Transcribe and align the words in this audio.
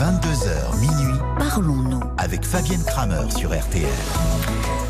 22h 0.00 0.80
minuit 0.80 1.18
Parlons-nous. 1.38 2.00
avec 2.16 2.42
Fabienne 2.46 2.82
Kramer 2.86 3.30
sur 3.36 3.50
RTL. 3.50 3.84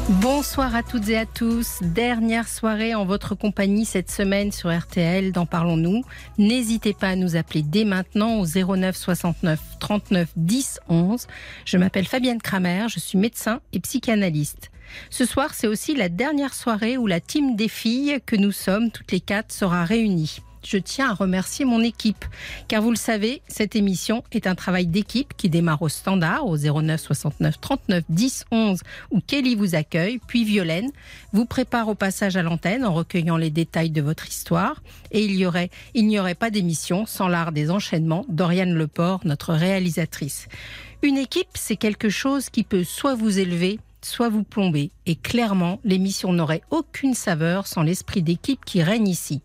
Bonsoir 0.08 0.76
à 0.76 0.84
toutes 0.84 1.08
et 1.08 1.18
à 1.18 1.26
tous. 1.26 1.78
Dernière 1.82 2.46
soirée 2.46 2.94
en 2.94 3.04
votre 3.04 3.34
compagnie 3.34 3.84
cette 3.84 4.08
semaine 4.08 4.52
sur 4.52 4.72
RTL 4.72 5.32
dans 5.32 5.46
Parlons-nous. 5.46 6.04
N'hésitez 6.38 6.92
pas 6.92 7.08
à 7.08 7.16
nous 7.16 7.34
appeler 7.34 7.62
dès 7.62 7.84
maintenant 7.84 8.38
au 8.38 8.46
09 8.46 8.96
69 8.96 9.58
39 9.80 10.28
10 10.36 10.78
11. 10.88 11.26
Je 11.64 11.76
m'appelle 11.76 12.06
Fabienne 12.06 12.40
Kramer, 12.40 12.86
je 12.88 13.00
suis 13.00 13.18
médecin 13.18 13.58
et 13.72 13.80
psychanalyste. 13.80 14.70
Ce 15.10 15.24
soir, 15.24 15.54
c'est 15.54 15.66
aussi 15.66 15.96
la 15.96 16.08
dernière 16.08 16.54
soirée 16.54 16.96
où 16.96 17.08
la 17.08 17.18
team 17.18 17.56
des 17.56 17.66
filles 17.66 18.20
que 18.24 18.36
nous 18.36 18.52
sommes, 18.52 18.92
toutes 18.92 19.10
les 19.10 19.20
quatre, 19.20 19.50
sera 19.50 19.84
réunie. 19.84 20.40
Je 20.62 20.78
tiens 20.78 21.10
à 21.10 21.14
remercier 21.14 21.64
mon 21.64 21.80
équipe, 21.80 22.24
car 22.68 22.82
vous 22.82 22.90
le 22.90 22.96
savez, 22.96 23.42
cette 23.48 23.76
émission 23.76 24.22
est 24.32 24.46
un 24.46 24.54
travail 24.54 24.86
d'équipe 24.86 25.32
qui 25.36 25.48
démarre 25.48 25.82
au 25.82 25.88
standard 25.88 26.46
au 26.46 26.56
09 26.56 27.00
69 27.00 27.60
39 27.60 28.04
10 28.08 28.44
11 28.50 28.80
où 29.10 29.20
Kelly 29.20 29.54
vous 29.54 29.74
accueille, 29.74 30.20
puis 30.26 30.44
Violaine 30.44 30.90
vous 31.32 31.46
prépare 31.46 31.88
au 31.88 31.94
passage 31.94 32.36
à 32.36 32.42
l'antenne 32.42 32.84
en 32.84 32.92
recueillant 32.92 33.36
les 33.36 33.50
détails 33.50 33.90
de 33.90 34.02
votre 34.02 34.28
histoire. 34.28 34.82
Et 35.12 35.24
il 35.24 36.06
n'y 36.06 36.18
aurait 36.18 36.34
pas 36.34 36.50
d'émission 36.50 37.06
sans 37.06 37.28
l'art 37.28 37.52
des 37.52 37.70
enchaînements 37.70 38.26
d'Oriane 38.28 38.74
Leport, 38.74 39.20
notre 39.24 39.54
réalisatrice. 39.54 40.48
Une 41.02 41.16
équipe, 41.16 41.48
c'est 41.54 41.76
quelque 41.76 42.10
chose 42.10 42.50
qui 42.50 42.62
peut 42.62 42.84
soit 42.84 43.14
vous 43.14 43.38
élever, 43.38 43.80
soit 44.04 44.28
vous 44.28 44.44
plomber. 44.44 44.90
Et 45.06 45.14
clairement, 45.14 45.80
l'émission 45.84 46.32
n'aurait 46.32 46.62
aucune 46.70 47.14
saveur 47.14 47.66
sans 47.66 47.82
l'esprit 47.82 48.22
d'équipe 48.22 48.64
qui 48.64 48.82
règne 48.82 49.08
ici. 49.08 49.42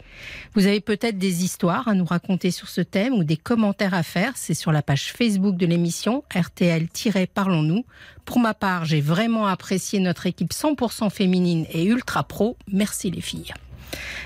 Vous 0.53 0.65
avez 0.67 0.81
peut-être 0.81 1.17
des 1.17 1.43
histoires 1.43 1.87
à 1.87 1.93
nous 1.93 2.05
raconter 2.05 2.51
sur 2.51 2.69
ce 2.69 2.81
thème 2.81 3.13
ou 3.13 3.23
des 3.23 3.37
commentaires 3.37 3.93
à 3.93 4.03
faire. 4.03 4.33
C'est 4.35 4.53
sur 4.53 4.71
la 4.71 4.81
page 4.81 5.11
Facebook 5.13 5.57
de 5.57 5.65
l'émission 5.65 6.23
RTL-Parlons-nous. 6.35 7.85
Pour 8.25 8.39
ma 8.39 8.53
part, 8.53 8.85
j'ai 8.85 9.01
vraiment 9.01 9.47
apprécié 9.47 9.99
notre 9.99 10.25
équipe 10.25 10.51
100% 10.51 11.09
féminine 11.09 11.65
et 11.71 11.85
ultra 11.85 12.23
pro. 12.23 12.57
Merci 12.71 13.11
les 13.11 13.21
filles. 13.21 13.53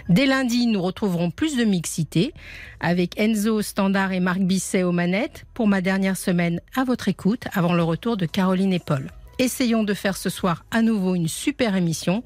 Dès 0.07 0.25
lundi, 0.25 0.67
nous 0.67 0.81
retrouverons 0.81 1.31
plus 1.31 1.55
de 1.55 1.63
mixité 1.63 2.33
avec 2.79 3.19
Enzo 3.19 3.61
standard 3.61 4.11
et 4.11 4.19
Marc 4.19 4.39
Bisset 4.39 4.83
aux 4.83 4.91
manettes 4.91 5.45
pour 5.53 5.67
ma 5.67 5.81
dernière 5.81 6.17
semaine 6.17 6.61
à 6.75 6.83
votre 6.83 7.07
écoute 7.07 7.43
avant 7.53 7.73
le 7.73 7.83
retour 7.83 8.17
de 8.17 8.25
Caroline 8.25 8.73
et 8.73 8.79
Paul. 8.79 9.11
Essayons 9.39 9.83
de 9.83 9.93
faire 9.93 10.17
ce 10.17 10.29
soir 10.29 10.65
à 10.69 10.81
nouveau 10.81 11.15
une 11.15 11.27
super 11.29 11.75
émission 11.75 12.23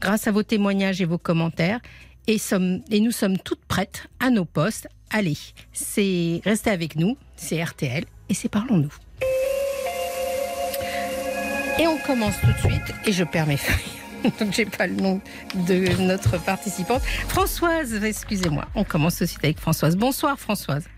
grâce 0.00 0.26
à 0.26 0.32
vos 0.32 0.42
témoignages 0.42 1.00
et 1.00 1.04
vos 1.04 1.16
commentaires. 1.18 1.80
Et, 2.26 2.38
sommes- 2.38 2.80
et 2.90 2.98
nous 3.00 3.12
sommes 3.12 3.38
toutes 3.38 3.64
prêtes 3.66 4.08
à 4.18 4.30
nos 4.30 4.44
postes. 4.44 4.88
Allez, 5.10 5.38
c'est 5.72 6.40
restez 6.44 6.70
avec 6.70 6.96
nous, 6.96 7.16
c'est 7.36 7.62
RTL 7.62 8.04
et 8.28 8.34
c'est 8.34 8.48
Parlons-nous. 8.48 8.92
Et 11.78 11.86
on 11.86 11.98
commence 11.98 12.34
tout 12.40 12.46
de 12.52 12.58
suite 12.72 12.94
et 13.06 13.12
je 13.12 13.22
perds 13.22 13.46
mes 13.46 13.56
feuilles. 13.56 14.32
Donc 14.40 14.52
j'ai 14.52 14.64
pas 14.64 14.88
le 14.88 14.94
nom 14.94 15.20
de 15.54 16.02
notre 16.02 16.42
participante. 16.42 17.02
Françoise, 17.02 18.02
excusez-moi. 18.02 18.64
On 18.74 18.82
commence 18.82 19.18
tout 19.18 19.24
de 19.24 19.28
suite 19.28 19.44
avec 19.44 19.60
Françoise. 19.60 19.96
Bonsoir 19.96 20.36
Françoise. 20.40 20.88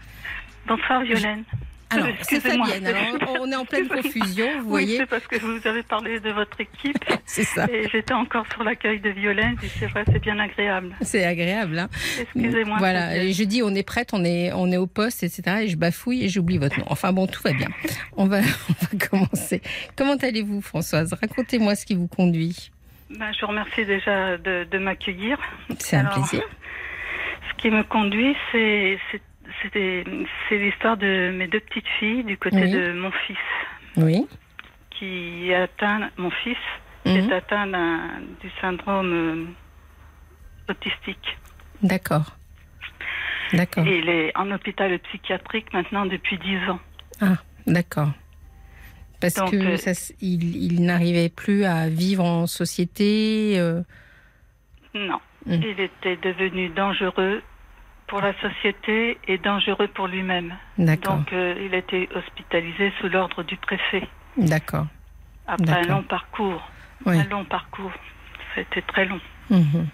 Bonsoir 0.67 1.03
Violaine. 1.03 1.45
Alors, 1.91 2.09
c'est. 2.23 2.41
Fabienne. 2.41 2.87
Alors, 2.87 3.37
on 3.41 3.51
est 3.51 3.57
en 3.57 3.65
pleine 3.65 3.89
confusion, 3.89 4.47
vous 4.61 4.65
Oui, 4.65 4.69
voyez. 4.69 4.97
c'est 4.99 5.07
parce 5.07 5.27
que 5.27 5.37
vous 5.37 5.67
avez 5.67 5.83
parlé 5.83 6.21
de 6.21 6.31
votre 6.31 6.61
équipe 6.61 7.03
C'est 7.25 7.45
ça. 7.45 7.67
et 7.71 7.89
j'étais 7.89 8.13
encore 8.15 8.47
sur 8.53 8.63
l'accueil 8.65 9.01
de 9.01 9.11
Violaine 9.11 9.57
et 9.63 9.69
c'est 9.69 9.87
vrai, 9.87 10.05
c'est 10.07 10.19
bien 10.21 10.39
agréable. 10.39 10.95
C'est 11.01 11.25
agréable. 11.25 11.79
Hein 11.79 11.89
Excusez-moi. 12.21 12.77
Voilà, 12.79 13.17
et 13.23 13.33
je 13.33 13.45
dis 13.45 13.63
on 13.63 13.75
est 13.75 13.83
prête, 13.83 14.11
on 14.13 14.25
est, 14.25 14.53
on 14.53 14.71
est 14.71 14.77
au 14.77 14.87
poste, 14.87 15.23
etc. 15.23 15.43
Et 15.63 15.69
je 15.69 15.77
bafouille 15.77 16.25
et 16.25 16.29
j'oublie 16.29 16.59
votre 16.59 16.79
nom. 16.79 16.87
Enfin 16.89 17.13
bon, 17.13 17.27
tout 17.27 17.43
va 17.43 17.53
bien. 17.53 17.69
On 18.17 18.27
va, 18.27 18.39
on 18.69 18.73
va 18.99 19.07
commencer. 19.09 19.63
Comment 19.97 20.17
allez-vous, 20.17 20.61
Françoise? 20.61 21.13
Racontez-moi 21.21 21.75
ce 21.75 21.87
qui 21.87 21.95
vous 21.95 22.09
conduit. 22.09 22.71
Ben, 23.19 23.33
je 23.33 23.41
vous 23.41 23.47
remercie 23.47 23.87
déjà 23.87 24.37
de, 24.37 24.65
de 24.71 24.79
m'accueillir. 24.79 25.39
C'est 25.79 25.97
un 25.97 26.01
Alors, 26.01 26.13
plaisir. 26.15 26.43
Ce 27.51 27.63
qui 27.63 27.71
me 27.71 27.83
conduit, 27.83 28.37
c'est 28.53 28.99
c'est- 29.73 30.05
l'histoire 30.51 30.97
de 30.97 31.33
mes 31.37 31.47
deux 31.47 31.61
petites 31.61 31.89
filles 31.99 32.25
du 32.25 32.37
côté 32.37 32.57
Oui. 32.63 32.71
de 32.71 32.93
mon 32.93 33.11
fils 33.11 33.37
Oui. 33.97 34.27
qui 34.91 35.53
atteint, 35.55 36.11
mon 36.17 36.31
fils 36.31 36.57
Mhm. 37.05 37.17
est 37.17 37.33
atteint 37.33 37.67
du 38.41 38.51
syndrome 38.61 39.13
euh, 39.13 40.73
autistique. 40.73 41.37
D'accord. 41.83 42.37
D'accord. 43.53 43.87
Et 43.87 43.99
il 43.99 44.09
est 44.09 44.37
en 44.37 44.51
hôpital 44.51 44.99
psychiatrique 44.99 45.73
maintenant 45.73 46.05
depuis 46.05 46.37
10 46.39 46.69
ans. 46.69 46.81
Ah, 47.21 47.37
d'accord. 47.67 48.11
Parce 49.21 49.35
Donc, 49.35 49.51
que 49.53 49.57
euh, 49.57 49.77
ça 49.77 49.93
il, 50.21 50.57
il 50.57 50.85
n'arrivait 50.85 51.29
plus 51.31 51.65
à 51.65 51.89
vivre 51.89 52.25
en 52.25 52.47
société. 52.47 53.59
euh, 53.59 53.83
Non. 54.95 55.21
Mm. 55.47 55.53
Il 55.55 55.81
était 55.81 56.17
devenu 56.17 56.69
dangereux 56.69 57.43
pour 58.09 58.21
la 58.21 58.33
société 58.41 59.19
et 59.29 59.39
dangereux 59.39 59.87
pour 59.89 60.09
lui-même. 60.09 60.55
Donc, 60.79 61.33
euh, 61.33 61.55
il 61.65 61.75
a 61.75 61.79
été 61.79 62.09
hospitalisé 62.15 62.93
sous 63.01 63.09
l'ordre 63.09 63.43
du 63.43 63.57
préfet. 63.57 64.07
D'accord. 64.37 64.87
Après 65.47 65.73
un 65.73 65.83
long 65.83 66.03
parcours. 66.03 66.69
Oui. 67.07 67.19
Un 67.19 67.25
long 67.29 67.45
parcours. 67.45 67.93
C'était 68.55 68.83
très 68.83 69.05
long. 69.05 69.21
Mhm. 69.51 69.87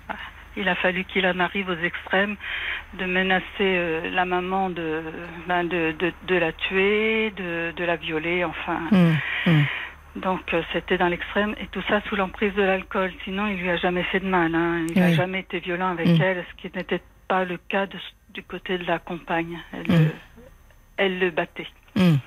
Il 0.57 0.69
a 0.69 0.77
fallu 0.77 1.05
qu'il 1.05 1.27
en 1.27 1.41
arrive 1.41 1.69
aux 1.69 1.83
extrêmes 1.85 2.37
de 2.99 3.05
menacer 3.05 3.43
euh, 3.61 4.09
la 4.11 4.25
maman 4.25 4.71
de, 4.71 5.03
ben, 5.49 5.65
de, 5.65 5.93
de, 5.99 6.13
de 6.29 6.35
la 6.37 6.53
tuer, 6.53 7.33
de, 7.37 7.73
de 7.77 7.85
la 7.85 7.97
violer, 7.97 8.45
enfin. 8.45 8.79
Mhm. 8.93 9.17
Mhm. 9.47 9.65
Donc 10.17 10.55
euh, 10.55 10.63
c'était 10.73 10.97
dans 10.97 11.09
l'extrême 11.09 11.57
et 11.61 11.67
tout 11.67 11.83
ça 11.89 12.01
sous 12.09 12.15
l'emprise 12.15 12.55
de 12.55 12.63
l'alcool. 12.63 13.13
Sinon, 13.25 13.49
il 13.49 13.57
lui 13.57 13.69
a 13.71 13.77
jamais 13.77 14.05
fait 14.05 14.21
de 14.21 14.29
mal. 14.29 14.55
Hein. 14.55 14.87
Il 14.95 15.01
n'a 15.01 15.09
Oui. 15.09 15.15
jamais 15.15 15.41
été 15.41 15.59
violent 15.59 15.91
avec 15.91 16.07
elle, 16.21 16.45
ce 16.49 16.63
qui 16.63 16.71
n'était 16.77 17.03
pas 17.35 17.45
le 17.45 17.57
cas 17.57 17.87
de- 17.87 17.99
du 18.33 18.43
côté 18.45 18.79
de 18.79 18.85
la 18.85 18.99
compagne. 19.01 19.59
Elle, 19.73 19.89
Mm. 19.91 20.05
le, 20.05 20.11
elle 20.99 21.19
le 21.19 21.31
battait. 21.31 21.67
Mhm. 21.97 22.19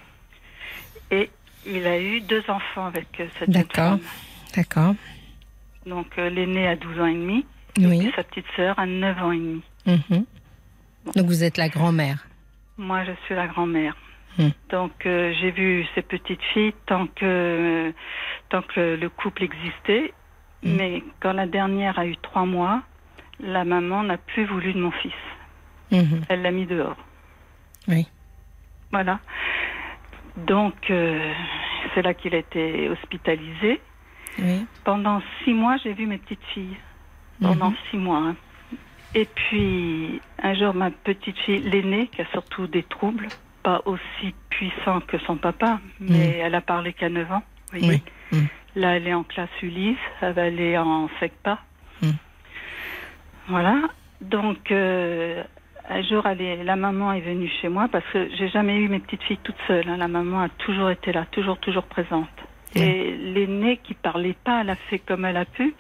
Et 1.11 1.29
il 1.65 1.87
a 1.87 1.97
eu 1.99 2.19
deux 2.21 2.43
enfants 2.49 2.85
avec 2.87 3.07
euh, 3.21 3.27
cette 3.39 3.49
D'accord. 3.49 3.99
femme. 3.99 3.99
D'accord. 4.55 4.95
Donc 5.85 6.07
euh, 6.17 6.29
l'aîné 6.29 6.67
a 6.67 6.75
12 6.75 6.99
ans 6.99 7.05
et 7.05 7.13
demi 7.13 7.45
Oui. 7.77 8.07
et 8.07 8.11
sa 8.17 8.23
petite 8.23 8.45
sœur 8.57 8.77
a 8.77 8.85
9 8.85 9.17
ans 9.23 9.31
et 9.31 9.37
demi. 9.37 9.61
Mhm. 9.85 10.25
Donc 11.15 11.25
vous 11.25 11.43
êtes 11.45 11.55
la 11.57 11.69
grand-mère. 11.69 12.27
Moi, 12.77 13.05
je 13.05 13.13
suis 13.25 13.35
la 13.35 13.47
grand-mère. 13.47 13.95
Mm. 14.37 14.49
Donc 14.69 15.05
euh, 15.05 15.33
j'ai 15.39 15.51
vu 15.51 15.85
ces 15.95 16.01
petites 16.01 16.43
filles 16.53 16.73
tant 16.85 17.07
que 17.07 17.93
tant 18.49 18.61
que 18.61 18.95
le 19.03 19.09
couple 19.09 19.43
existait. 19.43 20.13
Mm. 20.63 20.75
Mais 20.75 21.03
quand 21.21 21.31
la 21.33 21.47
dernière 21.47 21.97
a 21.97 22.05
eu 22.05 22.17
trois 22.17 22.45
mois, 22.45 22.81
la 23.39 23.63
maman 23.65 24.03
n'a 24.03 24.17
plus 24.17 24.45
voulu 24.45 24.73
de 24.73 24.79
mon 24.79 24.91
fils. 24.91 25.13
Mhm. 25.91 26.21
Elle 26.29 26.41
l'a 26.41 26.51
mis 26.51 26.65
dehors. 26.65 26.97
Oui. 27.87 28.07
Voilà. 28.91 29.19
Donc 30.35 30.75
euh, 30.91 31.31
c'est 31.93 32.01
là 32.01 32.13
qu'il 32.13 32.35
a 32.35 32.39
été 32.39 32.89
hospitalisé. 32.89 33.81
Oui. 34.39 34.65
Pendant 34.83 35.21
six 35.43 35.53
mois, 35.53 35.77
j'ai 35.83 35.93
vu 35.93 36.05
mes 36.05 36.17
petites 36.17 36.43
filles. 36.53 36.77
Pendant 37.41 37.69
Mhm. 37.71 37.75
six 37.89 37.97
mois. 37.97 38.17
hein. 38.19 38.35
Et 39.15 39.25
puis 39.25 40.21
un 40.43 40.53
jour, 40.53 40.73
ma 40.73 40.91
petite 40.91 41.37
fille, 41.39 41.59
l'aînée, 41.59 42.07
qui 42.07 42.21
a 42.21 42.25
surtout 42.31 42.67
des 42.67 42.83
troubles, 42.83 43.27
pas 43.63 43.81
aussi 43.85 44.35
puissants 44.49 44.99
que 45.01 45.17
son 45.19 45.37
papa, 45.37 45.79
mais 45.99 46.37
elle 46.43 46.55
a 46.55 46.61
parlé 46.61 46.93
qu'à 46.93 47.09
9 47.09 47.31
ans. 47.31 47.43
voyez. 47.71 48.01
Oui. 48.31 48.39
Là, 48.75 48.95
elle 48.97 49.07
est 49.07 49.13
en 49.13 49.23
classe 49.23 49.49
Ulysse, 49.63 49.97
elle 50.21 50.33
va 50.33 50.43
aller 50.43 50.77
en 50.77 51.09
SECPA. 51.19 51.57
Mm. 53.47 53.51
Voilà. 53.51 53.75
Donc, 54.21 54.71
euh, 54.71 55.43
un 55.89 56.01
jour, 56.03 56.25
elle 56.25 56.41
est- 56.41 56.63
la 56.63 56.75
maman 56.75 57.13
est 57.13 57.21
venue 57.21 57.49
chez 57.61 57.69
moi 57.69 57.87
parce 57.91 58.05
que 58.11 58.27
j'ai 58.35 58.49
jamais 58.49 58.75
eu 58.77 58.89
mes 58.89 58.99
petites 58.99 59.23
filles 59.23 59.39
toutes 59.43 59.55
seules. 59.67 59.87
hein. 59.89 59.97
La 59.97 60.07
maman 60.07 60.41
a 60.41 60.49
toujours 60.49 60.89
été 60.89 61.11
là, 61.11 61.25
toujours, 61.31 61.57
toujours 61.59 61.83
présente. 61.83 62.27
Mm. 62.75 62.79
Et 62.81 63.11
l'aînée 63.17 63.77
qui 63.77 63.93
parlait 63.93 64.35
pas, 64.43 64.61
elle 64.61 64.69
a 64.71 64.75
fait 64.75 64.99
comme 64.99 65.23
elle 65.25 65.37
a 65.37 65.45
pu. 65.45 65.73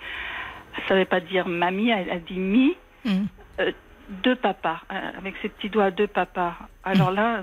Elle 0.77 0.83
savait 0.87 1.05
pas 1.05 1.19
dire 1.19 1.47
mamie, 1.47 1.89
elle 1.89 2.09
a 2.11 2.19
dit 2.19 2.37
mi, 2.39 2.75
Mhm. 3.03 3.27
deux 4.23 4.35
papas, 4.35 4.79
euh, 4.91 5.11
avec 5.17 5.35
ses 5.41 5.49
petits 5.49 5.69
doigts, 5.69 5.89
deux 5.91 6.07
papas. 6.07 6.53
Alors 6.83 7.11
là, 7.11 7.41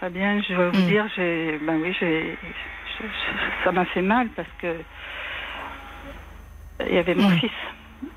Fabien, 0.00 0.40
je 0.42 0.54
vais 0.54 0.68
vous 0.70 0.82
Mm. 0.82 0.86
dire, 0.86 1.06
j'ai, 1.16 1.58
ben 1.66 1.80
oui, 1.80 1.96
j'ai, 1.98 2.36
ça 3.64 3.72
m'a 3.72 3.86
fait 3.86 4.02
mal 4.02 4.28
parce 4.36 4.48
que 4.60 4.76
il 6.88 6.94
y 6.94 6.98
avait 6.98 7.14
mon 7.14 7.30
Mm. 7.30 7.38
fils. 7.38 7.50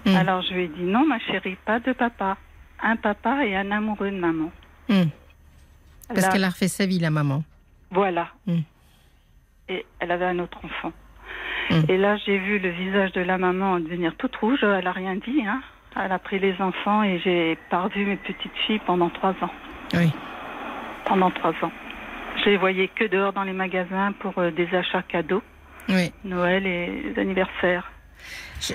Mm. 0.06 0.16
Alors 0.16 0.42
je 0.42 0.54
lui 0.54 0.64
ai 0.64 0.68
dit 0.68 0.84
non, 0.84 1.06
ma 1.06 1.20
chérie, 1.20 1.58
pas 1.66 1.80
de 1.80 1.94
papa, 1.94 2.38
un 2.82 2.96
papa 2.96 3.46
et 3.46 3.56
un 3.56 3.72
amoureux 3.72 4.12
de 4.12 4.18
maman. 4.18 4.52
Mhm. 4.90 5.10
Parce 6.08 6.22
Là, 6.22 6.30
qu'elle 6.30 6.44
a 6.44 6.50
refait 6.50 6.68
sa 6.70 6.86
vie, 6.86 7.00
la 7.00 7.10
maman. 7.10 7.44
Voilà. 7.92 8.30
Mm. 8.46 8.60
Et 9.70 9.86
elle 10.00 10.12
avait 10.12 10.26
un 10.26 10.40
autre 10.40 10.60
enfant. 10.64 10.94
Mm. 11.70 11.82
Et 11.90 11.98
là, 11.98 12.16
j'ai 12.26 12.38
vu 12.38 12.60
le 12.60 12.70
visage 12.70 13.12
de 13.12 13.22
la 13.22 13.38
maman 13.38 13.80
devenir 13.80 14.16
toute 14.16 14.36
rouge. 14.38 14.60
Elle 14.64 14.88
a 14.88 14.92
rien 14.94 15.16
dit. 15.16 15.44
Hein. 15.46 15.62
Elle 15.96 16.12
a 16.12 16.20
pris 16.20 16.40
les 16.40 16.56
enfants 16.62 17.04
et 17.04 17.20
j'ai 17.20 17.58
perdu 17.70 18.06
mes 18.06 18.16
petites 18.18 18.56
filles 18.66 18.80
pendant 18.86 19.10
trois 19.10 19.36
ans. 19.42 19.52
Oui. 19.94 20.12
Pendant 21.06 21.32
trois 21.32 21.54
ans. 21.62 21.72
Je 22.44 22.52
les 22.52 22.58
voyais 22.58 22.88
que 22.88 23.06
dehors 23.06 23.34
dans 23.34 23.44
les 23.44 23.54
magasins 23.54 24.14
pour 24.20 24.38
euh, 24.38 24.52
des 24.52 24.74
achats 24.76 25.02
cadeaux, 25.02 25.42
Oui. 25.90 26.12
Noël 26.24 26.66
et 26.68 27.02
les 27.04 27.20
anniversaires. 27.20 27.92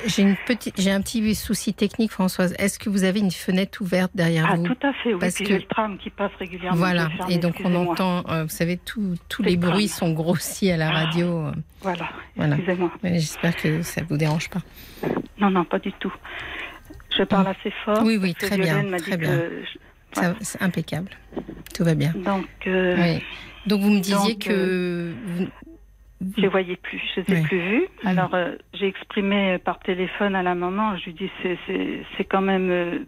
J'ai 0.06 0.22
une 0.22 0.36
petite, 0.46 0.80
j'ai 0.80 0.92
un 0.92 1.00
petit 1.00 1.34
souci 1.34 1.74
technique, 1.74 2.12
Françoise. 2.12 2.54
Est-ce 2.58 2.78
que 2.78 2.88
vous 2.88 3.02
avez 3.02 3.18
une 3.18 3.32
fenêtre 3.32 3.80
ouverte 3.82 4.12
derrière 4.14 4.46
Ah, 4.48 4.56
vous 4.56 4.62
tout 4.66 4.76
à 4.86 4.92
fait, 4.92 5.12
oui. 5.12 5.20
Parce 5.20 5.34
que- 5.34 5.52
le 5.54 5.62
tram 5.62 5.98
qui 5.98 6.08
passe 6.10 6.30
régulièrement. 6.38 6.76
Voilà. 6.78 7.08
Et 7.28 7.38
donc 7.38 7.56
on 7.64 7.74
entend, 7.74 8.22
euh, 8.30 8.44
vous 8.44 8.48
savez, 8.48 8.76
tout- 8.76 9.16
tous 9.28 9.42
les 9.42 9.52
le 9.52 9.56
bruits 9.56 9.88
sont 9.88 10.12
grossis 10.12 10.70
à 10.70 10.76
la 10.76 10.88
Ah. 10.88 10.92
radio. 11.06 11.46
euh, 11.48 11.52
Voilà, 11.80 12.08
Voilà. 12.36 12.54
excusez-moi. 12.56 12.92
J'espère 13.02 13.56
que 13.56 13.82
ça 13.82 14.02
vous 14.08 14.16
dérange 14.16 14.48
pas. 14.50 14.60
Non, 15.38 15.50
non, 15.50 15.64
pas 15.64 15.80
du 15.80 15.92
tout. 15.94 16.12
Je 17.18 17.24
parle 17.24 17.48
assez 17.48 17.72
fort. 17.84 17.98
Ah. 18.00 18.04
Oui, 18.04 18.16
oui, 18.22 18.34
très 18.34 18.56
bien, 18.56 18.84
très 18.98 19.16
bien. 19.16 19.42
je- 19.64 19.78
C'est 20.42 20.62
impeccable. 20.62 21.08
Tout 21.74 21.84
va 21.84 21.94
bien. 21.94 22.12
Donc, 22.14 22.46
euh, 22.66 22.96
Oui. 22.98 23.22
Donc 23.66 23.80
vous 23.80 23.90
me 23.90 24.00
disiez 24.00 24.34
Donc, 24.34 24.38
que 24.40 25.12
vous- 25.26 25.48
je 26.36 26.40
les 26.40 26.48
voyais 26.48 26.76
plus, 26.76 26.98
je 27.14 27.20
les 27.20 27.32
ai 27.32 27.40
Oui. 27.40 27.46
plus 27.48 27.58
vus. 27.60 27.86
Mhm. 28.04 28.08
Alors, 28.10 28.34
euh, 28.34 28.56
j'ai 28.74 28.86
exprimé 28.86 29.58
par 29.58 29.78
téléphone 29.80 30.34
à 30.34 30.42
la 30.42 30.54
maman, 30.54 30.96
je 30.96 31.04
lui 31.06 31.14
dis, 31.14 31.30
c'est, 31.42 32.24
quand 32.24 32.40
même 32.40 32.70
euh, 32.70 32.98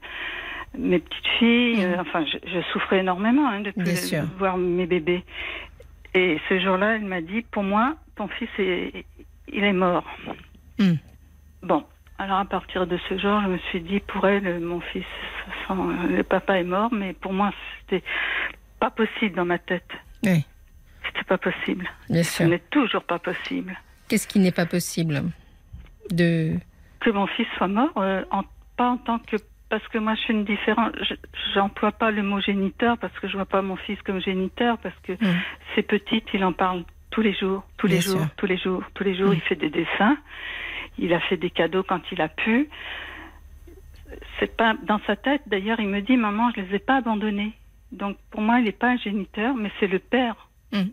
mes 0.78 0.98
petites 0.98 1.26
filles. 1.38 1.76
Mhm. 1.76 1.92
euh, 1.94 2.00
enfin, 2.00 2.24
je, 2.24 2.38
je 2.48 2.60
souffrais 2.72 2.98
énormément 3.00 3.48
hein, 3.48 3.60
de 3.60 3.70
plus 3.70 3.96
sûr. 4.08 4.24
voir 4.38 4.56
mes 4.56 4.86
bébés. 4.86 5.24
Et 6.14 6.38
ce 6.48 6.58
jour-là, 6.60 6.96
elle 6.96 7.04
m'a 7.04 7.20
dit, 7.20 7.42
pour 7.50 7.62
moi, 7.62 7.96
ton 8.16 8.28
fils, 8.28 8.48
est, 8.58 9.04
il 9.48 9.64
est 9.64 9.72
mort. 9.72 10.04
Mhm. 10.78 10.98
Bon. 11.62 11.84
Alors 12.16 12.38
à 12.38 12.44
partir 12.44 12.86
de 12.86 12.96
ce 13.08 13.18
jour, 13.18 13.40
je 13.42 13.48
me 13.48 13.58
suis 13.58 13.80
dit 13.80 13.98
pour 13.98 14.24
elle, 14.28 14.60
mon 14.60 14.78
fils, 14.80 15.04
sans- 15.66 15.88
le 16.08 16.22
papa 16.22 16.60
est 16.60 16.62
mort, 16.64 16.92
mais 16.92 17.12
pour 17.12 17.32
moi 17.32 17.50
c'était 17.80 18.04
pas 18.78 18.90
possible 18.90 19.34
dans 19.34 19.44
ma 19.44 19.58
tête. 19.58 19.90
Oui. 20.24 20.44
C'était 21.06 21.24
pas 21.24 21.38
possible. 21.38 21.88
bien 22.10 22.22
Ce 22.22 22.36
sûr. 22.38 22.46
n'est 22.48 22.62
toujours 22.70 23.04
pas 23.04 23.18
possible. 23.18 23.76
Qu'est-ce 24.08 24.26
qui 24.28 24.38
n'est 24.38 24.52
pas 24.52 24.66
possible 24.66 25.22
de 26.10 26.54
Que 27.00 27.10
mon 27.10 27.26
fils 27.26 27.46
soit 27.56 27.68
mort, 27.68 27.92
euh, 27.96 28.22
en- 28.30 28.44
pas 28.76 28.90
en 28.90 28.96
tant 28.98 29.18
que. 29.18 29.36
Parce 29.70 29.86
que 29.88 29.98
moi, 29.98 30.14
je 30.14 30.20
suis 30.20 30.34
une 30.34 30.44
différence. 30.44 30.92
je- 31.02 31.14
J'emploie 31.54 31.92
pas 31.92 32.10
le 32.10 32.22
mot 32.22 32.40
géniteur 32.40 32.96
parce 32.98 33.16
que 33.18 33.26
je 33.28 33.36
vois 33.36 33.46
pas 33.46 33.62
mon 33.62 33.76
fils 33.76 34.00
comme 34.02 34.20
géniteur 34.20 34.78
parce 34.78 34.94
que 35.02 35.12
Mm. 35.12 35.40
c'est 35.74 35.82
petite, 35.82 36.24
il 36.34 36.44
en 36.44 36.52
parle 36.52 36.84
tous 37.10 37.22
les 37.22 37.32
jours, 37.34 37.64
tous 37.78 37.86
les 37.86 38.00
jours, 38.00 38.26
tous 38.36 38.46
les 38.46 38.56
jours, 38.58 38.82
tous 38.94 39.04
les 39.04 39.16
jours. 39.16 39.30
Mm. 39.30 39.34
Il 39.34 39.40
fait 39.40 39.56
des 39.56 39.70
dessins. 39.70 40.16
Il 40.98 41.12
a 41.14 41.20
fait 41.20 41.36
des 41.36 41.50
cadeaux 41.50 41.82
quand 41.82 42.00
il 42.12 42.20
a 42.20 42.28
pu. 42.28 42.68
C'est 44.38 44.54
pas 44.56 44.74
dans 44.86 45.00
sa 45.06 45.16
tête. 45.16 45.42
D'ailleurs, 45.46 45.80
il 45.80 45.88
me 45.88 46.00
dit, 46.00 46.16
maman, 46.16 46.50
je 46.54 46.60
les 46.60 46.76
ai 46.76 46.78
pas 46.78 46.96
abandonnés. 46.96 47.52
Donc 47.92 48.16
pour 48.30 48.42
moi, 48.42 48.58
il 48.58 48.64
n'est 48.64 48.72
pas 48.72 48.90
un 48.90 48.96
géniteur, 48.98 49.54
mais 49.54 49.70
c'est 49.80 49.86
le 49.86 49.98
père 49.98 50.48
Mm. 50.74 50.90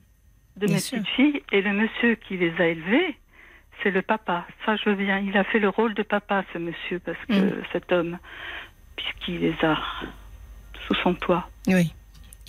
de 0.58 0.66
Bien 0.66 0.76
mes 0.76 0.80
sûr. 0.80 0.98
petites 1.00 1.14
filles 1.16 1.42
et 1.52 1.62
le 1.62 1.74
monsieur 1.74 2.16
qui 2.16 2.38
les 2.38 2.54
a 2.60 2.68
élevées, 2.68 3.16
c'est 3.84 3.92
le 3.92 4.02
papa. 4.02 4.46
Ça, 4.66 4.76
je 4.76 4.90
bien. 4.92 5.20
Il 5.20 5.36
a 5.38 5.44
fait 5.44 5.60
le 5.60 5.70
rôle 5.70 5.94
de 5.96 6.04
papa, 6.04 6.44
ce 6.54 6.58
monsieur, 6.60 7.00
parce 7.00 7.18
que 7.28 7.34
Mm. 7.34 7.64
cet 7.74 7.92
homme, 7.92 8.18
puisqu'il 8.96 9.40
les 9.40 9.56
a 9.64 9.78
sous 10.88 10.94
son 10.96 11.14
toit. 11.16 11.50
Oui. 11.68 11.94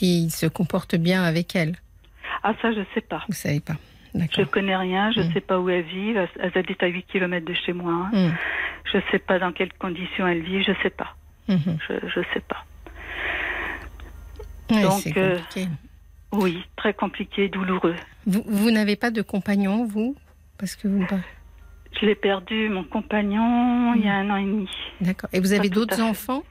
Et 0.01 0.07
il 0.07 0.31
se 0.31 0.47
comporte 0.47 0.95
bien 0.97 1.23
avec 1.25 1.55
elle. 1.57 1.77
Ah, 2.43 2.55
ça, 2.61 2.73
je 2.73 2.81
sais 2.95 3.01
pas. 3.03 3.25
Vous 3.29 3.35
savez 3.35 3.61
pas. 3.61 3.77
Je 4.15 4.43
connais 4.43 4.77
rien, 4.77 5.11
je 5.13 5.21
Mm. 5.21 5.33
sais 5.33 5.41
pas 5.41 5.59
où 5.59 5.71
elles 5.71 5.85
vivent. 5.85 6.17
Elles- 6.19 6.29
Elles 6.41 6.59
habitent 6.59 6.83
à 6.83 6.87
8 6.89 7.05
km 7.05 7.47
de 7.47 7.55
chez 7.55 7.73
moi. 7.73 8.11
hein. 8.13 8.33
Je 8.93 8.99
sais 9.11 9.19
pas 9.21 9.39
dans 9.39 9.53
quelles 9.53 9.73
conditions 9.75 10.27
elles 10.27 10.43
vivent, 10.43 10.65
je 10.67 10.73
sais 10.83 10.91
pas. 10.91 11.17
Mhm. 11.49 11.79
Je, 11.89 11.95
je 12.09 12.21
sais 12.35 12.41
pas. 12.41 12.65
Oui, 14.71 14.83
Donc, 14.83 15.17
euh. 15.17 15.39
Oui, 16.33 16.65
très 16.77 16.95
compliqué, 16.95 17.49
douloureux. 17.49 17.95
Vous, 18.27 18.43
vous 18.47 18.71
n'avez 18.71 18.97
pas 18.97 19.11
de 19.11 19.23
compagnon, 19.23 19.85
vous? 19.85 20.17
Parce 20.59 20.77
que 20.77 20.89
vous. 20.89 21.05
Je 22.01 22.07
l'ai 22.07 22.15
perdu, 22.15 22.69
mon 22.71 22.85
compagnon, 22.85 23.95
il 23.95 24.05
y 24.05 24.09
a 24.09 24.15
un 24.15 24.31
an 24.31 24.37
et 24.37 24.45
demi. 24.45 24.69
D'accord. 25.01 25.29
Et 25.33 25.41
vous 25.41 25.53
avez 25.53 25.69
d'autres 25.69 26.01
enfants? 26.01 26.43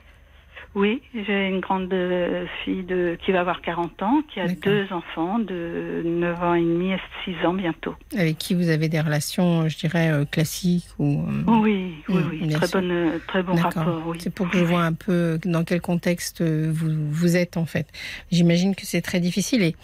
Oui, 0.73 1.01
j'ai 1.13 1.47
une 1.49 1.59
grande 1.59 1.91
euh, 1.93 2.45
fille 2.63 2.83
de, 2.83 3.17
qui 3.25 3.33
va 3.33 3.41
avoir 3.41 3.61
40 3.61 4.01
ans, 4.03 4.21
qui 4.33 4.39
a 4.39 4.47
deux 4.47 4.87
enfants 4.91 5.37
de 5.37 6.01
9 6.05 6.41
ans 6.43 6.53
et 6.53 6.61
demi 6.61 6.93
et 6.93 6.97
6 7.25 7.45
ans 7.45 7.53
bientôt. 7.53 7.93
avec 8.17 8.37
qui 8.37 8.53
vous 8.53 8.69
avez 8.69 8.87
des 8.87 9.01
relations, 9.01 9.67
je 9.67 9.77
dirais, 9.77 10.11
euh, 10.11 10.23
classiques 10.23 10.87
ou. 10.97 11.25
euh, 11.27 11.43
Oui, 11.59 11.95
oui, 12.07 12.15
Mm, 12.15 12.29
oui, 12.31 12.49
très, 12.49 12.67
sûr. 12.67 12.79
bonne, 12.79 12.91
euh, 12.91 13.19
très 13.27 13.43
bon 13.43 13.55
rapport, 13.55 14.01
oui. 14.07 14.17
C'est 14.21 14.33
pour 14.33 14.49
que 14.49 14.57
je 14.57 14.63
vois 14.63 14.83
un 14.83 14.93
peu 14.93 15.39
dans 15.43 15.65
quel 15.65 15.81
contexte 15.81 16.39
euh, 16.39 16.71
vous, 16.73 16.89
vous 17.09 17.35
êtes 17.35 17.57
en 17.57 17.65
fait. 17.65 17.87
J'imagine 18.31 18.73
que 18.73 18.85
c'est 18.85 19.01
très 19.01 19.19
difficile 19.19 19.63
et, 19.63 19.75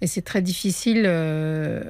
et 0.00 0.06
c'est 0.06 0.22
très 0.22 0.40
difficile 0.40 1.02
euh, 1.04 1.82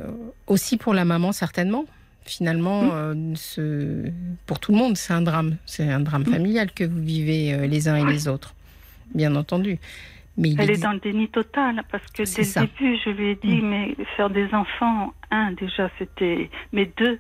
aussi 0.48 0.76
pour 0.78 0.94
la 0.94 1.04
maman 1.04 1.30
certainement. 1.30 1.84
Finalement, 2.24 2.82
Mm. 2.82 2.90
euh, 2.92 3.14
ce- 3.34 4.10
pour 4.46 4.60
tout 4.60 4.72
le 4.72 4.78
monde, 4.78 4.96
c'est 4.96 5.12
un 5.12 5.22
drame. 5.22 5.56
C'est 5.66 5.88
un 5.90 6.00
drame 6.00 6.22
Mm. 6.22 6.32
familial 6.32 6.72
que 6.72 6.84
vous 6.84 7.00
vivez 7.02 7.52
euh, 7.54 7.66
les 7.66 7.88
uns 7.88 7.96
et 7.96 8.04
les 8.10 8.28
autres, 8.28 8.54
bien 9.14 9.34
entendu. 9.36 9.78
Mais 10.38 10.50
il 10.50 10.60
Elle 10.60 10.70
est 10.70 10.82
dans 10.82 10.92
le 10.92 11.00
déni 11.00 11.28
total 11.28 11.82
parce 11.90 12.06
que 12.12 12.22
dès 12.22 12.44
ça. 12.44 12.62
le 12.62 12.66
début, 12.68 12.96
je 13.04 13.10
lui 13.10 13.28
ai 13.30 13.34
dit, 13.34 13.60
Mm. 13.60 13.68
mais 13.68 13.96
faire 14.16 14.30
des 14.30 14.48
enfants, 14.54 15.12
un 15.30 15.52
déjà, 15.52 15.90
c'était, 15.98 16.48
mais 16.72 16.90
deux, 16.96 17.18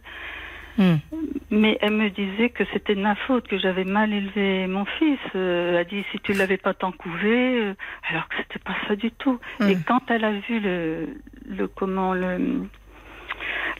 mais 1.50 1.76
elle 1.82 1.92
me 1.92 2.08
disait 2.08 2.48
que 2.48 2.64
c'était 2.72 2.94
de 2.94 3.02
ma 3.02 3.14
faute, 3.14 3.46
que 3.46 3.58
j'avais 3.58 3.84
mal 3.84 4.12
élevé 4.12 4.66
mon 4.66 4.84
fils. 4.98 5.18
Euh, 5.34 5.70
elle 5.70 5.76
a 5.76 5.84
dit, 5.84 6.02
si 6.10 6.18
tu 6.20 6.32
l'avais 6.32 6.56
pas 6.56 6.72
tant 6.74 6.92
couvé, 6.92 7.60
euh, 7.60 7.74
alors 8.08 8.26
que 8.28 8.36
c'était 8.38 8.58
pas 8.64 8.74
ça 8.88 8.96
du 8.96 9.10
tout. 9.10 9.38
Et 9.68 9.76
quand 9.86 10.00
elle 10.10 10.24
a 10.24 10.32
vu 10.32 10.60
le, 10.60 11.08
le 11.46 11.68
comment 11.68 12.14
le 12.14 12.62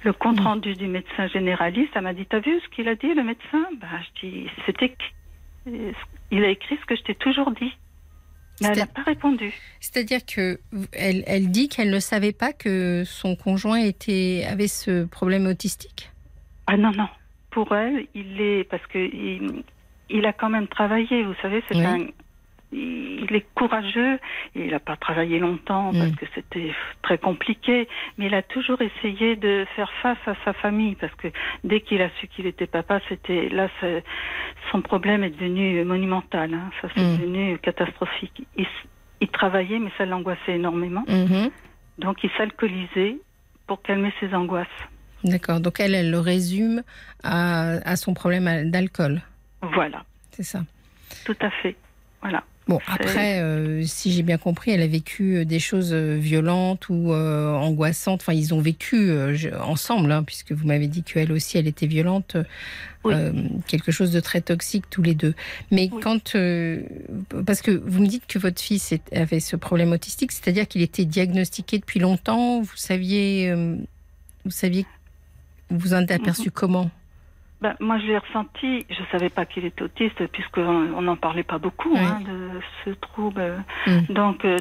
le 0.05 0.13
compte 0.13 0.41
Mm. 0.41 0.45
rendu 0.45 0.75
du 0.75 0.87
médecin 0.87 1.27
généraliste, 1.29 1.91
elle 1.95 2.03
m'a 2.03 2.15
dit, 2.15 2.27
t'as 2.27 2.41
vu 2.41 2.61
ce 2.61 2.69
qu'il 2.75 2.89
a 2.89 2.95
dit 2.95 3.13
le 3.15 3.23
médecin? 3.23 3.65
Bah, 3.81 3.87
je 4.21 4.27
dis, 4.27 4.47
c'était, 4.67 4.95
il 6.31 6.45
a 6.45 6.49
écrit 6.49 6.77
ce 6.81 6.87
que 6.87 6.97
je 6.97 7.03
t'ai 7.03 7.15
toujours 7.15 7.51
dit. 7.53 7.73
Mais 8.61 8.69
elle 8.69 8.79
n'a 8.79 8.87
pas 8.87 9.03
répondu. 9.03 9.53
C'est-à-dire 9.81 10.21
que 10.27 10.61
elle, 10.93 11.25
elle 11.27 11.51
dit 11.51 11.69
qu'elle 11.69 11.91
ne 11.91 11.99
savait 11.99 12.33
pas 12.33 12.53
que 12.53 13.03
son 13.05 13.35
conjoint 13.35 13.79
était 13.81 14.45
avait 14.49 14.69
ce 14.69 15.05
problème 15.07 15.47
autistique? 15.47 16.11
Ah 16.67 16.77
non, 16.77 16.93
non. 16.93 17.09
Pour 17.51 17.75
elle, 17.75 18.07
il 18.15 18.41
est. 18.41 18.65
Parce 18.65 18.87
que 18.87 18.99
il, 18.99 19.65
il 20.11 20.27
a 20.27 20.33
quand 20.33 20.51
même 20.51 20.69
travaillé, 20.69 21.25
vous 21.25 21.35
savez, 21.43 21.63
c'est 21.69 21.77
Oui. 21.77 21.85
un. 21.85 22.07
Il 22.75 23.27
est 23.35 23.47
courageux, 23.55 24.19
il 24.55 24.69
n'a 24.71 24.81
pas 24.81 24.97
travaillé 24.97 25.39
longtemps 25.39 25.93
parce 25.93 26.11
Mm. 26.13 26.17
que 26.17 26.27
c'était 26.35 26.73
très 27.03 27.19
compliqué, 27.19 27.87
mais 28.17 28.27
il 28.27 28.35
a 28.35 28.43
toujours 28.43 28.81
essayé 28.81 29.37
de 29.37 29.67
faire 29.77 29.93
face 30.03 30.19
à 30.27 30.35
sa 30.45 30.53
famille 30.55 30.95
parce 30.95 31.15
que 31.17 31.29
dès 31.65 31.81
qu'il 31.83 32.01
a 32.01 32.09
su 32.19 32.29
qu'il 32.29 32.47
était 32.47 32.67
papa, 32.67 33.01
c'était 33.11 33.49
là, 33.51 33.69
son 34.71 34.81
problème 34.81 35.23
est 35.23 35.31
devenu 35.31 35.85
monumental, 35.85 36.55
hein. 36.55 36.71
ça 36.81 36.89
c'est 36.95 37.03
Mm. 37.03 37.17
devenu 37.19 37.59
catastrophique. 37.59 38.47
Il, 38.57 39.29
travaillait, 39.29 39.79
mais 39.79 39.91
ça 39.99 40.05
l'angoissait 40.05 40.55
énormément, 40.57 41.05
Mhm. 41.09 41.51
donc 41.99 42.23
il 42.25 42.31
s'alcoolisait 42.37 43.17
pour 43.67 43.81
calmer 43.83 44.13
ses 44.21 44.35
angoisses. 44.35 44.67
D'accord. 45.25 45.61
Donc 45.61 45.79
elle, 45.79 45.95
elle 45.95 46.11
le 46.11 46.19
résume 46.19 46.83
à, 47.23 47.73
à 47.89 47.97
son 47.97 48.15
problème 48.15 48.71
d'alcool. 48.71 49.21
Voilà, 49.63 50.05
C'est 50.33 50.43
ça. 50.43 50.63
tout 51.25 51.37
à 51.41 51.51
fait. 51.51 51.77
Voilà. 52.21 52.43
Bon, 52.69 52.79
après, 52.87 53.41
euh, 53.41 53.83
si 53.85 54.13
j'ai 54.13 54.23
bien 54.23 54.39
compris, 54.39 54.71
elle 54.71 54.83
a 54.83 54.87
vécu 54.87 55.39
euh, 55.39 55.45
des 55.45 55.59
choses 55.59 55.93
euh, 55.93 56.17
violentes 56.17 56.89
ou 56.89 57.13
euh, 57.13 57.53
angoissantes. 57.55 58.21
Enfin, 58.23 58.35
ils 58.35 58.55
ont 58.55 58.61
vécu 58.61 59.11
euh, 59.11 59.37
ensemble, 59.63 60.13
hein, 60.13 60.23
puisque 60.23 60.53
vous 60.53 60.65
m'avez 60.67 60.87
dit 60.87 61.03
qu'elle 61.03 61.33
aussi, 61.33 61.59
elle 61.59 61.67
était 61.67 61.89
violente. 61.89 62.37
Oui. 63.05 63.15
quelque 63.67 63.91
chose 63.91 64.13
de 64.13 64.21
très 64.21 64.41
toxique 64.41 64.85
tous 64.89 65.03
les 65.03 65.17
deux. 65.17 65.35
Mais 65.73 65.91
Oui. 65.93 66.01
quand, 66.01 66.37
parce 67.45 67.61
que 67.63 67.73
vous 67.73 68.01
me 68.01 68.07
dites 68.07 68.29
que 68.29 68.39
votre 68.39 68.63
fils 68.63 68.95
avait 69.11 69.41
ce 69.41 69.57
problème 69.57 69.91
autistique, 69.91 70.31
c'est-à-dire 70.31 70.69
qu'il 70.69 70.83
était 70.83 71.05
diagnostiqué 71.05 71.81
depuis 71.81 71.99
longtemps. 71.99 72.61
Vous 72.63 72.77
saviez, 72.77 73.53
vous 74.45 74.51
saviez, 74.53 74.87
vous 75.69 75.79
vous 75.79 75.95
en 75.95 76.03
êtes 76.03 76.13
aperçu 76.13 76.43
Mhm. 76.51 76.53
comment? 76.55 76.91
Ben, 77.63 77.77
moi, 77.79 77.97
je 77.99 78.07
l'ai 78.07 78.19
ressenti. 78.19 78.85
Je 78.91 79.03
savais 79.13 79.29
pas 79.31 79.47
qu'il 79.47 79.65
était 79.65 79.83
autiste, 79.83 80.27
puisqu'on 80.33 81.01
n'en 81.01 81.17
parlait 81.17 81.45
pas 81.45 81.59
beaucoup 81.59 81.93
Oui. 81.95 82.01
hein, 82.01 82.21
de 82.27 82.51
ce 82.85 82.91
trouble. 82.91 83.63
Mm. 83.87 84.13
Donc, 84.13 84.45
euh, 84.45 84.57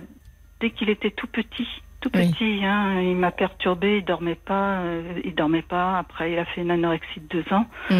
dès 0.60 0.70
qu'il 0.70 0.89
était 0.91 1.10
tout 1.10 1.25
petit, 1.27 1.67
tout 2.00 2.12
Oui. 2.13 2.31
petit, 2.31 2.62
hein, 2.63 3.01
il 3.01 3.15
m'a 3.15 3.31
perturbé. 3.31 3.98
Il 3.98 4.05
dormait 4.05 4.36
pas. 4.36 4.81
euh, 4.81 5.20
il 5.24 5.34
dormait 5.34 5.63
pas. 5.63 5.98
Après, 5.98 6.31
il 6.31 6.38
a 6.38 6.46
fait 6.46 6.62
une 6.62 6.70
anorexie 6.70 7.22
de 7.22 7.41
deux 7.41 7.53
ans. 7.53 7.65
Mm. 7.89 7.96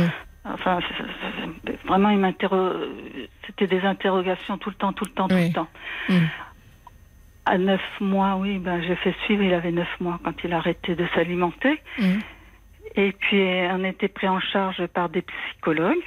Enfin, 0.46 0.79
vraiment, 1.86 2.10
il 2.10 2.20
m'interro... 2.20 2.72
C'était 3.48 3.67
des 3.67 3.81
interrogations 3.81 4.58
tout 4.60 4.70
le 4.70 4.75
temps, 4.75 4.93
tout 4.93 5.05
le 5.05 5.12
temps, 5.12 5.27
tout 5.27 5.36
le 5.36 5.51
temps. 5.51 5.67
Mm. 6.10 6.13
À 7.46 7.58
neuf 7.58 7.81
mois, 8.00 8.36
oui, 8.36 8.60
ben, 8.60 8.84
j'ai 8.84 8.96
fait 8.98 9.15
suivre. 9.25 9.41
Il 9.41 9.53
avait 9.55 9.72
neuf 9.72 9.89
mois 10.00 10.20
quand 10.24 10.34
il 10.43 10.53
a 10.53 10.58
arrêté 10.58 10.93
de 10.96 11.08
s'alimenter. 11.15 11.81
Et 12.95 13.12
puis, 13.13 13.41
on 13.71 13.83
était 13.83 14.07
pris 14.10 14.27
en 14.27 14.39
charge 14.39 14.86
par 14.88 15.10
des 15.10 15.21
psychologues. 15.21 15.98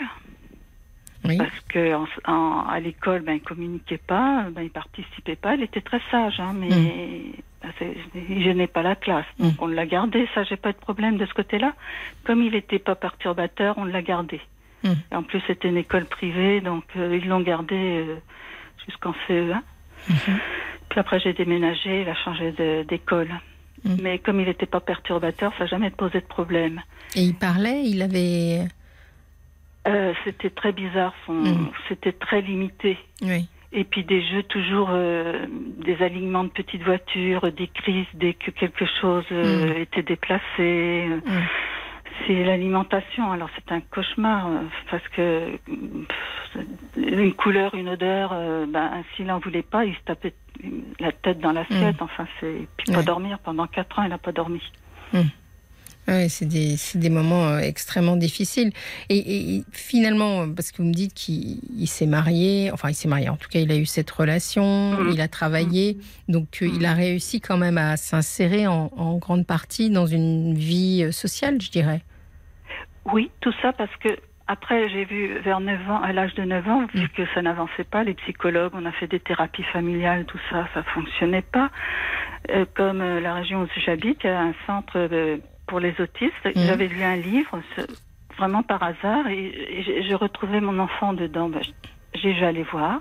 Oui. 1.27 1.39
Parce 1.39 1.59
que 1.71 1.95
en- 1.95 2.07
en- 2.31 2.67
à 2.69 2.81
l'école, 2.81 3.23
ben, 3.23 3.33
il 3.35 3.41
communiquait 3.41 3.97
pas, 3.99 4.45
ben, 4.51 4.61
il 4.63 4.71
participait 4.71 5.37
pas. 5.37 5.55
Il 5.55 5.63
était 5.63 5.81
très 5.81 6.01
sage, 6.11 6.39
hein, 6.39 6.53
mais 6.55 6.69
ben, 6.69 7.73
c'est- 7.79 7.97
il 8.29 8.43
gênait 8.43 8.67
pas 8.67 8.83
la 8.83 8.95
classe. 8.95 9.25
Donc 9.39 9.53
Mm. 9.55 9.57
on 9.61 9.67
l'a 9.69 9.87
gardé. 9.87 10.29
Ça, 10.35 10.45
j'ai 10.45 10.57
pas 10.57 10.73
de 10.73 10.77
problème 10.77 11.17
de 11.17 11.25
ce 11.25 11.33
côté-là. 11.33 11.73
Comme 12.25 12.43
il 12.43 12.55
était 12.55 12.79
pas 12.79 12.95
perturbateur, 12.95 13.79
on 13.79 13.85
l'a 13.85 14.03
gardé. 14.03 14.39
Mm. 14.83 14.93
Et 15.13 15.15
en 15.17 15.23
plus, 15.23 15.41
c'était 15.47 15.69
une 15.69 15.79
école 15.79 16.05
privée, 16.05 16.61
donc 16.61 16.85
euh, 16.97 17.19
ils 17.19 17.27
l'ont 17.27 17.41
gardé 17.41 17.75
euh, 18.07 18.17
jusqu'en 18.87 19.15
CE1. 19.27 19.63
Mhm. 20.11 20.39
Puis 20.91 21.01
après, 21.01 21.19
j'ai 21.21 21.33
déménagé, 21.33 22.03
il 22.03 22.09
a 22.11 22.15
changé 22.17 22.53
d'école. 22.87 23.31
Mm. 23.85 23.97
Mais 24.03 24.19
comme 24.19 24.41
il 24.41 24.47
n'était 24.47 24.67
pas 24.67 24.81
perturbateur, 24.81 25.53
ça 25.59 25.65
n'a 25.65 25.67
jamais 25.67 25.91
posé 25.91 26.21
de 26.21 26.27
problème. 26.27 26.81
Et 27.15 27.23
il 27.23 27.35
parlait, 27.35 27.83
il 27.85 28.03
avait. 28.03 28.67
Euh, 29.87 30.15
c'était 30.25 30.51
très 30.51 30.73
bizarre, 30.73 31.15
son... 31.27 31.35
Mm. 31.35 31.71
c'était 31.89 32.13
très 32.13 32.41
limité. 32.41 32.99
Oui. 33.23 33.49
Et 33.73 33.85
puis 33.85 34.05
des 34.05 34.23
jeux 34.23 34.45
toujours, 34.45 34.91
euh, 34.93 35.47
des 35.85 36.01
alignements 36.01 36.45
de 36.45 36.51
petites 36.51 36.83
voitures, 36.85 37.51
des 37.53 37.67
crises 37.67 38.07
dès 38.15 38.35
que 38.35 38.53
quelque 38.53 38.85
chose 39.01 39.25
euh, 39.33 39.81
était 39.81 40.03
déplacé. 40.03 41.09
Mm. 42.21 42.25
C'est 42.27 42.45
l'alimentation. 42.45 43.31
Alors 43.33 43.49
c'est 43.55 43.73
un 43.73 43.81
cauchemar 43.81 44.47
euh, 44.47 44.61
parce 44.91 45.07
que 45.09 45.57
pff, 45.67 46.67
une 46.97 47.35
couleur, 47.35 47.75
une 47.75 47.89
odeur, 47.89 48.31
euh, 48.33 48.67
ben, 48.69 48.91
s'il 49.15 49.27
n'en 49.27 49.39
voulait 49.39 49.63
pas, 49.63 49.85
il 49.85 49.95
se 49.95 50.01
tapait 50.05 50.35
la 51.01 51.13
tête 51.13 51.41
dans 51.41 51.53
l'assiette. 51.53 52.01
Enfin, 52.01 52.27
c'est 52.41 52.67
puis 52.77 52.93
pas 52.93 52.99
Ouais. 52.99 53.05
dormir 53.05 53.39
pendant 53.41 53.67
quatre 53.67 53.99
ans, 53.99 54.05
il 54.05 54.11
n'a 54.11 54.19
pas 54.19 54.33
dormi. 54.33 54.63
Ouais, 56.07 56.29
c'est 56.29 56.47
des, 56.47 57.11
moments 57.11 57.49
euh, 57.49 57.59
extrêmement 57.61 58.17
difficiles. 58.17 58.73
Et, 59.09 59.63
finalement, 59.73 60.43
euh, 60.43 60.47
parce 60.55 60.71
que 60.71 60.79
vous 60.79 60.89
me 60.89 60.93
dites 60.93 61.15
qu'il 61.15 61.61
il 61.79 61.87
s'est 61.87 62.07
marié, 62.07 62.71
enfin 62.73 62.91
il 62.91 62.95
s'est 62.95 63.09
marié, 63.09 63.31
en 63.31 63.37
tout 63.37 63.49
cas 63.49 63.61
il 63.61 63.73
a 63.73 63.77
eu 63.77 63.87
cette 63.87 64.11
relation, 64.11 64.93
Mhm. 64.93 65.13
il 65.15 65.21
a 65.21 65.29
travaillé, 65.29 65.97
donc 66.29 66.59
euh, 66.61 66.67
il 66.67 66.85
a 66.85 66.93
réussi 66.93 67.41
quand 67.41 67.57
même 67.57 67.79
à 67.79 67.97
s'insérer 67.97 68.67
en, 68.67 68.91
en 68.97 69.17
grande 69.17 69.47
partie 69.47 69.89
dans 69.91 70.07
une 70.07 70.55
vie 70.55 71.11
sociale, 71.13 71.61
je 71.61 71.71
dirais. 71.71 72.03
Oui, 73.13 73.31
tout 73.41 73.53
ça 73.63 73.73
parce 73.73 73.95
que 73.97 74.09
après 74.47 74.89
j'ai 74.91 75.05
vu 75.07 75.39
vers 75.41 75.61
9 75.61 75.91
ans, 75.91 76.03
à 76.03 76.13
l'âge 76.13 76.35
de 76.35 76.43
9 76.43 76.69
ans, 76.69 76.87
vu 76.95 77.09
que 77.11 77.23
ça 77.35 77.41
n'avançait 77.41 77.85
pas, 77.85 78.05
les 78.05 78.15
psychologues, 78.15 78.73
on 78.75 78.85
a 78.85 78.93
fait 78.93 79.07
des 79.07 79.21
thérapies 79.21 79.65
familiales, 79.73 80.27
tout 80.27 80.41
ça, 80.51 80.69
ça 80.75 80.83
fonctionnait 80.95 81.43
pas. 81.43 81.71
Euh, 82.51 82.67
comme 82.75 83.01
euh, 83.01 83.21
la 83.21 83.35
région 83.35 83.63
où 83.63 83.67
j'habite, 83.87 84.19
il 84.23 84.27
y 84.27 84.31
a 84.31 84.41
un 84.41 84.55
centre 84.67 84.99
euh, 84.99 85.39
pour 85.75 85.81
les 85.81 86.01
autistes. 86.01 86.45
Mhm. 86.45 86.67
J'avais 86.69 86.87
lu 86.87 87.03
un 87.03 87.17
livre, 87.17 87.61
ce- 87.75 87.81
vraiment 88.39 88.63
par 88.63 88.81
hasard, 88.85 89.27
et, 89.27 89.83
j'ai- 90.07 90.15
retrouvé 90.15 90.61
mon 90.61 90.79
enfant 90.79 91.13
dedans. 91.15 91.49
Ben, 91.49 91.63
j'ai 92.15 92.33
dû 92.33 92.45
aller 92.45 92.63
voir. 92.63 93.01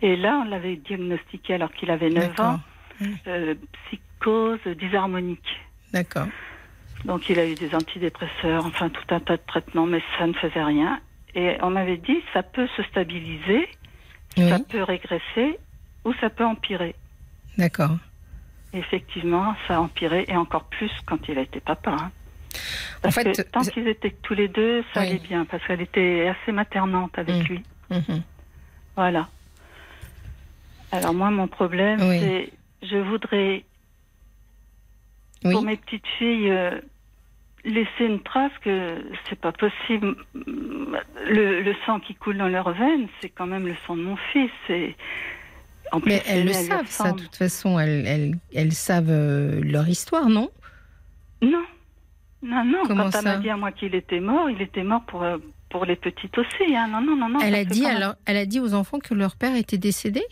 Et 0.00 0.16
là, 0.16 0.40
on 0.42 0.48
l'avait 0.48 0.76
diagnostiqué 0.76 1.52
alors 1.54 1.70
qu'il 1.72 1.90
avait 1.90 2.08
9 2.08 2.40
ans, 2.40 2.58
D'accord. 3.02 3.18
euh, 3.26 3.54
psychose 3.84 4.60
dysharmonique. 4.78 5.60
D'accord. 5.92 6.28
Donc 7.04 7.28
il 7.28 7.38
a 7.38 7.44
eu 7.46 7.54
des 7.56 7.74
antidépresseurs, 7.74 8.64
enfin 8.64 8.88
tout 8.88 9.04
un 9.14 9.20
tas 9.20 9.36
de 9.36 9.42
traitements, 9.46 9.84
mais 9.84 10.02
ça 10.18 10.26
ne 10.26 10.32
faisait 10.32 10.64
rien. 10.64 10.98
Et 11.34 11.58
on 11.60 11.68
m'avait 11.68 11.98
dit, 11.98 12.22
ça 12.32 12.42
peut 12.42 12.66
se 12.78 12.82
stabiliser, 12.84 13.68
Oui, 14.38 14.48
ça 14.48 14.58
peut 14.58 14.82
régresser 14.82 15.58
ou 16.06 16.14
ça 16.14 16.30
peut 16.30 16.46
empirer. 16.46 16.94
d'accord. 17.58 17.98
Effectivement, 18.72 19.54
ça 19.66 19.76
a 19.76 19.80
empiré 19.80 20.24
et 20.28 20.36
encore 20.36 20.64
plus 20.64 20.90
quand 21.06 21.28
il 21.28 21.38
a 21.38 21.42
été 21.42 21.60
papa. 21.60 21.92
hein. 21.98 22.10
En 23.04 23.10
fait, 23.10 23.32
que 23.36 23.42
tant 23.42 23.60
qu'ils 23.62 23.86
étaient 23.88 24.14
tous 24.22 24.34
les 24.34 24.48
deux, 24.48 24.82
ça 24.92 25.00
Oui. 25.00 25.06
allait 25.08 25.18
bien, 25.18 25.44
parce 25.44 25.64
qu'elle 25.66 25.80
était 25.82 26.28
assez 26.28 26.52
maternante 26.52 27.16
avec 27.18 27.36
Mm. 27.36 27.46
lui. 27.46 27.62
Mhm. 27.90 28.22
Voilà. 28.96 29.28
Alors 30.92 31.14
moi, 31.14 31.30
mon 31.30 31.46
problème, 31.48 32.00
Oui. 32.02 32.18
c'est, 32.20 32.52
je 32.88 32.96
voudrais 32.96 33.64
Oui. 35.44 35.52
pour 35.52 35.62
mes 35.62 35.76
petites 35.76 36.06
filles 36.18 36.50
euh, 36.50 36.80
laisser 37.64 38.04
une 38.06 38.20
trace 38.22 38.52
que 38.62 39.04
c'est 39.28 39.38
pas 39.38 39.52
possible. 39.52 40.16
Le, 40.34 41.60
le 41.62 41.74
sang 41.84 42.00
qui 42.00 42.14
coule 42.14 42.38
dans 42.38 42.48
leurs 42.48 42.72
veines, 42.72 43.08
c'est 43.20 43.28
quand 43.28 43.46
même 43.46 43.66
le 43.66 43.74
sang 43.86 43.96
de 43.96 44.02
mon 44.02 44.16
fils. 44.32 44.50
Et 44.70 44.96
en 45.96 46.00
plus, 46.00 46.12
Mais 46.12 46.22
elles 46.26 46.44
le 46.44 46.52
savent, 46.52 46.86
ça, 46.86 47.12
de 47.12 47.18
toute 47.18 47.36
façon, 47.36 47.78
elles, 47.78 48.06
elles, 48.06 48.34
elles 48.54 48.72
savent 48.72 49.10
euh, 49.10 49.60
leur 49.62 49.88
histoire, 49.88 50.28
non? 50.28 50.50
Non, 51.42 51.64
non, 52.42 52.64
non. 52.64 52.78
Comment 52.86 53.04
Quand 53.04 53.10
ça? 53.12 53.18
elle 53.20 53.24
m'a 53.24 53.36
dit 53.36 53.50
à 53.50 53.56
moi 53.56 53.72
qu'il 53.72 53.94
était 53.94 54.20
mort, 54.20 54.48
il 54.50 54.60
était 54.62 54.82
mort 54.84 55.02
pour 55.06 55.22
euh, 55.22 55.38
pour 55.68 55.84
les 55.84 55.96
petites 55.96 56.36
aussi. 56.38 56.74
Hein. 56.76 56.88
Non, 56.90 57.00
non, 57.00 57.16
non, 57.16 57.28
non. 57.28 57.40
elle 57.40 57.54
a, 57.54 57.64
dit, 57.64 57.84
alors, 57.86 58.14
elle 58.24 58.36
a 58.36 58.46
dit 58.46 58.60
aux 58.60 58.72
enfants 58.74 58.98
que 59.00 59.14
leur 59.14 59.36
père 59.36 59.56
était 59.56 59.78
décédé? 59.78 60.22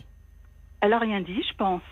Elle 0.80 0.92
a 0.92 0.98
rien 0.98 1.20
dit, 1.20 1.42
je 1.48 1.56
pense. 1.56 1.82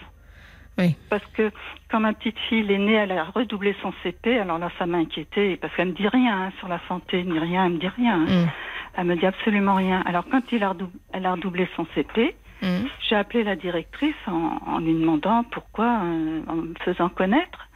Oui. 0.78 0.94
Parce 1.10 1.24
que 1.34 1.50
quand 1.90 2.00
ma 2.00 2.12
petite 2.14 2.38
fille 2.48 2.70
est 2.72 2.78
née, 2.78 2.94
elle 2.94 3.12
a 3.12 3.24
redoublé 3.24 3.74
son 3.82 3.92
CP. 4.02 4.38
Alors 4.38 4.58
là, 4.58 4.70
ça 4.78 4.86
m'a 4.86 4.98
inquiétée 4.98 5.56
parce 5.56 5.74
qu'elle 5.74 5.88
me 5.88 5.92
dit 5.92 6.08
rien 6.08 6.44
hein, 6.44 6.52
sur 6.60 6.68
la 6.68 6.80
santé, 6.88 7.22
ni 7.24 7.38
rien. 7.38 7.66
Elle 7.66 7.72
me 7.72 7.78
dit 7.78 7.88
rien. 7.88 8.22
hein. 8.26 8.44
Mm. 8.46 8.48
Elle 8.96 9.04
me 9.06 9.16
dit 9.16 9.26
absolument 9.26 9.74
rien. 9.74 10.02
Alors 10.06 10.24
quand 10.30 10.42
il 10.52 10.62
a 10.62 10.74
elle 11.12 11.26
a 11.26 11.32
redoublé 11.32 11.68
son 11.76 11.86
CP, 11.94 12.34
Mm. 12.62 12.86
j'ai 13.08 13.16
appelé 13.16 13.42
la 13.44 13.56
directrice 13.56 14.14
en, 14.26 14.58
en 14.66 14.78
lui 14.78 14.94
demandant 14.94 15.42
pourquoi, 15.50 16.00
euh, 16.04 16.40
en 16.48 16.54
me 16.56 16.74
faisant 16.84 17.08
connaître. 17.08 17.68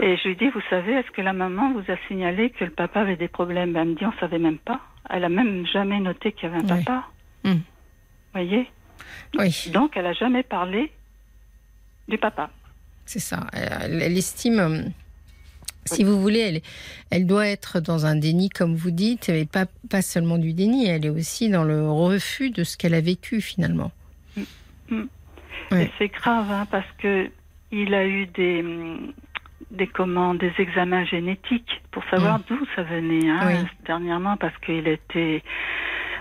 Et 0.00 0.16
je 0.16 0.28
lui 0.28 0.36
dis, 0.36 0.48
vous 0.48 0.62
savez, 0.70 0.92
est-ce 0.92 1.10
que 1.10 1.20
la 1.20 1.32
maman 1.32 1.72
vous 1.74 1.92
a 1.92 1.96
signalé 2.08 2.50
que 2.50 2.64
le 2.64 2.70
papa 2.70 3.00
avait 3.00 3.16
des 3.16 3.28
problèmes? 3.28 3.76
Elle 3.76 3.88
me 3.88 3.94
dit, 3.94 4.06
on 4.06 4.12
savait 4.20 4.38
même 4.38 4.58
pas. 4.58 4.80
Elle 5.10 5.24
a 5.24 5.28
même 5.28 5.66
jamais 5.66 5.98
noté 6.00 6.32
qu'il 6.32 6.48
y 6.48 6.52
avait 6.52 6.64
un 6.64 6.76
Oui. 6.76 6.84
papa. 6.84 7.08
Mm. 7.44 7.54
voyez? 8.32 8.70
Oui. 9.38 9.70
Donc 9.72 9.96
elle 9.96 10.06
a 10.06 10.12
jamais 10.12 10.42
parlé 10.44 10.92
du 12.08 12.16
papa. 12.16 12.50
C'est 13.04 13.18
ça. 13.18 13.46
Elle, 13.52 14.00
elle 14.02 14.16
estime, 14.16 14.58
euh, 14.60 14.82
si 15.86 16.04
vous 16.04 16.20
voulez, 16.20 16.38
elle, 16.38 16.60
elle 17.10 17.26
doit 17.26 17.48
être 17.48 17.80
dans 17.80 18.06
un 18.06 18.14
déni, 18.14 18.48
comme 18.48 18.74
vous 18.76 18.92
dites, 18.92 19.28
mais 19.28 19.44
pas, 19.44 19.66
pas 19.90 20.02
seulement 20.02 20.38
du 20.38 20.52
déni, 20.54 20.86
elle 20.86 21.04
est 21.04 21.10
aussi 21.10 21.50
dans 21.50 21.64
le 21.64 21.90
refus 21.90 22.50
de 22.50 22.62
ce 22.62 22.76
qu'elle 22.76 22.94
a 22.94 23.00
vécu 23.00 23.40
finalement. 23.40 23.90
Mm. 24.92 25.08
Ouais. 25.70 25.90
C'est 25.98 26.08
grave 26.08 26.50
hein, 26.50 26.66
parce 26.70 26.90
que 26.98 27.30
il 27.70 27.94
a 27.94 28.06
eu 28.06 28.26
des 28.26 28.64
des 29.70 29.86
commandes, 29.86 30.38
des 30.38 30.52
examens 30.58 31.04
génétiques 31.04 31.80
pour 31.92 32.04
savoir 32.10 32.38
Mm. 32.38 32.42
d'où 32.48 32.66
ça 32.76 32.82
venait. 32.82 33.28
Hein, 33.30 33.40
Oui. 33.46 33.68
Dernièrement 33.86 34.36
parce 34.36 34.56
qu'il 34.58 34.86
était 34.86 35.42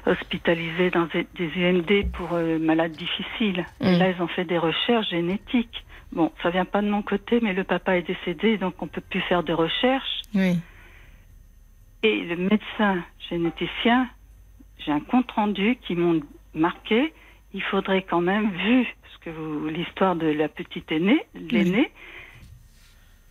hospitalisé 0.05 0.89
dans 0.89 1.05
des, 1.13 1.27
UMD 1.55 2.11
pour 2.13 2.33
euh, 2.33 2.57
malades 2.59 2.93
difficiles. 2.93 3.65
Et 3.81 3.95
Mm. 3.95 3.99
là, 3.99 4.09
ils 4.11 4.21
ont 4.21 4.27
fait 4.27 4.45
des 4.45 4.57
recherches 4.57 5.09
génétiques. 5.09 5.83
Bon, 6.13 6.31
ça 6.41 6.49
vient 6.49 6.65
pas 6.65 6.81
de 6.81 6.89
mon 6.89 7.01
côté, 7.01 7.39
mais 7.41 7.53
le 7.53 7.63
papa 7.63 7.97
est 7.97 8.01
décédé, 8.07 8.57
donc 8.57 8.81
on 8.81 8.87
peut 8.87 9.01
plus 9.01 9.21
faire 9.21 9.43
de 9.43 9.53
recherches. 9.53 10.21
Oui. 10.33 10.59
Et 12.03 12.21
le 12.23 12.35
médecin 12.35 13.03
généticien, 13.29 14.07
j'ai 14.79 14.91
un 14.91 14.99
compte 15.01 15.31
rendu 15.31 15.77
qui 15.85 15.95
m'ont 15.95 16.19
marqué. 16.53 17.13
Il 17.53 17.61
faudrait 17.63 18.03
quand 18.03 18.21
même, 18.21 18.49
vu 18.51 18.85
ce 19.13 19.17
que 19.25 19.29
vous, 19.29 19.67
l'histoire 19.67 20.15
de 20.15 20.27
la 20.27 20.47
petite 20.49 20.91
aînée, 20.91 21.19
l'aînée, 21.35 21.91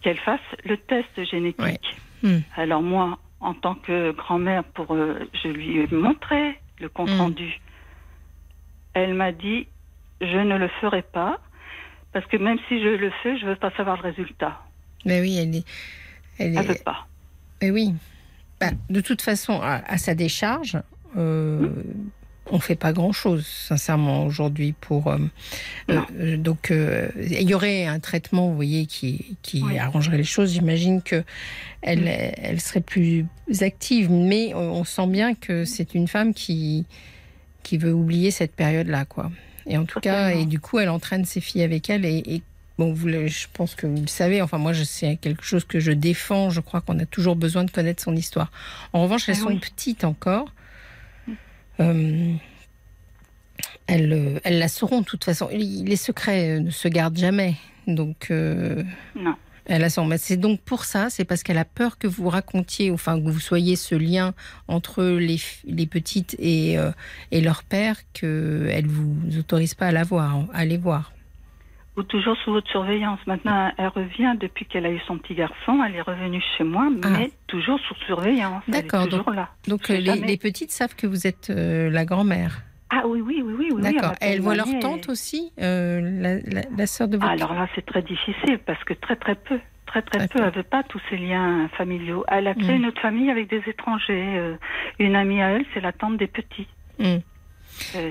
qu'elle 0.02 0.18
fasse 0.18 0.40
le 0.64 0.76
test 0.76 1.24
génétique. 1.30 1.96
Mm. 2.22 2.38
Alors 2.56 2.82
moi, 2.82 3.18
en 3.40 3.54
tant 3.54 3.74
que 3.74 4.12
grand-mère, 4.12 4.64
pour, 4.64 4.94
euh, 4.94 5.18
je 5.42 5.48
lui 5.48 5.78
ai 5.80 5.86
montré 5.94 6.58
le 6.80 6.88
compte 6.88 7.10
Mm. 7.10 7.18
rendu. 7.20 7.60
Elle 8.94 9.14
m'a 9.14 9.32
dit, 9.32 9.66
je 10.20 10.36
ne 10.38 10.56
le 10.58 10.68
ferai 10.80 11.02
pas, 11.02 11.38
parce 12.12 12.26
que 12.26 12.36
même 12.36 12.58
si 12.68 12.80
je 12.82 12.88
le 12.88 13.10
fais, 13.22 13.38
je 13.38 13.46
veux 13.46 13.56
pas 13.56 13.70
savoir 13.72 13.96
le 13.96 14.02
résultat. 14.02 14.60
Mais 15.06 15.20
oui, 15.20 15.38
elle 15.38 15.54
est. 15.56 15.64
Elle 16.38 16.56
Elle 16.56 16.64
est- 16.64 16.68
veut 16.68 16.84
pas. 16.84 17.06
Mais 17.62 17.70
oui. 17.70 17.94
Bah, 18.60 18.70
de 18.90 19.00
toute 19.00 19.22
façon, 19.22 19.60
à, 19.62 19.76
à 19.86 19.96
sa 19.96 20.14
décharge, 20.14 20.76
euh, 21.16 21.70
on 22.50 22.58
fait 22.60 22.74
pas 22.74 22.92
grand-chose, 22.92 23.46
sincèrement, 23.46 24.24
aujourd'hui. 24.26 24.74
Pour 24.80 25.08
euh, 25.08 25.18
Non. 25.88 26.04
euh, 26.18 26.36
donc, 26.36 26.70
euh, 26.70 27.08
il 27.18 27.48
y 27.48 27.54
aurait 27.54 27.86
un 27.86 28.00
traitement, 28.00 28.48
vous 28.48 28.54
voyez, 28.56 28.86
qui, 28.86 29.36
qui 29.42 29.62
Oui. 29.62 29.78
arrangerait 29.78 30.16
les 30.18 30.24
choses. 30.24 30.52
J'imagine 30.52 31.02
que 31.02 31.22
elle, 31.82 32.00
Mm. 32.04 32.32
elle 32.42 32.60
serait 32.60 32.80
plus 32.80 33.26
active, 33.60 34.10
mais 34.10 34.52
on, 34.54 34.84
sent 34.84 35.06
bien 35.06 35.34
que 35.34 35.64
c'est 35.64 35.94
une 35.94 36.08
femme 36.08 36.34
qui 36.34 36.86
qui 37.62 37.76
veut 37.78 37.92
oublier 37.92 38.30
cette 38.30 38.52
période-là, 38.54 39.04
quoi. 39.04 39.30
Et 39.66 39.76
en 39.76 39.84
tout 39.84 40.00
cas, 40.00 40.30
et 40.30 40.46
du 40.46 40.58
coup, 40.60 40.78
elle 40.78 40.88
entraîne 40.88 41.24
ses 41.24 41.40
filles 41.40 41.62
avec 41.62 41.90
elle 41.90 42.04
et, 42.04 42.22
et 42.26 42.42
Bon, 42.78 42.94
vous 42.94 43.08
je 43.28 43.46
pense 43.52 43.74
que 43.74 43.86
vous 43.86 44.00
le 44.00 44.06
savez. 44.06 44.40
Enfin, 44.40 44.56
moi, 44.56 44.72
sais 44.84 45.16
quelque 45.20 45.44
chose 45.44 45.66
que 45.66 45.80
je 45.80 45.92
défends. 45.92 46.48
Je 46.48 46.60
crois 46.60 46.80
qu'on 46.80 46.98
a 46.98 47.04
toujours 47.04 47.36
besoin 47.36 47.64
de 47.64 47.70
connaître 47.70 48.02
son 48.02 48.16
histoire. 48.16 48.50
En 48.94 49.02
revanche, 49.02 49.28
elles 49.28 49.34
Ah 49.38 49.42
sont 49.42 49.48
oui. 49.48 49.58
petites 49.58 50.02
encore. 50.04 50.50
Euh, 51.80 52.32
elles, 53.86 54.12
euh, 54.12 54.38
elles 54.44 54.58
la 54.58 54.68
sauront 54.68 55.00
de 55.00 55.06
toute 55.06 55.24
façon. 55.24 55.48
Les 55.52 55.96
secrets 55.96 56.58
euh, 56.58 56.60
ne 56.60 56.70
se 56.70 56.88
gardent 56.88 57.18
jamais. 57.18 57.56
Donc, 57.86 58.28
euh, 58.30 58.82
Non. 59.16 59.34
Elle 59.66 59.84
a 59.84 59.90
son. 59.90 60.04
mais 60.04 60.18
C'est 60.18 60.36
donc 60.36 60.60
pour 60.60 60.84
ça, 60.84 61.10
c'est 61.10 61.24
parce 61.24 61.42
qu'elle 61.42 61.58
a 61.58 61.64
peur 61.64 61.98
que 61.98 62.08
vous 62.08 62.28
racontiez, 62.28 62.90
enfin 62.90 63.20
que 63.20 63.28
vous 63.28 63.38
soyez 63.40 63.76
ce 63.76 63.94
lien 63.94 64.34
entre 64.66 65.04
les, 65.04 65.38
les 65.64 65.86
petites 65.86 66.34
et, 66.40 66.76
euh, 66.76 66.90
et 67.30 67.40
leur 67.40 67.62
père 67.62 67.96
qu'elle 68.12 68.86
vous 68.86 69.38
autorise 69.38 69.74
pas 69.74 69.86
à 69.88 69.92
la 69.92 70.02
voir, 70.02 70.44
à 70.52 70.64
les 70.64 70.76
voir. 70.76 71.12
Ou 72.00 72.02
toujours 72.04 72.34
sous 72.44 72.52
votre 72.52 72.70
surveillance. 72.70 73.18
Maintenant, 73.26 73.70
elle 73.76 73.88
revient 73.88 74.34
depuis 74.40 74.64
qu'elle 74.64 74.86
a 74.86 74.90
eu 74.90 75.00
son 75.06 75.18
petit 75.18 75.34
garçon. 75.34 75.82
Elle 75.86 75.96
est 75.96 76.00
revenue 76.00 76.42
chez 76.56 76.64
moi, 76.64 76.88
Ah. 77.04 77.08
mais 77.10 77.30
toujours 77.46 77.78
sous 77.80 77.94
surveillance. 78.06 78.62
D'accord, 78.68 79.04
toujours 79.08 79.30
là. 79.32 79.50
Donc 79.68 79.90
euh, 79.90 79.98
les, 79.98 80.04
jamais. 80.04 80.26
les 80.26 80.36
petites 80.38 80.70
savent 80.70 80.94
que 80.96 81.06
vous 81.06 81.26
êtes 81.26 81.50
euh, 81.50 81.90
la 81.90 82.04
grand-mère. 82.06 82.62
Ah 82.88 83.02
oui, 83.06 83.20
oui, 83.20 83.42
oui, 83.44 83.54
oui. 83.58 83.68
oui 83.72 83.82
D'accord. 83.82 84.12
elle 84.20 84.40
voient 84.40 84.54
leur 84.56 84.66
tante 84.80 85.08
aussi, 85.10 85.52
euh, 85.60 86.00
la, 86.00 86.34
la, 86.36 86.62
la 86.76 86.86
sœur 86.86 87.06
de 87.08 87.18
votre. 87.18 87.30
Alors 87.30 87.52
là, 87.54 87.68
c'est 87.74 87.84
très 87.84 88.02
difficile 88.02 88.58
parce 88.66 88.82
que 88.84 88.94
très 88.94 89.16
très 89.16 89.34
peu, 89.34 89.60
très 89.86 90.02
très 90.02 90.18
Très 90.20 90.28
peu, 90.28 90.38
peu. 90.40 90.44
elle 90.46 90.54
veut 90.54 90.62
pas 90.62 90.82
tous 90.84 91.00
ces 91.10 91.16
liens 91.18 91.68
familiaux. 91.76 92.24
Elle 92.28 92.46
a 92.48 92.54
créé 92.54 92.72
Mm. 92.72 92.82
une 92.82 92.86
autre 92.86 93.00
famille 93.02 93.30
avec 93.30 93.48
des 93.50 93.62
étrangers. 93.66 94.38
Euh, 94.38 94.56
une 94.98 95.14
amie 95.16 95.42
à 95.42 95.50
elle, 95.50 95.64
c'est 95.74 95.80
la 95.80 95.92
tante 95.92 96.16
des 96.16 96.26
petits. 96.28 96.66
Mm. 96.98 97.18
Euh, 97.96 98.10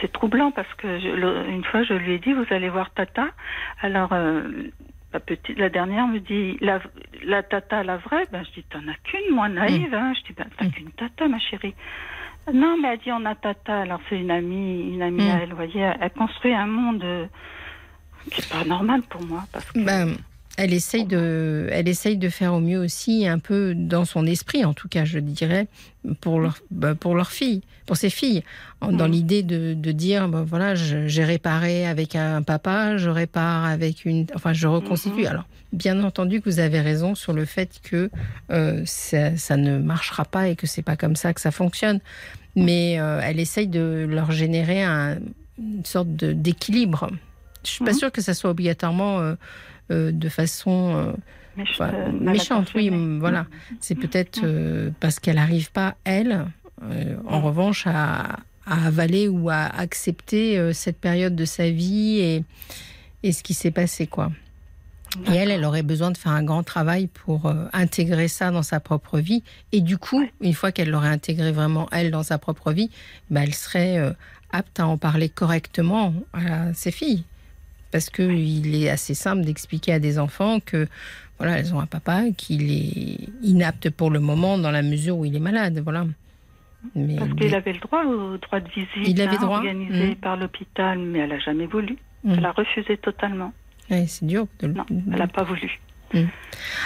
C'est 0.00 0.12
troublant 0.12 0.50
parce 0.50 0.72
que 0.74 0.98
je- 0.98 1.08
le- 1.08 1.48
une 1.48 1.64
fois 1.64 1.82
je 1.84 1.94
lui 1.94 2.12
ai 2.14 2.18
dit 2.18 2.32
vous 2.32 2.46
allez 2.50 2.68
voir 2.68 2.90
Tata. 2.90 3.28
Alors 3.80 4.12
euh, 4.12 4.42
la 5.12 5.20
petite, 5.20 5.56
la 5.58 5.68
dernière 5.68 6.06
me 6.08 6.18
dit 6.18 6.58
la, 6.60 6.80
la 7.24 7.42
Tata 7.42 7.82
la 7.82 7.96
vraie? 7.98 8.24
Ben 8.32 8.44
je 8.44 8.50
dis 8.60 8.64
t'en 8.64 8.80
as 8.88 8.94
qu'une 9.04 9.34
moi 9.34 9.48
naïve. 9.48 9.94
Hein. 9.94 10.12
Je 10.18 10.22
dis 10.26 10.32
ben 10.36 10.46
t'as 10.58 10.66
Mm. 10.66 10.70
qu'une 10.72 10.90
Tata 10.92 11.28
ma 11.28 11.38
chérie. 11.38 11.74
Non 12.52 12.76
mais 12.80 12.88
elle 12.92 12.98
dit 12.98 13.12
on 13.12 13.24
a 13.24 13.34
Tata. 13.34 13.80
Alors 13.82 14.00
c'est 14.08 14.18
une 14.18 14.30
amie, 14.30 14.92
une 14.94 15.02
amie 15.02 15.24
Mm. 15.24 15.30
à 15.30 15.42
elle. 15.42 15.52
Voyez, 15.54 15.80
elle, 15.80 15.96
elle 16.00 16.10
construit 16.10 16.54
un 16.54 16.66
monde 16.66 17.02
euh, 17.04 17.26
qui 18.30 18.40
est 18.40 18.52
pas 18.52 18.64
normal 18.64 19.02
pour 19.08 19.22
moi 19.24 19.44
parce 19.52 19.70
que 19.72 19.78
Ben, 19.84 20.16
elle 20.56 20.72
essaye 20.72 21.04
de, 21.04 21.68
elle 21.70 21.88
essaye 21.88 22.16
de 22.16 22.28
faire 22.28 22.54
au 22.54 22.60
mieux 22.60 22.78
aussi, 22.78 23.26
un 23.28 23.38
peu 23.38 23.74
dans 23.74 24.04
son 24.04 24.26
esprit, 24.26 24.64
en 24.64 24.74
tout 24.74 24.88
cas, 24.88 25.04
je 25.04 25.18
dirais, 25.18 25.66
pour 26.20 26.40
leur, 26.40 26.58
ben, 26.70 26.94
pour 26.94 27.14
leur 27.14 27.30
fille, 27.30 27.62
pour 27.84 27.96
ses 27.96 28.10
filles, 28.10 28.42
dans 28.80 29.06
Mhm. 29.06 29.12
l'idée 29.12 29.42
de, 29.42 29.74
de 29.74 29.92
dire, 29.92 30.28
ben, 30.28 30.42
voilà, 30.42 30.74
j'ai 30.74 31.24
réparé 31.24 31.86
avec 31.86 32.14
un 32.16 32.42
papa, 32.42 32.96
je 32.96 33.10
répare 33.10 33.64
avec 33.64 34.04
une, 34.04 34.26
enfin, 34.34 34.52
je 34.52 34.66
reconstitue. 34.66 35.22
Mhm. 35.22 35.26
Alors, 35.26 35.44
bien 35.72 36.02
entendu 36.02 36.40
que 36.40 36.48
vous 36.48 36.58
avez 36.58 36.80
raison 36.80 37.14
sur 37.14 37.32
le 37.32 37.44
fait 37.44 37.80
que 37.82 38.10
euh, 38.50 38.82
ça, 38.86 39.36
ça 39.36 39.56
ne 39.56 39.78
marchera 39.78 40.24
pas 40.24 40.48
et 40.48 40.56
que 40.56 40.66
c'est 40.66 40.82
pas 40.82 40.96
comme 40.96 41.16
ça 41.16 41.34
que 41.34 41.40
ça 41.40 41.50
fonctionne. 41.50 42.00
Mais 42.54 42.98
euh, 42.98 43.20
elle 43.22 43.38
essaye 43.40 43.66
de 43.66 44.06
leur 44.08 44.30
générer 44.32 44.82
un- 44.82 45.18
une 45.58 45.84
sorte 45.84 46.08
d'équilibre. 46.08 47.10
Je 47.64 47.70
suis 47.70 47.84
pas 47.84 47.92
Mhm. 47.92 47.98
sûre 47.98 48.12
que 48.12 48.22
ça 48.22 48.32
soit 48.32 48.48
obligatoirement 48.50 49.20
euh, 49.20 49.34
de 49.90 50.28
façon 50.28 50.94
euh, 50.96 51.12
enfin, 51.62 51.90
euh, 51.94 52.12
méchante. 52.12 52.72
Oui, 52.74 52.88
intentionnée. 52.88 52.88
m- 52.88 53.18
voilà. 53.20 53.46
C'est 53.80 53.94
peut-être 53.94 54.40
euh, 54.44 54.90
parce 55.00 55.18
qu'elle 55.20 55.36
n'arrive 55.36 55.70
pas, 55.72 55.94
elle, 56.04 56.46
euh, 56.82 57.16
en 57.26 57.40
revanche, 57.40 57.86
à, 57.86 58.36
à 58.66 58.86
avaler 58.86 59.28
ou 59.28 59.48
à 59.50 59.64
accepter 59.64 60.58
euh, 60.58 60.72
cette 60.72 60.98
période 60.98 61.36
de 61.36 61.44
sa 61.44 61.70
vie 61.70 62.18
et, 62.18 62.44
et 63.22 63.32
ce 63.32 63.42
qui 63.42 63.54
s'est 63.54 63.70
passé, 63.70 64.06
quoi. 64.06 64.30
Et 65.32 65.34
elle, 65.34 65.50
elle 65.50 65.64
aurait 65.64 65.84
besoin 65.84 66.10
de 66.10 66.18
faire 66.18 66.32
un 66.32 66.42
grand 66.42 66.62
travail 66.62 67.06
pour 67.06 67.46
euh, 67.46 67.64
intégrer 67.72 68.28
ça 68.28 68.50
dans 68.50 68.64
sa 68.64 68.80
propre 68.80 69.18
vie. 69.18 69.42
Et 69.72 69.80
du 69.80 69.96
coup, 69.96 70.20
Ouais. 70.20 70.32
une 70.42 70.52
fois 70.52 70.72
qu'elle 70.72 70.90
l'aurait 70.90 71.08
intégré 71.08 71.52
vraiment, 71.52 71.88
elle, 71.90 72.10
dans 72.10 72.24
sa 72.24 72.36
propre 72.38 72.72
vie, 72.72 72.90
bah, 73.30 73.40
elle 73.44 73.54
serait 73.54 73.96
euh, 73.98 74.10
apte 74.50 74.78
à 74.78 74.86
en 74.86 74.98
parler 74.98 75.30
correctement 75.30 76.12
à 76.34 76.74
ses 76.74 76.90
filles. 76.90 77.22
Parce 77.96 78.10
qu'il 78.10 78.74
est 78.74 78.90
assez 78.90 79.14
simple 79.14 79.42
d'expliquer 79.42 79.94
à 79.94 79.98
des 79.98 80.18
enfants 80.18 80.60
que 80.60 80.86
voilà, 81.38 81.58
elles 81.58 81.74
ont 81.74 81.80
un 81.80 81.86
papa 81.86 82.24
qu'il 82.36 82.70
est 82.70 83.28
inapte 83.42 83.88
pour 83.88 84.10
le 84.10 84.20
moment 84.20 84.58
dans 84.58 84.70
la 84.70 84.82
mesure 84.82 85.16
où 85.16 85.24
il 85.24 85.34
est 85.34 85.40
malade. 85.40 85.80
Voilà. 85.82 86.04
Mais 86.94 87.16
Parce 87.16 87.32
qu'il 87.32 87.54
avait 87.54 87.72
le 87.72 87.78
droit 87.78 88.04
au 88.04 88.36
droit 88.36 88.60
de 88.60 88.68
visite 88.68 88.88
Il 89.08 89.18
avait 89.22 89.36
hein, 89.36 89.40
droit 89.40 89.56
organisé 89.56 90.08
Mhm. 90.08 90.16
par 90.16 90.36
l'hôpital, 90.36 90.98
mais 90.98 91.20
elle 91.20 91.32
a 91.32 91.38
jamais 91.38 91.64
voulu. 91.64 91.96
Mhm. 92.22 92.34
Elle 92.36 92.44
a 92.44 92.52
refusé 92.52 92.98
totalement. 92.98 93.54
Ouais, 93.90 94.04
c'est 94.06 94.26
dur. 94.26 94.46
De, 94.60 94.66
Non, 94.66 94.84
elle 94.90 95.18
n'a 95.18 95.26
pas 95.26 95.44
voulu. 95.44 95.80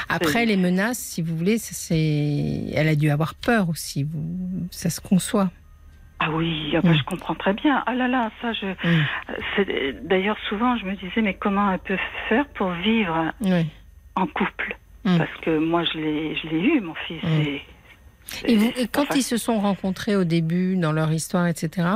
Après, 0.09 0.47
les 0.47 0.57
menaces, 0.57 0.99
si 0.99 1.23
vous 1.23 1.37
voulez, 1.37 1.59
c'est... 1.59 2.71
elle 2.73 2.87
a 2.89 2.95
dû 2.95 3.11
avoir 3.11 3.35
peur 3.35 3.69
aussi. 3.69 4.07
Ça 4.71 4.91
se 4.91 5.01
conçoit. 5.01 5.51
Ah 6.23 6.31
oui, 6.33 6.73
ah 6.77 6.81
bah, 6.83 6.91
Mm. 6.91 6.99
je 6.99 7.05
comprends 7.05 7.35
très 7.35 7.55
bien. 7.55 7.83
Ah 7.87 7.95
là 7.95 8.07
là, 8.07 8.31
ça, 8.43 8.53
je. 8.53 8.67
Mm. 8.67 9.05
c'est- 9.57 10.07
D'ailleurs, 10.07 10.37
souvent, 10.49 10.77
je 10.77 10.85
me 10.85 10.95
disais, 10.95 11.23
mais 11.23 11.35
comment 11.35 11.73
elle 11.73 11.79
peut 11.79 11.99
faire 12.29 12.47
pour 12.49 12.71
vivre 12.73 13.33
en 14.17 14.27
couple 14.27 14.77
Mm. 15.05 15.17
Parce 15.17 15.35
que 15.41 15.59
moi, 15.59 15.83
je 15.85 15.99
l'ai, 15.99 16.37
je 16.37 16.49
l'ai 16.49 16.61
eu, 16.61 16.81
mon 16.83 16.93
fils. 17.07 17.23
Et- 17.25 17.63
Et, 18.45 18.57
vous- 18.57 18.71
c'est 18.77 18.83
et 18.83 18.87
pas 18.87 19.07
quand 19.07 19.17
ils 19.17 19.23
se 19.23 19.39
sont 19.39 19.59
rencontrés 19.59 20.15
au 20.15 20.25
début 20.25 20.77
dans 20.77 20.93
leur 20.93 21.11
histoire, 21.11 21.47
etc., 21.47 21.89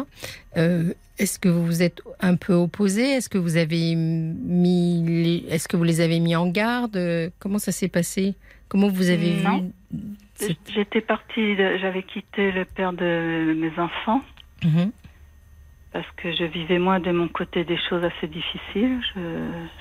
euh, 0.56 0.94
est-ce 1.18 1.38
que 1.38 1.50
vous 1.50 1.64
vous 1.66 1.82
êtes 1.82 2.00
un 2.20 2.34
peu 2.36 2.54
opposés? 2.54 3.10
Est-ce 3.10 3.28
que 3.28 3.36
vous 3.38 3.58
avez 3.58 3.94
mis, 3.94 5.02
les... 5.06 5.44
est-ce 5.54 5.68
que 5.68 5.76
vous 5.76 5.84
les 5.84 6.00
avez 6.00 6.18
mis 6.18 6.34
en 6.34 6.46
garde? 6.48 6.96
Euh, 6.96 7.28
Comment 7.38 7.58
ça 7.58 7.72
s'est 7.72 7.88
passé? 7.88 8.34
Comment 8.74 8.88
vous 8.88 9.08
avez 9.08 9.34
Non. 9.40 9.70
vu 9.92 10.56
J'étais 10.74 11.00
partie, 11.00 11.54
j'avais 11.56 12.02
quitté 12.02 12.50
le 12.50 12.64
père 12.64 12.92
de 12.92 13.54
mes 13.56 13.70
enfants 13.80 14.20
Mhm. 14.64 14.90
parce 15.92 16.10
que 16.16 16.32
je 16.34 16.42
vivais 16.42 16.80
moi 16.80 16.98
de 16.98 17.12
mon 17.12 17.28
côté 17.28 17.62
des 17.62 17.78
choses 17.88 18.02
assez 18.02 18.26
difficiles. 18.26 18.98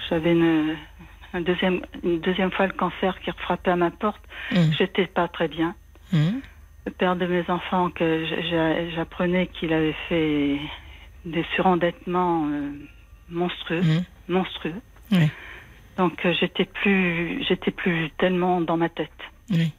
J'avais 0.09 0.33
une, 0.33 0.75
un 1.33 1.41
deuxième, 1.41 1.81
une 2.03 2.19
deuxième 2.19 2.51
fois 2.51 2.67
le 2.67 2.73
cancer 2.73 3.19
qui 3.21 3.31
frappait 3.31 3.71
à 3.71 3.75
ma 3.75 3.89
porte. 3.89 4.21
Mhm. 4.51 4.73
J'étais 4.77 5.07
pas 5.07 5.27
très 5.27 5.47
bien. 5.47 5.73
Mhm. 6.11 6.41
Le 6.85 6.91
père 6.91 7.15
de 7.15 7.25
mes 7.25 7.49
enfants, 7.49 7.89
que 7.89 8.25
j'apprenais 8.95 9.47
qu'il 9.47 9.73
avait 9.73 9.95
fait 10.07 10.59
des 11.25 11.43
surendettements 11.55 12.45
euh, 12.47 12.69
monstrueux, 13.27 13.81
Mhm. 13.81 14.03
monstrueux. 14.27 14.81
Donc 15.97 16.25
euh, 16.25 16.33
j'étais 16.39 16.65
plus, 16.65 17.43
j'étais 17.47 17.71
plus 17.71 18.09
tellement 18.17 18.61
dans 18.61 18.77
ma 18.77 18.89
tête. 18.89 19.09
Oui. 19.51 19.71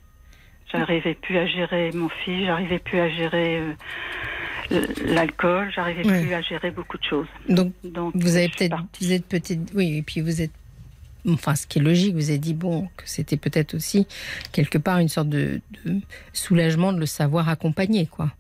J'arrivais 0.73 1.15
plus 1.15 1.39
à 1.39 1.47
gérer 1.47 1.91
mon 1.93 2.09
fils, 2.09 2.47
j'arrivais 2.47 2.79
plus 2.81 2.99
à 2.99 3.09
gérer 3.09 3.59
euh, 4.73 4.87
l'alcool, 5.07 5.71
j'arrivais 5.75 6.03
plus 6.03 6.33
à 6.35 6.41
gérer 6.43 6.71
beaucoup 6.71 6.99
de 6.99 7.05
choses. 7.05 7.27
Donc 7.49 7.73
Donc 7.85 8.13
vous 8.17 8.37
avez 8.37 8.49
peut-être, 8.49 8.77
vous 9.01 9.13
êtes 9.13 9.27
peut-être, 9.27 9.61
oui, 9.75 9.99
et 9.99 10.03
puis 10.03 10.21
vous 10.21 10.41
êtes, 10.43 10.51
enfin, 11.29 11.55
ce 11.55 11.67
qui 11.67 11.79
est 11.79 11.83
logique, 11.83 12.15
vous 12.15 12.31
avez 12.31 12.39
dit 12.39 12.55
bon 12.55 12.89
que 12.97 13.09
c'était 13.09 13.37
peut-être 13.37 13.75
aussi 13.75 14.07
quelque 14.53 14.79
part 14.79 14.99
une 14.99 15.09
sorte 15.09 15.29
de, 15.29 15.61
de 15.85 16.01
soulagement 16.33 16.93
de 16.93 16.99
le 16.99 17.07
savoir 17.07 17.49
accompagner, 17.49 18.07
quoi. 18.07 18.31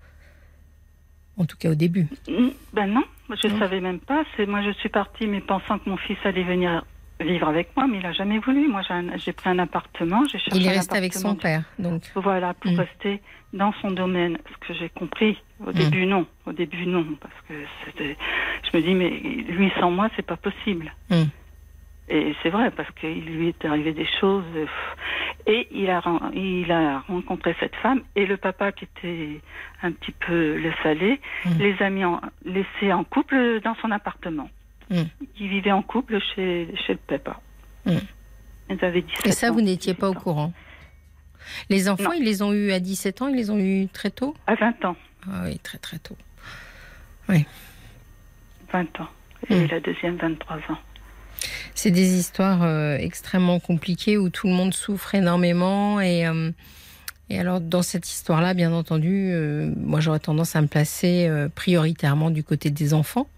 En 1.36 1.44
tout 1.46 1.56
cas 1.56 1.70
au 1.70 1.74
début. 1.74 2.06
Mm, 2.28 2.48
Ben 2.72 2.86
non, 2.86 3.04
je 3.30 3.48
Non. 3.48 3.58
savais 3.58 3.80
même 3.80 3.98
pas. 4.00 4.24
C'est 4.36 4.46
moi 4.46 4.62
je 4.62 4.70
suis 4.78 4.88
partie 4.88 5.26
mais 5.26 5.40
pensant 5.40 5.78
que 5.78 5.88
mon 5.90 5.96
fils 5.96 6.16
allait 6.24 6.44
venir 6.44 6.84
vivre 7.20 7.48
avec 7.48 7.76
moi, 7.76 7.86
mais 7.86 7.98
il 7.98 8.06
a 8.06 8.12
jamais 8.12 8.38
voulu. 8.38 8.68
Moi 8.68 8.82
j'ai 9.16 9.32
pris 9.32 9.50
un 9.50 9.58
appartement, 9.58 10.24
j'ai 10.24 10.38
cherché 10.38 10.58
Il 10.58 10.66
est 10.66 10.72
resté 10.72 10.96
avec 10.96 11.14
son 11.14 11.34
père, 11.36 11.62
donc. 11.78 12.02
Voilà, 12.14 12.54
pour 12.54 12.72
Mm. 12.72 12.80
rester 12.80 13.20
dans 13.52 13.72
son 13.80 13.90
domaine. 13.92 14.38
Ce 14.52 14.66
que 14.66 14.74
j'ai 14.74 14.88
compris, 14.88 15.40
au 15.64 15.70
Mm. 15.70 15.72
début, 15.74 16.06
non. 16.06 16.26
Au 16.46 16.52
début, 16.52 16.86
non. 16.86 17.06
Parce 17.20 17.34
que 17.48 17.54
c'était. 17.84 18.16
Je 18.70 18.76
me 18.76 18.82
dis, 18.82 18.94
mais 18.94 19.10
lui 19.10 19.70
sans 19.78 19.90
moi, 19.90 20.08
c'est 20.16 20.26
pas 20.26 20.36
possible. 20.36 20.92
Mm. 21.10 21.22
Et 22.10 22.34
c'est 22.42 22.50
vrai, 22.50 22.70
parce 22.70 22.90
qu'il 23.00 23.24
lui 23.24 23.48
est 23.48 23.64
arrivé 23.64 23.92
des 23.92 24.06
choses. 24.20 24.44
euh. 24.56 24.66
Et 25.46 25.68
il 25.72 25.88
a, 25.90 26.02
il 26.34 26.70
a 26.72 26.98
rencontré 27.00 27.54
cette 27.60 27.76
femme, 27.76 28.02
et 28.16 28.26
le 28.26 28.36
papa, 28.36 28.72
qui 28.72 28.84
était 28.84 29.40
un 29.82 29.92
petit 29.92 30.12
peu 30.12 30.56
le 30.58 30.72
salé, 30.82 31.20
Mm. 31.46 31.58
les 31.58 31.82
a 31.82 31.90
mis 31.90 32.04
en, 32.04 32.20
laissés 32.44 32.92
en 32.92 33.04
couple 33.04 33.60
dans 33.62 33.74
son 33.76 33.90
appartement. 33.90 34.50
Mm. 34.90 35.02
Ils 35.40 35.48
vivaient 35.48 35.72
en 35.72 35.82
couple 35.82 36.18
chez, 36.34 36.68
chez 36.86 36.92
le 36.94 36.98
papa. 37.06 37.40
Mm. 37.86 37.96
Ils 38.70 38.84
avaient 38.84 39.02
17 39.02 39.26
Et 39.26 39.32
ça, 39.32 39.50
ans, 39.50 39.54
vous 39.54 39.60
n'étiez 39.62 39.94
pas 39.94 40.08
au 40.08 40.12
18 40.12 40.18
ans. 40.18 40.22
courant. 40.22 40.52
Les 41.68 41.88
enfants, 41.88 42.04
Non. 42.04 42.12
ils 42.12 42.24
les 42.24 42.40
ont 42.42 42.52
eus 42.52 42.72
à 42.72 42.80
17 42.80 43.22
ans, 43.22 43.28
ils 43.28 43.36
les 43.36 43.50
ont 43.50 43.58
eus 43.58 43.88
très 43.92 44.10
tôt? 44.10 44.34
À 44.46 44.54
20 44.54 44.84
ans. 44.84 44.96
Ah 45.30 45.42
oui, 45.44 45.58
très 45.58 45.78
très 45.78 45.98
tôt. 45.98 46.16
20 47.28 47.40
ans. 49.00 49.08
Et 49.50 49.54
Mm. 49.64 49.68
la 49.70 49.80
deuxième, 49.80 50.16
23 50.16 50.56
ans. 50.70 50.78
C'est 51.74 51.90
des 51.90 52.14
histoires 52.18 52.62
euh, 52.62 52.96
extrêmement 52.96 53.60
compliquées 53.60 54.16
où 54.16 54.30
tout 54.30 54.46
le 54.46 54.54
monde 54.54 54.72
souffre 54.72 55.14
énormément. 55.14 56.00
Et, 56.00 56.26
euh, 56.26 56.50
et 57.28 57.38
alors, 57.38 57.60
dans 57.60 57.82
cette 57.82 58.08
histoire-là, 58.08 58.54
bien 58.54 58.72
entendu, 58.72 59.30
euh, 59.32 59.70
moi, 59.76 60.00
j'aurais 60.00 60.18
tendance 60.20 60.56
à 60.56 60.62
me 60.62 60.66
placer 60.66 61.28
prioritairement 61.54 62.30
du 62.30 62.42
côté 62.44 62.70
des 62.70 62.94
enfants 62.94 63.28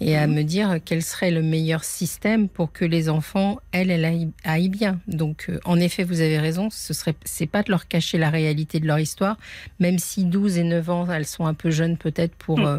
et 0.00 0.16
à 0.16 0.26
me 0.26 0.42
dire 0.42 0.78
quel 0.84 1.02
serait 1.02 1.30
le 1.30 1.42
meilleur 1.42 1.82
système 1.84 2.48
pour 2.48 2.70
que 2.72 2.84
les 2.84 3.08
enfants, 3.08 3.58
elles, 3.72 3.90
elles 3.90 4.04
aillent, 4.04 4.30
aillent 4.44 4.68
bien. 4.68 5.00
Donc, 5.08 5.46
euh, 5.48 5.58
en 5.64 5.80
effet, 5.80 6.04
vous 6.04 6.20
avez 6.20 6.38
raison, 6.38 6.68
ce 6.70 6.92
serait, 6.92 7.14
c'est 7.24 7.46
pas 7.46 7.62
de 7.62 7.70
leur 7.70 7.88
cacher 7.88 8.18
la 8.18 8.28
réalité 8.28 8.78
de 8.78 8.86
leur 8.86 8.98
histoire, 8.98 9.38
même 9.80 9.98
si 9.98 10.24
12 10.24 10.58
et 10.58 10.64
9 10.64 10.90
ans, 10.90 11.10
elles 11.10 11.26
sont 11.26 11.46
un 11.46 11.54
peu 11.54 11.70
jeunes 11.70 11.96
peut-être 11.96 12.34
pour 12.34 12.58
Mm. 12.58 12.66
euh, 12.66 12.78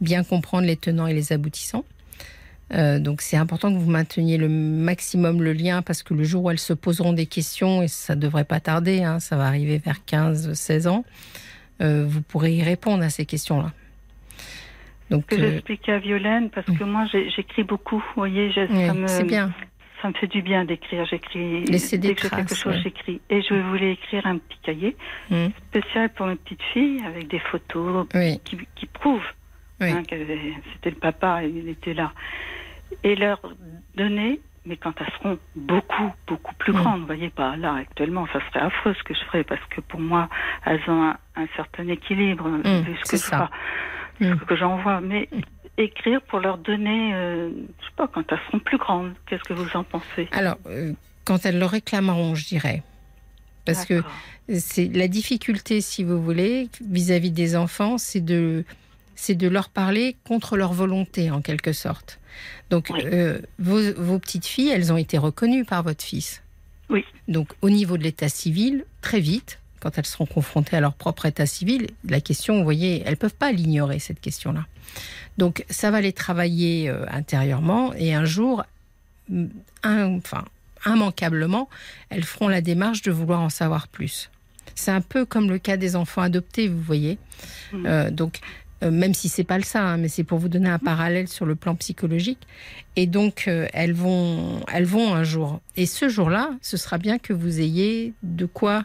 bien 0.00 0.24
comprendre 0.24 0.66
les 0.66 0.76
tenants 0.76 1.06
et 1.06 1.14
les 1.14 1.32
aboutissants. 1.32 1.84
Euh, 2.72 3.00
donc 3.00 3.20
c'est 3.20 3.36
important 3.36 3.72
que 3.72 3.78
vous 3.78 3.90
mainteniez 3.90 4.36
le 4.36 4.48
maximum 4.48 5.42
le 5.42 5.52
lien 5.52 5.82
parce 5.82 6.04
que 6.04 6.14
le 6.14 6.22
jour 6.22 6.44
où 6.44 6.50
elles 6.50 6.58
se 6.58 6.72
poseront 6.72 7.12
des 7.12 7.26
questions, 7.26 7.82
et 7.82 7.88
ça 7.88 8.14
ne 8.14 8.20
devrait 8.20 8.44
pas 8.44 8.60
tarder, 8.60 9.02
hein, 9.02 9.18
ça 9.18 9.36
va 9.36 9.46
arriver 9.46 9.78
vers 9.78 9.98
15-16 10.06 10.86
ans, 10.86 11.04
euh, 11.82 12.04
vous 12.06 12.22
pourrez 12.22 12.54
y 12.54 12.62
répondre 12.62 13.02
à 13.02 13.10
ces 13.10 13.26
questions-là. 13.26 13.72
Donc, 15.10 15.26
que 15.26 15.34
euh, 15.34 15.38
j'expliquais 15.38 15.92
à 15.92 15.98
Violaine, 15.98 16.50
parce 16.50 16.66
que 16.66 16.84
moi 16.84 17.04
j'écris 17.06 17.64
beaucoup, 17.64 17.96
vous 17.98 18.04
voyez, 18.16 18.52
c'est 18.54 19.24
bien. 19.24 19.50
Ça 20.02 20.08
me 20.08 20.14
fait 20.14 20.28
du 20.28 20.40
bien 20.40 20.64
d'écrire. 20.64 21.04
J'écris. 21.04 21.64
Laisser 21.64 21.98
des 21.98 22.14
traces, 22.14 22.30
quelque 22.30 22.54
chose, 22.54 22.74
ouais. 22.76 22.80
j'écris. 22.82 23.20
Et 23.28 23.42
je 23.42 23.52
voulais 23.54 23.92
écrire 23.92 24.26
un 24.26 24.38
petit 24.38 24.58
cahier 24.62 24.96
Mm. 25.30 25.48
spécial 25.68 26.08
pour 26.10 26.24
mes 26.26 26.36
petites 26.36 26.62
filles 26.72 27.02
avec 27.06 27.28
des 27.28 27.38
photos 27.38 28.06
Oui. 28.14 28.40
qui, 28.44 28.56
qui 28.76 28.86
prouvent 28.86 29.20
Oui. 29.80 29.90
hein, 29.90 30.02
que 30.04 30.14
c'était 30.72 30.90
le 30.90 30.96
papa, 30.96 31.42
il 31.44 31.68
était 31.68 31.92
là. 31.92 32.12
Et 33.04 33.14
leur 33.14 33.40
donner, 33.94 34.40
mais 34.64 34.76
quand 34.78 34.94
elles 35.00 35.12
seront 35.18 35.38
beaucoup, 35.54 36.10
beaucoup 36.26 36.54
plus 36.54 36.72
Mm. 36.72 36.76
grandes, 36.76 37.00
vous 37.00 37.06
voyez, 37.06 37.28
pas 37.28 37.56
là 37.56 37.74
actuellement, 37.74 38.26
ça 38.32 38.40
serait 38.48 38.64
affreux 38.64 38.94
ce 38.94 39.02
que 39.02 39.12
je 39.12 39.20
ferais 39.26 39.44
parce 39.44 39.64
que 39.66 39.82
pour 39.82 40.00
moi, 40.00 40.30
elles 40.64 40.80
ont 40.88 41.02
un, 41.10 41.16
un 41.36 41.46
certain 41.56 41.86
équilibre, 41.88 42.48
vu 42.48 42.96
ce 43.04 43.10
que 43.10 43.16
je 43.18 43.22
ça. 43.22 43.50
Mm. 44.20 44.36
que 44.46 44.56
j'envoie. 44.56 45.00
Mais 45.00 45.28
écrire 45.78 46.20
pour 46.22 46.40
leur 46.40 46.58
donner, 46.58 47.14
euh, 47.14 47.50
je 47.80 47.84
sais 47.86 47.92
pas, 47.96 48.06
quand 48.08 48.22
elles 48.30 48.38
seront 48.46 48.58
plus 48.58 48.78
grandes, 48.78 49.14
qu'est-ce 49.26 49.42
que 49.44 49.54
vous 49.54 49.68
en 49.76 49.82
pensez? 49.84 50.28
Alors, 50.32 50.56
euh, 50.66 50.92
quand 51.24 51.46
elles 51.46 51.58
le 51.58 51.64
réclameront, 51.66 52.34
je 52.34 52.46
dirais. 52.46 52.82
Parce 53.66 53.84
que 53.86 54.02
c'est 54.58 54.86
la 54.86 55.06
difficulté, 55.06 55.80
si 55.80 56.02
vous 56.02 56.20
voulez, 56.20 56.68
vis-à-vis 56.80 57.30
des 57.30 57.54
enfants, 57.56 57.98
c'est 57.98 58.20
de, 58.20 58.64
c'est 59.14 59.36
de 59.36 59.46
leur 59.48 59.68
parler 59.68 60.16
contre 60.24 60.56
leur 60.56 60.72
volonté, 60.72 61.30
en 61.30 61.40
quelque 61.40 61.72
sorte. 61.72 62.18
Donc, 62.70 62.88
Oui. 62.90 63.00
euh, 63.04 63.38
vos, 63.58 63.80
vos 63.96 64.18
petites 64.18 64.46
filles, 64.46 64.70
elles 64.70 64.92
ont 64.92 64.96
été 64.96 65.18
reconnues 65.18 65.64
par 65.64 65.82
votre 65.84 66.02
fils. 66.02 66.42
Oui. 66.88 67.04
Donc, 67.28 67.52
au 67.62 67.70
niveau 67.70 67.96
de 67.96 68.02
l'état 68.02 68.28
civil, 68.28 68.84
très 69.02 69.20
vite, 69.20 69.59
quand 69.80 69.96
elles 69.98 70.06
seront 70.06 70.26
confrontées 70.26 70.76
à 70.76 70.80
leur 70.80 70.94
propre 70.94 71.26
état 71.26 71.46
civil, 71.46 71.88
la 72.08 72.20
question, 72.20 72.58
vous 72.58 72.64
voyez, 72.64 73.02
elles 73.06 73.16
peuvent 73.16 73.34
pas 73.34 73.50
l'ignorer, 73.52 73.98
cette 73.98 74.20
question-là. 74.20 74.66
Donc, 75.38 75.64
ça 75.70 75.90
va 75.90 76.00
les 76.00 76.12
travailler 76.12 76.88
euh, 76.88 77.04
intérieurement 77.10 77.92
et 77.94 78.14
un 78.14 78.24
jour, 78.24 78.64
mm, 79.28 79.46
un- 79.82 80.16
enfin, 80.16 80.44
immanquablement, 80.86 81.68
elles 82.10 82.24
feront 82.24 82.48
la 82.48 82.60
démarche 82.60 83.02
de 83.02 83.10
vouloir 83.10 83.40
en 83.40 83.48
savoir 83.50 83.88
plus. 83.88 84.30
C'est 84.74 84.90
un 84.90 85.00
peu 85.00 85.24
comme 85.24 85.48
le 85.50 85.58
cas 85.58 85.76
des 85.76 85.96
enfants 85.96 86.22
adoptés, 86.22 86.68
vous 86.68 86.80
voyez. 86.80 87.18
Mhm. 87.72 87.86
Euh, 87.86 88.10
donc, 88.10 88.38
euh, 88.82 88.90
même 88.90 89.12
si 89.12 89.28
c'est 89.28 89.44
pas 89.44 89.58
le 89.58 89.64
ça, 89.64 89.82
hein, 89.82 89.96
mais 89.98 90.08
c'est 90.08 90.24
pour 90.24 90.38
vous 90.38 90.48
donner 90.48 90.70
un 90.70 90.78
parallèle 90.78 91.28
sur 91.28 91.44
le 91.44 91.54
plan 91.54 91.74
psychologique. 91.74 92.38
Et 92.96 93.06
donc, 93.06 93.44
euh, 93.46 93.66
elles 93.74 93.92
vont, 93.92 94.60
elles 94.72 94.86
vont 94.86 95.14
un 95.14 95.22
jour. 95.24 95.60
Et 95.76 95.84
ce 95.86 96.08
jour-là, 96.08 96.50
ce 96.62 96.76
sera 96.78 96.96
bien 96.98 97.18
que 97.18 97.32
vous 97.34 97.60
ayez 97.60 98.14
de 98.22 98.46
quoi 98.46 98.84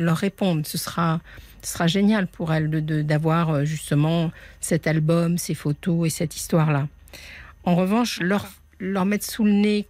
leur 0.00 0.16
répondre. 0.16 0.62
Ce 0.66 0.78
sera, 0.78 1.20
ce 1.62 1.72
sera 1.72 1.86
génial 1.86 2.26
pour 2.26 2.52
elles 2.52 2.70
de- 2.70 2.80
de- 2.80 3.02
d'avoir 3.02 3.50
euh, 3.50 3.64
justement 3.64 4.32
cet 4.60 4.86
album, 4.86 5.38
ces 5.38 5.54
photos 5.54 6.06
et 6.06 6.10
cette 6.10 6.34
histoire-là. 6.36 6.88
En 7.64 7.74
revanche, 7.76 8.18
leur, 8.20 8.46
leur 8.78 9.04
mettre 9.04 9.26
sous 9.30 9.44
le 9.44 9.52
nez 9.52 9.86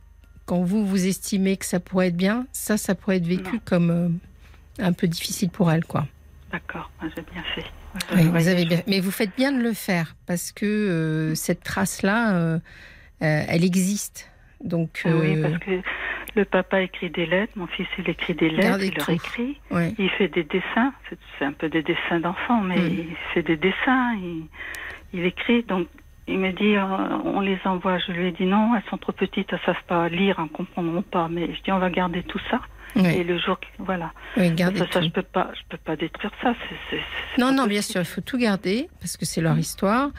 quand 0.47 0.63
vous, 0.63 0.85
vous 0.85 1.07
estimez 1.07 1.57
que 1.57 1.65
ça 1.65 1.79
pourrait 1.79 2.09
être 2.09 2.17
bien, 2.17 2.47
ça, 2.53 2.77
ça 2.77 2.95
pourrait 2.97 3.19
être 3.19 3.27
vécu 3.27 3.55
Non. 3.55 3.61
comme 3.65 3.91
euh, 3.91 4.09
un 4.85 4.93
peu 4.93 5.07
difficile 5.07 5.49
pour 5.51 5.71
elles, 5.71 5.85
quoi. 5.85 6.07
D'accord, 6.51 6.91
j'ai 7.03 7.23
bien 7.33 7.45
fait. 7.55 7.65
Oui, 8.17 8.25
vous 8.29 8.49
avez 8.49 8.65
bien, 8.65 8.83
mais 8.89 8.99
vous 9.01 9.11
faites 9.13 9.31
bien 9.37 9.53
de 9.53 9.61
le 9.63 9.73
faire 9.73 10.17
parce 10.27 10.51
que 10.51 10.67
euh, 10.67 11.35
cette 11.37 11.63
trace-là, 11.63 12.35
euh, 12.35 12.59
elle 13.21 13.65
existe. 13.65 14.29
Donc, 14.63 14.91
choses. 14.97 15.15
Oui, 15.21 15.37
euh, 15.37 15.43
parce 15.43 15.59
que 15.65 15.81
le 16.37 16.45
papa 16.45 16.83
écrit 16.83 17.11
des 17.11 17.27
lettres, 17.27 17.53
mon 17.57 17.67
fils 17.67 17.87
il 17.99 18.09
écrit 18.09 18.35
des 18.35 18.51
lettres, 18.51 18.69
Gardez 18.69 18.89
il 18.89 18.95
leur 18.97 19.09
écrit, 19.11 19.59
ouais. 19.71 19.95
il 19.99 20.11
fait 20.11 20.29
des 20.29 20.45
dessins, 20.45 20.93
c'est- 21.09 21.45
un 21.45 21.53
peu 21.53 21.69
des 21.69 21.83
dessins 21.83 22.21
d'enfants, 22.21 22.61
mais 22.61 22.77
Mm. 22.77 22.89
il 22.99 23.17
fait 23.35 23.43
des 23.43 23.57
dessins, 23.57 24.15
il, 24.17 24.45
il 25.15 25.25
écrit, 25.25 25.63
donc 25.63 25.89
il 26.29 26.39
me 26.39 26.53
dit 26.53 26.77
euh, 26.77 26.85
on 27.25 27.41
les 27.41 27.59
envoie, 27.65 27.99
je 27.99 28.13
lui 28.13 28.27
ai 28.29 28.33
dit 28.33 28.45
non, 28.47 28.75
elles 28.77 28.83
sont 28.91 28.99
trop 28.99 29.13
petites, 29.13 29.53
elles 29.53 29.61
savent 29.67 29.83
pas 29.89 30.09
lire, 30.09 30.37
elles 30.39 30.51
comprendront 30.51 31.03
pas, 31.03 31.29
mais 31.31 31.53
je 31.55 31.63
dis 31.63 31.73
on 31.73 31.79
va 31.79 31.91
garder 31.91 32.23
tout 32.23 32.39
ça, 32.51 32.61
et 32.97 33.23
le 33.25 33.39
jour, 33.39 33.59
voilà, 33.79 34.13
oui, 34.37 34.51
gardez 34.51 34.79
ça, 34.81 34.87
ça, 34.93 35.01
je 35.03 35.09
peux 35.11 35.23
pas, 35.23 35.51
je 35.55 35.61
peux 35.69 35.77
pas 35.79 35.97
détruire 35.97 36.33
ça, 36.43 36.55
Non, 37.39 37.53
non, 37.53 37.67
bien 37.67 37.83
sûr, 37.83 38.01
il 38.01 38.05
faut 38.07 38.21
tout 38.21 38.37
garder 38.39 38.89
parce 39.01 39.17
que 39.17 39.25
c'est 39.25 39.41
leur 39.41 39.59
histoire. 39.59 40.11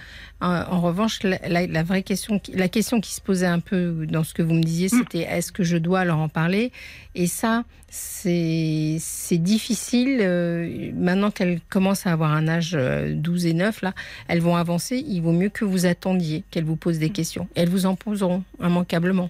Euh, 0.44 0.64
en 0.70 0.80
revanche, 0.82 1.22
la, 1.24 1.38
la- 1.48 1.68
la 1.68 1.84
vraie 1.84 2.02
question, 2.04 2.42
la 2.54 2.68
question 2.68 3.00
qui 3.02 3.14
se 3.14 3.22
posait 3.22 3.46
un 3.46 3.60
peu 3.60 4.06
dans 4.10 4.24
ce 4.24 4.34
que 4.34 4.42
vous 4.42 4.54
me 4.54 4.64
disiez, 4.64 4.90
c'était 4.90 5.20
est-ce 5.20 5.52
que 5.52 5.64
je 5.64 5.78
dois 5.78 6.06
leur 6.06 6.18
en 6.18 6.30
parler? 6.30 6.72
Et 7.14 7.28
ça, 7.28 7.64
c'est 7.90 8.98
c'est 9.00 9.38
difficile. 9.38 10.20
euh, 10.22 10.92
maintenant 10.96 11.30
qu'elles 11.32 11.60
commencent 11.70 12.08
à 12.08 12.12
avoir 12.14 12.32
un 12.32 12.48
âge 12.48 12.72
euh, 12.74 13.14
12 13.14 13.46
et 13.48 13.54
9, 13.54 13.82
là, 13.82 13.94
elles 14.28 14.40
vont 14.42 14.56
avancer. 14.56 15.04
Il 15.06 15.22
vaut 15.22 15.32
mieux 15.34 15.50
que 15.50 15.66
vous 15.66 15.86
attendiez 15.86 16.44
qu'elles 16.52 16.64
vous 16.64 16.76
posent 16.78 17.00
des 17.00 17.10
questions. 17.12 17.48
Et 17.56 17.62
elles 17.62 17.70
vous 17.70 17.86
en 17.86 17.96
poseront 17.96 18.44
immanquablement, 18.62 19.30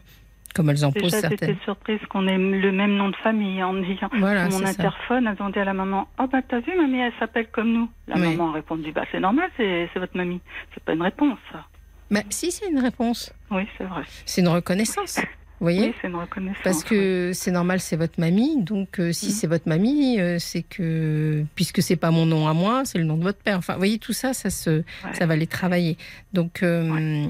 comme 0.53 0.69
elles 0.69 0.83
en 0.85 0.91
posent 0.91 1.03
Déjà, 1.03 1.21
certaines. 1.21 1.49
j'étais 1.49 1.63
surprise 1.63 1.99
qu'on 2.09 2.27
ait 2.27 2.37
le 2.37 2.71
même 2.71 2.95
nom 2.95 3.09
de 3.09 3.15
famille 3.17 3.63
en 3.63 3.73
disant 3.73 4.09
Voilà, 4.19 4.47
mon 4.49 4.63
interphone, 4.65 5.27
elles 5.27 5.41
ont 5.43 5.49
dit 5.49 5.59
à 5.59 5.65
la 5.65 5.73
maman 5.73 6.07
Oh, 6.19 6.25
bah, 6.31 6.39
t'as 6.47 6.59
vu, 6.59 6.75
mamie, 6.77 6.99
elle 6.99 7.13
s'appelle 7.19 7.47
comme 7.51 7.71
nous? 7.71 7.89
La 8.07 8.15
Oui. 8.15 8.21
maman 8.35 8.49
a 8.49 8.53
répondu 8.53 8.91
Bah, 8.91 9.05
c'est 9.11 9.19
normal, 9.19 9.49
c'est 9.57 9.87
votre 9.95 10.15
mamie. 10.17 10.41
C'est 10.73 10.83
pas 10.83 10.93
une 10.93 11.01
réponse, 11.01 11.37
ça. 11.51 11.65
Mais 12.09 12.25
si, 12.29 12.51
c'est 12.51 12.69
une 12.69 12.79
réponse. 12.79 13.33
Oui, 13.49 13.63
c'est 13.77 13.85
vrai. 13.85 14.03
C'est 14.25 14.41
une 14.41 14.49
reconnaissance. 14.49 15.19
Vous 15.59 15.65
voyez 15.65 15.81
Oui, 15.89 15.93
c'est 16.01 16.07
une 16.07 16.15
reconnaissance. 16.15 16.63
Parce 16.63 16.83
oui. 16.83 16.89
que 16.89 17.31
c'est 17.33 17.51
normal, 17.51 17.79
c'est 17.79 17.95
votre 17.95 18.19
mamie. 18.19 18.63
Donc, 18.63 18.99
euh, 18.99 19.11
si 19.11 19.27
Mhm. 19.27 19.31
c'est 19.31 19.47
votre 19.47 19.69
mamie, 19.69 20.19
euh, 20.19 20.39
c'est 20.39 20.63
que 20.63 21.45
puisque 21.55 21.81
c'est 21.83 21.95
pas 21.95 22.09
mon 22.11 22.25
nom 22.25 22.47
à 22.47 22.53
moi, 22.53 22.81
c'est 22.83 22.97
le 22.97 23.03
nom 23.05 23.15
de 23.15 23.23
votre 23.23 23.37
père. 23.39 23.57
Enfin, 23.59 23.73
vous 23.73 23.79
voyez, 23.79 23.99
tout 23.99 24.11
ça, 24.11 24.33
ça 24.33 24.49
se, 24.49 24.69
Ouais. 24.79 24.83
ça 25.13 25.25
va 25.27 25.35
les 25.35 25.45
travailler. 25.47 25.97
Donc, 26.33 26.63
euh, 26.63 27.27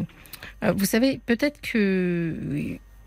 euh, 0.63 0.71
vous 0.71 0.85
savez, 0.85 1.19
peut-être 1.25 1.59
que 1.61 2.33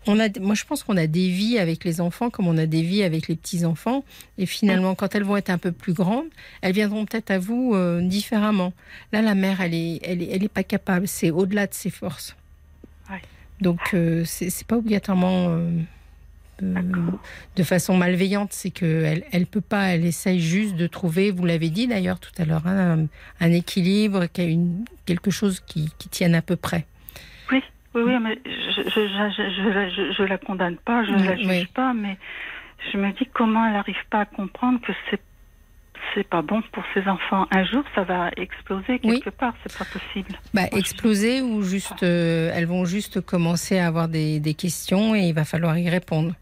on 0.07 0.19
a, 0.19 0.27
moi, 0.39 0.55
je 0.55 0.65
pense 0.65 0.83
qu'on 0.83 0.97
a 0.97 1.07
des 1.07 1.29
vies 1.29 1.57
avec 1.59 1.83
les 1.83 2.01
enfants 2.01 2.29
comme 2.29 2.47
on 2.47 2.57
a 2.57 2.65
des 2.65 2.81
vies 2.81 3.03
avec 3.03 3.27
les 3.27 3.35
petits 3.35 3.65
enfants. 3.65 4.03
Et 4.37 4.45
finalement, 4.45 4.95
quand 4.95 5.15
elles 5.15 5.23
vont 5.23 5.37
être 5.37 5.49
un 5.49 5.57
peu 5.57 5.71
plus 5.71 5.93
grandes, 5.93 6.27
elles 6.61 6.73
viendront 6.73 7.05
peut-être 7.05 7.31
à 7.31 7.39
vous 7.39 7.73
euh, 7.73 8.01
différemment. 8.01 8.73
Là, 9.11 9.21
la 9.21 9.35
mère, 9.35 9.61
elle 9.61 9.73
est, 9.73 9.99
elle 10.03 10.21
est, 10.21 10.29
elle 10.31 10.43
est 10.43 10.49
pas 10.49 10.63
capable. 10.63 11.07
C'est 11.07 11.31
au-delà 11.31 11.67
de 11.67 11.73
ses 11.73 11.89
forces. 11.89 12.35
Ouais. 13.09 13.21
Donc, 13.61 13.79
euh, 13.93 14.23
c'est 14.25 14.65
pas 14.67 14.77
obligatoirement. 14.77 15.47
euh, 15.49 15.69
euh, 16.63 16.81
de 17.57 17.63
façon 17.63 17.97
malveillante, 17.97 18.53
c'est 18.53 18.69
qu'elle 18.69 19.25
elle 19.29 19.45
peut 19.45 19.59
pas, 19.59 19.87
elle 19.87 20.05
essaye 20.05 20.39
juste 20.39 20.77
de 20.77 20.87
trouver, 20.87 21.29
vous 21.29 21.43
l'avez 21.45 21.69
dit 21.69 21.85
d'ailleurs 21.85 22.17
tout 22.17 22.31
à 22.37 22.45
l'heure, 22.45 22.65
hein, 22.65 23.07
un, 23.41 23.45
un 23.45 23.51
équilibre, 23.51 24.27
quelque 25.05 25.31
chose 25.31 25.61
qui, 25.67 25.89
qui 25.97 26.07
tienne 26.07 26.33
à 26.33 26.41
peu 26.41 26.55
près. 26.55 26.85
Oui, 27.95 28.01
oui, 28.03 28.11
oui, 28.13 28.19
mais 28.21 28.39
je, 28.45 28.81
je, 28.83 28.89
je, 28.89 29.29
je, 29.37 29.63
je 29.63 29.69
la- 29.69 29.89
je- 29.89 30.11
je 30.11 30.23
la 30.23 30.37
condamne 30.37 30.75
pas, 30.77 31.03
je 31.05 31.11
Oui, 31.13 31.25
la 31.25 31.35
juge 31.37 31.47
oui. 31.47 31.65
pas, 31.73 31.93
mais 31.93 32.17
je 32.91 32.97
me 32.97 33.11
dis 33.13 33.27
comment 33.33 33.65
elle 33.65 33.73
n'arrive 33.73 34.05
pas 34.09 34.21
à 34.21 34.25
comprendre 34.25 34.79
que 34.81 34.91
c'est 35.09 35.21
c'est 36.13 36.27
pas 36.27 36.41
bon 36.41 36.61
pour 36.71 36.83
ses 36.93 37.07
enfants. 37.07 37.47
Un 37.51 37.63
jour, 37.65 37.83
ça 37.95 38.03
va 38.03 38.29
exploser 38.37 38.99
Oui. 39.03 39.19
quelque 39.19 39.29
part, 39.31 39.53
c'est 39.63 39.75
pas 39.77 39.85
possible. 39.85 40.37
Bah, 40.53 40.63
exploser 40.71 41.41
ou 41.41 41.61
juste, 41.63 42.03
euh, 42.03 42.51
elles 42.53 42.67
vont 42.67 42.85
juste 42.85 43.21
commencer 43.21 43.79
à 43.79 43.87
avoir 43.87 44.07
des, 44.07 44.39
des 44.39 44.53
questions 44.53 45.15
et 45.15 45.21
il 45.21 45.33
va 45.33 45.45
falloir 45.45 45.77
y 45.77 45.89
répondre. 45.89 46.33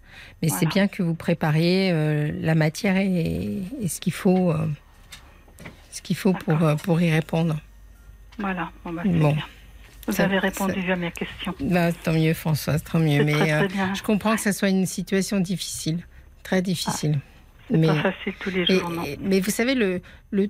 Mais 0.41 0.49
c'est 0.49 0.65
bien 0.67 0.87
que 0.87 1.01
vous 1.01 1.15
prépariez 1.15 1.91
euh, 1.91 2.31
la 2.41 2.55
matière 2.55 2.97
et, 2.97 3.61
et 3.79 3.87
ce 3.87 3.99
qu'il 4.01 4.13
faut, 4.13 4.51
euh, 4.51 4.67
ce 5.91 6.01
qu'il 6.01 6.15
faut 6.17 6.33
pour, 6.33 6.57
pour 6.83 7.01
y 7.01 7.11
répondre. 7.11 7.55
Voilà, 8.37 8.71
bon, 8.83 8.93
bah, 8.93 9.03
Bon. 9.05 9.33
bien. 9.33 9.45
Vous 10.07 10.13
Ça- 10.13 10.25
avez 10.25 10.39
répondu 10.39 10.91
à 10.91 10.95
mes 10.95 11.11
questions. 11.11 11.53
Bah, 11.61 11.91
tant 11.93 12.13
mieux 12.13 12.33
Françoise, 12.33 12.83
tant 12.83 12.99
mieux. 12.99 13.23
Mais 13.23 13.31
très, 13.33 13.67
très 13.67 13.79
euh, 13.81 13.93
je 13.95 14.03
comprends 14.03 14.35
que 14.35 14.41
ça 14.41 14.51
soit 14.53 14.69
une 14.69 14.85
situation 14.85 15.39
difficile, 15.39 15.99
très 16.43 16.61
difficile. 16.61 17.19
C'est 17.71 17.77
mais 17.77 17.87
pas 17.87 17.95
facile 18.11 18.33
tous 18.39 18.49
les 18.49 18.61
Et- 18.61 18.79
jours, 18.79 18.89
non. 18.89 19.03
et- 19.03 19.17
mais 19.21 19.39
vous 19.39 19.51
savez, 19.51 19.73
le, 19.75 20.01
le, 20.31 20.49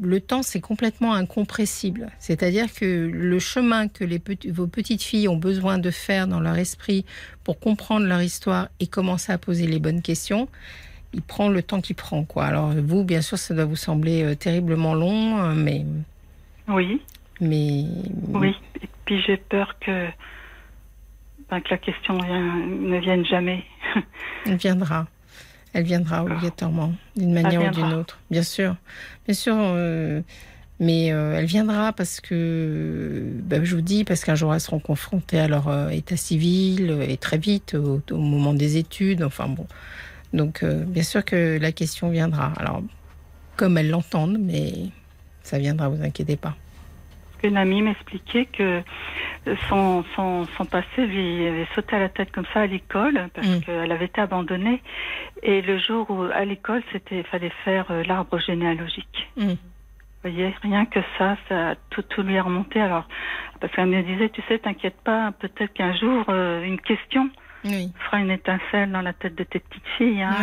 le 0.00 0.20
temps, 0.20 0.42
c'est 0.42 0.60
complètement 0.62 1.12
incompressible. 1.12 2.08
C'est-à-dire 2.18 2.72
que 2.72 3.10
le 3.12 3.38
chemin 3.38 3.88
que 3.88 4.04
les 4.04 4.20
vos 4.50 4.66
petites 4.66 5.02
filles 5.02 5.28
ont 5.28 5.36
besoin 5.36 5.76
de 5.76 5.90
faire 5.90 6.26
dans 6.26 6.40
leur 6.40 6.56
esprit 6.56 7.04
pour 7.44 7.60
comprendre 7.60 8.06
leur 8.06 8.22
histoire 8.22 8.68
et 8.80 8.86
commencer 8.86 9.30
à 9.32 9.36
poser 9.36 9.66
les 9.66 9.78
bonnes 9.78 10.00
questions, 10.00 10.48
il 11.12 11.20
prend 11.20 11.50
le 11.50 11.62
temps 11.62 11.82
qu'il 11.82 11.96
prend. 11.96 12.24
Quoi. 12.24 12.46
Alors 12.46 12.72
vous, 12.72 13.04
bien 13.04 13.20
sûr, 13.20 13.36
ça 13.38 13.52
doit 13.54 13.66
vous 13.66 13.76
sembler 13.76 14.22
euh, 14.22 14.34
terriblement 14.34 14.94
long, 14.94 15.42
euh, 15.42 15.54
mais... 15.54 15.84
Oui, 16.68 17.02
mais 17.40 17.84
oui. 18.28 18.54
Et 18.82 18.88
puis 19.04 19.22
j'ai 19.26 19.36
peur 19.36 19.76
que, 19.80 20.06
ben, 21.50 21.60
que 21.60 21.70
la 21.70 21.78
question 21.78 22.18
ne 22.18 22.98
vienne 22.98 23.24
jamais. 23.24 23.64
Elle 24.46 24.56
viendra. 24.56 25.06
Elle 25.72 25.84
viendra 25.84 26.24
obligatoirement, 26.24 26.94
d'une 27.16 27.32
manière 27.32 27.70
ou 27.70 27.74
d'une 27.74 27.92
autre. 27.92 28.18
Bien 28.30 28.42
sûr. 28.42 28.76
Bien 29.26 29.34
sûr, 29.34 29.54
euh, 29.56 30.22
Mais 30.80 31.12
euh, 31.12 31.34
elle 31.36 31.44
viendra 31.44 31.92
parce 31.92 32.20
que, 32.20 33.32
ben, 33.42 33.64
je 33.64 33.74
vous 33.74 33.82
dis, 33.82 34.04
parce 34.04 34.24
qu'un 34.24 34.34
jour 34.34 34.54
elles 34.54 34.60
seront 34.60 34.78
confrontées 34.78 35.40
à 35.40 35.48
leur 35.48 35.68
euh, 35.68 35.88
état 35.90 36.16
civil 36.16 37.04
et 37.06 37.16
très 37.16 37.38
vite 37.38 37.74
au, 37.74 38.00
au 38.10 38.16
moment 38.16 38.54
des 38.54 38.76
études. 38.76 39.22
Enfin 39.22 39.48
bon, 39.48 39.66
donc 40.32 40.64
bien 40.64 41.02
sûr 41.02 41.24
que 41.24 41.58
la 41.60 41.72
question 41.72 42.10
viendra. 42.10 42.52
Alors 42.56 42.82
comme 43.56 43.76
elles 43.76 43.90
l'entendent, 43.90 44.38
mais 44.38 44.72
ça 45.42 45.58
viendra, 45.58 45.88
vous 45.88 46.02
inquiétez 46.02 46.36
pas. 46.36 46.56
Une 47.44 47.56
amie 47.56 47.82
m'expliquait 47.82 48.46
que 48.46 48.82
son, 49.68 50.04
son, 50.16 50.46
son 50.56 50.64
passé 50.64 51.06
lui 51.06 51.46
avait 51.46 51.66
sauté 51.74 51.96
à 51.96 52.00
la 52.00 52.08
tête 52.08 52.32
comme 52.32 52.46
ça 52.52 52.60
à 52.62 52.66
l'école 52.66 53.28
parce 53.34 53.46
Mm. 53.46 53.60
qu'elle 53.60 53.92
avait 53.92 54.06
été 54.06 54.20
abandonnée. 54.20 54.82
Et 55.42 55.62
le 55.62 55.78
jour 55.78 56.10
où 56.10 56.22
à 56.22 56.44
l'école, 56.44 56.82
c'était 56.92 57.22
fallait 57.24 57.52
faire 57.64 57.86
euh, 57.90 58.02
l'arbre 58.04 58.38
généalogique. 58.38 59.28
Mm. 59.36 59.50
Vous 59.50 60.30
voyez, 60.30 60.52
rien 60.62 60.84
que 60.84 60.98
ça, 61.16 61.36
ça 61.48 61.74
tout, 61.90 62.02
tout 62.02 62.22
lui 62.22 62.34
est 62.34 62.40
remonté. 62.40 62.80
Alors, 62.80 63.06
parce 63.60 63.72
qu'elle 63.72 63.86
me 63.86 64.02
disait, 64.02 64.28
tu 64.30 64.42
sais, 64.48 64.58
t'inquiète 64.58 65.00
pas, 65.04 65.32
peut-être 65.38 65.72
qu'un 65.72 65.94
jour, 65.96 66.24
euh, 66.28 66.62
une 66.64 66.80
question 66.80 67.30
Oui, 67.64 67.92
fera 68.04 68.18
une 68.18 68.32
étincelle 68.32 68.90
dans 68.90 69.00
la 69.00 69.12
tête 69.12 69.36
de 69.36 69.44
tes 69.44 69.60
petites 69.60 69.86
filles. 69.96 70.22
Hein, 70.22 70.34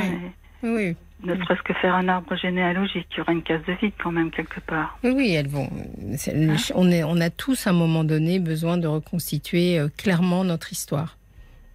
Oui. 0.63 0.69
oui, 0.71 0.95
ne 1.23 1.35
serait-ce 1.35 1.61
que 1.63 1.73
faire 1.73 1.95
un 1.95 2.07
arbre 2.07 2.35
généalogique, 2.35 3.07
il 3.13 3.17
y 3.17 3.21
aura 3.21 3.31
une 3.31 3.41
case 3.43 3.61
de 3.67 3.73
vide 3.81 3.93
quand 4.03 4.11
même 4.11 4.31
quelque 4.31 4.59
part. 4.59 4.97
oui, 5.03 5.33
elles 5.33 5.47
vont. 5.47 5.69
c'est- 6.17 6.35
on, 6.75 6.89
est, 6.91 7.03
on 7.03 7.19
a 7.21 7.29
tous 7.29 7.67
à 7.67 7.69
un 7.71 7.73
moment 7.73 8.03
donné 8.03 8.39
besoin 8.39 8.77
de 8.77 8.87
reconstituer 8.87 9.79
euh, 9.79 9.87
clairement 9.97 10.43
notre 10.43 10.71
histoire. 10.71 11.17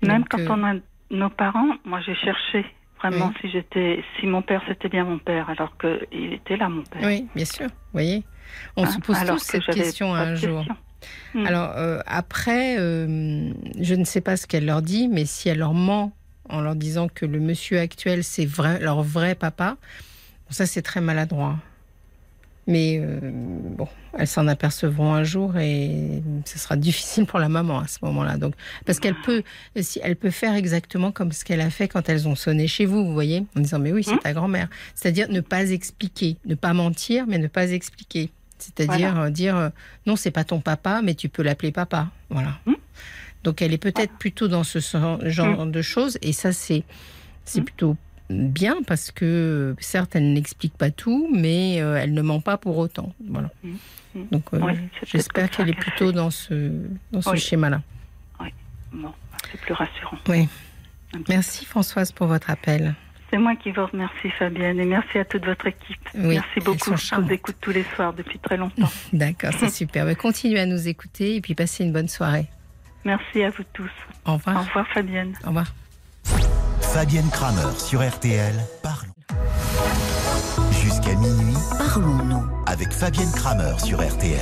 Même 0.02 0.18
Donc, 0.22 0.28
quand 0.30 0.40
euh, 0.40 0.46
on 0.50 0.64
a 0.64 0.74
nos 1.10 1.30
parents, 1.30 1.70
moi 1.84 2.00
j'ai 2.06 2.14
cherché 2.14 2.64
vraiment 3.00 3.28
Oui. 3.28 3.34
si 3.40 3.50
j'étais, 3.50 4.04
si 4.18 4.26
mon 4.26 4.42
père 4.42 4.62
c'était 4.68 4.88
bien 4.88 5.04
mon 5.04 5.18
père, 5.18 5.48
alors 5.50 5.76
que 5.78 6.00
il 6.12 6.34
était 6.34 6.56
là 6.56 6.68
mon 6.68 6.82
père. 6.82 7.02
Oui, 7.02 7.26
bien 7.34 7.44
sûr. 7.46 7.66
Vous 7.66 7.72
voyez, 7.94 8.22
on 8.76 8.84
Hein, 8.84 8.86
se 8.90 8.98
pose 9.00 9.16
alors 9.16 9.36
tous 9.38 9.50
que 9.50 9.60
cette 9.60 9.74
question 9.74 10.14
un 10.14 10.34
jour. 10.34 10.64
Mm. 11.34 11.46
Alors 11.46 11.72
euh, 11.76 11.98
après, 12.06 12.76
je 12.76 13.94
ne 13.94 14.04
sais 14.04 14.20
pas 14.20 14.36
ce 14.36 14.46
qu'elle 14.46 14.66
leur 14.66 14.82
dit, 14.82 15.08
mais 15.08 15.24
si 15.24 15.48
elle 15.48 15.58
leur 15.58 15.72
ment 15.74 16.12
en 16.50 16.60
leur 16.60 16.74
disant 16.74 17.08
que 17.08 17.26
le 17.26 17.40
monsieur 17.40 17.78
actuel 17.80 18.24
c'est 18.24 18.46
vrai, 18.46 18.78
leur 18.80 19.02
vrai 19.02 19.34
papa, 19.34 19.76
bon, 20.46 20.52
ça 20.52 20.66
c'est 20.66 20.82
très 20.82 21.00
maladroit. 21.00 21.56
Mais 22.66 23.00
euh, 23.02 23.18
bon, 23.22 23.88
elles 24.16 24.28
s'en 24.28 24.46
apercevront 24.46 25.12
un 25.14 25.24
jour 25.24 25.56
et 25.56 26.22
ce 26.44 26.58
sera 26.58 26.76
difficile 26.76 27.26
pour 27.26 27.40
la 27.40 27.48
maman 27.48 27.80
à 27.80 27.88
ce 27.88 27.98
moment-là. 28.02 28.36
Donc, 28.36 28.54
parce 28.86 29.00
qu'elle 29.00 29.16
peut, 29.24 29.42
si 29.80 29.98
elle 30.04 30.14
peut 30.14 30.30
faire 30.30 30.54
exactement 30.54 31.10
comme 31.10 31.32
ce 31.32 31.44
qu'elle 31.44 31.62
a 31.62 31.70
fait 31.70 31.88
quand 31.88 32.08
elles 32.08 32.28
ont 32.28 32.36
sonné 32.36 32.68
chez 32.68 32.84
vous, 32.86 33.04
vous 33.04 33.12
voyez, 33.14 33.44
en 33.56 33.60
disant 33.60 33.78
mais 33.80 33.92
oui 33.92 34.04
c'est 34.04 34.14
Hmm. 34.14 34.18
ta 34.18 34.32
grand-mère. 34.34 34.68
C'est-à-dire 34.94 35.28
ne 35.30 35.40
pas 35.40 35.64
expliquer, 35.70 36.36
ne 36.44 36.54
pas 36.54 36.72
mentir, 36.72 37.24
mais 37.26 37.38
ne 37.38 37.48
pas 37.48 37.70
expliquer. 37.70 38.30
C'est-à-dire 38.58 39.18
euh, 39.18 39.30
dire 39.30 39.56
euh, 39.56 39.70
non 40.06 40.14
c'est 40.14 40.30
pas 40.30 40.44
ton 40.44 40.60
papa, 40.60 41.00
mais 41.02 41.14
tu 41.14 41.28
peux 41.28 41.42
l'appeler 41.42 41.72
papa. 41.72 42.08
Voilà. 42.28 42.58
Hmm. 42.66 42.74
Donc 43.44 43.62
elle 43.62 43.72
est 43.72 43.78
peut-être 43.78 44.12
plutôt 44.18 44.48
dans 44.48 44.64
ce 44.64 44.78
genre 45.22 45.66
de 45.66 45.82
choses 45.82 46.18
et 46.22 46.32
ça 46.32 46.52
c'est 46.52 46.84
c'est 47.44 47.60
Hmm. 47.60 47.64
plutôt 47.64 47.96
bien 48.28 48.76
parce 48.86 49.10
que 49.10 49.74
certes 49.80 50.14
elle 50.14 50.32
n'explique 50.32 50.74
pas 50.76 50.90
tout, 50.90 51.28
mais 51.34 51.80
euh, 51.80 51.96
elle 51.96 52.12
ne 52.14 52.22
ment 52.22 52.40
pas 52.40 52.56
pour 52.58 52.78
autant. 52.78 53.12
Voilà. 53.28 53.50
Hmm. 53.64 54.24
Donc 54.30 54.44
euh, 54.54 54.58
Oui, 54.62 54.72
j'espère 55.06 55.50
qu'elle 55.50 55.68
est 55.70 55.72
plutôt 55.78 56.12
dans 56.12 56.30
ce 56.30 56.70
dans 57.12 57.22
ce 57.22 57.30
Oui. 57.30 57.38
schéma-là. 57.38 57.82
Bon, 58.92 59.12
c'est 59.50 59.60
plus 59.60 59.72
rassurant. 59.72 60.18
Oui. 60.28 60.48
Merci 61.28 61.64
Françoise 61.64 62.10
pour 62.12 62.26
votre 62.26 62.50
appel. 62.50 62.94
C'est 63.30 63.38
moi 63.38 63.54
qui 63.54 63.70
vous 63.70 63.86
remercie 63.86 64.28
Fabienne 64.36 64.80
et 64.80 64.84
merci 64.84 65.18
à 65.18 65.24
toute 65.24 65.44
votre 65.44 65.68
équipe. 65.68 66.00
Oui, 66.16 66.34
merci 66.34 66.58
beaucoup. 66.64 66.96
Je 66.96 67.14
vous 67.14 67.30
écoute 67.30 67.54
tous 67.60 67.70
les 67.70 67.84
soirs 67.94 68.12
depuis 68.12 68.40
très 68.40 68.56
longtemps. 68.56 68.90
D'accord, 69.12 69.52
c'est 69.58 69.70
super. 69.70 70.04
Mais 70.04 70.16
Continuez 70.16 70.58
à 70.58 70.66
nous 70.66 70.88
écouter 70.88 71.36
et 71.36 71.40
puis 71.40 71.54
passez 71.54 71.84
une 71.84 71.92
bonne 71.92 72.08
soirée. 72.08 72.46
Merci 73.04 73.42
à 73.42 73.50
vous 73.50 73.64
tous. 73.72 73.90
Au 74.26 74.30
Au 74.32 74.34
revoir. 74.34 74.64
revoir 74.64 74.86
Fabienne. 74.88 75.34
Au 75.44 75.48
revoir. 75.48 75.66
Fabienne 76.80 77.28
Kramer 77.30 77.78
sur 77.78 78.02
RTL. 78.06 78.54
Parlons. 78.82 79.12
Jusqu'à 80.72 81.14
minuit 81.14 81.54
Parlons-nous. 81.78 82.44
avec 82.66 82.92
Fabienne 82.92 83.30
Kramer 83.32 83.74
sur 83.78 84.00
RTL. 84.02 84.40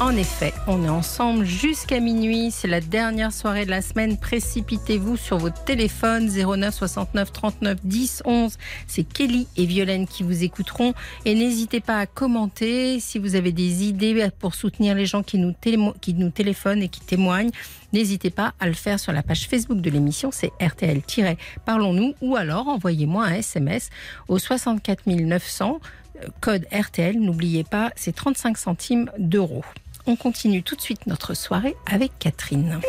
En 0.00 0.16
effet, 0.16 0.54
on 0.68 0.84
est 0.84 0.88
ensemble 0.88 1.44
jusqu'à 1.44 1.98
minuit. 1.98 2.52
C'est 2.52 2.68
la 2.68 2.80
dernière 2.80 3.32
soirée 3.32 3.64
de 3.64 3.70
la 3.70 3.82
semaine. 3.82 4.16
Précipitez-vous 4.16 5.16
sur 5.16 5.38
votre 5.38 5.64
téléphone 5.64 6.28
09 6.28 6.72
69 6.72 7.32
39 7.32 7.78
10 7.82 8.22
11. 8.24 8.56
C'est 8.86 9.02
Kelly 9.02 9.48
et 9.56 9.66
Violaine 9.66 10.06
qui 10.06 10.22
vous 10.22 10.44
écouteront. 10.44 10.94
Et 11.24 11.34
n'hésitez 11.34 11.80
pas 11.80 11.98
à 11.98 12.06
commenter 12.06 13.00
si 13.00 13.18
vous 13.18 13.34
avez 13.34 13.50
des 13.50 13.88
idées 13.88 14.28
pour 14.38 14.54
soutenir 14.54 14.94
les 14.94 15.04
gens 15.04 15.24
qui 15.24 15.36
nous, 15.36 15.52
qui 16.00 16.14
nous 16.14 16.30
téléphonent 16.30 16.82
et 16.82 16.88
qui 16.88 17.00
témoignent. 17.00 17.50
N'hésitez 17.92 18.30
pas 18.30 18.54
à 18.60 18.68
le 18.68 18.74
faire 18.74 19.00
sur 19.00 19.12
la 19.12 19.24
page 19.24 19.48
Facebook 19.48 19.80
de 19.80 19.90
l'émission, 19.90 20.30
c'est 20.30 20.52
RTL-Parlons-nous, 20.60 22.14
ou 22.20 22.36
alors 22.36 22.68
envoyez-moi 22.68 23.24
un 23.24 23.34
SMS 23.34 23.88
au 24.28 24.38
64 24.38 25.06
900, 25.06 25.80
euh, 26.22 26.26
code 26.40 26.66
RTL. 26.70 27.18
N'oubliez 27.18 27.64
pas, 27.64 27.90
c'est 27.96 28.14
35 28.14 28.58
centimes 28.58 29.10
d'euros. 29.18 29.64
On 30.08 30.16
continue 30.16 30.62
tout 30.62 30.74
de 30.74 30.80
suite 30.80 31.06
notre 31.06 31.34
soirée 31.34 31.76
avec 31.84 32.12
Catherine. 32.18 32.80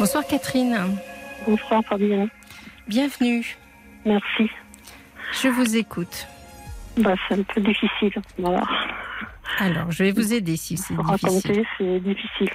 Bonsoir 0.00 0.26
Catherine, 0.26 0.76
Bonsoir 1.46 1.80
Fabienne. 1.84 2.28
bienvenue. 2.88 3.56
Merci. 4.04 4.50
Je 5.40 5.46
vous 5.46 5.76
écoute. 5.76 6.26
Bah, 6.96 7.14
c'est 7.28 7.38
un 7.38 7.42
peu 7.44 7.60
difficile. 7.60 8.10
Voilà. 8.36 8.64
Alors, 9.60 9.92
je 9.92 10.02
vais 10.02 10.10
vous 10.10 10.34
aider 10.34 10.56
si 10.56 10.76
c'est 10.76 10.96
difficile. 10.96 11.28
raconter, 11.28 11.64
c'est 11.78 12.00
difficile. 12.00 12.50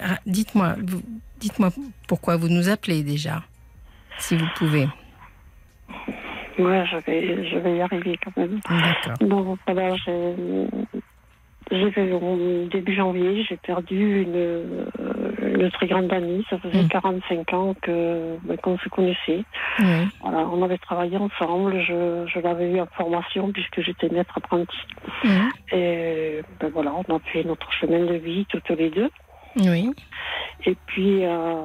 Ah, 0.00 0.20
Dites-moi, 0.24 0.76
dites-moi 1.40 1.70
pourquoi 2.06 2.36
vous 2.36 2.48
nous 2.48 2.68
appelez 2.68 3.02
déjà, 3.02 3.42
si 4.18 4.36
vous 4.36 4.46
pouvez. 4.54 4.86
Ouais, 6.60 6.84
je 6.86 6.96
vais, 7.04 7.50
je 7.50 7.58
vais 7.58 7.76
y 7.76 7.80
arriver 7.80 8.16
quand 8.22 8.36
même. 8.36 8.60
D'accord. 8.70 9.16
Bon, 9.28 9.58
voilà, 9.66 9.96
j'ai, 9.96 10.36
j'ai 11.70 11.90
fait 11.92 12.12
au 12.12 12.66
début 12.70 12.94
janvier, 12.94 13.44
j'ai 13.48 13.56
perdu 13.56 14.22
une, 14.22 14.36
euh, 14.36 14.86
une 15.42 15.70
très 15.70 15.86
grande 15.86 16.12
amie. 16.12 16.44
Ça 16.50 16.58
faisait 16.58 16.82
Mm. 16.82 16.88
45 16.88 17.52
ans 17.54 17.74
que, 17.80 18.36
ben, 18.44 18.56
qu'on 18.58 18.78
se 18.78 18.88
connaissait. 18.88 19.42
Voilà, 20.20 20.48
on 20.52 20.62
avait 20.62 20.78
travaillé 20.78 21.16
ensemble. 21.16 21.80
Je, 21.80 22.26
je 22.26 22.40
l'avais 22.40 22.70
eu 22.70 22.80
en 22.80 22.86
formation 22.86 23.50
puisque 23.52 23.80
j'étais 23.80 24.08
maître 24.08 24.34
apprenti. 24.36 24.76
Et 25.72 26.40
ben 26.60 26.70
voilà, 26.72 26.92
on 27.08 27.16
a 27.16 27.18
fait 27.32 27.44
notre 27.44 27.70
chemin 27.72 28.04
de 28.04 28.14
vie 28.14 28.46
toutes 28.48 28.68
les 28.70 28.90
deux. 28.90 29.10
Oui. 29.56 29.90
Et 30.66 30.76
puis, 30.86 31.24
euh, 31.24 31.56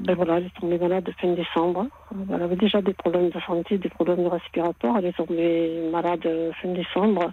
ben 0.00 0.14
voilà, 0.14 0.38
elle 0.38 0.46
est 0.46 0.60
tombée 0.60 0.78
malade 0.78 1.10
fin 1.20 1.32
décembre. 1.34 1.86
Elle 2.32 2.42
avait 2.42 2.56
déjà 2.56 2.80
des 2.80 2.94
problèmes 2.94 3.28
de 3.28 3.40
santé, 3.46 3.76
des 3.76 3.88
problèmes 3.90 4.26
respiratoires. 4.26 4.96
Elle 4.98 5.06
est 5.06 5.16
tombée 5.16 5.90
malade 5.92 6.26
fin 6.62 6.68
décembre. 6.68 7.32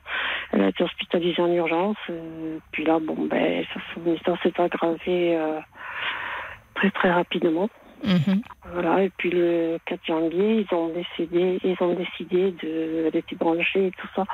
Elle 0.51 0.63
a 0.63 0.67
été 0.67 0.83
hospitalisée 0.83 1.41
en 1.41 1.51
urgence. 1.51 1.97
Euh, 2.09 2.57
Puis 2.71 2.83
là, 2.83 2.99
bon, 2.99 3.27
ben, 3.29 3.63
son 3.93 4.13
histoire 4.13 4.41
s'est 4.43 4.59
aggravée 4.59 5.37
euh, 5.37 5.59
très 6.75 6.91
très 6.91 7.11
rapidement. 7.11 7.69
Mhm. 8.03 8.41
Voilà. 8.73 9.03
Et 9.03 9.09
puis 9.17 9.29
le 9.29 9.77
4 9.85 10.05
janvier, 10.05 10.65
ils 10.65 10.75
ont 10.75 10.89
décidé, 10.89 11.59
ils 11.63 11.75
ont 11.81 11.93
décidé 11.93 12.51
de, 12.51 13.11
branchée 13.37 13.87
et 13.87 13.91
tout 13.91 14.07
ça, 14.15 14.25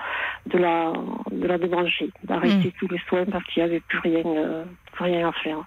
de 0.48 0.58
la, 0.58 0.94
de 1.32 1.48
la 1.48 1.58
débrancher, 1.58 2.10
d'arrêter 2.24 2.74
tous 2.80 2.88
les 2.88 3.00
soins 3.08 3.26
parce 3.26 3.44
qu'il 3.46 3.64
n'y 3.64 3.70
avait 3.70 3.80
plus 3.82 4.00
rien, 4.00 4.24
euh, 4.26 4.64
plus 4.94 5.06
rien 5.06 5.28
à 5.28 5.32
faire. 5.32 5.60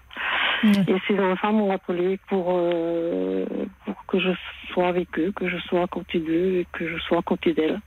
Mhm. 0.63 0.85
Et 0.87 0.95
ces 1.07 1.19
enfants 1.19 1.53
m'ont 1.53 1.71
appelé 1.71 2.19
pour, 2.27 2.47
euh, 2.49 3.45
pour 3.85 4.05
que 4.05 4.19
je 4.19 4.29
sois 4.71 4.87
avec 4.87 5.07
eux, 5.17 5.31
que 5.35 5.49
je 5.49 5.57
sois 5.57 5.83
à 5.83 5.87
côté 5.87 6.19
d'eux 6.19 6.59
et 6.59 6.67
que 6.71 6.87
je 6.87 6.97
sois 6.99 7.19
à 7.19 7.21
côté 7.23 7.53
d'elle. 7.53 7.79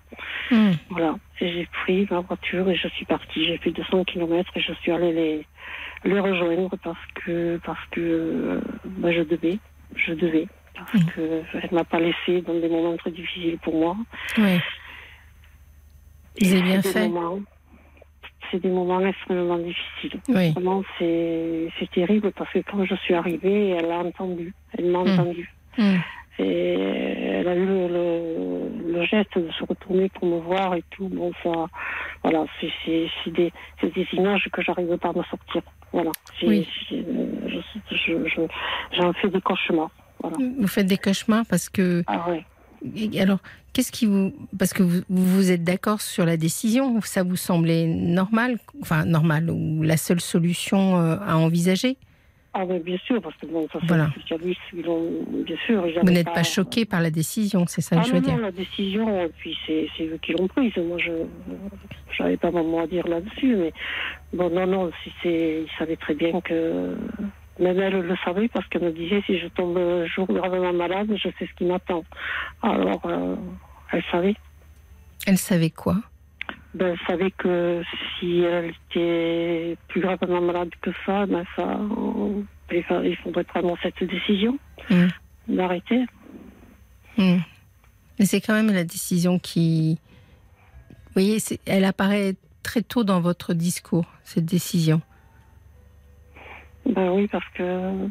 Mhm. 0.50 0.72
Voilà. 0.90 1.14
Et 1.40 1.52
j'ai 1.52 1.68
pris 1.84 2.06
ma 2.10 2.20
voiture 2.20 2.68
et 2.68 2.76
je 2.76 2.88
suis 2.88 3.04
partie. 3.04 3.44
J'ai 3.44 3.58
fait 3.58 3.70
200 3.70 4.04
km 4.04 4.50
et 4.56 4.60
je 4.60 4.72
suis 4.74 4.92
allée 4.92 5.12
les, 5.12 5.46
les 6.04 6.20
rejoindre 6.20 6.76
parce 6.82 6.98
que, 7.14 7.60
parce 7.64 7.84
que 7.90 8.00
euh, 8.00 8.60
ben, 8.84 9.12
je 9.12 9.22
devais. 9.22 9.58
Je 9.96 10.14
devais. 10.14 10.46
Parce 10.74 10.94
Mhm. 10.94 11.10
que 11.14 11.42
elle 11.62 11.68
m'a 11.72 11.84
pas 11.84 12.00
laissé 12.00 12.40
dans 12.42 12.54
des 12.58 12.68
moments 12.68 12.96
très 12.96 13.10
difficiles 13.12 13.58
pour 13.58 13.74
moi. 13.76 13.96
Oui. 14.38 14.58
Vous 16.40 16.62
bien 16.62 16.82
fait. 16.82 17.08
moments- 17.08 17.40
C'est 18.50 18.60
des 18.60 18.68
moments 18.70 19.00
extrêmement 19.00 19.58
difficiles. 19.58 20.20
Oui. 20.28 20.52
Vraiment, 20.52 20.82
c'est 20.98 21.68
c'est 21.78 21.90
terrible 21.90 22.30
parce 22.32 22.50
que 22.52 22.58
quand 22.60 22.84
je 22.84 22.94
suis 22.96 23.14
arrivée, 23.14 23.70
elle 23.70 23.90
a 23.90 23.98
entendu. 23.98 24.52
Elle 24.76 24.86
m'a 24.86 24.98
Mm. 25.04 25.08
entendu. 25.10 25.48
Mhm. 25.78 26.00
Et 26.40 26.72
elle 26.74 27.48
a 27.48 27.54
eu 27.54 27.64
le, 27.64 27.88
le, 27.88 28.92
le 28.92 29.04
geste 29.06 29.38
de 29.38 29.50
se 29.52 29.64
retourner 29.64 30.08
pour 30.10 30.26
me 30.26 30.40
voir 30.40 30.74
et 30.74 30.82
tout. 30.90 31.08
Bon, 31.08 31.32
ça, 31.42 31.66
voilà, 32.24 32.44
c'est 32.60 32.70
c'est- 32.84 33.08
c'est 33.22 33.30
des, 33.32 33.52
c'est 33.80 33.94
des 33.94 34.06
images 34.12 34.48
que 34.52 34.60
j'arrive 34.62 34.98
pas 34.98 35.10
à 35.10 35.12
me 35.12 35.22
sortir. 35.24 35.62
Voilà. 35.94 36.10
Oui. 36.42 36.66
je- 36.90 38.48
J'en 38.98 39.12
fais 39.14 39.28
des 39.28 39.40
cauchemars. 39.40 39.90
Voilà. 40.20 40.36
Vous 40.58 40.66
faites 40.66 40.86
des 40.86 40.98
cauchemars 40.98 41.44
parce 41.48 41.68
que 41.68 42.02
Ah 42.08 42.28
ouais. 42.28 42.44
Alors, 43.20 43.38
qu'est-ce 43.72 43.92
qui 43.92 44.04
vous. 44.06 44.32
Parce 44.58 44.72
que 44.72 44.82
vous, 44.82 45.02
vous 45.08 45.50
êtes 45.52 45.62
d'accord 45.62 46.00
sur 46.00 46.26
la 46.26 46.36
décision, 46.36 47.00
ça 47.02 47.22
vous 47.22 47.36
semblait 47.36 47.86
normal, 47.86 48.58
enfin 48.82 49.04
normal, 49.04 49.50
ou 49.50 49.82
la 49.82 49.96
seule 49.96 50.20
solution 50.20 50.98
euh, 50.98 51.16
à 51.24 51.36
envisager? 51.38 51.96
Ah, 52.56 52.64
mais 52.66 52.78
bien 52.78 52.96
sûr, 53.04 53.20
parce 53.20 53.36
que 53.36 53.46
bon, 53.46 53.66
ça, 53.72 53.80
Voilà. 53.82 54.06
les 54.14 54.20
spécialistes, 54.22 54.60
ils 54.72 54.82
l'ont- 54.84 55.24
bien 55.44 55.56
sûr. 55.66 55.82
Vous 55.82 55.88
j'avais 55.92 56.12
n'êtes 56.12 56.32
pas 56.32 56.44
choqué 56.44 56.84
par 56.84 57.00
la 57.00 57.10
décision, 57.10 57.64
c'est 57.66 57.80
ça 57.80 57.96
Ah 57.98 58.02
que 58.02 58.06
je 58.08 58.14
non, 58.14 58.20
veux 58.20 58.26
non, 58.28 58.34
dire. 58.34 58.42
la 58.44 58.52
décision, 58.52 59.24
et 59.24 59.28
puis 59.28 59.56
c'est 59.66 59.88
eux 60.02 60.18
qui 60.22 60.32
l'ont 60.34 60.46
prise. 60.46 60.72
Moi, 60.76 60.98
je 60.98 62.22
n'avais 62.22 62.36
pas 62.36 62.52
mon 62.52 62.62
mot 62.62 62.78
à 62.78 62.86
dire 62.86 63.06
là-dessus, 63.08 63.56
mais 63.56 63.72
bon, 64.32 64.50
non, 64.50 64.66
non, 64.68 64.90
si 65.02 65.12
c'est, 65.22 65.64
ils 65.66 65.78
savaient 65.78 65.96
très 65.96 66.14
bien 66.14 66.40
que. 66.40 66.96
Même 67.60 67.78
elle 67.78 68.00
le 68.00 68.16
savait 68.24 68.48
parce 68.48 68.66
qu'elle 68.68 68.82
me 68.82 68.90
disait 68.90 69.22
si 69.26 69.38
je 69.38 69.46
tombe 69.46 69.78
un 69.78 70.06
jour 70.06 70.26
gravement 70.26 70.72
malade, 70.72 71.08
je 71.16 71.28
sais 71.38 71.46
ce 71.46 71.54
qui 71.56 71.64
m'attend. 71.64 72.04
Alors, 72.62 73.00
euh, 73.06 73.36
elle 73.92 74.02
savait. 74.10 74.34
Elle 75.26 75.38
savait 75.38 75.70
quoi? 75.70 75.96
Ben, 76.74 76.88
elle 76.88 76.98
savait 77.06 77.30
que 77.30 77.82
si 78.18 78.40
elle 78.40 78.72
était 78.90 79.76
plus 79.88 80.00
gravement 80.00 80.40
malade 80.40 80.70
que 80.82 80.90
ça, 81.06 81.24
ben 81.26 81.44
ça, 81.54 81.62
euh, 81.62 82.42
il 82.72 82.82
fa- 82.82 83.04
il 83.04 83.16
faudrait 83.18 83.44
prendre 83.44 83.76
cette 83.82 84.02
décision 84.02 84.58
Hmm. 84.90 85.06
d'arrêter. 85.48 86.04
Hmm. 87.16 87.38
Mais 88.18 88.26
c'est 88.26 88.40
quand 88.40 88.54
même 88.54 88.72
la 88.72 88.82
décision 88.84 89.38
qui. 89.38 89.98
Vous 90.88 91.12
voyez, 91.22 91.38
elle 91.66 91.84
apparaît 91.84 92.34
très 92.64 92.82
tôt 92.82 93.04
dans 93.04 93.20
votre 93.20 93.54
discours, 93.54 94.06
cette 94.24 94.44
décision. 94.46 95.00
Ben 96.86 97.10
oui, 97.12 97.28
parce 97.28 97.48
que 97.54 97.62
euh, 97.62 98.08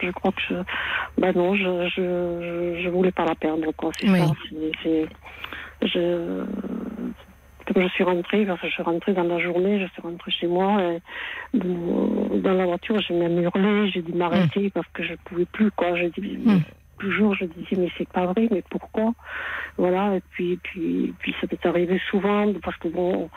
je 0.00 0.10
crois 0.12 0.30
que 0.32 0.40
je. 0.48 0.54
Ben 1.20 1.32
non, 1.34 1.54
je, 1.56 1.88
je, 1.96 2.00
je, 2.76 2.82
je 2.84 2.88
voulais 2.88 3.12
pas 3.12 3.24
la 3.24 3.34
perdre, 3.34 3.72
quoi. 3.72 3.90
C'est 3.98 4.08
Oui. 4.08 4.20
ça. 4.20 5.10
je. 5.82 6.44
Comme 7.66 7.82
je 7.82 7.88
suis 7.88 8.04
rentrée, 8.04 8.44
parce 8.44 8.60
que 8.60 8.66
je 8.68 8.72
suis 8.72 8.82
rentrée 8.82 9.12
dans 9.14 9.22
la 9.24 9.38
journée, 9.38 9.80
je 9.80 9.86
suis 9.92 10.02
rentrée 10.02 10.30
chez 10.30 10.46
moi, 10.46 10.82
et 10.82 10.98
dans 11.54 12.52
la 12.52 12.66
voiture, 12.66 13.00
j'ai 13.00 13.14
même 13.14 13.40
hurlé, 13.42 13.90
j'ai 13.90 14.02
dû 14.02 14.12
m'arrêter 14.12 14.70
parce 14.70 14.86
que 14.92 15.02
je 15.02 15.14
pouvais 15.24 15.46
plus, 15.46 15.70
quoi. 15.70 15.96
J'ai 15.96 16.10
dit, 16.10 16.36
Mm. 16.36 16.60
toujours, 16.98 17.34
je 17.34 17.46
disais, 17.46 17.76
mais 17.76 17.88
c'est 17.96 18.08
pas 18.08 18.26
vrai, 18.26 18.48
mais 18.50 18.62
pourquoi? 18.70 19.12
Voilà, 19.78 20.16
et 20.16 20.20
puis, 20.32 20.58
puis, 20.62 21.14
puis 21.18 21.34
ça 21.40 21.46
m'est 21.50 21.66
arrivé 21.66 22.00
souvent, 22.10 22.52
parce 22.62 22.76
que 22.76 22.88
bon, 22.88 23.30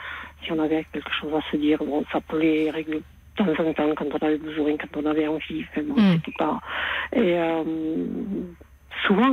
si 0.44 0.52
on 0.52 0.60
avait 0.60 0.86
quelque 0.92 1.12
chose 1.22 1.34
à 1.34 1.42
se 1.52 1.58
dire, 1.58 1.80
bon, 1.80 2.04
ça 2.12 2.20
les 2.34 2.70
régler 2.70 3.02
de 3.40 3.44
temps 3.44 3.64
en 3.64 3.74
temps, 3.74 3.96
quand 3.96 4.06
on 4.14 4.26
avait 4.26 4.38
besoin, 4.40 4.76
quand 4.78 5.02
on 5.02 5.06
avait 5.06 5.28
envie, 5.28 5.64
enfin, 5.72 5.84
bon, 5.84 5.96
Mm. 6.02 6.14
c'était 6.16 6.38
pas... 6.38 6.60
Et 7.14 7.20
euh, 7.40 7.64
souvent, 9.06 9.32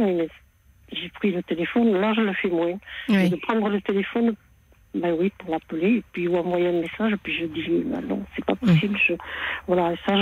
j'ai 0.92 1.08
pris 1.10 1.32
le 1.32 1.42
téléphone, 1.42 1.92
là 2.00 2.12
je 2.14 2.20
le 2.20 2.32
fais 2.34 2.48
moins. 2.48 2.78
Oui. 3.08 3.28
de 3.30 3.36
prendre 3.36 3.68
le 3.68 3.80
téléphone, 3.80 4.34
ben 4.94 5.14
oui, 5.18 5.32
pour 5.38 5.50
l'appeler, 5.50 5.96
et 5.96 6.04
puis 6.12 6.28
ou 6.28 6.36
envoyer 6.36 6.68
un 6.68 6.80
message, 6.80 7.12
puis 7.22 7.34
je 7.38 7.46
dis, 7.46 7.82
ben 7.84 8.00
non, 8.02 8.22
c'est 8.36 8.44
pas 8.44 8.54
possible. 8.54 8.96
Je, 9.08 9.14
voilà, 9.66 9.92
et 9.92 9.96
ça, 10.06 10.14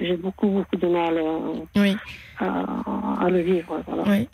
j'ai 0.00 0.16
beaucoup, 0.16 0.48
beaucoup 0.48 0.76
de 0.76 0.86
mal 0.86 1.18
à, 1.18 1.80
Oui. 1.80 1.96
à- 2.38 3.24
à 3.24 3.30
le 3.30 3.40
vivre. 3.40 3.82
Voilà. 3.86 4.02
Oui. 4.06 4.28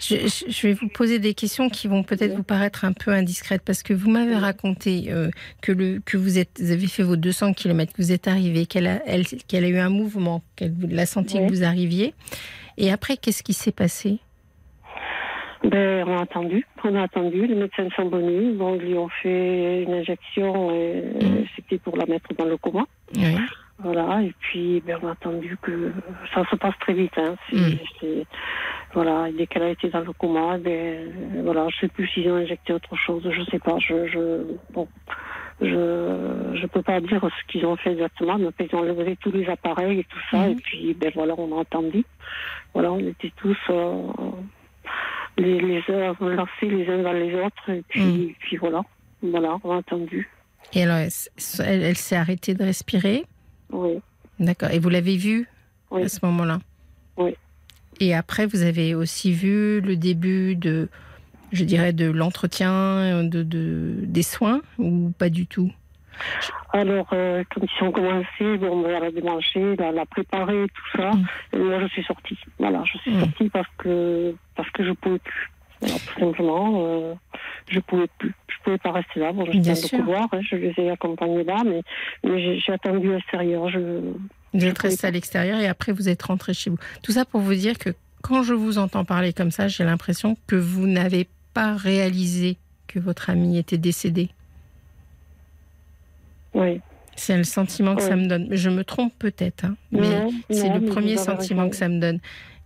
Je, 0.00 0.66
vais 0.66 0.72
vous 0.72 0.88
poser 0.88 1.18
des 1.18 1.34
questions 1.34 1.68
qui 1.68 1.88
vont 1.88 2.02
peut-être 2.02 2.34
vous 2.36 2.42
paraître 2.42 2.84
un 2.84 2.92
peu 2.92 3.10
indiscrètes 3.12 3.62
parce 3.64 3.82
que 3.82 3.92
vous 3.94 4.10
m'avez 4.10 4.36
raconté 4.36 5.06
euh, 5.12 5.28
que, 5.60 5.72
le, 5.72 6.00
que 6.04 6.16
vous, 6.16 6.38
êtes, 6.38 6.58
vous 6.60 6.70
avez 6.70 6.86
fait 6.86 7.02
vos 7.02 7.16
200 7.16 7.52
km, 7.52 7.92
que 7.92 8.02
vous 8.02 8.12
êtes 8.12 8.28
arrivé, 8.28 8.66
qu'elle 8.66 8.86
a, 8.86 9.00
elle- 9.06 9.24
a 9.52 9.68
eu 9.68 9.78
un 9.78 9.90
mouvement, 9.90 10.42
qu'elle 10.56 10.74
l'a 10.88 11.06
senti 11.06 11.38
que 11.38 11.48
vous 11.52 11.64
arriviez. 11.64 12.14
Et 12.78 12.90
après, 12.90 13.16
qu'est-ce 13.16 13.42
qui 13.42 13.52
s'est 13.52 13.72
passé? 13.72 14.18
Ben, 15.64 16.04
on 16.08 16.18
a 16.18 16.22
attendu, 16.22 16.66
on 16.82 16.94
a 16.96 17.02
attendu, 17.02 17.46
les 17.46 17.54
médecins 17.54 17.88
sont 17.94 18.08
venus, 18.08 18.58
donc 18.58 18.80
ils 18.82 18.88
lui 18.88 18.98
ont 18.98 19.08
fait 19.22 19.82
une 19.84 19.92
injection, 19.94 20.72
et 20.74 21.02
Mhm. 21.22 21.46
c'était 21.54 21.78
pour 21.78 21.96
la 21.96 22.06
mettre 22.06 22.34
dans 22.34 22.46
le 22.46 22.56
coma. 22.56 22.84
Oui. 23.16 23.36
Voilà, 23.78 24.22
et 24.22 24.32
puis 24.40 24.80
ben, 24.84 24.98
on 25.02 25.08
a 25.08 25.12
attendu 25.12 25.56
que 25.60 25.92
ça 26.34 26.44
se 26.50 26.56
passe 26.56 26.74
très 26.80 26.92
vite. 26.94 27.16
Hein. 27.16 27.34
C'est- 27.48 27.56
Mm. 27.56 27.78
c'est- 28.00 28.26
voilà, 28.92 29.30
dès 29.32 29.46
qu'elle 29.46 29.62
a 29.62 29.70
été 29.70 29.88
dans 29.88 30.00
le 30.00 30.12
coma, 30.12 30.58
ben, 30.58 31.10
voilà, 31.42 31.66
je 31.70 31.78
sais 31.80 31.88
plus 31.88 32.06
s'ils 32.08 32.30
ont 32.30 32.36
injecté 32.36 32.72
autre 32.72 32.94
chose, 32.96 33.28
je 33.28 33.42
sais 33.50 33.58
pas. 33.58 33.78
Je, 33.78 34.06
je, 34.08 34.44
bon, 34.72 34.86
je, 35.60 36.54
je 36.54 36.66
peux 36.66 36.82
pas 36.82 37.00
dire 37.00 37.20
ce 37.22 37.52
qu'ils 37.52 37.64
ont 37.66 37.76
fait 37.76 37.92
exactement, 37.92 38.36
mais 38.38 38.48
ils 38.60 38.76
ont 38.76 38.82
levé 38.82 39.16
tous 39.16 39.32
les 39.32 39.48
appareils 39.48 40.00
et 40.00 40.04
tout 40.04 40.20
ça, 40.30 40.38
Mhm. 40.38 40.50
et 40.52 40.54
puis 40.56 40.94
ben 40.94 41.10
voilà, 41.14 41.34
on 41.38 41.56
a 41.56 41.62
attendu. 41.62 42.04
Voilà, 42.74 42.92
on 42.92 42.98
était 43.00 43.32
tous 43.36 43.56
euh, 43.70 44.02
les, 45.38 45.60
les 45.60 45.82
heures 45.90 46.16
lancés 46.22 46.68
les 46.68 46.86
uns 46.88 47.02
dans 47.02 47.12
les 47.12 47.34
autres, 47.34 47.70
et 47.70 47.82
puis, 47.88 48.00
Mm. 48.02 48.32
puis 48.38 48.56
voilà, 48.58 48.82
voilà, 49.22 49.56
on 49.64 49.72
a 49.72 49.78
attendu. 49.78 50.28
Et 50.74 50.82
alors, 50.84 50.96
elle, 50.96 51.10
elle- 51.66 51.82
elle 51.82 51.96
s'est 51.96 52.16
arrêtée 52.16 52.54
de 52.54 52.62
respirer? 52.64 53.24
Oui, 53.70 53.98
D'accord. 54.38 54.70
Et 54.70 54.78
vous 54.78 54.88
l'avez 54.88 55.16
vue 55.16 55.46
Oui. 55.90 56.02
à 56.02 56.08
ce 56.08 56.18
moment-là? 56.24 56.58
Oui. 57.16 57.34
Et 58.00 58.14
après, 58.14 58.46
vous 58.46 58.62
avez 58.62 58.94
aussi 58.94 59.32
vu 59.32 59.80
le 59.80 59.96
début 59.96 60.56
de, 60.56 60.88
je 61.52 61.64
dirais, 61.64 61.92
de 61.92 62.10
l'entretien, 62.10 63.22
de, 63.24 63.42
de- 63.42 63.96
des 64.02 64.22
soins 64.22 64.60
ou 64.78 65.12
pas 65.18 65.28
du 65.28 65.46
tout? 65.46 65.70
Alors, 66.72 67.06
euh, 67.12 67.42
quand 67.54 67.60
ils 67.62 67.84
ont 67.84 67.92
commencé, 67.92 68.56
bon, 68.58 68.84
elle 68.88 69.04
a 69.04 69.10
démanché, 69.10 69.60
elle 69.78 69.98
a- 69.98 70.06
préparé 70.06 70.66
tout 70.74 70.96
ça. 71.00 71.10
Mm. 71.12 71.26
Et 71.54 71.58
moi, 71.58 71.80
je 71.80 71.86
suis 71.88 72.04
sortie. 72.04 72.38
Voilà, 72.58 72.82
je 72.84 72.98
suis 72.98 73.10
Mm. 73.12 73.20
sortie 73.20 73.48
parce 73.50 73.68
que 73.78 74.34
parce 74.56 74.70
que 74.70 74.84
je 74.84 74.92
pouvais 74.92 75.18
plus. 75.18 75.50
Voilà, 75.80 75.94
tout 75.96 76.20
simplement, 76.20 76.72
euh, 76.86 77.14
je 77.68 77.80
pouvais 77.80 78.06
plus. 78.18 78.32
Je 78.48 78.54
pouvais 78.64 78.78
pas 78.78 78.92
rester 78.92 79.18
là. 79.20 79.32
Bon, 79.32 79.44
j'étais 79.46 79.58
dans 79.58 79.80
le 79.98 79.98
couloir, 80.04 80.28
hein, 80.32 80.40
je 80.48 80.56
les 80.56 80.72
ai 80.78 80.90
accompagnés 80.90 81.42
là, 81.44 81.56
mais, 81.64 81.82
mais 82.24 82.60
j'ai- 82.60 82.72
attendu 82.72 83.10
à 83.10 83.16
l'extérieur. 83.16 83.68
Je... 83.68 83.78
Vous 84.54 84.64
êtes 84.64 84.78
resté 84.78 85.06
à 85.06 85.10
l'extérieur 85.10 85.58
et 85.58 85.66
après 85.66 85.92
vous 85.92 86.08
êtes 86.08 86.22
rentré 86.22 86.54
chez 86.54 86.70
vous. 86.70 86.78
Tout 87.02 87.12
ça 87.12 87.24
pour 87.24 87.40
vous 87.40 87.54
dire 87.54 87.78
que 87.78 87.90
quand 88.22 88.42
je 88.44 88.54
vous 88.54 88.78
entends 88.78 89.04
parler 89.04 89.32
comme 89.32 89.50
ça, 89.50 89.66
j'ai 89.66 89.82
l'impression 89.84 90.36
que 90.46 90.54
vous 90.56 90.86
n'avez 90.86 91.26
pas 91.54 91.74
réalisé 91.74 92.58
que 92.86 93.00
votre 93.00 93.30
ami 93.30 93.58
était 93.58 93.78
décédé. 93.78 94.28
Oui. 96.54 96.80
C'est 97.14 97.36
le 97.36 97.44
sentiment 97.44 97.94
que 97.94 98.02
ça 98.02 98.16
me 98.16 98.26
donne. 98.26 98.48
Je 98.50 98.70
me 98.70 98.84
trompe 98.84 99.12
peut-être, 99.18 99.66
hein, 99.66 99.76
mais 99.90 100.28
c'est 100.50 100.68
le 100.72 100.80
mais 100.80 100.86
premier 100.86 101.16
sentiment 101.18 101.68
que 101.68 101.76
ça 101.76 101.88
me 101.88 102.00
donne. 102.00 102.20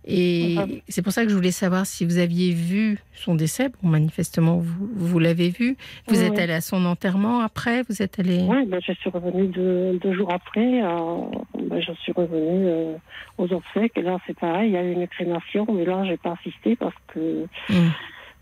Et 0.09 0.55
c'est 0.87 1.01
pour 1.01 1.11
ça 1.11 1.23
que 1.25 1.29
je 1.29 1.35
voulais 1.35 1.51
savoir 1.51 1.85
si 1.85 2.05
vous 2.05 2.17
aviez 2.17 2.53
vu 2.53 2.97
son 3.13 3.35
décès. 3.35 3.67
Bon, 3.83 3.89
manifestement, 3.89 4.55
vous, 4.55 4.89
vous 4.95 5.19
l'avez 5.19 5.49
vu. 5.49 5.75
Vous 6.07 6.21
Oui, 6.21 6.25
êtes 6.25 6.39
allé 6.39 6.53
à 6.53 6.61
son 6.61 6.85
enterrement 6.85 7.41
après 7.41 7.81
Vous 7.89 8.01
êtes 8.01 8.17
allé. 8.17 8.39
Oui, 8.47 8.65
ben, 8.67 8.79
je 8.87 8.93
suis 8.93 9.09
revenue 9.09 9.47
deux, 9.47 9.99
deux 10.01 10.13
jours 10.13 10.31
après. 10.31 10.81
euh, 10.81 11.25
ben, 11.61 11.81
je 11.81 11.91
suis 12.03 12.13
revenue 12.13 12.67
euh, 12.67 12.93
aux 13.37 13.51
obsèques. 13.51 13.97
Et 13.97 14.01
là, 14.01 14.17
c'est 14.25 14.39
pareil, 14.39 14.69
il 14.69 14.73
y 14.75 14.77
a 14.77 14.83
eu 14.83 14.93
une 14.93 15.07
crémation, 15.09 15.67
mais 15.73 15.83
là, 15.83 16.05
j'ai 16.05 16.15
pas 16.15 16.35
assisté 16.39 16.77
parce 16.77 16.95
que 17.13 17.45
Hmm. 17.67 17.89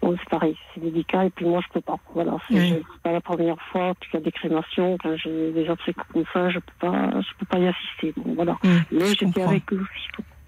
Bon, 0.01 0.15
c'est 0.19 0.29
pareil, 0.29 0.55
c'est 0.73 0.81
délicat. 0.81 1.25
Et 1.25 1.29
puis 1.29 1.45
moi, 1.45 1.61
je 1.65 1.73
peux 1.73 1.81
pas. 1.81 1.97
Voilà, 2.13 2.37
c'est 2.47 2.55
Oui. 2.55 2.83
pas 3.03 3.11
la 3.11 3.21
première 3.21 3.59
fois 3.71 3.93
qu'il 3.95 4.13
y 4.13 4.17
a 4.17 4.25
des 4.25 4.31
crémations. 4.31 4.97
Quand 5.01 5.15
j'ai 5.17 5.51
des 5.51 5.69
obsèques 5.69 5.95
comme 6.13 6.23
ça, 6.33 6.49
je 6.49 6.59
peux 6.59 6.73
pas, 6.79 7.09
je 7.21 7.27
peux 7.39 7.45
pas 7.45 7.59
y 7.59 7.67
assister. 7.67 8.13
Bon, 8.17 8.33
voilà. 8.35 8.57
Hmm, 8.63 8.79
Mais 8.91 9.05
j'étais 9.15 9.41
avec 9.41 9.71
eux. 9.73 9.85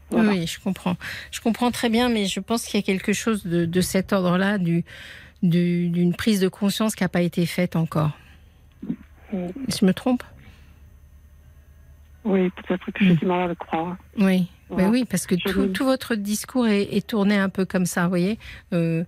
Voilà. 0.10 0.30
Oui, 0.32 0.48
je 0.48 0.60
comprends. 0.60 0.96
Je 1.32 1.42
comprends 1.42 1.70
très 1.72 1.90
bien, 1.90 2.08
mais 2.10 2.26
je 2.26 2.40
pense 2.40 2.64
qu'il 2.66 2.80
y 2.80 2.84
a 2.84 2.86
quelque 2.86 3.12
chose 3.14 3.46
de, 3.46 3.66
de 3.66 3.82
cet 3.82 4.14
ordre-là, 4.14 4.58
du, 4.58 4.86
du- 5.44 5.90
d'une 5.90 6.16
prise 6.16 6.40
de 6.40 6.48
conscience 6.48 6.96
qui 6.96 7.04
n'a 7.04 7.10
pas 7.10 7.22
été 7.22 7.46
faite 7.46 7.76
encore. 7.76 8.12
Mm. 9.34 9.48
Je 9.68 9.86
me 9.86 9.94
trompe? 9.94 10.24
Oui, 12.24 12.50
peut-être 12.52 12.92
que 12.92 13.04
j'ai 13.06 13.16
du 13.16 13.26
mal 13.26 13.42
à 13.44 13.48
le 13.48 13.56
croire. 13.56 13.96
Oui. 14.18 14.48
Voilà. 14.70 14.86
Mais 14.86 14.92
oui, 14.92 15.06
parce 15.06 15.26
que 15.28 15.36
tout, 15.36 15.68
tout 15.68 15.86
votre 15.86 16.16
discours 16.16 16.68
est, 16.68 16.84
est 16.94 17.08
tourné 17.08 17.38
un 17.38 17.48
peu 17.48 17.64
comme 17.66 17.86
ça, 17.86 18.04
vous 18.04 18.10
voyez, 18.10 18.38
euh, 18.74 19.06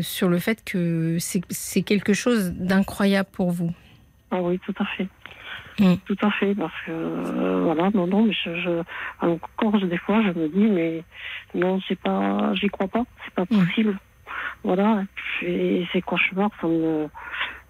sur 0.00 0.28
le 0.30 0.38
fait 0.38 0.64
que 0.64 1.18
c'est, 1.20 1.42
c'est 1.50 1.82
quelque 1.82 2.14
chose 2.14 2.52
d'incroyable 2.52 3.28
pour 3.32 3.50
vous. 3.50 3.72
Ah 4.30 4.40
oui, 4.40 4.58
tout 4.64 4.74
à 4.78 4.86
fait. 4.96 5.08
Mm. 5.78 5.94
Tout 6.06 6.16
à 6.22 6.30
fait, 6.30 6.54
parce 6.54 6.72
que 6.86 6.90
euh, 6.92 7.60
voilà, 7.64 7.90
non, 7.94 8.06
non, 8.06 8.24
mais 8.24 8.32
je, 8.32 8.54
je, 8.60 8.82
encore 9.26 9.78
des 9.80 9.98
fois, 9.98 10.22
je 10.22 10.28
me 10.38 10.48
dis, 10.48 10.70
mais 10.70 11.02
non, 11.54 11.80
c'est 11.88 11.98
pas, 11.98 12.54
j'y 12.54 12.68
crois 12.68 12.88
pas, 12.88 13.04
c'est 13.24 13.34
pas 13.34 13.44
Mm. 13.50 13.64
possible. 13.66 13.98
Voilà, 14.64 15.02
et 15.42 15.84
ces 15.92 16.00
cauchemars, 16.02 16.50
ça 16.60 16.68
me, 16.68 17.08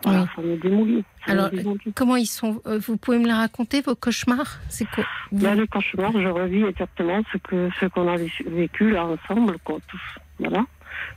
voilà, 0.04 0.22
Oui. 0.22 0.26
ça 0.36 0.42
me 0.42 0.56
démolit. 0.58 1.04
ça 1.26 1.32
me 1.34 1.38
Alors, 1.38 1.50
démolit. 1.50 1.92
Comment 1.94 2.16
ils 2.16 2.26
sont 2.26 2.60
euh, 2.66 2.78
Vous 2.78 2.96
pouvez 2.98 3.18
me 3.18 3.24
les 3.26 3.32
raconter, 3.32 3.80
vos 3.80 3.94
cauchemars? 3.94 4.58
C'est 4.68 4.84
quoi? 4.90 5.04
Là, 5.32 5.54
les 5.54 5.66
cauchemars, 5.68 6.12
je 6.12 6.28
revis 6.28 6.64
exactement 6.64 7.22
ce 7.32 7.38
que 7.38 7.70
ce 7.80 7.86
qu'on 7.86 8.08
a 8.12 8.16
vécu- 8.18 8.44
vécu 8.48 8.90
là 8.90 9.06
ensemble, 9.06 9.56
quoi, 9.64 9.78
tous. 9.88 10.02
Voilà. 10.38 10.64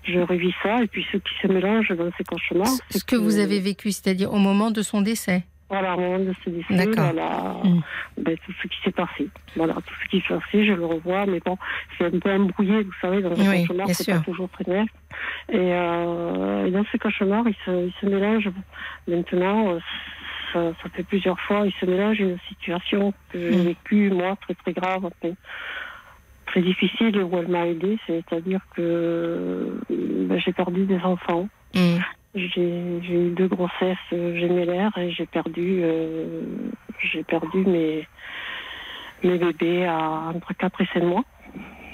Je 0.03 0.19
revis 0.19 0.53
ça, 0.63 0.81
et 0.83 0.87
puis 0.87 1.05
ce 1.11 1.17
qui 1.17 1.33
se 1.41 1.47
mélange 1.47 1.89
dans 1.89 2.09
ces 2.17 2.23
cauchemars. 2.23 2.67
Ce 2.91 3.03
que 3.03 3.15
vous 3.15 3.39
avez 3.39 3.59
vécu, 3.59 3.91
c'est-à-dire 3.91 4.31
au 4.33 4.37
moment 4.37 4.71
de 4.71 4.81
son 4.81 5.01
décès 5.01 5.43
Voilà, 5.69 5.95
au 5.95 5.99
moment 5.99 6.19
de 6.19 6.33
ce 6.43 6.49
décès, 6.51 6.75
D'accord. 6.75 7.11
voilà, 7.11 7.55
Mm. 7.63 7.81
ben, 8.19 8.37
tout 8.45 8.53
ce 8.61 8.67
qui 8.67 8.77
s'est 8.83 8.91
passé. 8.91 9.27
Voilà, 9.55 9.73
tout 9.73 9.93
ce 10.03 10.09
qui 10.09 10.21
s'est 10.21 10.33
passé, 10.35 10.65
je 10.65 10.73
le 10.73 10.85
revois, 10.85 11.25
mais 11.25 11.39
bon, 11.43 11.57
c'est 11.97 12.05
un 12.05 12.19
peu 12.19 12.31
embrouillé, 12.31 12.83
vous 12.83 12.93
savez, 13.01 13.21
dans 13.23 13.31
un 13.31 13.49
Oui, 13.51 13.61
cauchemar, 13.65 13.87
c'est 13.91 14.11
pas 14.11 14.19
toujours 14.19 14.49
très 14.49 14.65
net. 14.71 14.87
Et, 15.51 15.57
euh, 15.57 16.65
et 16.67 16.71
dans 16.71 16.85
ces 16.91 16.99
cauchemars, 16.99 17.45
il 17.47 17.55
se, 17.65 17.87
il 17.87 17.93
se 17.99 18.05
mélange, 18.05 18.47
maintenant, 19.07 19.69
euh, 19.73 19.79
ça, 20.53 20.71
ça 20.83 20.89
fait 20.89 21.03
plusieurs 21.03 21.39
fois, 21.41 21.63
il 21.65 21.73
se 21.79 21.85
mélange 21.87 22.19
une 22.19 22.37
situation 22.47 23.11
que 23.29 23.39
j'ai 23.39 23.57
Mm. 23.57 23.63
vécue, 23.65 24.09
moi, 24.11 24.37
très 24.41 24.53
très 24.53 24.73
grave, 24.73 25.09
très 26.55 26.61
difficile, 26.61 27.21
où 27.21 27.37
elle 27.37 27.49
m'a 27.49 27.67
aidée, 27.67 27.97
c'est-à-dire 28.07 28.61
que 28.75 29.77
ben, 29.89 30.39
j'ai 30.39 30.53
perdu 30.53 30.85
des 30.85 30.99
enfants. 31.01 31.49
Mm. 31.75 31.97
J'ai 32.33 32.61
eu 33.09 33.29
deux 33.31 33.47
grossesses 33.47 33.97
euh, 34.13 34.37
gémellaires 34.39 34.97
et 34.97 35.11
j'ai 35.11 35.25
perdu, 35.25 35.81
euh, 35.83 36.41
j'ai 37.01 37.23
perdu 37.23 37.65
mes, 37.65 38.07
mes 39.23 39.37
bébés 39.37 39.85
à 39.85 40.31
entre 40.33 40.53
4 40.53 40.79
et 40.81 40.87
5 40.93 41.03
mois. 41.03 41.23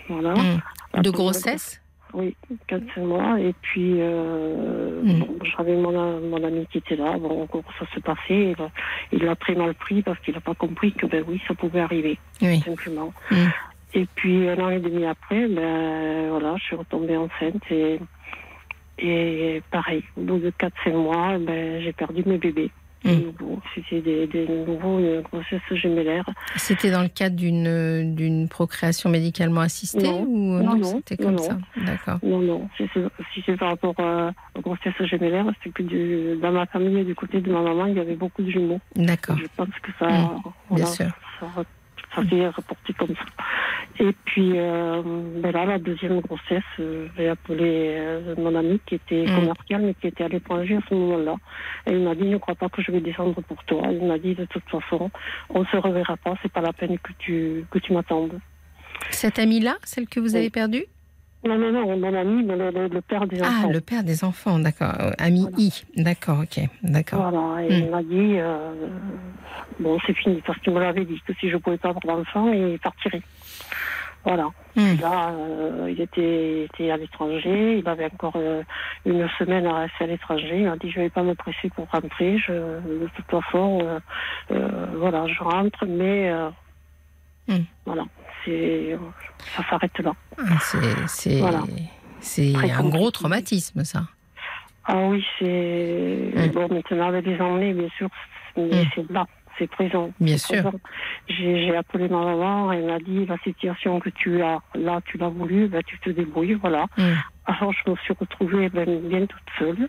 Voilà. 0.09 0.35
Mm. 0.35 1.01
De 1.01 1.09
grossesse? 1.09 1.81
Oui, 2.13 2.35
4 2.67 2.83
5 2.93 3.01
mois. 3.01 3.39
Et 3.39 3.53
puis, 3.61 3.95
euh, 3.99 5.01
Mm. 5.03 5.19
bon, 5.21 5.39
j'avais 5.57 5.75
mon, 5.75 6.19
mon 6.21 6.43
ami 6.43 6.67
qui 6.71 6.77
était 6.77 6.95
là. 6.95 7.17
Bon, 7.17 7.47
comment 7.47 7.63
ça 7.79 7.85
se 7.95 7.99
passait? 7.99 8.53
Il 9.11 9.23
l'a 9.23 9.35
très 9.35 9.55
mal 9.55 9.73
pris 9.73 10.03
parce 10.03 10.19
qu'il 10.19 10.35
n'a 10.35 10.41
pas 10.41 10.53
compris 10.53 10.91
que, 10.93 11.07
ben 11.07 11.23
oui, 11.27 11.41
ça 11.47 11.55
pouvait 11.55 11.79
arriver, 11.81 12.19
Oui. 12.43 12.59
simplement. 12.63 13.11
Et 13.93 14.05
puis, 14.15 14.47
un 14.49 14.57
an 14.59 14.69
et 14.69 14.79
demi 14.79 15.05
après, 15.05 15.47
ben 15.47 16.29
voilà, 16.29 16.55
je 16.57 16.63
suis 16.63 16.75
retombée 16.75 17.17
enceinte 17.17 17.61
et. 17.71 17.99
Et 19.03 19.63
pareil, 19.71 20.03
au 20.15 20.21
bout 20.21 20.37
de 20.37 20.51
4-5 20.51 20.91
mois, 20.93 21.37
ben, 21.39 21.81
j'ai 21.81 21.91
perdu 21.93 22.21
mes 22.25 22.37
bébés. 22.37 22.69
Mm. 23.03 23.09
Nouveau. 23.13 23.59
C'était 23.73 23.99
des, 24.01 24.27
des 24.27 24.47
nouveaux 24.47 24.99
une 24.99 25.21
grossesse 25.21 25.59
gémellaire. 25.71 26.23
C'était 26.55 26.91
dans 26.91 27.01
le 27.01 27.07
cadre 27.07 27.35
d'une 27.35 28.13
d'une 28.13 28.47
procréation 28.47 29.09
médicalement 29.09 29.61
assistée 29.61 30.03
Non. 30.03 30.21
ou 30.27 30.61
Non, 30.61 30.75
non. 30.77 30.83
c'était 30.97 31.17
comme 31.17 31.33
Non, 31.33 31.41
ça 31.41 31.57
D'accord. 31.77 32.19
Non, 32.21 32.39
non, 32.41 32.69
si 32.77 33.41
c'est 33.43 33.57
par 33.57 33.69
rapport 33.69 33.95
euh, 33.99 34.29
aux 34.53 34.61
grossesses 34.61 35.01
gémellaires, 35.05 35.47
c'est 35.63 35.71
que 35.73 35.81
du, 35.81 36.37
dans 36.39 36.51
ma 36.51 36.67
famille, 36.67 37.03
du 37.03 37.15
côté 37.15 37.41
de 37.41 37.51
ma 37.51 37.61
maman, 37.61 37.87
il 37.87 37.95
y 37.95 37.99
avait 37.99 38.15
beaucoup 38.15 38.43
de 38.43 38.51
jumeaux. 38.51 38.79
D'accord. 38.95 39.37
Je 39.39 39.47
pense 39.57 39.69
que 39.81 39.91
ça, 39.97 40.07
Mm. 40.07 40.41
voilà, 40.69 40.83
Bien 40.83 40.93
sûr. 40.93 41.07
ça, 41.39 41.47
ça 42.15 42.21
s'est 42.23 42.93
comme 42.93 43.15
ça. 43.15 43.25
Et 43.99 44.13
puis, 44.25 44.53
euh, 44.55 45.01
ben 45.03 45.51
là, 45.51 45.65
la 45.65 45.79
deuxième 45.79 46.19
grossesse, 46.21 46.63
euh, 46.79 47.07
j'ai 47.17 47.29
appelé 47.29 47.95
euh, 47.99 48.35
mon 48.37 48.55
ami 48.55 48.79
qui 48.85 48.95
était 48.95 49.25
Mm. 49.27 49.35
commercial, 49.35 49.81
mais 49.81 49.93
qui 49.95 50.07
était 50.07 50.23
à 50.23 50.27
l'étranger 50.27 50.75
à 50.77 50.79
ce 50.89 50.93
moment-là. 50.95 51.35
Et 51.87 51.91
il 51.91 51.99
m'a 52.03 52.15
dit, 52.15 52.23
ne 52.23 52.37
crois 52.37 52.55
pas 52.55 52.69
que 52.69 52.81
je 52.81 52.91
vais 52.91 53.01
descendre 53.01 53.39
pour 53.41 53.63
toi. 53.65 53.83
Il 53.91 54.05
m'a 54.07 54.17
dit, 54.17 54.33
de 54.33 54.45
toute 54.45 54.63
façon, 54.69 55.11
on 55.49 55.59
ne 55.61 55.65
se 55.65 55.77
reverra 55.77 56.17
pas, 56.17 56.35
c'est 56.41 56.51
pas 56.51 56.61
la 56.61 56.73
peine 56.73 56.97
que 56.99 57.11
tu, 57.19 57.65
que 57.69 57.79
tu 57.79 57.93
m'attendes. 57.93 58.39
Cette 59.09 59.39
amie-là, 59.39 59.75
celle 59.83 60.07
que 60.07 60.19
vous 60.19 60.33
Oui. 60.33 60.37
avez 60.39 60.49
perdue? 60.49 60.85
Non, 61.43 61.57
non, 61.57 61.71
non, 61.71 61.97
mon 61.97 62.13
ami, 62.13 62.43
le, 62.45 62.69
le- 62.69 62.87
le 62.87 63.01
père 63.01 63.25
des 63.27 63.41
Ah, 63.41 63.47
enfants. 63.47 63.69
le 63.71 63.81
père 63.81 64.03
des 64.03 64.23
enfants, 64.23 64.59
d'accord. 64.59 64.93
Euh, 64.99 65.11
Ami 65.17 65.41
Voilà. 65.41 65.57
I, 65.57 65.83
d'accord, 65.97 66.39
ok, 66.43 66.59
d'accord. 66.83 67.31
Voilà, 67.31 67.63
et 67.63 67.69
Mm. 67.81 67.83
il 67.85 67.89
m'a 67.89 68.03
dit, 68.03 68.35
euh, 68.37 68.87
bon, 69.79 69.97
c'est 70.05 70.13
fini, 70.13 70.41
parce 70.45 70.59
qu'il 70.59 70.71
me 70.73 70.79
l'avait 70.79 71.03
dit, 71.05 71.19
que 71.25 71.33
si 71.39 71.49
je 71.49 71.55
ne 71.55 71.59
pouvais 71.61 71.79
pas 71.79 71.89
avoir 71.89 72.17
d'enfant, 72.17 72.51
il 72.51 72.77
partirait. 72.79 73.23
Voilà. 74.23 74.49
Mm. 74.75 75.01
Là, 75.01 75.31
euh, 75.31 75.89
il 75.91 75.99
était, 75.99 76.65
était 76.65 76.91
à 76.91 76.97
l'étranger, 76.97 77.79
il 77.79 77.89
avait 77.89 78.05
encore 78.05 78.33
euh, 78.35 78.61
une 79.07 79.27
semaine 79.39 79.65
à 79.65 79.79
rester 79.79 80.03
à 80.03 80.07
l'étranger. 80.07 80.59
Il 80.59 80.65
m'a 80.67 80.77
dit, 80.77 80.91
je 80.91 80.99
ne 80.99 81.05
vais 81.05 81.09
pas 81.09 81.23
me 81.23 81.33
presser 81.33 81.69
pour 81.75 81.87
rentrer. 81.89 82.37
Je, 82.37 82.51
de 82.53 83.09
toute 83.15 83.25
façon, 83.25 83.79
euh, 83.81 83.99
euh, 84.51 84.85
voilà, 84.97 85.25
je 85.27 85.41
rentre, 85.43 85.85
mais 85.87 86.29
euh, 86.29 86.49
Mm. 87.47 87.63
voilà, 87.87 88.03
c'est, 88.45 88.97
ça 89.55 89.63
s'arrête 89.69 89.97
là. 89.99 90.13
Ah, 90.37 90.43
c'est 91.07 91.39
Voilà. 91.39 91.63
un 92.77 92.89
gros 92.89 93.11
traumatisme, 93.11 93.83
ça. 93.83 94.03
Ah 94.85 94.97
oui, 94.97 95.23
c'est 95.39 96.31
Mm. 96.35 96.47
bon 96.53 96.67
maintenant 96.73 97.07
avec 97.09 97.25
les 97.25 97.39
emmener, 97.39 97.73
bien 97.73 97.89
sûr, 97.97 98.09
mais 98.57 98.63
Mm. 98.83 98.87
c'est 98.95 99.11
là, 99.11 99.25
c'est 99.57 99.67
présent. 99.69 100.11
Bien 100.19 100.37
sûr. 100.37 100.71
J'ai 101.27 101.75
appelé 101.75 102.07
ma 102.09 102.23
maman, 102.25 102.71
elle 102.71 102.85
m'a 102.85 102.99
dit 102.99 103.25
la 103.25 103.37
situation 103.39 103.99
que 103.99 104.09
tu 104.09 104.41
as 104.41 104.59
là, 104.75 104.99
tu 105.05 105.17
l'as 105.17 105.29
voulu, 105.29 105.67
ben, 105.67 105.81
tu 105.85 105.99
te 105.99 106.09
débrouilles, 106.09 106.55
voilà. 106.55 106.85
Mm. 106.97 107.03
Alors 107.45 107.73
je 107.73 107.91
me 107.91 107.95
suis 107.97 108.13
retrouvée 108.19 108.69
ben, 108.69 108.85
bien 109.07 109.25
toute 109.25 109.49
seule. 109.59 109.87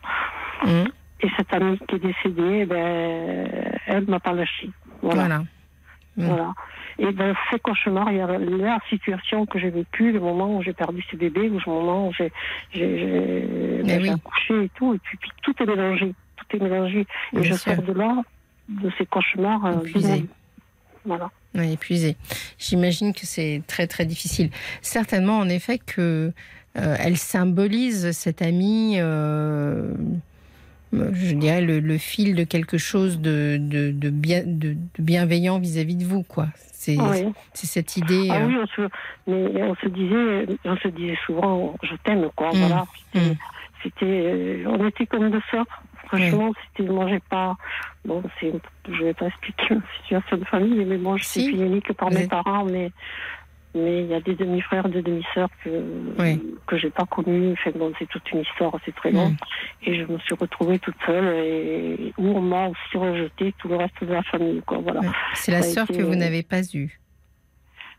Mm. 0.64 0.88
Et 1.24 1.30
cette 1.36 1.54
amie 1.54 1.78
qui 1.88 1.94
est 1.94 1.98
décédée, 2.00 2.66
ben, 2.66 3.48
elle 3.86 4.06
m'a 4.08 4.20
pas 4.20 4.32
lâchée. 4.32 4.70
Voilà. 5.00 5.22
Voilà. 5.22 5.42
Voilà. 6.16 6.52
Et 6.98 7.12
dans 7.12 7.34
ces 7.50 7.58
cauchemars, 7.58 8.10
il 8.12 8.18
y 8.18 8.20
a 8.20 8.26
la 8.38 8.78
situation 8.88 9.46
que 9.46 9.58
j'ai 9.58 9.70
vécue, 9.70 10.12
le 10.12 10.20
moment 10.20 10.56
où 10.56 10.62
j'ai 10.62 10.72
perdu 10.72 11.02
ce 11.10 11.16
bébé, 11.16 11.48
le 11.48 11.58
moment 11.66 12.08
où 12.08 12.12
j'ai 12.12 12.30
j'ai- 12.72 12.98
j'ai- 12.98 13.82
Mais 13.84 13.98
ben, 13.98 14.02
oui. 14.02 14.10
accouché 14.10 14.64
et 14.64 14.70
tout, 14.74 14.94
et 14.94 14.98
puis, 14.98 15.16
puis 15.18 15.30
tout 15.42 15.54
est 15.62 15.66
mélangé. 15.66 16.14
Tout 16.36 16.56
est 16.56 16.60
mélangé. 16.60 17.00
Et 17.00 17.40
Bien 17.40 17.42
je 17.42 17.54
sûr. 17.54 17.74
sors 17.74 17.82
de 17.82 17.92
là, 17.92 18.22
de 18.68 18.90
ces 18.98 19.06
cauchemars 19.06 19.64
euh, 19.66 19.76
démolis. 19.84 20.28
Voilà. 21.04 21.30
Oui, 21.54 21.72
épuisée. 21.72 22.16
J'imagine 22.58 23.12
que 23.12 23.26
c'est 23.26 23.62
très 23.66 23.86
très 23.86 24.06
difficile. 24.06 24.50
Certainement, 24.82 25.38
en 25.38 25.48
effet, 25.48 25.78
que 25.78 26.32
euh, 26.78 26.96
elle 26.98 27.16
symbolise 27.18 28.12
cette 28.12 28.40
amie. 28.40 28.94
euh, 28.98 29.92
je 30.92 31.34
dirais 31.34 31.62
le, 31.62 31.80
le 31.80 31.98
fil 31.98 32.34
de 32.34 32.44
quelque 32.44 32.76
chose 32.78 33.18
de, 33.20 33.56
de, 33.58 33.90
de 33.90 34.10
bien, 34.10 34.42
de, 34.44 34.74
de 34.74 34.78
bienveillant 34.98 35.58
vis-à-vis 35.58 35.96
de 35.96 36.04
vous, 36.04 36.22
quoi. 36.22 36.48
C'est 36.84 36.98
Oui. 36.98 37.32
cette 37.54 37.96
idée. 37.96 38.28
Ah 38.30 38.38
euh, 38.40 38.46
oui, 38.48 38.56
on 38.60 38.66
se, 38.66 38.88
mais 39.28 39.62
on 39.62 39.74
se 39.76 39.86
disait, 39.88 40.46
on 40.64 40.76
se 40.76 40.88
disait 40.88 41.16
souvent, 41.24 41.76
je 41.82 41.94
t'aime, 42.04 42.28
quoi. 42.34 42.48
Mm. 42.52 42.56
Voilà. 42.58 42.84
C'était, 43.12 43.24
Mm. 43.28 43.36
c'était, 43.84 44.04
euh, 44.04 44.64
on 44.66 44.86
était 44.88 45.06
comme 45.06 45.30
deux 45.30 45.42
sœurs. 45.50 45.66
Franchement, 46.08 46.52
c'était, 46.76 46.90
moi, 46.90 47.06
j'ai 47.08 47.20
pas, 47.20 47.56
bon, 48.04 48.22
c'est, 48.40 48.52
je 48.90 49.04
vais 49.04 49.14
pas 49.14 49.26
expliquer 49.26 49.76
ma 49.76 49.80
situation 50.02 50.36
de 50.38 50.44
famille, 50.44 50.84
mais 50.84 50.98
bon, 50.98 51.16
je 51.16 51.24
Si. 51.24 51.44
suis 51.44 51.54
unique 51.60 51.92
par 51.92 52.10
mes 52.10 52.26
parents, 52.26 52.64
mais, 52.64 52.90
mais 53.74 54.02
il 54.04 54.08
y 54.10 54.14
a 54.14 54.20
des 54.20 54.34
demi-frères, 54.34 54.88
des 54.88 55.02
demi-sœurs 55.02 55.48
que, 55.64 55.70
Oui. 56.18 56.42
que 56.66 56.76
j'ai 56.76 56.90
pas 56.90 57.04
connus. 57.06 57.52
Enfin, 57.52 57.70
bon, 57.76 57.92
c'est 57.98 58.08
toute 58.08 58.30
une 58.32 58.40
histoire, 58.40 58.72
c'est 58.84 58.94
très 58.94 59.10
long. 59.10 59.30
Mm. 59.30 59.36
Et 59.86 59.94
je 59.98 60.04
me 60.12 60.18
suis 60.18 60.34
retrouvée 60.34 60.78
toute 60.78 60.96
seule 61.06 61.24
et 61.36 62.12
où 62.18 62.36
on 62.36 62.40
m'a 62.42 62.68
aussi 62.68 62.96
rejeté 62.96 63.54
tout 63.58 63.68
le 63.68 63.76
reste 63.76 64.02
de 64.02 64.12
la 64.12 64.22
famille, 64.24 64.62
quoi. 64.66 64.78
Voilà. 64.78 65.00
C'est 65.34 65.52
la 65.52 65.62
sœur 65.62 65.84
été- 65.90 65.98
que 65.98 66.02
vous 66.04 66.14
n'avez 66.16 66.42
pas 66.42 66.62
eue. 66.74 66.98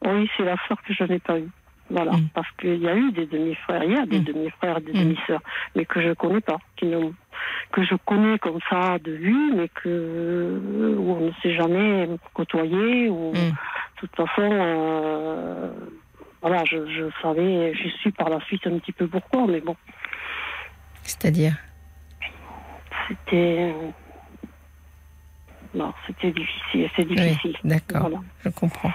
Oui, 0.06 0.30
c'est 0.38 0.44
la 0.44 0.56
sœur 0.68 0.78
que 0.86 0.94
je 0.94 1.04
n'ai 1.06 1.20
pas 1.20 1.40
eue. 1.40 1.50
Voilà, 1.90 2.14
Mm. 2.14 2.30
parce 2.34 2.50
qu'il 2.60 2.78
y 2.82 2.88
a 2.88 2.96
eu 2.96 3.12
des 3.12 3.26
demi-frères, 3.26 3.84
il 3.84 3.92
y 3.92 3.98
a 3.98 4.06
des 4.06 4.20
Mm. 4.20 4.24
demi-frères, 4.24 4.82
des 4.82 4.94
Mm. 4.94 5.04
demi-sœurs, 5.04 5.42
mais 5.76 5.86
que 5.86 6.02
je 6.02 6.14
connais 6.14 6.40
pas, 6.42 6.58
qui 6.78 6.86
n'ont- 6.86 7.14
que 7.72 7.84
je 7.84 7.96
connais 8.06 8.40
comme 8.40 8.60
ça 8.70 8.98
de 9.00 9.12
vue, 9.12 9.54
mais 9.56 9.68
que 9.68 10.96
où 10.98 11.12
on 11.12 11.26
ne 11.28 11.32
s'est 11.42 11.56
jamais 11.56 12.08
côtoyé, 12.34 13.10
ou 13.10 13.34
toute 14.08 14.16
façon, 14.16 14.50
euh, 14.52 15.72
voilà, 16.42 16.64
je, 16.66 16.78
je 16.88 17.10
savais, 17.22 17.74
je 17.74 17.88
suis 18.00 18.12
par 18.12 18.30
la 18.30 18.40
suite 18.42 18.66
un 18.68 18.78
petit 18.80 18.92
peu 18.92 19.08
pourquoi, 19.08 19.46
mais 19.48 19.62
bon, 19.62 19.76
C'est-à-dire? 21.04 21.56
C'était, 23.08 23.74
non, 25.74 25.94
c'était 26.08 26.32
difficile, 26.32 26.90
c'est 26.96 27.06
Oui, 27.08 27.16
difficile. 27.16 27.56
d'accord. 27.64 28.02
Voilà. 28.02 28.18
Je 28.46 28.50
comprends. 28.50 28.92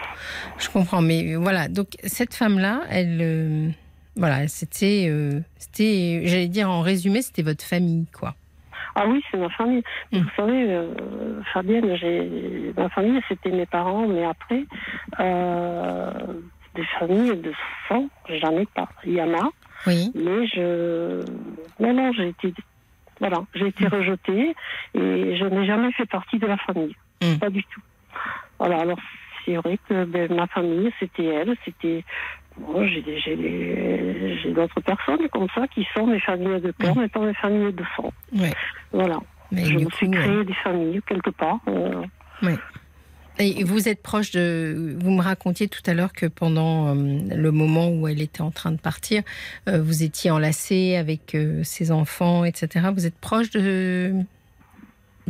Je 0.58 0.68
comprends. 0.70 1.02
Mais 1.02 1.34
voilà, 1.36 1.68
donc 1.68 1.88
cette 2.04 2.34
femme-là, 2.34 2.82
elle. 2.88 3.18
euh, 3.20 3.68
voilà, 4.16 4.48
c'était. 4.48 5.06
euh, 5.08 5.40
c'était 5.58 6.22
J'allais 6.24 6.48
dire 6.48 6.70
en 6.70 6.80
résumé, 6.80 7.20
c'était 7.22 7.42
votre 7.42 7.64
famille, 7.64 8.06
quoi. 8.12 8.34
Ah 9.00 9.06
oui, 9.06 9.22
c'est 9.30 9.36
ma 9.38 9.48
famille. 9.50 9.82
Mm. 10.12 10.18
Vous 10.18 10.30
savez, 10.36 10.64
euh, 10.72 11.42
Fabienne, 11.52 11.94
j'ai 11.96 12.72
ma 12.76 12.88
famille, 12.88 13.20
c'était 13.28 13.50
mes 13.50 13.66
parents, 13.66 14.08
mais 14.08 14.24
après, 14.24 14.64
euh, 15.20 16.10
des 16.74 16.84
familles 16.98 17.36
de 17.36 17.52
sang, 17.88 18.08
j'en 18.28 18.56
ai 18.58 18.66
pas. 18.66 18.88
Il 19.04 19.12
y 19.12 19.22
en 19.22 19.32
a, 19.34 19.50
Oui. 19.86 20.10
mais 20.16 20.46
je, 20.48 21.24
non, 21.78 21.94
non, 21.94 22.12
j'ai 22.12 22.28
été, 22.30 22.52
voilà, 23.20 23.38
j'ai 23.54 23.68
été 23.68 23.84
Mm. 23.84 23.88
rejetée 23.88 24.54
et 24.94 25.36
je 25.36 25.44
n'ai 25.44 25.64
jamais 25.66 25.92
fait 25.92 26.06
partie 26.06 26.38
de 26.38 26.46
la 26.46 26.56
famille, 26.56 26.94
Mm. 27.22 27.38
pas 27.38 27.50
du 27.50 27.62
tout. 27.62 27.80
Voilà, 28.58 28.80
alors 28.80 28.98
c'est 29.44 29.54
vrai 29.56 29.78
que 29.88 30.04
ben, 30.06 30.34
ma 30.34 30.46
famille, 30.48 30.90
c'était 30.98 31.24
elle, 31.24 31.54
c'était 31.64 32.04
Bon, 32.60 32.86
j'ai 32.86 34.52
d'autres 34.52 34.80
personnes 34.80 35.28
comme 35.32 35.46
ça 35.54 35.66
qui 35.68 35.86
sont 35.94 36.06
mes 36.06 36.20
familles 36.20 36.60
de 36.60 36.72
cœur, 36.72 36.96
mais 36.96 37.08
pas 37.08 37.20
mes 37.20 37.34
familles 37.34 37.72
de 37.72 37.84
sang. 37.96 38.12
Ouais. 38.36 38.52
Voilà. 38.92 39.18
Mais 39.50 39.64
je 39.64 39.74
me 39.74 39.90
suis 39.90 40.10
créé 40.10 40.44
des 40.44 40.54
familles 40.54 41.00
quelque 41.06 41.30
part. 41.30 41.58
euh, 41.68 42.04
Et 43.38 43.64
vous 43.64 43.88
êtes 43.88 44.02
proche 44.02 44.32
de. 44.32 44.96
Vous 45.00 45.10
me 45.10 45.22
racontiez 45.22 45.68
tout 45.68 45.82
à 45.86 45.94
l'heure 45.94 46.12
que 46.12 46.26
pendant 46.26 46.88
euh, 46.88 47.18
le 47.34 47.50
moment 47.52 47.88
où 47.88 48.08
elle 48.08 48.20
était 48.20 48.42
en 48.42 48.50
train 48.50 48.72
de 48.72 48.80
partir, 48.80 49.22
euh, 49.68 49.80
vous 49.80 50.02
étiez 50.02 50.30
enlacé 50.30 50.96
avec 50.96 51.34
euh, 51.34 51.62
ses 51.62 51.90
enfants, 51.92 52.44
etc. 52.44 52.88
Vous 52.92 53.06
êtes 53.06 53.18
proche 53.18 53.50
de 53.50 54.12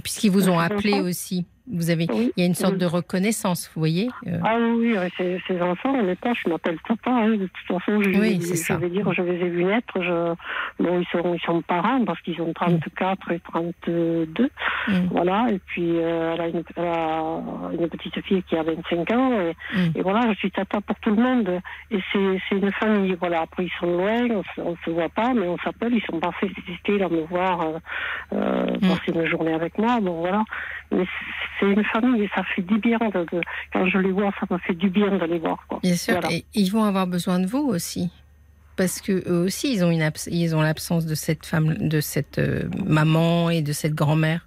Puisqu'ils 0.02 0.30
vous 0.30 0.48
ont 0.48 0.58
appelé 0.58 1.00
aussi. 1.00 1.44
Vous 1.70 1.90
avez, 1.90 2.06
Oui. 2.10 2.32
il 2.36 2.40
y 2.40 2.42
a 2.44 2.46
une 2.46 2.54
sorte 2.54 2.74
Oui. 2.74 2.78
de 2.78 2.86
reconnaissance, 2.86 3.70
vous 3.74 3.80
voyez. 3.80 4.08
euh, 4.26 4.38
Ah 4.44 4.56
oui, 4.58 4.96
ces, 5.16 5.40
ces 5.46 5.60
enfants, 5.60 5.90
on 5.94 6.02
n'est 6.02 6.14
pas, 6.16 6.32
je 6.34 6.48
m'appelle 6.48 6.78
papa, 6.86 7.10
hein, 7.10 7.30
de 7.30 7.46
toute 7.46 7.66
façon, 7.66 8.00
je, 8.02 8.08
Oui, 8.18 8.40
je- 8.40 8.54
je 8.54 8.72
vais 8.74 8.88
dire, 8.88 9.12
je 9.12 9.22
les 9.22 9.44
ai 9.44 9.48
vus 9.48 9.64
naître, 9.64 10.00
je, 10.02 10.34
bon, 10.82 11.00
ils 11.00 11.06
sont, 11.12 11.34
ils 11.34 11.40
sont 11.40 11.60
parents 11.62 12.04
parce 12.04 12.20
qu'ils 12.22 12.40
ont 12.40 12.52
34 12.54 13.32
et 13.32 13.40
32, 13.40 14.48
mm, 14.88 14.92
voilà, 15.10 15.46
et 15.50 15.58
puis 15.66 15.90
euh, 15.98 16.34
elle, 16.34 16.40
a 16.40 16.48
une, 16.48 16.62
elle 16.76 16.84
a 16.86 17.40
une 17.78 17.88
petite 17.88 18.20
fille 18.24 18.42
qui 18.44 18.56
a 18.56 18.62
25 18.62 19.10
ans, 19.12 19.32
et, 19.40 19.52
Mm. 19.74 19.90
et 19.96 20.02
voilà, 20.02 20.20
je 20.32 20.38
suis 20.38 20.50
tata 20.50 20.80
pour 20.80 20.96
tout 21.00 21.10
le 21.10 21.22
monde, 21.22 21.60
et 21.90 21.98
c'est 22.12 22.56
une 22.56 22.72
famille, 22.72 23.14
voilà, 23.20 23.42
après 23.42 23.64
ils 23.66 23.72
sont 23.78 23.86
loin, 23.86 24.26
on 24.30 24.42
on 24.62 24.76
se 24.84 24.90
voit 24.90 25.08
pas, 25.10 25.34
mais 25.34 25.46
on 25.48 25.58
s'appelle, 25.58 25.92
ils 25.94 26.02
sont 26.10 26.18
passés 26.20 26.50
cet 26.54 26.68
été, 26.68 26.98
là, 26.98 27.08
me 27.08 27.22
voir, 27.26 27.60
euh, 27.60 27.78
euh, 28.32 28.66
Mm. 28.80 28.88
passer 28.88 29.12
une 29.14 29.26
journée 29.26 29.52
avec 29.54 29.76
moi, 29.78 29.98
bon 30.00 30.20
voilà, 30.20 30.44
mais 30.92 31.04
c'est 31.58 31.66
une 31.66 31.84
famille, 31.84 32.22
et 32.24 32.30
ça 32.34 32.42
fait 32.54 32.62
du 32.62 32.78
bien, 32.78 32.98
de, 32.98 33.24
de- 33.32 33.40
quand 33.72 33.86
je 33.86 33.98
les 33.98 34.10
vois, 34.12 34.32
ça 34.40 34.46
me 34.50 34.58
fait 34.58 34.74
du 34.74 34.90
bien 34.90 35.16
de 35.16 35.24
les 35.24 35.38
voir, 35.38 35.58
quoi. 35.68 35.78
Bien 35.82 35.96
sûr, 35.96 36.14
Voilà. 36.14 36.32
et 36.32 36.44
ils 36.54 36.70
vont 36.70 36.84
avoir 36.84 37.06
besoin 37.06 37.38
de 37.38 37.46
vous 37.46 37.66
aussi. 37.66 38.10
Parce 38.76 39.00
que 39.00 39.28
eux 39.28 39.44
aussi, 39.46 39.72
ils 39.74 39.84
ont, 39.84 39.90
une 39.90 40.08
ils 40.28 40.54
ont 40.54 40.62
l'absence 40.62 41.04
de 41.04 41.14
cette 41.16 41.44
femme, 41.46 41.74
de 41.88 42.00
cette 42.00 42.38
euh, 42.38 42.68
maman 42.86 43.50
et 43.50 43.60
de 43.62 43.72
cette 43.72 43.94
grand-mère. 43.94 44.46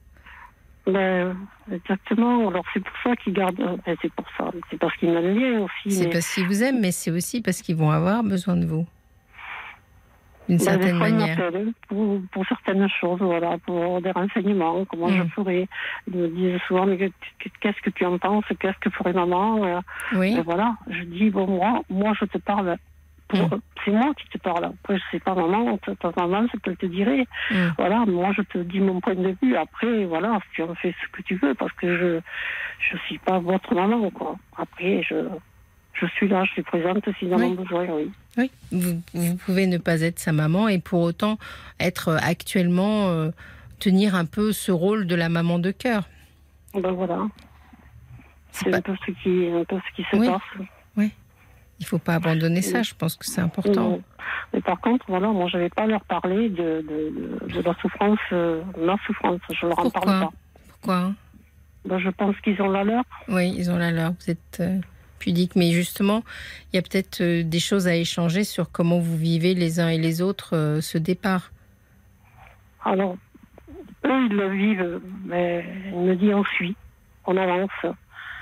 Ben, 0.88 1.36
exactement. 1.72 2.48
Alors 2.50 2.64
c'est 2.74 2.80
pour 2.84 2.94
ça 3.04 3.16
qu'ils 3.18 3.34
gardent. 3.34 3.60
euh, 3.60 3.76
ben, 3.86 3.96
c'est 4.02 4.12
pour 4.14 4.26
ça. 4.38 4.50
C'est 4.70 4.80
parce 4.80 4.96
qu'ils 4.98 5.12
m'aiment 5.12 5.38
bien 5.38 5.60
aussi. 5.62 5.92
C'est 5.96 6.06
mais- 6.06 6.10
parce 6.12 6.34
qu'ils 6.34 6.48
vous 6.48 6.64
aiment, 6.64 6.80
mais 6.80 6.92
c'est 6.92 7.12
aussi 7.12 7.42
parce 7.42 7.62
qu'ils 7.62 7.76
vont 7.76 7.92
avoir 7.92 8.24
besoin 8.24 8.56
de 8.56 8.66
vous. 8.66 8.88
D'une 10.52 10.60
certaine 10.60 10.98
manière. 10.98 11.38
pour, 11.88 12.20
pour 12.32 12.46
certaines 12.48 12.88
choses, 13.00 13.20
voilà, 13.22 13.58
pour 13.66 14.02
des 14.02 14.12
renseignements, 14.12 14.84
comment 14.86 15.08
Mm. 15.08 15.18
je 15.18 15.24
ferais. 15.34 15.68
Ils 16.08 16.18
me 16.18 16.28
disent 16.28 16.60
souvent, 16.68 16.86
mais 16.86 16.98
que- 16.98 17.06
que- 17.40 17.50
qu'est-ce 17.62 17.82
que 17.82 17.90
tu 17.90 18.06
en 18.06 18.18
penses 18.18 18.44
Qu'est-ce 18.60 18.78
que 18.80 18.90
ferait 18.90 19.14
maman 19.14 19.82
Oui, 20.14 20.36
Et 20.38 20.42
voilà, 20.42 20.76
je 20.90 21.04
dis, 21.04 21.30
bon, 21.30 21.48
moi, 21.48 21.82
moi 21.90 22.14
je 22.20 22.26
te 22.26 22.38
parle. 22.38 22.76
Mm. 23.34 23.38
C'est 23.86 23.92
moi 23.92 24.12
qui 24.18 24.28
te 24.28 24.38
parle. 24.40 24.66
Après, 24.66 24.98
je 24.98 25.04
sais 25.10 25.20
pas 25.22 25.34
maman, 25.34 25.78
ta 25.78 26.12
maman, 26.18 26.46
c'est 26.52 26.62
qu'elle 26.62 26.76
te 26.76 26.86
dirait. 26.86 27.26
Mm. 27.50 27.56
Voilà, 27.78 28.06
moi, 28.06 28.32
je 28.36 28.42
te 28.42 28.58
dis 28.58 28.82
mon 28.82 29.00
point 29.00 29.16
de 29.16 29.36
vue. 29.42 29.56
Après, 29.56 30.04
voilà, 30.04 30.38
tu 30.54 30.62
en 30.64 30.76
fais 30.76 30.94
ce 31.02 31.08
que 31.14 31.22
tu 31.22 31.36
veux, 31.36 31.54
parce 31.54 31.72
que 31.74 31.88
je 31.98 32.20
je 32.92 32.98
suis 33.06 33.20
pas 33.20 33.40
votre 33.40 33.74
maman, 33.74 34.10
quoi. 34.10 34.36
Après, 34.58 35.02
je, 35.08 35.16
je 36.08 36.12
suis 36.14 36.28
là, 36.28 36.44
je 36.46 36.52
suis 36.52 36.64
présente 36.64 37.04
s'ils 37.20 37.34
en 37.34 37.38
Oui. 37.38 37.46
ont 37.46 37.54
besoin, 37.62 37.86
oui. 37.90 38.12
oui. 38.38 38.52
Vous, 38.72 39.02
vous 39.14 39.36
pouvez 39.36 39.68
ne 39.68 39.78
pas 39.78 40.02
être 40.02 40.20
sa 40.20 40.32
maman 40.32 40.68
et 40.68 40.80
pour 40.80 41.02
autant 41.02 41.38
être 41.80 42.10
euh, 42.10 42.18
actuellement 42.22 43.10
euh, 43.10 43.32
tenir 43.80 44.16
un 44.16 44.26
peu 44.26 44.52
ce 44.52 44.72
rôle 44.72 45.08
de 45.08 45.16
la 45.16 45.30
maman 45.30 45.60
de 45.60 45.72
cœur. 45.72 46.04
Ben 46.74 46.92
voilà. 46.92 47.28
C'est 48.52 48.70
pas- 48.70 48.78
un 48.78 48.82
peu 48.82 48.96
ce 49.06 49.12
qui, 49.24 49.48
un 49.52 49.64
peu 49.64 49.78
ce 49.90 49.96
qui 49.96 50.04
se 50.12 50.16
Oui. 50.18 50.28
passe. 50.28 50.42
Il 51.80 51.86
faut 51.88 51.98
pas 51.98 52.14
abandonner 52.14 52.62
ça. 52.62 52.84
Je 52.84 52.94
pense 52.94 53.16
que 53.16 53.26
c'est 53.26 53.42
important. 53.42 54.00
Mais 54.54 54.62
par 54.62 54.80
contre, 54.82 55.04
voilà, 55.08 55.30
moi, 55.30 55.50
je 55.52 55.58
vais 55.58 55.70
pas 55.70 55.88
leur 55.88 56.02
parler 56.04 56.48
de, 56.50 56.86
de, 56.88 57.62
la 57.62 57.74
souffrance, 57.82 58.20
euh, 58.32 58.62
ma 58.78 58.98
souffrance. 59.08 59.40
Je 59.50 59.66
leur 59.66 59.80
en 59.80 59.84
Pourquoi? 59.90 60.02
parle 60.04 60.20
pas. 60.26 60.32
Pourquoi? 60.70 61.14
Ben, 61.86 61.98
je 61.98 62.10
pense 62.10 62.36
qu'ils 62.42 62.62
ont 62.62 62.70
la 62.70 62.84
leur. 62.84 63.04
Oui, 63.30 63.52
ils 63.58 63.72
ont 63.72 63.78
la 63.78 63.90
leur. 63.90 64.12
Vous 64.12 64.30
êtes 64.30 64.58
euh, 64.60 64.78
pudique, 65.22 65.56
mais 65.56 65.72
justement, 65.72 66.24
il 66.74 66.76
y 66.76 66.80
a 66.80 66.82
peut-être 66.82 67.22
euh, 67.22 67.44
des 67.44 67.60
choses 67.60 67.88
à 67.88 67.96
échanger 67.96 68.44
sur 68.44 68.72
comment 68.72 69.00
vous 69.00 69.16
vivez 69.18 69.54
les 69.54 69.80
uns 69.80 69.90
et 69.90 70.00
les 70.00 70.22
autres 70.22 70.56
euh, 70.58 70.82
ce 70.82 70.98
départ. 70.98 71.52
Alors, 72.84 73.16
eux, 74.06 74.26
ils 74.30 74.36
le 74.36 74.50
vivent, 74.50 75.00
mais 75.26 75.64
ils 75.94 76.00
me 76.00 76.16
disent 76.16 76.34
on 76.34 76.44
suit, 76.44 76.76
on 77.28 77.38
avance. 77.38 77.70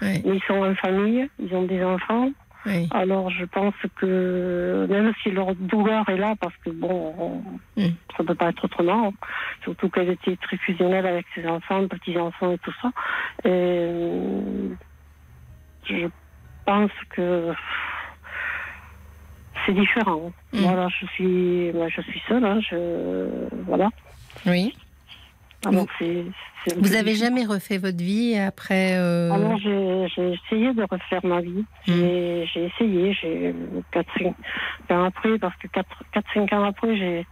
Oui, 0.02 0.22
Mais 0.26 0.36
ils 0.38 0.44
sont 0.48 0.64
en 0.64 0.74
famille, 0.76 1.28
ils 1.44 1.54
ont 1.54 1.64
des 1.66 1.84
enfants. 1.84 2.32
oui, 2.66 2.88
Alors, 2.92 3.30
je 3.30 3.44
pense 3.44 3.76
que 3.98 4.88
même 4.90 5.12
si 5.22 5.32
leur 5.32 5.54
douleur 5.56 6.08
est 6.08 6.16
là, 6.18 6.36
parce 6.40 6.56
que 6.64 6.70
bon, 6.70 7.14
on- 7.20 7.44
Mm. 7.82 7.94
ça 8.16 8.24
peut 8.24 8.36
pas 8.36 8.50
être 8.50 8.64
autrement, 8.64 9.14
surtout 9.66 9.90
qu'elle 9.90 10.10
était 10.10 10.38
très 10.38 10.58
fusionnelle 10.58 11.06
avec 11.06 11.26
ses 11.36 11.46
enfants, 11.46 11.86
petits-enfants 11.88 12.52
et 12.54 12.58
tout 12.60 12.74
ça. 12.82 12.90
Et 13.44 13.92
je 15.90 16.08
pense 16.70 16.92
que 17.10 17.52
c'est 19.66 19.74
différent. 19.74 20.32
Mm. 20.54 20.60
Voilà, 20.62 20.88
je 20.90 21.06
suis, 21.08 21.72
moi, 21.74 21.88
je 21.90 22.02
suis 22.02 22.22
seule, 22.28 22.46
hein, 22.46 22.60
je, 22.70 23.48
voilà. 23.66 23.90
oui. 24.46 24.76
Alors, 25.66 25.84
Vous- 25.84 25.90
c'est, 26.00 26.26
c'est 26.64 26.72
un 26.72 26.76
Vous 26.76 26.82
peu 26.92 26.96
avez 26.96 27.04
difficile. 27.12 27.26
jamais 27.26 27.46
refait 27.46 27.78
votre 27.80 27.98
vie 27.98 28.38
après 28.38 28.98
euh, 28.98 29.34
Alors, 29.34 29.58
j'ai, 29.58 30.08
j'ai 30.16 30.34
essayé 30.34 30.74
de 30.74 30.84
refaire 30.90 31.26
ma 31.26 31.42
vie. 31.42 31.66
J'ai, 31.86 32.46
j'ai 32.54 32.66
essayé, 32.68 33.14
j'ai 33.14 33.54
4-5 33.92 34.34
ans 34.92 35.04
après, 35.06 35.38
parce 35.40 35.56
que 35.58 35.68
4-5 35.68 36.54
ans 36.56 36.64
après, 36.66 36.96
j'ai, 36.96 37.26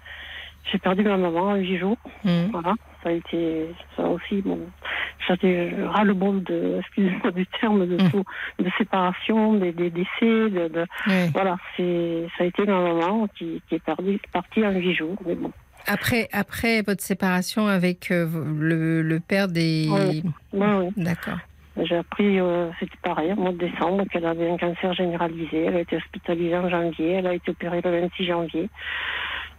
perdu 0.80 1.04
ma 1.04 1.16
maman 1.18 1.52
en 1.52 1.56
8 1.56 1.78
jours. 1.78 1.98
hmm, 2.26 2.48
Voilà, 2.52 2.74
ça 3.04 3.10
a 3.10 3.12
été, 3.14 3.68
ça 3.96 4.04
aussi, 4.08 4.42
bon, 4.42 4.60
j'avais 5.28 5.74
ras-le-bol 5.86 6.44
de, 6.44 6.78
excusez-moi 6.80 7.32
du 7.32 7.46
terme, 7.60 7.86
de 7.88 7.96
Mm. 8.04 8.10
tout, 8.12 8.24
de 8.60 8.70
séparation, 8.78 9.54
des, 9.56 9.72
des 9.72 9.90
décès, 9.90 10.10
de, 10.22 10.68
de- 10.68 10.86
oui. 11.08 11.30
voilà, 11.34 11.58
c'est, 11.76 12.28
ça 12.38 12.44
a 12.44 12.48
été 12.48 12.66
ma 12.66 12.82
maman 12.82 13.28
qui, 13.38 13.62
qui 13.70 13.76
est 13.76 13.84
perdue, 13.84 14.20
partie 14.32 14.66
en 14.66 14.72
8 14.72 14.94
jours. 14.96 15.16
Mais 15.26 15.36
bon, 15.36 15.52
Après, 15.86 16.28
après 16.34 16.82
votre 16.82 17.02
séparation 17.02 17.68
avec 17.68 18.12
euh, 18.12 18.28
le, 18.60 19.02
le 19.02 19.20
père 19.20 19.48
des. 19.48 19.88
Oui. 19.90 20.24
ouais. 20.54 20.90
D'accord. 20.98 21.38
J'ai 21.80 21.98
appris, 21.98 22.40
euh, 22.40 22.70
c'était 22.80 22.98
pareil, 23.04 23.32
au 23.34 23.36
mois 23.36 23.52
de 23.52 23.58
décembre, 23.60 24.04
qu'elle 24.12 24.26
avait 24.26 24.50
un 24.50 24.58
cancer 24.58 24.94
généralisé. 24.94 25.66
Elle 25.66 25.76
a 25.76 25.82
été 25.82 25.96
hospitalisée 25.98 26.58
en 26.58 26.68
janvier. 26.70 27.12
Elle 27.12 27.28
a 27.28 27.34
été 27.36 27.52
opérée 27.52 27.82
le 27.84 27.92
26 28.02 28.26
janvier. 28.26 28.68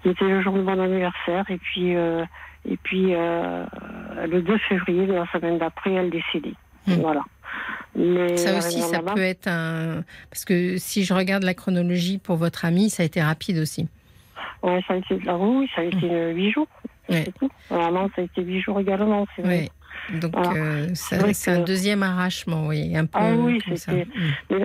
C'était 0.04 0.24
le 0.26 0.42
jour 0.42 0.54
de 0.54 0.62
mon 0.62 0.78
anniversaire. 0.80 1.44
Et 1.50 1.58
puis, 1.58 1.96
euh, 1.96 2.24
et 2.68 2.76
puis 2.76 3.14
euh, 3.14 3.64
le 4.26 4.42
2 4.42 4.58
février, 4.68 5.06
de 5.06 5.12
la 5.14 5.26
semaine 5.32 5.58
d'après, 5.58 5.92
elle 5.92 6.10
décédait. 6.10 6.54
Hmm. 6.86 6.94
Voilà. 7.00 7.22
Mais 7.96 8.36
Ça 8.36 8.56
aussi, 8.58 8.78
ma 8.80 8.86
ça 8.86 9.00
peut 9.02 9.22
être 9.22 9.48
un. 9.48 10.04
Parce 10.30 10.44
que 10.44 10.76
si 10.76 11.04
je 11.04 11.14
regarde 11.14 11.42
la 11.42 11.54
chronologie 11.54 12.18
pour 12.18 12.36
votre 12.36 12.64
ami, 12.64 12.90
ça 12.90 13.02
a 13.02 13.06
été 13.06 13.20
rapide 13.22 13.58
aussi. 13.58 13.88
Ouais, 14.62 14.80
ça 14.86 14.94
a 14.94 14.96
été 14.98 15.16
de 15.16 15.24
la 15.26 15.36
oui, 15.36 15.68
ça 15.74 15.80
a 15.80 15.84
été 15.84 16.10
euh, 16.10 16.32
huit 16.32 16.52
jours. 16.52 16.68
Ouais. 17.08 17.22
C'est 17.24 17.34
tout. 17.38 17.50
Maman, 17.70 18.08
ça 18.14 18.22
a 18.22 18.24
été 18.24 18.42
huit 18.42 18.60
jours 18.60 18.78
également, 18.80 19.26
c'est 19.34 19.42
vrai. 19.42 19.68
Oui. 20.10 20.18
Donc, 20.20 20.32
Voilà. 20.34 20.52
euh, 20.52 20.88
c'est 20.94 21.50
un 21.50 21.60
deuxième 21.64 22.02
arrachement, 22.02 22.66
oui. 22.66 22.94
Un 22.96 23.06
peu 23.06 23.18
Ah 23.20 23.32
oui, 23.34 23.60
c'était- 23.74 24.06
Hmm. 24.50 24.64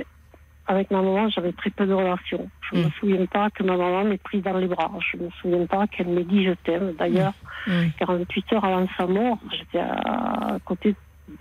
Avec 0.74 0.90
ma 0.92 1.02
maman, 1.02 1.30
j'avais 1.30 1.52
très 1.54 1.70
peu 1.70 1.86
de 1.86 1.94
relations. 1.94 2.50
Je 2.72 2.76
ne 2.78 2.82
Mm. 2.82 2.86
me 2.86 2.92
souviens 3.00 3.26
pas 3.28 3.50
que 3.52 3.64
ma 3.64 3.78
maman 3.78 4.04
m'ait 4.06 4.18
prise 4.18 4.42
dans 4.44 4.58
les 4.58 4.68
bras. 4.68 4.92
Je 5.12 5.18
ne 5.18 5.24
me 5.26 5.30
souviens 5.42 5.66
pas 5.68 5.86
qu'elle 5.88 6.08
m'ait 6.08 6.24
dit 6.24 6.44
je 6.46 6.54
t'aime. 6.66 6.94
D'ailleurs, 6.98 7.34
Hmm. 7.68 7.90
48 8.00 8.54
heures 8.54 8.66
avant 8.66 8.88
sa 8.98 9.06
mort, 9.08 9.38
j'étais 9.58 9.80
à, 9.80 10.56
à 10.56 10.60
côté 10.66 10.96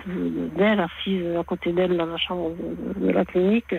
de- 0.07 0.49
d'elle, 0.57 0.79
assise 0.81 1.37
à 1.37 1.43
côté 1.45 1.73
d'elle 1.73 1.97
dans 1.97 2.07
la 2.07 2.17
chambre 2.19 2.51
de, 2.57 3.07
de 3.07 3.11
la 3.11 3.25
clinique. 3.25 3.73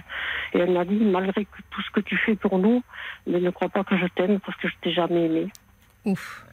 Et 0.54 0.58
elle 0.60 0.72
m'a 0.72 0.84
dit, 0.86 0.96
malgré 0.96 1.46
que 1.46 1.58
tout 1.70 1.82
ce 1.82 1.90
que 1.92 2.02
tu 2.02 2.18
fais 2.18 2.36
pour 2.36 2.58
nous, 2.60 2.84
mais 3.28 3.40
ne 3.40 3.50
crois 3.52 3.70
pas 3.70 3.84
que 3.84 3.96
je 3.98 4.08
t'aime 4.16 4.40
parce 4.46 4.58
que 4.58 4.68
je 4.68 4.74
t'ai 4.82 4.92
jamais 4.92 5.26
aimé. 5.28 5.48
Ouf. 6.06 6.46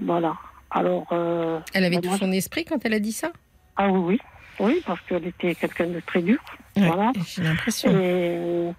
Voilà. 0.00 0.34
Alors. 0.70 1.06
euh, 1.12 1.58
Elle 1.74 1.84
avait 1.84 1.96
ben, 1.96 2.02
tout 2.02 2.08
moi, 2.08 2.18
son 2.18 2.32
esprit 2.32 2.64
quand 2.64 2.82
elle 2.84 2.94
a 2.94 3.00
dit 3.00 3.12
ça? 3.12 3.30
Ah 3.76 3.88
oui, 3.90 4.18
oui. 4.60 4.82
Parce 4.86 5.00
qu'elle 5.02 5.26
était 5.26 5.54
quelqu'un 5.54 5.86
de 5.88 6.00
très 6.00 6.22
dur. 6.22 6.38
Ouais, 6.76 6.86
Voilà. 6.86 7.12
J'ai 7.26 7.42
l'impression. 7.42 7.90
Et, 8.00 8.70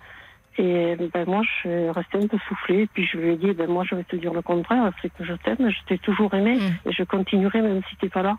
et 0.58 0.96
ben 1.14 1.26
moi, 1.28 1.42
je 1.44 1.50
suis 1.60 1.90
restée 1.92 2.18
un 2.18 2.28
peu 2.28 2.38
soufflée. 2.48 2.88
Puis 2.94 3.06
je 3.08 3.18
lui 3.18 3.34
ai 3.34 3.36
dit, 3.38 3.54
ben 3.54 3.70
moi, 3.70 3.84
je 3.90 3.96
vais 3.96 4.04
te 4.04 4.16
dire 4.16 4.34
le 4.34 4.42
contraire. 4.42 4.92
C'est 5.02 5.12
que 5.14 5.24
je 5.24 5.34
t'aime, 5.34 5.70
je 5.70 5.78
t'ai 5.88 5.98
toujours 6.00 6.34
aimé. 6.34 6.56
Mm. 6.58 6.90
Et 6.90 6.92
je 6.92 7.04
continuerai 7.04 7.62
même 7.62 7.82
si 7.90 7.96
t'es 7.98 8.10
pas 8.10 8.22
là. 8.24 8.36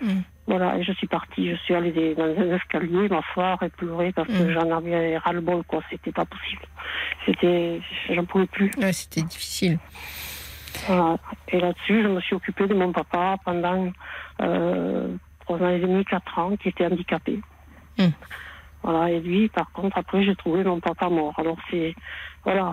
Mm. 0.00 0.20
Voilà, 0.46 0.78
et 0.78 0.82
je 0.82 0.92
suis 0.92 1.06
partie. 1.06 1.48
Je 1.50 1.54
suis 1.56 1.74
allée 1.74 2.14
dans 2.16 2.24
un 2.24 2.56
escalier 2.56 3.08
m'asseoir 3.08 3.62
et 3.62 3.68
pleurer 3.68 4.10
parce 4.12 4.26
que 4.28 4.32
Mm. 4.32 4.52
j'en 4.52 4.76
avais 4.78 5.16
ras-le-bol, 5.18 5.62
quoi. 5.64 5.80
C'était 5.90 6.10
pas 6.12 6.24
possible. 6.24 6.62
C'était, 7.26 7.80
j'en 8.10 8.24
pouvais 8.24 8.46
plus. 8.46 8.70
Ouais, 8.78 8.92
C'était 8.92 9.22
difficile. 9.22 9.78
Voilà. 10.86 11.18
Et 11.48 11.60
là-dessus, 11.60 12.02
je 12.02 12.08
me 12.08 12.20
suis 12.20 12.34
occupée 12.34 12.66
de 12.66 12.74
mon 12.74 12.92
papa 12.92 13.36
pendant 13.44 13.92
euh, 14.40 15.08
trois 15.50 15.66
ans 15.66 15.70
et 15.70 15.80
demi, 15.80 16.04
quatre 16.04 16.38
ans, 16.38 16.56
qui 16.56 16.68
était 16.68 16.86
handicapé. 16.86 17.40
Mm. 17.98 18.04
Voilà, 18.82 19.10
et 19.10 19.20
lui, 19.20 19.48
par 19.48 19.70
contre, 19.72 19.98
après, 19.98 20.24
j'ai 20.24 20.34
trouvé 20.36 20.64
mon 20.64 20.80
papa 20.80 21.08
mort. 21.08 21.34
Alors, 21.38 21.56
c'est. 21.70 21.94
Voilà. 22.44 22.72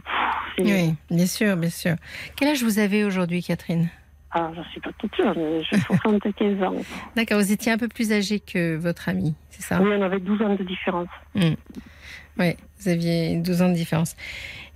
pff, 0.56 0.66
Oui, 0.66 0.94
bien 1.10 1.26
sûr, 1.26 1.58
bien 1.58 1.70
sûr. 1.70 1.96
Quel 2.38 2.50
âge 2.50 2.64
vous 2.64 2.80
avez 2.80 3.04
aujourd'hui, 3.04 3.44
Catherine? 3.44 3.90
Ah, 4.32 4.52
je 4.56 4.62
suis 4.70 4.80
pas 4.80 4.92
toute 4.98 5.16
jeune, 5.16 5.64
j'ai 5.70 5.78
75 5.88 6.64
ans. 6.64 6.76
D'accord, 7.16 7.40
vous 7.40 7.52
étiez 7.52 7.72
un 7.72 7.78
peu 7.78 7.88
plus 7.88 8.12
âgée 8.12 8.40
que 8.40 8.76
votre 8.76 9.10
amie, 9.10 9.36
c'est 9.50 9.64
ça? 9.64 9.82
Oui, 9.82 9.90
on 9.94 10.02
avait 10.02 10.20
12 10.20 10.42
ans 10.42 10.56
de 10.56 10.64
différence. 10.64 11.08
Oui, 11.36 12.56
vous 12.80 12.90
aviez 12.90 13.38
12 13.38 13.62
ans 13.62 13.70
de 13.70 13.74
différence. 13.74 14.16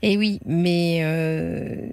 Et 0.01 0.17
oui, 0.17 0.39
mais 0.45 1.01
euh, 1.03 1.87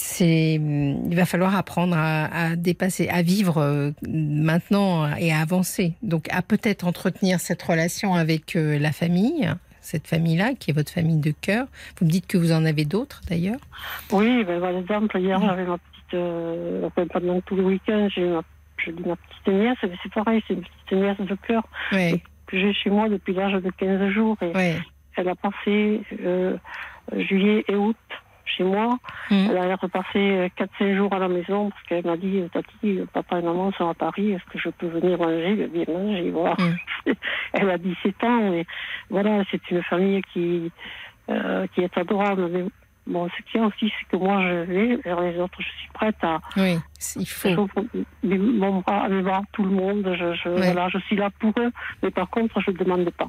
c'est, 0.00 0.54
il 0.54 1.14
va 1.14 1.26
falloir 1.26 1.54
apprendre 1.54 1.94
à, 1.96 2.24
à 2.24 2.56
dépasser, 2.56 3.08
à 3.08 3.20
vivre 3.20 3.58
euh, 3.58 3.90
maintenant 4.08 5.14
et 5.16 5.30
à 5.30 5.40
avancer. 5.40 5.94
Donc, 6.02 6.26
à 6.30 6.40
peut-être 6.40 6.86
entretenir 6.86 7.38
cette 7.38 7.62
relation 7.62 8.14
avec 8.14 8.56
euh, 8.56 8.78
la 8.78 8.92
famille, 8.92 9.50
cette 9.82 10.06
famille-là, 10.06 10.54
qui 10.54 10.70
est 10.70 10.74
votre 10.74 10.90
famille 10.90 11.20
de 11.20 11.32
cœur. 11.32 11.66
Vous 11.98 12.06
me 12.06 12.10
dites 12.10 12.26
que 12.26 12.38
vous 12.38 12.50
en 12.52 12.64
avez 12.64 12.86
d'autres, 12.86 13.20
d'ailleurs. 13.28 13.60
Oui, 14.10 14.42
ben, 14.44 14.58
par 14.60 14.70
exemple, 14.70 15.18
hier, 15.18 15.38
j'avais 15.40 15.64
ma 15.64 15.76
petite. 15.76 16.14
Euh, 16.14 16.88
pendant 17.12 17.40
tout 17.42 17.56
le 17.56 17.64
week-end, 17.64 18.08
j'ai 18.14 18.26
ma, 18.26 18.42
ma 19.06 19.16
petite 19.16 19.48
nièce, 19.48 19.78
mais 19.82 19.96
c'est 20.02 20.12
pareil, 20.12 20.42
c'est 20.48 20.54
une 20.54 20.62
petite 20.62 20.92
nièce 20.92 21.20
de 21.20 21.36
cœur 21.46 21.62
Oui, 21.92 22.22
que 22.46 22.58
j'ai 22.58 22.72
chez 22.72 22.90
moi 22.90 23.08
depuis 23.08 23.34
l'âge 23.34 23.52
de 23.52 23.70
15 23.70 24.10
jours. 24.12 24.36
Et 24.40 24.50
oui. 24.54 24.82
elle 25.16 25.28
a 25.28 25.34
passé 25.34 26.00
euh, 26.24 26.56
juillet 27.12 27.64
et 27.68 27.76
août 27.76 27.96
chez 28.56 28.64
moi. 28.64 28.98
Mm. 29.30 29.48
Elle 29.50 29.58
a 29.58 29.76
repassé 29.76 30.50
4-5 30.58 30.96
jours 30.96 31.12
à 31.12 31.18
la 31.18 31.28
maison 31.28 31.70
parce 31.70 31.82
qu'elle 31.84 32.04
m'a 32.04 32.16
dit 32.16 32.42
Tati, 32.52 33.00
papa 33.12 33.38
et 33.38 33.42
maman 33.42 33.72
sont 33.72 33.88
à 33.88 33.94
Paris, 33.94 34.32
est-ce 34.32 34.44
que 34.52 34.58
je 34.58 34.70
peux 34.70 34.88
venir 34.88 35.18
manger? 35.18 35.56
Je 35.56 35.62
lui 35.64 35.82
ai 35.82 35.86
dit 35.86 35.92
manger, 35.92 36.30
voilà. 36.30 36.56
Mm. 36.58 37.12
Elle 37.54 37.70
a 37.70 37.78
17 37.78 38.24
ans, 38.24 38.52
et 38.52 38.66
voilà, 39.08 39.42
c'est 39.50 39.70
une 39.70 39.82
famille 39.82 40.22
qui, 40.32 40.70
euh, 41.28 41.66
qui 41.74 41.82
est 41.82 41.98
adorable. 41.98 42.48
Mais 42.50 42.64
bon, 43.10 43.28
ce 43.28 43.50
qu'il 43.50 43.60
y 43.60 43.62
a 43.64 43.66
aussi, 43.66 43.92
c'est 43.98 44.08
que 44.10 44.16
moi, 44.16 44.40
je 44.42 44.54
vais 44.72 44.96
vers 45.04 45.20
les 45.20 45.38
autres, 45.38 45.58
je 45.58 45.64
suis 45.64 45.88
prête 45.92 46.16
à. 46.22 46.40
Oui, 46.56 46.78
il 47.16 47.26
faut. 47.28 47.68
mes- 48.22 48.38
mon 48.38 48.80
bras, 48.80 49.08
mes 49.08 49.22
bras 49.22 49.42
tout 49.52 49.62
le 49.64 49.70
monde, 49.70 50.04
je, 50.18 50.34
je, 50.34 50.48
Ouais. 50.48 50.72
voilà, 50.72 50.88
je 50.88 50.98
suis 51.00 51.16
là 51.16 51.28
pour 51.38 51.52
eux, 51.58 51.70
mais 52.02 52.10
par 52.10 52.28
contre, 52.30 52.60
je 52.60 52.70
ne 52.70 52.76
demande 52.78 53.10
pas. 53.10 53.28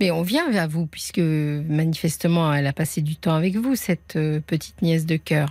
Mais 0.00 0.10
on 0.10 0.22
vient 0.22 0.50
vers 0.50 0.68
vous, 0.68 0.86
puisque 0.86 1.18
manifestement, 1.18 2.52
elle 2.52 2.66
a 2.66 2.72
passé 2.72 3.02
du 3.02 3.16
temps 3.16 3.34
avec 3.34 3.54
vous, 3.56 3.74
cette 3.76 4.16
euh, 4.16 4.40
petite 4.40 4.80
nièce 4.82 5.06
de 5.06 5.16
cœur. 5.16 5.48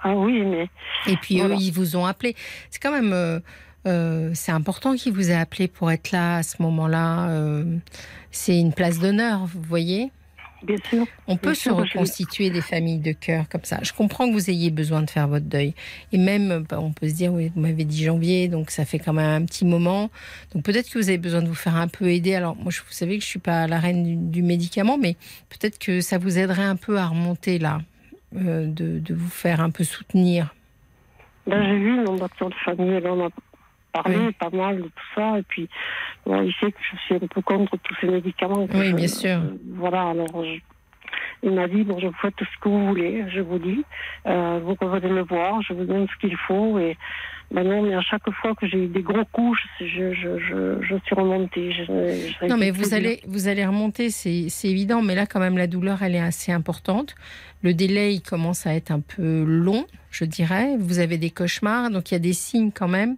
Ah 0.00 0.14
oui, 0.14 0.42
mais 0.44 0.68
Et 1.08 1.16
puis 1.16 1.38
Voilà. 1.38 1.54
eux, 1.54 1.58
ils 1.60 1.72
vous 1.72 1.96
ont 1.96 2.06
appelé. 2.06 2.34
C'est 2.70 2.80
quand 2.82 2.92
même. 2.92 3.12
euh, 3.12 3.40
euh, 3.86 4.30
c'est 4.34 4.52
important 4.52 4.94
qu'ils 4.96 5.12
vous 5.12 5.30
aient 5.30 5.34
appelé 5.36 5.66
pour 5.68 5.90
être 5.90 6.10
là 6.12 6.36
à 6.36 6.42
ce 6.42 6.60
moment-là. 6.62 7.30
euh, 7.30 7.64
c'est 8.30 8.58
une 8.58 8.72
place 8.72 8.98
d'honneur, 8.98 9.46
vous 9.46 9.62
voyez. 9.62 10.10
Bien 10.62 10.76
sûr. 10.88 11.06
On 11.26 11.36
peut 11.36 11.54
se 11.54 11.68
je- 11.70 11.74
reconstituer 11.74 12.50
des 12.50 12.60
familles 12.60 12.98
de 12.98 13.12
cœur 13.12 13.48
comme 13.48 13.64
ça. 13.64 13.78
Je 13.82 13.92
comprends 13.92 14.28
que 14.28 14.32
vous 14.32 14.50
ayez 14.50 14.70
besoin 14.70 15.02
de 15.02 15.10
faire 15.10 15.28
votre 15.28 15.46
deuil. 15.46 15.74
Et 16.12 16.18
même, 16.18 16.64
bah, 16.68 16.78
on 16.80 16.92
peut 16.92 17.08
se 17.08 17.14
dire, 17.14 17.32
oui, 17.32 17.50
vous 17.54 17.60
m'avez 17.60 17.84
dit 17.84 18.04
janvier, 18.04 18.48
donc 18.48 18.70
ça 18.70 18.84
fait 18.84 18.98
quand 18.98 19.12
même 19.12 19.42
un 19.42 19.44
petit 19.46 19.64
moment. 19.64 20.10
Donc 20.54 20.64
peut-être 20.64 20.90
que 20.90 20.98
vous 20.98 21.08
avez 21.08 21.18
besoin 21.18 21.42
de 21.42 21.48
vous 21.48 21.54
faire 21.54 21.76
un 21.76 21.88
peu 21.88 22.08
aider. 22.10 22.34
Alors 22.34 22.56
moi, 22.56 22.70
je- 22.70 22.80
vous 22.80 22.86
savez 22.92 23.18
que 23.18 23.22
je 23.24 23.28
suis 23.28 23.38
pas 23.38 23.66
la 23.66 23.78
reine 23.78 24.02
du, 24.04 24.16
du 24.16 24.42
médicament, 24.42 24.98
mais 24.98 25.16
peut-être 25.48 25.78
que 25.78 26.00
ça 26.00 26.18
vous 26.18 26.38
aiderait 26.38 26.64
un 26.64 26.76
peu 26.76 26.98
à 26.98 27.06
remonter 27.06 27.58
là, 27.58 27.80
euh, 28.36 28.66
de, 28.66 28.98
de 28.98 29.14
vous 29.14 29.30
faire 29.30 29.60
un 29.60 29.70
peu 29.70 29.84
soutenir. 29.84 30.54
Ben, 31.46 31.62
j'ai 31.64 31.78
vu 31.78 31.92
mon 32.04 32.16
docteur 32.16 32.50
de 32.50 32.54
famille, 32.64 32.96
a 32.96 33.00
parlé 33.92 34.18
Oui. 34.18 34.32
pas 34.32 34.50
mal 34.50 34.76
de 34.78 34.82
tout 34.82 35.08
ça, 35.14 35.38
et 35.38 35.42
puis 35.42 35.68
bon, 36.26 36.42
il 36.42 36.52
sait 36.54 36.70
que 36.72 36.78
je 36.92 36.96
suis 36.98 37.14
un 37.14 37.18
peu 37.20 37.42
contre 37.42 37.76
tous 37.78 37.94
ces 38.00 38.06
médicaments. 38.08 38.66
Oui, 38.74 38.90
je- 38.90 38.94
bien 38.96 39.08
sûr. 39.08 39.38
euh, 39.38 39.56
voilà, 39.74 40.08
alors 40.10 40.44
je- 40.44 40.60
il 41.42 41.52
m'a 41.52 41.68
dit, 41.68 41.84
bon, 41.84 41.98
je 41.98 42.06
vous 42.08 42.16
faites 42.20 42.34
ce 42.38 42.58
que 42.60 42.68
vous 42.68 42.86
voulez, 42.88 43.24
je 43.30 43.40
vous 43.40 43.58
dis, 43.58 43.84
euh, 44.26 44.60
vous 44.62 44.76
revenez 44.80 45.10
me 45.12 45.22
voir, 45.22 45.62
je 45.62 45.72
vous 45.72 45.84
donne 45.84 46.06
ce 46.08 46.16
qu'il 46.20 46.36
faut, 46.36 46.78
et 46.78 46.96
ben 47.50 47.64
non, 47.64 47.82
mais 47.82 47.94
à 47.94 48.02
chaque 48.02 48.30
fois 48.42 48.54
que 48.54 48.66
j'ai 48.66 48.84
eu 48.84 48.88
des 48.88 49.00
gros 49.00 49.24
coups, 49.32 49.58
je, 49.80 49.86
je, 49.86 50.38
je, 50.38 50.82
je, 50.82 50.94
suis 51.06 51.14
remontée. 51.14 51.70
Non, 52.46 52.58
mais 52.58 52.70
vous 52.70 52.92
allez, 52.92 53.20
vous 53.26 53.48
allez 53.48 53.64
remonter, 53.64 54.10
c'est 54.10 54.50
c'est 54.50 54.68
évident. 54.68 55.00
Mais 55.00 55.14
là, 55.14 55.24
quand 55.24 55.40
même, 55.40 55.56
la 55.56 55.66
douleur, 55.66 56.02
elle 56.02 56.14
est 56.14 56.20
assez 56.20 56.52
importante. 56.52 57.14
Le 57.62 57.72
délai, 57.72 58.14
il 58.14 58.20
commence 58.20 58.66
à 58.66 58.74
être 58.74 58.90
un 58.90 59.00
peu 59.00 59.44
long, 59.44 59.86
je 60.10 60.26
dirais. 60.26 60.76
Vous 60.78 60.98
avez 60.98 61.16
des 61.16 61.30
cauchemars, 61.30 61.90
donc 61.90 62.10
il 62.10 62.14
y 62.14 62.16
a 62.16 62.20
des 62.20 62.34
signes 62.34 62.70
quand 62.70 62.88
même. 62.88 63.16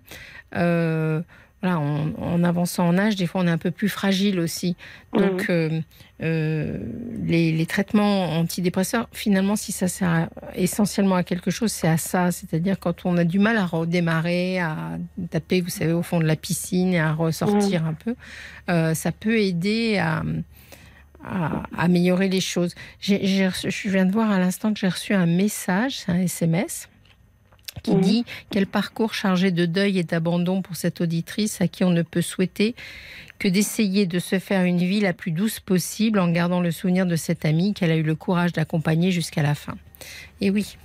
Euh, 0.54 1.22
voilà, 1.62 1.78
en, 1.78 2.10
en 2.18 2.42
avançant 2.44 2.88
en 2.88 2.96
âge, 2.98 3.16
des 3.16 3.26
fois, 3.26 3.42
on 3.42 3.46
est 3.46 3.50
un 3.50 3.58
peu 3.58 3.70
plus 3.70 3.88
fragile 3.88 4.40
aussi. 4.40 4.76
Donc, 5.12 5.50
euh, 5.50 5.80
euh, 6.22 6.78
les, 7.22 7.52
les 7.52 7.66
traitements 7.66 8.30
antidépresseurs, 8.38 9.08
finalement, 9.12 9.56
si 9.56 9.72
ça 9.72 9.86
sert 9.88 10.28
essentiellement 10.54 11.16
à 11.16 11.22
quelque 11.22 11.50
chose, 11.50 11.70
c'est 11.72 11.88
à 11.88 11.96
ça. 11.98 12.30
C'est-à-dire 12.32 12.78
quand 12.78 13.04
on 13.04 13.16
a 13.18 13.24
du 13.24 13.38
mal 13.38 13.56
à 13.58 13.66
redémarrer, 13.66 14.58
à 14.58 14.98
taper, 15.30 15.60
vous 15.60 15.68
savez, 15.70 15.92
au 15.92 16.02
fond 16.02 16.18
de 16.20 16.24
la 16.26 16.36
piscine 16.36 16.94
et 16.94 17.00
à 17.00 17.12
ressortir 17.12 17.84
un 17.86 17.94
peu, 17.94 18.14
euh, 18.70 18.94
ça 18.94 19.12
peut 19.12 19.38
aider 19.38 19.98
à, 19.98 20.22
à 21.24 21.62
améliorer 21.76 22.28
les 22.28 22.40
choses. 22.40 22.74
Reçu- 23.02 23.68
je 23.70 23.88
viens 23.90 24.06
de 24.06 24.12
voir 24.12 24.30
à 24.30 24.38
l'instant 24.38 24.72
que 24.72 24.78
j'ai 24.80 24.88
reçu 24.88 25.12
un 25.14 25.26
message, 25.26 25.98
c'est 25.98 26.12
un 26.12 26.20
SMS, 26.20 26.88
qui 27.82 27.92
Mhm. 27.94 28.00
dit 28.00 28.24
quel 28.50 28.66
parcours 28.66 29.14
chargé 29.14 29.50
de 29.50 29.64
deuil 29.66 29.98
et 29.98 30.02
d'abandon 30.04 30.60
pour 30.62 30.76
cette 30.76 31.00
auditrice 31.00 31.60
à 31.60 31.68
qui 31.68 31.84
on 31.84 31.90
ne 31.90 32.02
peut 32.02 32.22
souhaiter 32.22 32.74
que 33.38 33.48
d'essayer 33.48 34.06
de 34.06 34.18
se 34.18 34.38
faire 34.38 34.64
une 34.64 34.78
vie 34.78 35.00
la 35.00 35.12
plus 35.12 35.30
douce 35.30 35.60
possible 35.60 36.18
en 36.18 36.30
gardant 36.30 36.60
le 36.60 36.70
souvenir 36.72 37.06
de 37.06 37.16
cette 37.16 37.44
amie 37.44 37.72
qu'elle 37.72 37.90
a 37.90 37.96
eu 37.96 38.02
le 38.02 38.14
courage 38.14 38.52
d'accompagner 38.52 39.10
jusqu'à 39.12 39.42
la 39.42 39.54
fin. 39.54 39.76
Et 40.40 40.50
oui, 40.50 40.76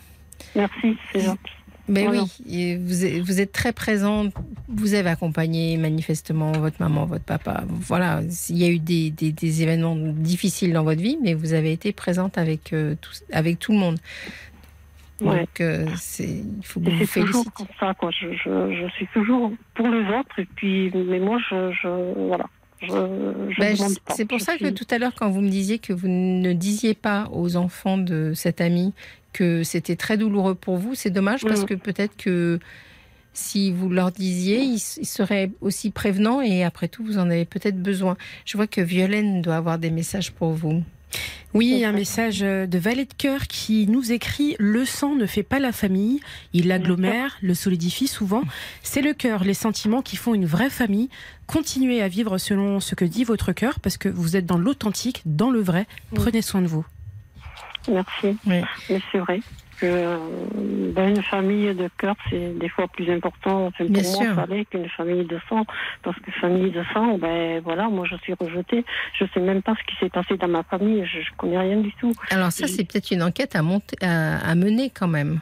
Merci, 0.56 0.96
c'est 1.12 1.22
gentil. 1.22 1.40
Voilà. 1.88 2.12
oui, 2.24 2.32
et 2.50 2.78
vous, 2.78 3.06
êtes, 3.06 3.20
vous 3.22 3.40
êtes 3.42 3.52
très 3.52 3.72
présente. 3.74 4.34
Vous 4.70 4.94
avez 4.96 5.10
accompagné 5.10 5.78
manifestement 5.78 6.52
votre 6.54 6.78
maman, 6.80 7.06
votre 7.06 7.24
papa. 7.26 7.64
Voilà, 7.68 8.22
il 8.50 8.58
y 8.58 8.64
a 8.64 8.70
eu 8.70 8.80
des, 8.80 9.12
des- 9.12 9.32
des 9.32 9.62
événements 9.62 9.96
difficiles 9.96 10.74
dans 10.74 10.84
votre 10.84 11.02
vie, 11.02 11.18
mais 11.22 11.34
vous 11.36 11.54
avez 11.54 11.72
été 11.74 11.92
présente 11.92 12.38
avec, 12.40 12.74
euh, 12.74 12.96
tout, 13.02 13.12
avec 13.32 13.60
tout 13.60 13.72
le 13.74 13.78
monde. 13.78 13.98
Ouais. 15.22 15.40
Donc, 15.42 15.62
euh, 15.62 15.86
c'est, 15.98 16.28
il 16.28 16.66
faut 16.66 16.80
que 16.82 16.90
vous 16.90 17.22
toujours 17.26 17.46
comme 17.54 17.68
ça, 17.80 17.94
quoi. 17.94 18.12
Je, 18.12 18.34
je, 18.34 18.76
je 18.82 18.90
suis 18.96 19.08
toujours 19.14 19.52
pour 19.74 19.88
les 19.88 20.06
autres, 20.14 20.40
et 20.40 20.46
puis, 20.56 20.92
mais 20.94 21.20
moi, 21.20 21.38
je, 21.50 21.72
je 21.72 22.28
voilà. 22.28 22.46
Je, 22.82 22.88
je 22.88 23.60
Ben, 23.60 23.78
c'est 24.10 24.26
pour 24.26 24.42
ça 24.42 24.58
que 24.58 24.70
tout 24.70 24.86
à 24.92 24.98
l'heure, 24.98 25.14
quand 25.16 25.30
vous 25.30 25.40
me 25.42 25.50
disiez 25.50 25.80
que 25.80 25.94
vous 25.94 26.10
ne 26.10 26.52
disiez 26.54 26.94
pas 26.94 27.30
aux 27.32 27.56
enfants 27.56 27.98
de 27.98 28.34
cette 28.36 28.60
amie 28.60 28.94
que 29.32 29.64
c'était 29.64 29.96
très 29.96 30.18
douloureux 30.18 30.56
pour 30.56 30.76
vous, 30.78 30.96
c'est 30.96 31.10
dommage 31.10 31.42
parce 31.44 31.62
Mhm. 31.62 31.68
que 31.68 31.74
peut-être 31.76 32.18
que 32.18 32.60
si 33.34 33.72
vous 33.72 33.90
leur 33.90 34.12
disiez, 34.12 34.60
ils 34.62 34.80
seraient 34.80 35.52
aussi 35.62 35.92
prévenants 35.92 36.42
et 36.42 36.64
après 36.64 36.88
tout, 36.90 37.04
vous 37.04 37.18
en 37.18 37.30
avez 37.30 37.46
peut-être 37.46 37.82
besoin. 37.82 38.18
Je 38.46 38.58
vois 38.58 38.68
que 38.68 38.82
Violaine 38.82 39.42
doit 39.42 39.56
avoir 39.56 39.78
des 39.78 39.92
messages 39.92 40.32
pour 40.32 40.52
vous. 40.52 40.84
Oui, 41.54 41.86
un 41.86 41.94
message 41.94 42.42
de 42.42 42.78
Valet 42.78 43.06
de 43.06 43.14
cœur 43.14 43.48
qui 43.48 43.88
nous 43.88 44.12
écrit 44.12 44.58
Le 44.60 44.84
sang 44.84 45.16
ne 45.16 45.26
fait 45.26 45.42
pas 45.44 45.60
la 45.60 45.72
famille, 45.72 46.20
il 46.52 46.68
l'agglomère, 46.68 47.38
le 47.42 47.54
solidifie 47.54 48.08
souvent. 48.08 48.42
C'est 48.84 49.02
le 49.02 49.14
cœur, 49.14 49.46
les 49.46 49.54
sentiments 49.54 50.02
qui 50.02 50.18
font 50.18 50.34
une 50.34 50.46
vraie 50.46 50.70
famille. 50.70 51.10
Continuez 51.48 52.02
à 52.02 52.10
vivre 52.10 52.38
selon 52.38 52.82
ce 52.82 52.94
que 52.94 53.06
dit 53.06 53.24
votre 53.24 53.54
cœur 53.54 53.80
parce 53.80 53.96
que 53.96 54.10
vous 54.10 54.36
êtes 54.36 54.46
dans 54.46 54.58
l'authentique, 54.58 55.22
dans 55.26 55.50
le 55.50 55.62
vrai. 55.62 55.88
Prenez 56.14 56.42
soin 56.42 56.62
de 56.62 56.68
vous. 56.68 56.86
Merci. 57.88 58.38
Oui. 58.46 58.62
Mais 58.90 59.02
c'est 59.12 59.20
vrai 59.20 59.40
que 59.76 60.18
ben, 60.94 61.10
une 61.16 61.24
famille 61.24 61.74
de 61.76 61.90
cœur, 61.98 62.16
c'est 62.30 62.58
des 62.58 62.70
fois 62.70 62.88
plus 62.88 63.10
important 63.12 63.68
enfin, 63.68 63.86
pour 63.86 63.90
Bien 63.94 64.04
moi, 64.04 64.46
sûr. 64.48 64.66
qu'une 64.72 64.90
famille 64.90 65.26
de 65.26 65.40
sang. 65.50 65.66
Parce 66.04 66.18
que 66.20 66.32
famille 66.32 66.72
de 66.72 66.84
sang, 66.94 67.18
ben 67.18 67.62
voilà, 67.64 67.88
moi 67.90 68.06
je 68.10 68.16
suis 68.18 68.34
rejetée. 68.34 68.84
Je 69.20 69.26
sais 69.34 69.40
même 69.40 69.62
pas 69.62 69.74
ce 69.80 69.84
qui 69.86 69.96
s'est 70.00 70.10
passé 70.10 70.38
dans 70.38 70.48
ma 70.48 70.64
famille. 70.64 71.06
Je, 71.06 71.22
je 71.22 71.30
connais 71.38 71.60
rien 71.60 71.78
du 71.78 71.92
tout. 71.94 72.12
Alors 72.32 72.52
ça, 72.52 72.68
c'est 72.68 72.84
peut-être 72.84 73.12
une 73.12 73.24
enquête 73.24 73.56
à, 73.56 73.62
monter, 73.62 73.96
à, 74.02 74.38
à 74.50 74.56
mener 74.56 74.90
quand 74.90 75.08
même. 75.08 75.40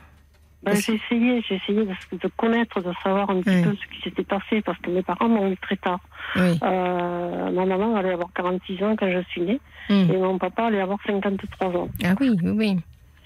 Ben, 0.64 0.74
j'ai 0.76 0.94
essayé, 0.96 1.44
j'ai 1.48 1.56
essayé 1.56 1.84
de, 1.84 2.18
de 2.18 2.28
connaître, 2.38 2.80
de 2.82 2.92
savoir 3.04 3.30
un 3.30 3.42
petit 3.42 3.50
Oui. 3.58 3.64
peu 3.64 3.76
ce 3.76 3.96
qui 3.98 4.02
s'était 4.02 4.24
passé 4.24 4.62
parce 4.62 4.78
que 4.80 4.90
mes 4.92 5.02
parents 5.02 5.28
m'ont 5.28 5.52
eu 5.52 5.58
très 5.58 5.76
tard. 5.76 6.00
Oui. 6.38 6.58
Euh, 6.64 7.52
ma 7.52 7.66
maman 7.66 7.98
allait 7.98 8.14
avoir 8.14 8.30
46 8.34 8.82
ans 8.82 8.96
quand 8.98 9.12
je 9.12 9.22
suis 9.30 9.42
née 9.42 9.60
Hmm. 9.90 10.10
et 10.10 10.16
mon 10.18 10.38
papa 10.38 10.68
allait 10.68 10.80
avoir 10.80 10.98
53 11.06 11.68
ans. 11.76 11.90
Ah 12.06 12.14
oui, 12.22 12.30
oui, 12.42 12.52
oui. 12.52 12.78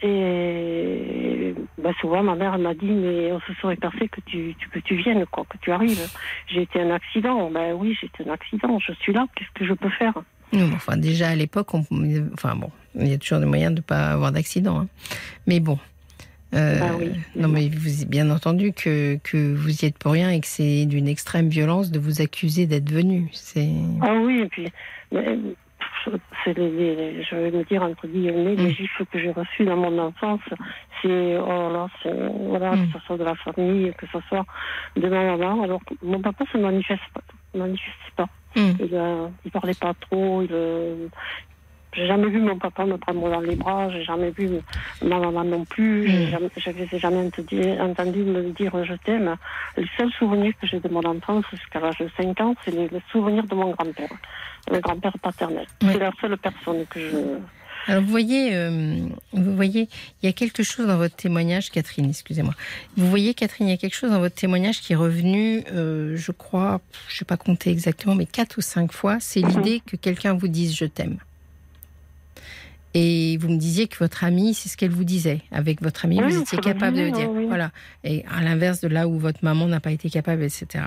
Et 0.04 1.54
ben, 1.78 1.94
souvent, 2.02 2.24
ma 2.24 2.36
mère 2.36 2.58
m'a 2.58 2.74
dit, 2.74 2.86
mais 2.92 3.32
on 3.32 3.40
se 3.42 3.54
serait 3.62 3.76
passé 3.76 4.08
que 4.10 4.22
tu, 4.26 4.56
tu- 4.60 4.70
que 4.70 4.80
tu 4.80 4.96
viennes, 4.96 5.26
quoi, 5.32 5.46
que 5.50 5.58
tu 5.60 5.72
arrives. 5.72 6.08
J'ai 6.48 6.62
été 6.64 6.82
un 6.82 6.92
accident. 6.92 7.50
Ben 7.52 7.74
oui, 7.74 7.96
j'ai 8.00 8.08
été 8.08 8.30
un 8.30 8.34
accident. 8.34 8.80
Je 8.80 8.94
suis 8.94 9.14
là. 9.14 9.26
Qu'est-ce 9.36 9.52
que 9.54 9.66
je 9.66 9.74
peux 9.74 9.90
faire? 9.90 10.14
Non, 10.54 10.70
enfin, 10.74 10.96
déjà 10.98 11.30
à 11.30 11.36
l'époque, 11.36 11.74
on... 11.74 11.84
enfin 12.34 12.56
bon, 12.56 12.72
il 12.96 13.08
y 13.08 13.14
a 13.14 13.18
toujours 13.18 13.40
des 13.40 13.46
moyens 13.46 13.72
de 13.74 13.80
ne 13.80 13.84
pas 13.84 14.12
avoir 14.12 14.32
d'accident. 14.32 14.80
hein. 14.82 14.88
Mais 15.46 15.60
bon. 15.60 15.78
Euh, 16.54 16.80
Bah 16.80 16.92
oui. 16.98 17.12
Non, 17.36 17.50
mais 17.50 17.68
vous 17.68 18.06
bien 18.06 18.30
entendu 18.30 18.72
que, 18.72 19.18
que 19.22 19.54
vous 19.54 19.84
y 19.84 19.86
êtes 19.86 19.98
pour 19.98 20.14
rien 20.14 20.30
et 20.30 20.40
que 20.40 20.48
c'est 20.48 20.86
d'une 20.86 21.10
extrême 21.10 21.50
violence 21.50 21.92
de 21.92 22.00
vous 22.00 22.22
accuser 22.22 22.66
d'être 22.66 22.90
venu. 22.90 23.30
Ah 24.02 24.14
oui, 24.24 24.40
et 24.44 24.46
puis, 24.46 24.68
c'est 26.44 26.58
les, 26.58 26.70
les- 26.72 27.24
je 27.24 27.36
vais 27.36 27.52
me 27.52 27.64
dire 27.64 27.84
entre 27.84 28.08
guillemets, 28.08 28.56
Mm. 28.56 28.64
les 28.64 28.72
gifles 28.74 29.06
que 29.08 29.20
j'ai 29.20 29.32
reçus 29.32 29.66
dans 29.66 29.78
mon 29.78 29.98
enfance, 30.00 30.42
c'est, 31.02 31.38
oh 31.38 31.70
là, 31.72 31.88
c'est, 32.02 32.14
voilà, 32.14 32.76
Mm. 32.76 32.88
que 32.92 33.00
ce 33.00 33.06
soit 33.06 33.18
de 33.18 33.24
la 33.24 33.36
famille, 33.36 33.94
que 33.98 34.06
ce 34.08 34.20
soit 34.28 34.46
de 34.96 35.08
ma 35.08 35.24
maman. 35.38 35.64
Alors, 35.64 35.82
mon 36.02 36.22
papa 36.22 36.44
se 36.52 36.58
manifeste 36.58 37.02
pas, 37.14 37.22
manifeste 37.54 38.12
pas. 38.16 38.28
Hum. 38.56 38.76
Il, 38.80 38.90
euh, 38.94 39.28
il 39.46 39.52
parlait 39.52 39.76
pas 39.76 39.94
trop, 40.00 40.42
il, 40.42 40.50
euh, 40.52 41.08
J'ai 41.94 42.06
jamais 42.06 42.30
vu 42.30 42.40
mon 42.42 42.58
papa 42.60 42.86
me 42.86 42.98
prendre 42.98 43.30
dans 43.30 43.40
les 43.40 43.56
bras, 43.56 43.90
j'ai 43.90 44.04
jamais 44.04 44.30
vu 44.32 44.50
ma 45.02 45.20
maman 45.20 45.44
non 45.44 45.66
plus, 45.66 46.08
Mm. 46.08 46.30
jamais, 46.30 46.50
je 46.58 46.70
les 46.70 46.88
ai 46.92 47.00
jamais 47.00 47.18
entendu, 47.28 47.62
entendu 47.80 48.20
me 48.24 48.52
dire 48.52 48.72
je 48.86 48.94
t'aime. 49.06 49.36
Le 49.78 49.86
seul 49.98 50.12
souvenir 50.20 50.54
que 50.62 50.68
j'ai 50.68 50.80
de 50.80 50.90
mon 50.90 51.04
enfance 51.04 51.46
jusqu'à 51.52 51.80
l'âge 51.80 51.98
de 52.00 52.10
5 52.18 52.40
ans, 52.42 52.56
c'est 52.64 52.72
le, 52.72 52.88
souvenir 53.12 53.44
de 53.46 53.56
mon 53.56 53.72
grand-père, 53.72 54.10
le 54.72 54.80
grand-père 54.80 55.14
paternel. 55.22 55.66
Oui. 55.82 55.90
C'est 55.94 56.00
la 56.00 56.12
seule 56.22 56.38
personne 56.38 56.86
que 56.88 57.00
je... 57.00 57.18
Alors 57.90 58.04
vous 58.04 58.10
voyez, 58.10 58.54
euh, 58.54 58.98
vous 59.32 59.56
voyez, 59.56 59.88
il 60.22 60.26
y 60.26 60.30
a 60.30 60.34
quelque 60.34 60.62
chose 60.64 60.88
dans 60.88 60.98
votre 60.98 61.16
témoignage, 61.16 61.70
Catherine. 61.72 62.10
Excusez-moi. 62.10 62.54
Vous 62.98 63.08
voyez, 63.10 63.34
Catherine, 63.34 63.68
il 63.70 63.72
y 63.72 63.74
a 63.74 63.78
quelque 63.78 63.96
chose 63.96 64.12
dans 64.12 64.20
votre 64.20 64.36
témoignage 64.36 64.82
qui 64.82 64.92
est 64.92 64.98
revenu, 64.98 65.64
euh, 65.74 66.18
je 66.18 66.34
crois, 66.34 66.82
je 67.08 67.14
ne 67.14 67.18
sais 67.20 67.26
pas 67.26 67.38
compter 67.38 67.70
exactement, 67.70 68.14
mais 68.14 68.26
quatre 68.26 68.58
ou 68.58 68.62
cinq 68.62 68.92
fois. 68.92 69.18
C'est 69.22 69.40
Mhm. 69.42 69.50
l'idée 69.50 69.82
que 69.86 69.96
quelqu'un 69.96 70.34
vous 70.34 70.50
dise 70.50 70.76
je 70.76 70.84
t'aime. 70.84 71.18
Et 72.94 73.38
vous 73.38 73.50
me 73.50 73.58
disiez 73.58 73.88
que 73.88 73.98
votre 73.98 74.24
amie, 74.24 74.54
c'est 74.54 74.70
ce 74.70 74.78
qu'elle 74.78 74.90
vous 74.92 75.04
disait. 75.04 75.42
Avec 75.52 75.82
votre 75.82 76.06
amie, 76.06 76.20
Oui, 76.20 76.32
vous 76.32 76.42
étiez 76.42 76.58
capable 76.58 76.98
de 76.98 77.02
le 77.04 77.12
dire. 77.12 77.30
oui. 77.30 77.46
Voilà. 77.46 77.72
Et 78.04 78.26
à 78.34 78.42
l'inverse 78.42 78.80
de 78.82 78.88
là 78.88 79.08
où 79.08 79.20
votre 79.20 79.40
maman 79.44 79.68
n'a 79.68 79.80
pas 79.80 79.92
été 79.92 80.10
capable, 80.10 80.42
etc. 80.44 80.86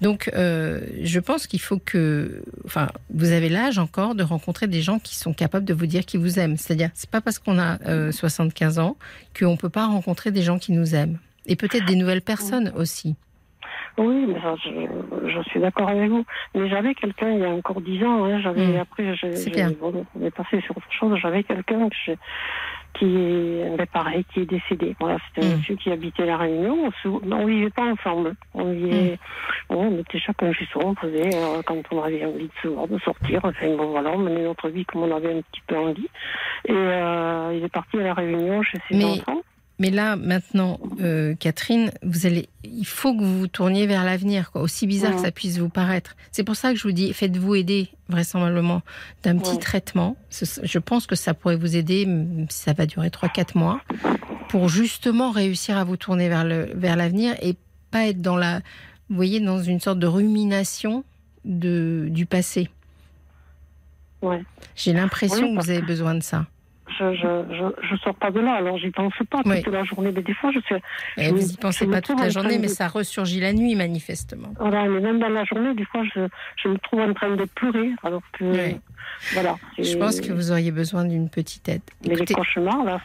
Donc, 0.00 0.30
euh, 0.34 0.80
je 1.02 1.18
pense 1.20 1.46
qu'il 1.46 1.60
faut 1.60 1.78
que, 1.78 2.42
enfin, 2.66 2.90
vous 3.14 3.30
avez 3.32 3.48
l'âge 3.48 3.78
encore 3.78 4.14
de 4.14 4.22
rencontrer 4.22 4.66
des 4.66 4.82
gens 4.82 4.98
qui 4.98 5.16
sont 5.16 5.32
capables 5.32 5.64
de 5.64 5.72
vous 5.74 5.86
dire 5.86 6.04
qu'ils 6.04 6.20
vous 6.20 6.38
aiment. 6.38 6.56
C'est-à-dire, 6.58 6.90
c'est 6.94 7.08
pas 7.10 7.20
parce 7.20 7.38
qu'on 7.38 7.58
a 7.58 7.78
euh, 7.88 8.12
75 8.12 8.78
ans 8.78 8.96
qu'on 9.38 9.56
peut 9.56 9.70
pas 9.70 9.86
rencontrer 9.86 10.32
des 10.32 10.42
gens 10.42 10.58
qui 10.58 10.72
nous 10.72 10.94
aiment. 10.94 11.18
Et 11.46 11.56
peut-être 11.56 11.86
des 11.86 11.96
nouvelles 11.96 12.22
personnes 12.22 12.72
aussi. 12.76 13.14
Oui, 13.98 14.26
mais 14.28 14.40
ça, 14.40 14.54
je, 14.62 15.28
je 15.28 15.42
suis 15.48 15.60
d'accord 15.60 15.88
avec 15.88 16.10
vous. 16.10 16.24
Mais 16.54 16.68
j'avais 16.68 16.94
quelqu'un 16.94 17.30
il 17.30 17.38
y 17.40 17.44
a 17.44 17.48
encore 17.50 17.80
10 17.80 18.04
ans, 18.04 18.24
hein, 18.24 18.40
j'avais, 18.42 18.66
Mm. 18.66 18.80
après, 18.80 19.14
bien. 19.50 19.70
bon, 19.80 20.04
on 20.20 20.24
est 20.24 20.30
passé 20.30 20.60
sur 20.60 20.76
autre 20.76 20.86
chose, 20.90 21.18
j'avais 21.20 21.42
quelqu'un 21.44 21.88
que 21.88 21.94
qui 22.94 23.04
est, 23.04 23.76
ben, 23.76 23.86
pareil, 23.92 24.24
qui 24.32 24.40
est 24.40 24.46
décédé. 24.46 24.96
Voilà, 25.00 25.18
c'était 25.28 25.46
Mm. 25.46 25.50
un 25.52 25.56
monsieur 25.56 25.76
qui 25.76 25.90
habitait 25.90 26.24
la 26.26 26.36
Réunion. 26.38 26.90
On, 27.04 27.20
on 27.32 27.46
vivait 27.46 27.70
pas 27.70 27.84
ensemble. 27.84 28.34
On 28.54 28.72
vivait, 28.72 29.12
Mm. 29.70 29.74
bon, 29.74 29.86
on 29.92 29.98
était 29.98 30.18
chacun 30.18 30.52
chez 30.52 30.64
soi, 30.66 30.82
on 30.84 30.94
faisait, 30.94 31.34
euh, 31.34 31.62
quand 31.66 31.76
on 31.92 32.02
avait 32.02 32.24
envie 32.24 32.44
de 32.48 32.52
se 32.62 32.68
voir, 32.68 32.88
de 32.88 32.98
sortir. 33.00 33.40
Enfin, 33.44 33.76
bon, 33.76 33.90
voilà, 33.90 34.10
on 34.12 34.18
menait 34.18 34.44
notre 34.44 34.68
vie 34.68 34.84
comme 34.86 35.02
on 35.02 35.14
avait 35.16 35.32
un 35.38 35.42
petit 35.42 35.60
peu 35.66 35.76
envie. 35.76 36.08
Et, 36.66 36.72
euh, 36.72 37.52
il 37.54 37.64
est 37.64 37.72
parti 37.72 37.98
à 37.98 38.02
la 38.02 38.14
Réunion 38.14 38.62
chez 38.62 38.78
ses 38.88 38.96
Mais- 38.96 39.04
enfants. 39.04 39.42
Mais 39.78 39.90
là, 39.90 40.16
maintenant, 40.16 40.80
euh, 41.00 41.34
Catherine, 41.34 41.90
vous 42.02 42.24
allez, 42.24 42.48
il 42.64 42.86
faut 42.86 43.14
que 43.14 43.22
vous 43.22 43.40
vous 43.40 43.46
tourniez 43.46 43.86
vers 43.86 44.04
l'avenir, 44.04 44.50
quoi. 44.50 44.62
Aussi 44.62 44.86
bizarre 44.86 45.14
que 45.14 45.20
ça 45.20 45.30
puisse 45.30 45.58
vous 45.58 45.68
paraître. 45.68 46.16
C'est 46.32 46.44
pour 46.44 46.56
ça 46.56 46.72
que 46.72 46.78
je 46.78 46.82
vous 46.82 46.92
dis, 46.92 47.12
faites-vous 47.12 47.54
aider, 47.56 47.90
vraisemblablement, 48.08 48.80
d'un 49.22 49.36
petit 49.36 49.58
traitement. 49.58 50.16
Je 50.30 50.78
pense 50.78 51.06
que 51.06 51.14
ça 51.14 51.34
pourrait 51.34 51.56
vous 51.56 51.76
aider, 51.76 52.08
ça 52.48 52.72
va 52.72 52.86
durer 52.86 53.08
3-4 53.08 53.58
mois, 53.58 53.82
pour 54.48 54.70
justement 54.70 55.30
réussir 55.30 55.76
à 55.76 55.84
vous 55.84 55.98
tourner 55.98 56.30
vers 56.30 56.44
le, 56.44 56.70
vers 56.74 56.96
l'avenir 56.96 57.34
et 57.42 57.54
pas 57.90 58.06
être 58.06 58.22
dans 58.22 58.36
la, 58.36 58.60
vous 59.10 59.16
voyez, 59.16 59.40
dans 59.40 59.62
une 59.62 59.80
sorte 59.80 59.98
de 59.98 60.06
rumination 60.06 61.04
de, 61.44 62.06
du 62.10 62.24
passé. 62.24 62.70
Ouais. 64.22 64.42
J'ai 64.74 64.94
l'impression 64.94 65.54
que 65.54 65.62
vous 65.62 65.70
avez 65.70 65.82
besoin 65.82 66.14
de 66.14 66.22
ça. 66.22 66.46
Je, 66.88 67.14
je, 67.14 67.26
je, 67.52 67.88
je 67.90 67.96
sors 67.96 68.14
pas 68.14 68.30
de 68.30 68.38
là, 68.40 68.54
alors 68.54 68.78
j'y 68.78 68.90
pense 68.90 69.12
pas 69.28 69.40
Oui. 69.44 69.60
toute 69.62 69.72
la 69.72 69.82
journée. 69.84 70.12
Mais 70.14 70.22
des 70.22 70.34
fois, 70.34 70.50
je 70.52 70.58
Et 71.16 71.24
Je 71.24 71.30
vous 71.30 71.36
me- 71.36 71.42
y 71.42 71.56
pensez 71.56 71.86
me 71.86 71.92
pas 71.92 72.00
toute 72.00 72.20
la 72.20 72.28
journée, 72.30 72.58
mais 72.58 72.68
ça 72.68 72.86
ressurgit 72.88 73.40
la 73.40 73.52
nuit, 73.52 73.74
manifestement. 73.74 74.48
Voilà, 74.60 74.84
mais 74.88 75.00
même 75.00 75.18
dans 75.18 75.28
la 75.28 75.44
journée, 75.44 75.74
des 75.74 75.84
fois, 75.84 76.02
je, 76.14 76.28
je 76.62 76.68
me 76.68 76.78
trouve 76.78 77.00
en 77.00 77.12
train 77.12 77.34
de 77.34 77.44
pleurer, 77.44 77.90
alors 78.04 78.22
que, 78.32 78.44
Oui. 78.44 78.80
voilà. 79.32 79.56
Je 79.78 79.96
pense 79.96 80.20
que 80.20 80.32
vous 80.32 80.52
auriez 80.52 80.70
besoin 80.70 81.04
d'une 81.04 81.28
petite 81.28 81.68
aide. 81.68 81.80
Mais 82.06 82.14
Écoutez, 82.14 82.26
les 82.28 82.34
cauchemars, 82.36 82.84
là, 82.84 83.00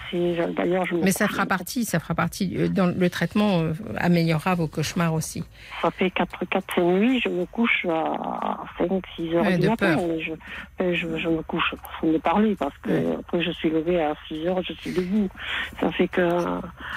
d'ailleurs, 0.56 0.86
je 0.86 0.96
me 0.96 1.04
mais 1.04 1.12
ça 1.12 1.28
fera 1.28 1.46
partie, 1.48 1.84
ça 1.86 2.00
fera 2.00 2.14
partie. 2.14 2.54
euh, 2.58 2.68
Dans 2.68 2.86
le 2.88 3.10
traitement 3.10 3.62
euh, 3.62 3.74
améliorera 3.98 4.54
vos 4.56 4.68
cauchemars 4.68 5.14
aussi. 5.14 5.44
Ça 5.82 5.90
fait 5.92 6.12
4, 6.12 6.46
4, 6.46 6.76
5 6.76 6.82
nuits, 6.84 7.20
je 7.24 7.30
me 7.30 7.46
couche 7.46 7.86
à 7.90 8.58
5, 8.78 8.90
6 9.16 9.34
heures 9.36 9.44
Ouais, 9.46 9.56
du 9.58 9.64
de 9.64 9.70
matin. 9.70 9.96
peur. 9.96 10.06
mais 10.08 10.22
je, 10.94 11.18
je, 11.18 11.28
me 11.30 11.42
couche 11.42 11.74
pour 12.00 12.12
de 12.12 12.18
parler, 12.20 12.56
parce 12.56 12.78
que 12.84 13.16
après, 13.20 13.42
je 13.42 13.52
suis 13.52 13.71
levée 13.72 14.02
à 14.02 14.14
6 14.28 14.48
heures, 14.48 14.62
je 14.64 14.74
suis 14.74 14.92
debout. 14.92 15.30
Ça 15.80 15.92
fait 15.92 16.08
que, 16.08 16.30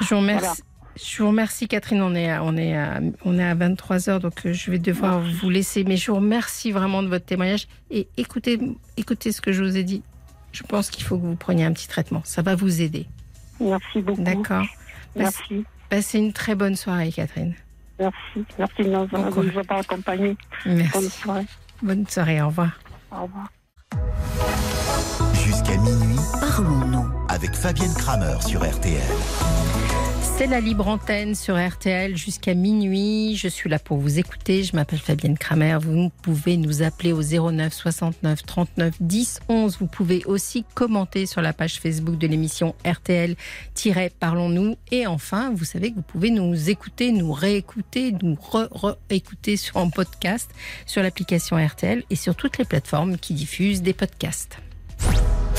Je 0.00 0.14
vous 0.14 0.20
remercie. 0.20 0.44
Voilà. 0.46 0.54
Je 0.96 1.22
vous 1.22 1.28
remercie, 1.28 1.66
Catherine. 1.66 2.02
On 2.02 2.14
est 2.14 2.30
à, 2.30 2.44
on 2.44 2.56
est 2.56 2.76
à, 2.76 3.00
on 3.24 3.38
est 3.38 3.44
à 3.44 3.54
23 3.54 4.08
heures, 4.08 4.20
donc 4.20 4.46
euh, 4.46 4.52
je 4.52 4.70
vais 4.70 4.78
devoir 4.78 5.20
vous 5.20 5.50
laisser. 5.50 5.82
Mais 5.84 5.96
je 5.96 6.10
vous 6.10 6.18
remercie 6.18 6.70
vraiment 6.70 7.02
de 7.02 7.08
votre 7.08 7.24
témoignage. 7.24 7.66
Et 7.90 8.06
écoutez, 8.16 8.60
écoutez 8.96 9.32
ce 9.32 9.40
que 9.40 9.50
je 9.52 9.64
vous 9.64 9.76
ai 9.76 9.82
dit. 9.82 10.02
Je 10.52 10.62
pense 10.62 10.90
qu'il 10.90 11.02
faut 11.04 11.18
que 11.18 11.26
vous 11.26 11.34
preniez 11.34 11.64
un 11.64 11.72
petit 11.72 11.88
traitement. 11.88 12.22
Ça 12.24 12.42
va 12.42 12.54
vous 12.54 12.80
aider. 12.80 13.06
merci 13.60 14.02
beaucoup. 14.02 14.22
D'accord 14.22 14.64
Merci. 15.16 15.64
Passez 15.90 16.18
une 16.18 16.32
très 16.32 16.54
bonne 16.54 16.76
soirée, 16.76 17.10
Catherine. 17.10 17.54
Merci. 17.98 18.44
Merci 18.58 18.82
de 18.82 18.88
nous, 18.90 19.06
Bon 19.06 19.24
avoir 19.58 19.80
accompagnés. 19.80 20.36
Bonne 20.64 20.76
Merci. 20.76 21.10
soirée. 21.10 21.46
Bonne 21.82 22.06
soirée. 22.06 22.40
Au 22.42 22.48
revoir. 22.48 22.78
Au 23.10 23.22
revoir. 23.22 24.63
Jusqu'à 25.44 25.76
minuit, 25.78 26.16
Parlons-nous. 26.40 27.06
avec 27.28 27.54
Fabienne 27.54 27.94
Kramer 27.94 28.36
sur 28.46 28.62
RTL. 28.68 29.00
C'est 30.36 30.46
la 30.48 30.58
libre 30.58 30.88
antenne 30.88 31.36
sur 31.36 31.56
RTL 31.56 32.16
jusqu'à 32.16 32.54
minuit. 32.54 33.36
Je 33.36 33.46
suis 33.46 33.70
là 33.70 33.78
pour 33.78 33.98
vous 33.98 34.18
écouter. 34.18 34.64
Je 34.64 34.74
m'appelle 34.74 34.98
Fabienne 34.98 35.38
Kramer. 35.38 35.78
Vous 35.80 36.10
pouvez 36.22 36.56
nous 36.56 36.82
appeler 36.82 37.12
au 37.12 37.22
09 37.22 37.72
69 37.72 38.42
39 38.42 38.94
10 39.00 39.40
11. 39.48 39.76
Vous 39.78 39.86
pouvez 39.86 40.24
aussi 40.24 40.64
commenter 40.74 41.26
sur 41.26 41.40
la 41.40 41.52
page 41.52 41.78
Facebook 41.78 42.18
de 42.18 42.26
l'émission 42.26 42.74
RTL-Parlons-nous. 42.84 44.76
Et 44.90 45.06
enfin, 45.06 45.52
vous 45.54 45.64
savez 45.64 45.90
que 45.90 45.96
vous 45.96 46.02
pouvez 46.02 46.30
nous 46.30 46.68
écouter, 46.68 47.12
nous 47.12 47.32
réécouter, 47.32 48.10
nous 48.20 48.34
re-réécouter 48.34 49.56
sur 49.56 49.76
en 49.76 49.88
podcast 49.88 50.50
sur 50.84 51.00
l'application 51.04 51.64
RTL 51.64 52.02
et 52.10 52.16
sur 52.16 52.34
toutes 52.34 52.58
les 52.58 52.64
plateformes 52.64 53.18
qui 53.18 53.34
diffusent 53.34 53.82
des 53.82 53.92
podcasts. 53.92 54.58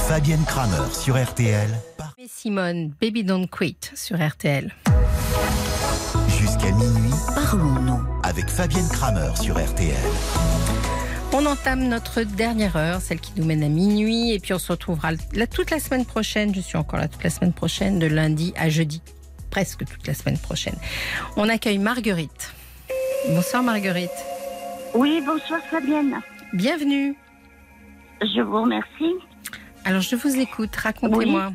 Fabienne 0.07 0.43
Kramer 0.45 0.91
sur 0.91 1.21
RTL. 1.21 1.69
Et 2.17 2.27
Simone, 2.27 2.91
Baby 3.01 3.23
Don't 3.23 3.47
Quit 3.47 3.77
sur 3.95 4.17
RTL. 4.17 4.71
Jusqu'à 6.39 6.71
minuit, 6.71 7.11
Parlons-nous. 7.33 8.01
avec 8.23 8.47
Fabienne 8.49 8.87
Kramer 8.91 9.29
sur 9.35 9.55
RTL. 9.57 9.95
On 11.33 11.45
entame 11.45 11.87
notre 11.87 12.21
dernière 12.23 12.75
heure, 12.75 13.01
celle 13.01 13.19
qui 13.19 13.31
nous 13.37 13.45
mène 13.45 13.63
à 13.63 13.69
minuit, 13.69 14.31
et 14.33 14.39
puis 14.39 14.53
on 14.53 14.59
se 14.59 14.71
retrouvera 14.71 15.11
là 15.33 15.47
toute 15.47 15.71
la 15.71 15.79
semaine 15.79 16.05
prochaine. 16.05 16.53
Je 16.53 16.61
suis 16.61 16.77
encore 16.77 16.99
là 16.99 17.07
toute 17.07 17.23
la 17.23 17.29
semaine 17.29 17.53
prochaine, 17.53 17.99
de 17.99 18.07
lundi 18.07 18.53
à 18.57 18.69
jeudi, 18.69 19.01
presque 19.49 19.85
toute 19.85 20.05
la 20.07 20.13
semaine 20.13 20.37
prochaine. 20.37 20.75
On 21.35 21.49
accueille 21.49 21.79
Marguerite. 21.79 22.53
Bonsoir 23.29 23.63
Marguerite. 23.63 24.11
Oui, 24.93 25.21
bonsoir 25.25 25.59
Fabienne. 25.69 26.21
Bienvenue. 26.53 27.15
Je 28.21 28.41
vous 28.41 28.61
remercie. 28.61 29.13
Alors 29.85 30.01
je 30.01 30.15
vous 30.15 30.35
écoute, 30.39 30.75
racontez-moi. 30.75 31.53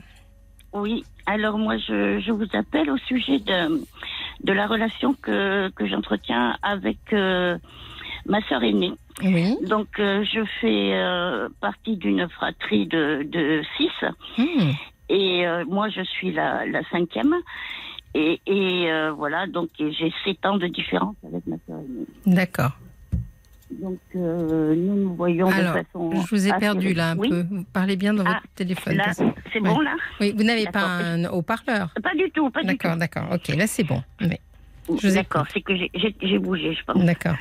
Oui, 0.73 1.05
alors 1.27 1.59
moi 1.59 1.77
je, 1.79 2.21
je 2.21 2.31
vous 2.31 2.47
appelle 2.53 2.91
au 2.91 2.97
sujet 2.97 3.41
de, 3.41 3.83
de 4.45 4.53
la 4.53 4.67
relation 4.69 5.15
que, 5.15 5.69
que 5.71 5.87
j'entretiens 5.87 6.57
avec 6.63 6.99
euh, 7.13 7.59
ma 8.27 8.41
sœur 8.43 8.63
aînée. 8.63 8.93
Oui. 9.25 9.57
Donc 9.67 9.99
euh, 9.99 10.25
je 10.25 10.45
fais 10.61 10.93
euh, 10.95 11.49
partie 11.61 11.97
d'une 11.97 12.29
fratrie 12.29 12.87
de, 12.87 13.27
de 13.29 13.63
six 13.77 13.91
Hmm. 14.39 14.71
et 15.09 15.45
moi 15.67 15.89
je 15.89 16.03
suis 16.03 16.33
la, 16.33 16.65
la 16.67 16.83
cinquième. 16.91 17.35
Et, 18.15 18.41
et 18.47 18.89
voilà, 19.17 19.47
donc 19.47 19.71
j'ai 19.79 20.13
sept 20.25 20.45
ans 20.47 20.57
de 20.57 20.67
différence 20.67 21.17
avec 21.27 21.47
ma 21.47 21.57
sœur 21.67 21.79
aînée. 21.79 22.07
D'accord. 22.27 22.73
Donc 23.71 23.99
euh, 24.17 24.75
nous 24.75 24.97
nous 24.97 25.15
voyons 25.15 25.49
Alors, 25.49 25.75
de 25.77 25.83
façon. 25.83 26.11
je 26.23 26.29
vous 26.35 26.49
ai 26.49 26.53
perdu 26.55 26.93
là 26.93 27.11
un 27.11 27.17
oui. 27.19 27.29
peu. 27.29 27.45
Vous 27.51 27.65
parlez 27.73 27.97
bien 27.97 28.13
dans 28.13 28.25
Ah, 28.27 28.35
votre 28.43 28.55
téléphone. 28.55 28.97
Là, 28.97 29.13
c'est 29.53 29.61
bon 29.61 29.81
là 29.81 29.95
Oui, 30.21 30.35
vous 30.37 30.43
n'avez 30.43 30.67
pas 30.67 30.85
un 30.85 31.25
haut-parleur. 31.27 31.91
Pas 32.03 32.15
du 32.17 32.31
tout, 32.33 32.51
pas 32.51 32.63
du 32.63 32.69
tout. 32.69 32.73
D'accord, 32.77 32.97
d'accord. 32.97 33.29
Ok, 33.33 33.49
là 33.57 33.67
c'est 33.67 33.85
bon. 33.85 34.03
Mais- 34.21 34.41
Je 35.01 35.09
vous 35.09 35.15
D'accord, 35.15 35.47
c'est 35.55 35.61
que 35.61 35.75
j'ai- 35.77 36.39
bougé, 36.39 36.75
je 36.75 36.83
pense. 36.85 37.05
D'accord. 37.05 37.37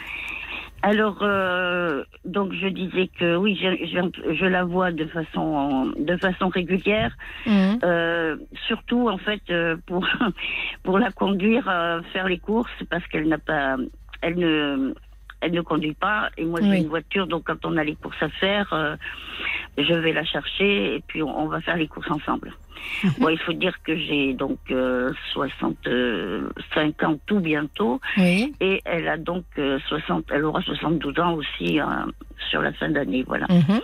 Alors, 0.81 1.17
euh, 1.23 2.03
donc 2.23 2.53
je 2.53 2.67
disais 2.67 3.09
que 3.19 3.35
oui, 3.35 3.59
je, 3.61 3.85
je, 3.85 4.35
je 4.35 4.45
la 4.45 4.63
vois 4.63 4.91
de 4.93 5.05
façon 5.07 5.91
de 5.97 6.15
façon 6.17 6.47
régulière, 6.47 7.17
Mhm. 7.45 7.79
euh, 7.83 8.37
surtout 8.67 9.09
en 9.09 9.17
fait 9.17 9.41
pour 9.87 10.07
pour 10.83 10.99
la 10.99 11.11
conduire 11.11 11.67
euh, 11.67 12.01
faire 12.13 12.27
les 12.29 12.37
courses 12.39 12.71
parce 12.89 13.05
qu'elle 13.07 13.27
n'a 13.27 13.39
pas, 13.39 13.75
elle 14.21 14.35
ne 14.37 14.93
elle 15.41 15.51
ne 15.51 15.61
conduit 15.61 15.93
pas 15.93 16.29
et 16.37 16.45
moi 16.45 16.59
j'ai 16.61 16.69
Oui. 16.69 16.77
une 16.79 16.87
voiture 16.87 17.27
donc 17.27 17.43
quand 17.45 17.65
on 17.65 17.77
a 17.77 17.83
les 17.83 17.95
courses 17.95 18.21
à 18.21 18.29
faire, 18.29 18.71
euh, 18.73 18.95
je 19.77 19.93
vais 19.93 20.13
la 20.13 20.25
chercher 20.25 20.95
et 20.95 21.03
puis 21.07 21.23
on, 21.23 21.37
on 21.39 21.47
va 21.47 21.61
faire 21.61 21.77
les 21.77 21.87
courses 21.87 22.11
ensemble. 22.11 22.53
Mhm. 23.03 23.11
Bon, 23.19 23.29
il 23.29 23.39
faut 23.39 23.53
dire 23.53 23.75
que 23.83 23.95
j'ai 23.97 24.33
donc 24.33 24.59
euh, 24.71 25.11
65 25.33 27.03
ans 27.03 27.19
tout 27.25 27.39
bientôt. 27.39 27.99
Oui. 28.17 28.53
Et 28.61 28.81
elle 28.85 29.07
a 29.07 29.17
donc 29.17 29.45
euh, 29.57 29.79
60, 29.87 30.25
elle 30.31 30.45
aura 30.45 30.61
72 30.61 31.19
ans 31.19 31.33
aussi 31.33 31.79
euh, 31.79 31.85
sur 32.49 32.61
la 32.61 32.71
fin 32.73 32.89
d'année, 32.89 33.23
voilà. 33.27 33.45
Mhm. 33.49 33.81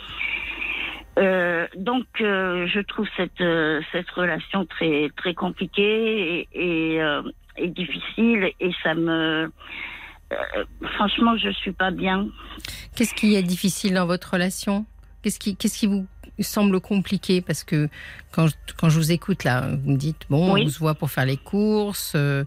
Euh, 1.18 1.66
donc, 1.78 2.06
euh, 2.20 2.68
je 2.68 2.82
trouve 2.82 3.08
cette 3.16 3.40
euh, 3.40 3.82
cette 3.94 4.10
relation 4.10 4.66
très 4.66 5.10
très 5.16 5.34
compliquée 5.34 6.42
et, 6.52 6.94
et, 6.96 7.02
euh, 7.02 7.22
et 7.58 7.70
difficile 7.70 8.52
et 8.60 8.72
ça 8.84 8.96
me 8.96 9.12
euh, 9.12 9.48
franchement, 10.96 11.38
je 11.38 11.50
suis 11.52 11.72
pas 11.72 11.92
bien. 11.92 12.28
Qu'est-ce 12.96 13.14
qui 13.14 13.36
est 13.36 13.44
difficile 13.44 13.94
dans 13.96 14.06
votre 14.06 14.34
relation? 14.34 14.86
Qu'est-ce 15.22 15.40
qui, 15.40 15.56
qu'est-ce 15.56 15.78
qui 15.80 15.88
vous 15.88 16.06
semble 16.40 16.80
compliqué? 16.80 17.42
Parce 17.42 17.64
que 17.64 17.90
quand, 18.32 18.48
je- 18.48 18.56
quand 18.78 18.90
je 18.90 18.98
vous 18.98 19.12
écoute 19.12 19.44
là, 19.44 19.70
vous 19.84 19.92
me 19.92 19.98
dites 19.98 20.24
bon, 20.30 20.54
Oui. 20.54 20.64
on 20.66 20.70
se 20.70 20.80
voit 20.80 20.96
pour 20.96 21.10
faire 21.12 21.26
les 21.26 21.38
courses. 21.38 22.14
euh, 22.16 22.44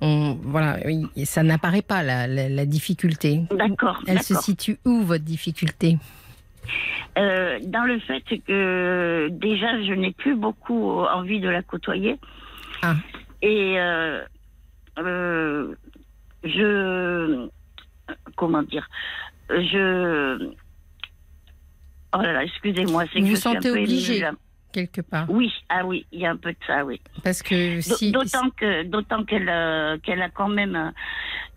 on, 0.00 0.38
voilà, 0.42 0.78
ça 1.24 1.42
n'apparaît 1.42 1.82
pas 1.82 2.02
la, 2.04 2.26
la, 2.28 2.48
la 2.48 2.66
difficulté. 2.66 3.42
D'accord. 3.50 4.00
Elle 4.06 4.22
se 4.22 4.34
situe 4.36 4.78
où 4.84 5.02
votre 5.02 5.24
difficulté? 5.24 5.98
Euh, 7.16 7.58
dans 7.64 7.82
le 7.84 7.98
fait 8.00 8.20
que 8.46 9.28
déjà, 9.32 9.82
je 9.82 9.92
n'ai 9.94 10.12
plus 10.12 10.36
beaucoup 10.36 11.00
envie 11.00 11.40
de 11.40 11.48
la 11.48 11.62
côtoyer. 11.62 12.16
Ah. 12.82 12.94
Et 13.42 13.74
euh, 13.80 14.22
euh, 14.98 15.74
je. 16.44 17.48
Comment 18.36 18.62
dire 18.62 18.88
Je. 19.48 20.50
Oh 22.14 22.20
là 22.22 22.32
là, 22.32 22.44
excusez-moi. 22.44 23.04
c'est 23.12 23.20
que 23.20 23.24
Vous 23.26 23.36
sentez 23.36 24.20
là. 24.20 24.32
quelque 24.72 25.02
part 25.02 25.26
Oui, 25.28 25.52
ah 25.68 25.84
oui, 25.84 26.06
il 26.10 26.20
y 26.20 26.26
a 26.26 26.30
un 26.30 26.36
peu 26.36 26.52
de 26.52 26.58
ça, 26.66 26.84
oui. 26.84 27.00
Parce 27.22 27.42
que 27.42 27.80
si, 27.82 28.12
D'autant 28.12 28.48
que, 28.56 28.82
d'autant 28.84 29.24
qu'elle, 29.24 29.48
euh, 29.48 29.98
qu'elle 29.98 30.22
a 30.22 30.30
quand 30.30 30.48
même, 30.48 30.74
euh, 30.74 30.90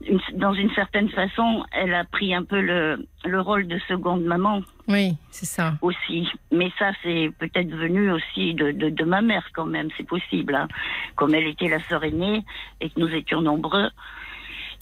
une- 0.06 0.38
dans 0.38 0.54
une 0.54 0.70
certaine 0.72 1.08
façon, 1.10 1.64
elle 1.72 1.94
a 1.94 2.04
pris 2.04 2.34
un 2.36 2.44
peu 2.44 2.60
le, 2.60 3.08
le 3.24 3.40
rôle 3.40 3.66
de 3.68 3.80
seconde 3.88 4.24
maman 4.26 4.62
oui, 4.90 5.14
c'est 5.30 5.46
ça. 5.46 5.76
aussi. 5.82 6.28
Mais 6.52 6.70
ça, 6.78 6.92
c'est 7.02 7.30
peut-être 7.40 7.70
venu 7.70 8.12
aussi 8.12 8.54
de, 8.54 8.72
de, 8.72 8.90
de 8.90 9.04
ma 9.06 9.22
mère 9.22 9.48
quand 9.54 9.66
même, 9.68 9.88
c'est 9.96 10.08
possible. 10.08 10.54
hein. 10.56 10.68
Comme 11.16 11.34
elle 11.34 11.48
était 11.48 11.70
la 11.70 11.80
sœur 11.88 12.04
aînée 12.04 12.44
et 12.82 12.90
que 12.90 13.00
nous 13.00 13.08
étions 13.10 13.40
nombreux. 13.42 13.90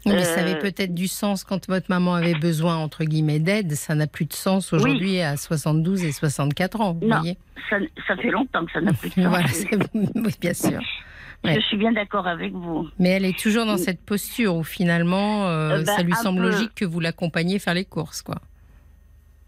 Oui, 0.06 0.14
mais 0.14 0.24
ça 0.24 0.40
Euh, 0.40 0.44
avait 0.44 0.60
peut-être 0.60 0.94
du 0.94 1.08
sens 1.08 1.44
quand 1.44 1.68
votre 1.68 1.88
maman 1.90 2.14
avait 2.16 2.34
besoin 2.36 2.78
entre 2.78 3.04
guillemets 3.04 3.40
d'aide. 3.40 3.74
Ça 3.74 3.96
n'a 3.96 4.08
plus 4.08 4.26
de 4.26 4.34
sens 4.34 4.72
aujourd'hui 4.74 5.20
à 5.22 5.36
72 5.38 6.04
et 6.06 6.12
64 6.12 6.82
ans. 6.82 6.94
Vous 6.94 7.08
Non. 7.08 7.18
voyez 7.18 7.38
Ça, 7.70 7.78
ça 8.08 8.16
fait 8.16 8.32
longtemps 8.32 8.66
que 8.66 8.72
ça 8.72 8.82
n'a 8.82 8.94
plus 8.94 9.10
de 9.10 9.14
sens. 9.16 9.26
Voilà, 9.28 9.46
oui, 9.94 10.34
bien 10.40 10.54
sûr. 10.54 10.80
ouais. 11.44 11.56
Je 11.56 11.60
suis 11.62 11.78
bien 11.78 11.92
d'accord 11.92 12.28
avec 12.28 12.54
vous. 12.54 12.88
Mais 12.98 13.10
elle 13.10 13.26
est 13.26 13.38
toujours 13.38 13.66
dans 13.66 13.78
cette 13.78 14.04
posture 14.06 14.56
où 14.56 14.64
finalement, 14.64 15.48
euh, 15.48 15.80
Euh, 15.80 15.84
bah, 15.84 15.96
ça 15.98 16.04
lui 16.04 16.14
semble 16.14 16.40
peu. 16.42 16.50
logique 16.50 16.72
que 16.76 16.86
vous 16.86 17.00
l'accompagniez 17.02 17.60
faire 17.60 17.74
les 17.74 17.86
courses, 17.86 18.22
quoi. 18.22 18.36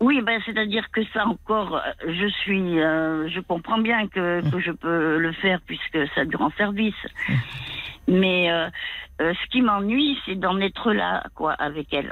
Oui, 0.03 0.19
ben 0.25 0.41
c'est-à-dire 0.47 0.89
que 0.91 1.01
ça 1.13 1.27
encore, 1.27 1.79
je 2.07 2.27
suis, 2.41 2.79
euh, 2.81 3.29
je 3.29 3.39
comprends 3.39 3.77
bien 3.77 4.07
que, 4.07 4.41
que 4.49 4.59
je 4.59 4.71
peux 4.71 5.19
le 5.19 5.31
faire 5.31 5.61
puisque 5.67 5.99
ça 6.15 6.23
lui 6.23 6.35
rend 6.35 6.49
service. 6.57 6.95
Mais 8.11 8.51
euh, 8.51 8.69
euh, 9.21 9.33
ce 9.33 9.49
qui 9.49 9.61
m'ennuie, 9.61 10.17
c'est 10.25 10.35
d'en 10.35 10.59
être 10.59 10.91
là, 10.91 11.23
quoi, 11.33 11.53
avec 11.53 11.93
elle. 11.93 12.11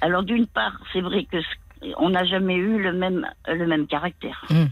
Alors 0.00 0.22
d'une 0.24 0.46
part, 0.46 0.78
c'est 0.92 1.00
vrai 1.00 1.24
que 1.24 1.40
ce- 1.40 1.92
on 1.98 2.10
n'a 2.10 2.24
jamais 2.24 2.56
eu 2.56 2.82
le 2.82 2.92
même 2.92 3.26
le 3.46 3.66
même 3.66 3.86
caractère. 3.86 4.44
Mm. 4.50 4.64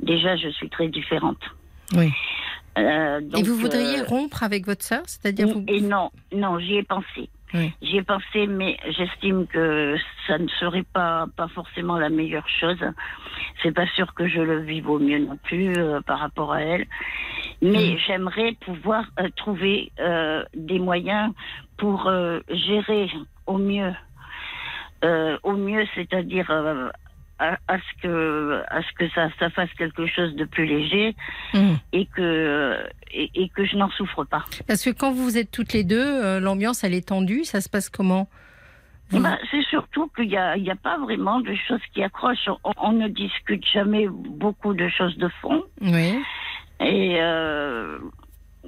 Déjà, 0.00 0.36
je 0.36 0.48
suis 0.50 0.68
très 0.70 0.88
différente. 0.88 1.40
Oui. 1.94 2.12
Euh, 2.78 3.20
et 3.36 3.42
vous 3.42 3.56
voudriez 3.56 4.00
euh, 4.00 4.04
rompre 4.04 4.44
avec 4.44 4.64
votre 4.66 4.84
sœur, 4.84 5.02
c'est-à-dire 5.06 5.48
vous 5.48 5.64
et 5.66 5.80
non, 5.80 6.10
non, 6.32 6.58
j'y 6.60 6.76
ai 6.76 6.82
pensé. 6.84 7.28
Oui. 7.54 7.72
J'y 7.80 7.96
ai 7.98 8.02
pensé, 8.02 8.46
mais 8.46 8.76
j'estime 8.90 9.46
que 9.46 9.96
ça 10.26 10.38
ne 10.38 10.48
serait 10.48 10.84
pas 10.92 11.26
pas 11.36 11.48
forcément 11.48 11.96
la 11.98 12.10
meilleure 12.10 12.48
chose. 12.48 12.78
C'est 13.62 13.72
pas 13.72 13.86
sûr 13.88 14.12
que 14.14 14.28
je 14.28 14.40
le 14.40 14.60
vive 14.60 14.88
au 14.90 14.98
mieux 14.98 15.18
non 15.18 15.36
plus 15.44 15.72
euh, 15.76 16.00
par 16.02 16.18
rapport 16.18 16.52
à 16.52 16.60
elle. 16.60 16.86
Mais 17.62 17.94
Mm. 17.94 17.98
j'aimerais 18.06 18.52
pouvoir 18.60 19.04
euh, 19.18 19.28
trouver 19.36 19.90
euh, 19.98 20.44
des 20.54 20.78
moyens 20.78 21.32
pour 21.76 22.10
gérer 22.50 23.08
au 23.46 23.56
mieux, 23.56 23.92
au 25.44 25.52
mieux, 25.52 25.86
c'est-à-dire 25.94 26.50
à, 27.38 27.58
à 27.68 27.78
ce 27.78 28.02
que 28.02 28.62
à 28.68 28.82
ce 28.82 28.92
que 28.98 29.08
ça 29.10 29.28
ça 29.38 29.48
fasse 29.50 29.72
quelque 29.78 30.06
chose 30.06 30.34
de 30.36 30.44
plus 30.44 30.66
léger 30.66 31.14
Hum. 31.54 31.78
et 31.92 32.06
que 32.06 32.76
et, 33.12 33.30
et 33.34 33.48
que 33.48 33.64
je 33.64 33.76
n'en 33.76 33.90
souffre 33.90 34.24
pas. 34.24 34.44
Parce 34.66 34.84
que 34.84 34.90
quand 34.90 35.12
vous 35.12 35.38
êtes 35.38 35.50
toutes 35.50 35.72
les 35.72 35.84
deux, 35.84 35.98
euh, 36.22 36.40
l'ambiance 36.40 36.84
elle 36.84 36.94
est 36.94 37.08
tendue. 37.08 37.44
Ça 37.44 37.60
se 37.60 37.68
passe 37.68 37.88
comment? 37.88 38.28
Vous- 39.10 39.20
Bah, 39.22 39.38
c'est 39.50 39.62
surtout 39.62 40.08
qu'il 40.14 40.28
n'y 40.28 40.36
a, 40.36 40.56
il 40.58 40.64
y 40.64 40.70
a 40.70 40.76
pas 40.76 40.98
vraiment 40.98 41.40
de 41.40 41.54
choses 41.66 41.80
qui 41.94 42.02
accrochent. 42.02 42.48
On, 42.64 42.72
on 42.76 42.92
ne 42.92 43.08
discute 43.08 43.64
jamais 43.72 44.06
beaucoup 44.08 44.74
de 44.74 44.86
choses 44.90 45.16
de 45.16 45.28
fond. 45.40 45.64
Oui. 45.80 46.18
Et 46.80 47.16
euh, 47.20 47.98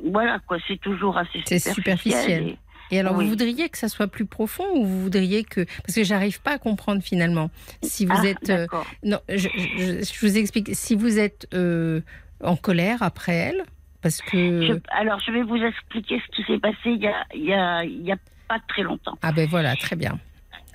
voilà, 0.06 0.38
quoi, 0.38 0.56
c'est 0.66 0.80
toujours 0.80 1.18
assez 1.18 1.42
C'est 1.44 1.58
superficiel. 1.58 1.74
superficiel. 1.74 2.42
Et- 2.48 2.58
Et 2.90 2.98
alors, 3.00 3.16
Oui. 3.16 3.24
vous 3.24 3.30
voudriez 3.30 3.68
que 3.68 3.78
ça 3.78 3.88
soit 3.88 4.06
plus 4.08 4.26
profond 4.26 4.64
ou 4.74 4.84
vous 4.84 5.02
voudriez 5.02 5.44
que 5.44 5.64
parce 5.84 5.94
que 5.94 6.04
j'arrive 6.04 6.40
pas 6.40 6.52
à 6.52 6.58
comprendre 6.58 7.02
finalement 7.02 7.50
si 7.82 8.06
vous 8.06 8.12
Ah, 8.16 8.26
êtes 8.26 8.50
euh, 8.50 8.66
non, 9.04 9.18
je, 9.28 9.48
je- 9.48 10.02
je 10.04 10.26
vous 10.26 10.36
explique 10.38 10.70
si 10.74 10.94
vous 10.96 11.18
êtes 11.18 11.46
euh, 11.54 12.00
en 12.42 12.56
colère 12.56 13.02
après 13.02 13.34
elle 13.34 13.62
parce 14.02 14.20
que 14.22 14.66
Je- 14.66 14.80
alors, 14.90 15.20
je 15.20 15.30
vais 15.30 15.42
vous 15.42 15.56
expliquer 15.56 16.20
ce 16.26 16.36
qui 16.36 16.42
s'est 16.50 16.58
passé 16.58 16.76
il 16.86 17.02
y 17.02 17.06
a, 17.06 17.24
il 17.34 17.44
y 17.44 17.52
a, 17.52 17.84
il 17.84 18.02
y 18.02 18.12
a 18.12 18.16
pas 18.48 18.58
très 18.68 18.82
longtemps. 18.82 19.16
ah 19.22 19.30
ben 19.32 19.46
voilà 19.48 19.76
très 19.76 19.94
bien. 19.96 20.18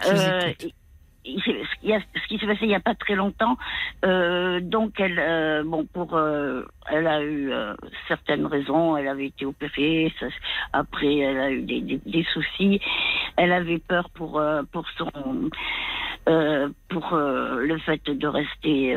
Je 0.04 0.10
vous 0.10 0.22
Euh. 0.22 0.54
Il 1.26 1.90
y 1.90 1.94
a- 1.94 2.00
ce 2.00 2.28
qui 2.28 2.38
s'est 2.38 2.46
passé 2.46 2.60
il 2.64 2.68
n'y 2.68 2.76
a 2.76 2.80
pas 2.80 2.96
très 2.96 3.16
longtemps, 3.16 3.58
euh, 4.06 4.60
donc 4.62 5.00
elle, 5.00 5.20
euh, 5.20 5.64
bon, 5.66 5.86
pour, 5.86 6.16
euh, 6.16 6.64
elle 6.90 7.08
a 7.08 7.22
eu 7.22 7.52
euh, 7.52 7.74
certaines 8.08 8.46
raisons. 8.46 8.96
Elle 8.98 9.08
avait 9.08 9.28
été 9.28 9.46
opérée. 9.46 10.14
ça- 10.20 10.28
après, 10.74 11.18
elle 11.18 11.40
a 11.40 11.52
eu 11.52 11.62
des, 11.62 11.82
des, 11.82 12.00
des 12.06 12.24
soucis. 12.26 12.80
Elle 13.38 13.52
avait 13.52 13.80
peur 13.80 14.10
pour 14.12 14.40
euh, 14.40 14.64
pour 14.72 14.86
son 14.98 15.10
euh, 16.30 16.70
pour 16.90 17.16
le 17.16 17.78
fait 17.80 18.04
de 18.10 18.28
rester 18.28 18.96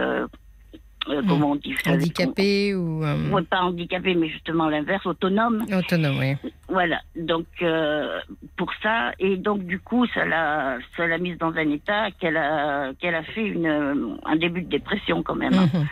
euh, 1.08 1.22
comment 1.26 1.52
on 1.52 1.56
dit 1.56 1.74
handicapé 1.86 2.74
ou 2.74 3.04
euh, 3.04 3.30
ouais, 3.30 3.42
pas 3.42 3.62
handicapé, 3.62 4.14
mais 4.14 4.28
justement 4.28 4.68
l'inverse, 4.68 5.06
autonome. 5.06 5.64
autonome 5.72 6.18
oui. 6.18 6.50
Voilà, 6.68 7.00
donc 7.16 7.46
euh, 7.62 8.20
pour 8.56 8.72
ça, 8.82 9.12
et 9.18 9.36
donc 9.36 9.64
du 9.64 9.78
coup, 9.78 10.06
ça 10.08 10.24
l'a, 10.24 10.78
ça 10.96 11.06
l'a 11.06 11.18
mise 11.18 11.38
dans 11.38 11.52
un 11.52 11.70
état 11.70 12.10
qu'elle 12.10 12.36
a, 12.36 12.92
qu'elle 13.00 13.14
a 13.14 13.22
fait 13.22 13.46
une, 13.46 14.18
un 14.24 14.36
début 14.36 14.62
de 14.62 14.68
dépression 14.68 15.22
quand 15.22 15.36
même. 15.36 15.54
Mhm. 15.54 15.86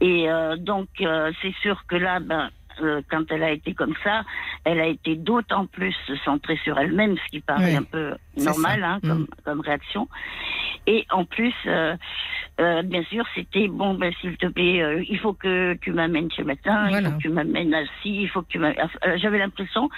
Et 0.00 0.28
donc 0.58 0.88
c'est 0.98 1.54
sûr 1.62 1.84
que 1.88 1.96
là, 1.96 2.20
ben, 2.20 2.50
euh, 2.82 3.02
quand 3.10 3.30
elle 3.30 3.42
a 3.42 3.50
été 3.50 3.74
comme 3.74 3.94
ça, 4.04 4.22
elle 4.64 4.80
a 4.80 4.86
été 4.86 5.16
d'autant 5.16 5.66
plus 5.66 5.94
centrée 6.24 6.58
sur 6.64 6.78
elle-même, 6.78 7.16
ce 7.16 7.30
qui 7.30 7.40
paraît 7.40 7.70
Oui, 7.72 7.76
un 7.76 7.82
peu 7.82 8.14
normal 8.36 8.82
hein, 8.84 8.98
comme, 9.02 9.22
Mm. 9.22 9.26
comme 9.44 9.60
réaction. 9.60 10.08
Et 10.86 11.04
en 11.10 11.24
plus, 11.24 11.54
euh, 11.66 11.96
euh, 12.60 12.82
bien 12.82 13.02
sûr, 13.04 13.24
c'était 13.34 13.66
bon, 13.68 13.94
ben 13.94 14.12
s'il 14.20 14.36
te 14.36 14.46
plaît, 14.46 14.80
euh, 14.82 15.02
il 15.08 15.18
faut 15.18 15.32
que 15.32 15.74
tu 15.80 15.92
m'amènes 15.92 16.28
le 16.38 16.44
médecin, 16.44 16.88
il 16.90 17.04
faut 17.04 17.10
que 17.16 17.22
tu 17.22 17.28
m'amènes 17.28 17.74
assis, 17.74 17.90
il 18.04 18.28
faut 18.28 18.42
que 18.42 18.48
tu 18.48 18.58
m'amènes. 18.58 18.88
Euh, 19.04 19.16
J'avais 19.18 19.38
l'impression 19.38 19.88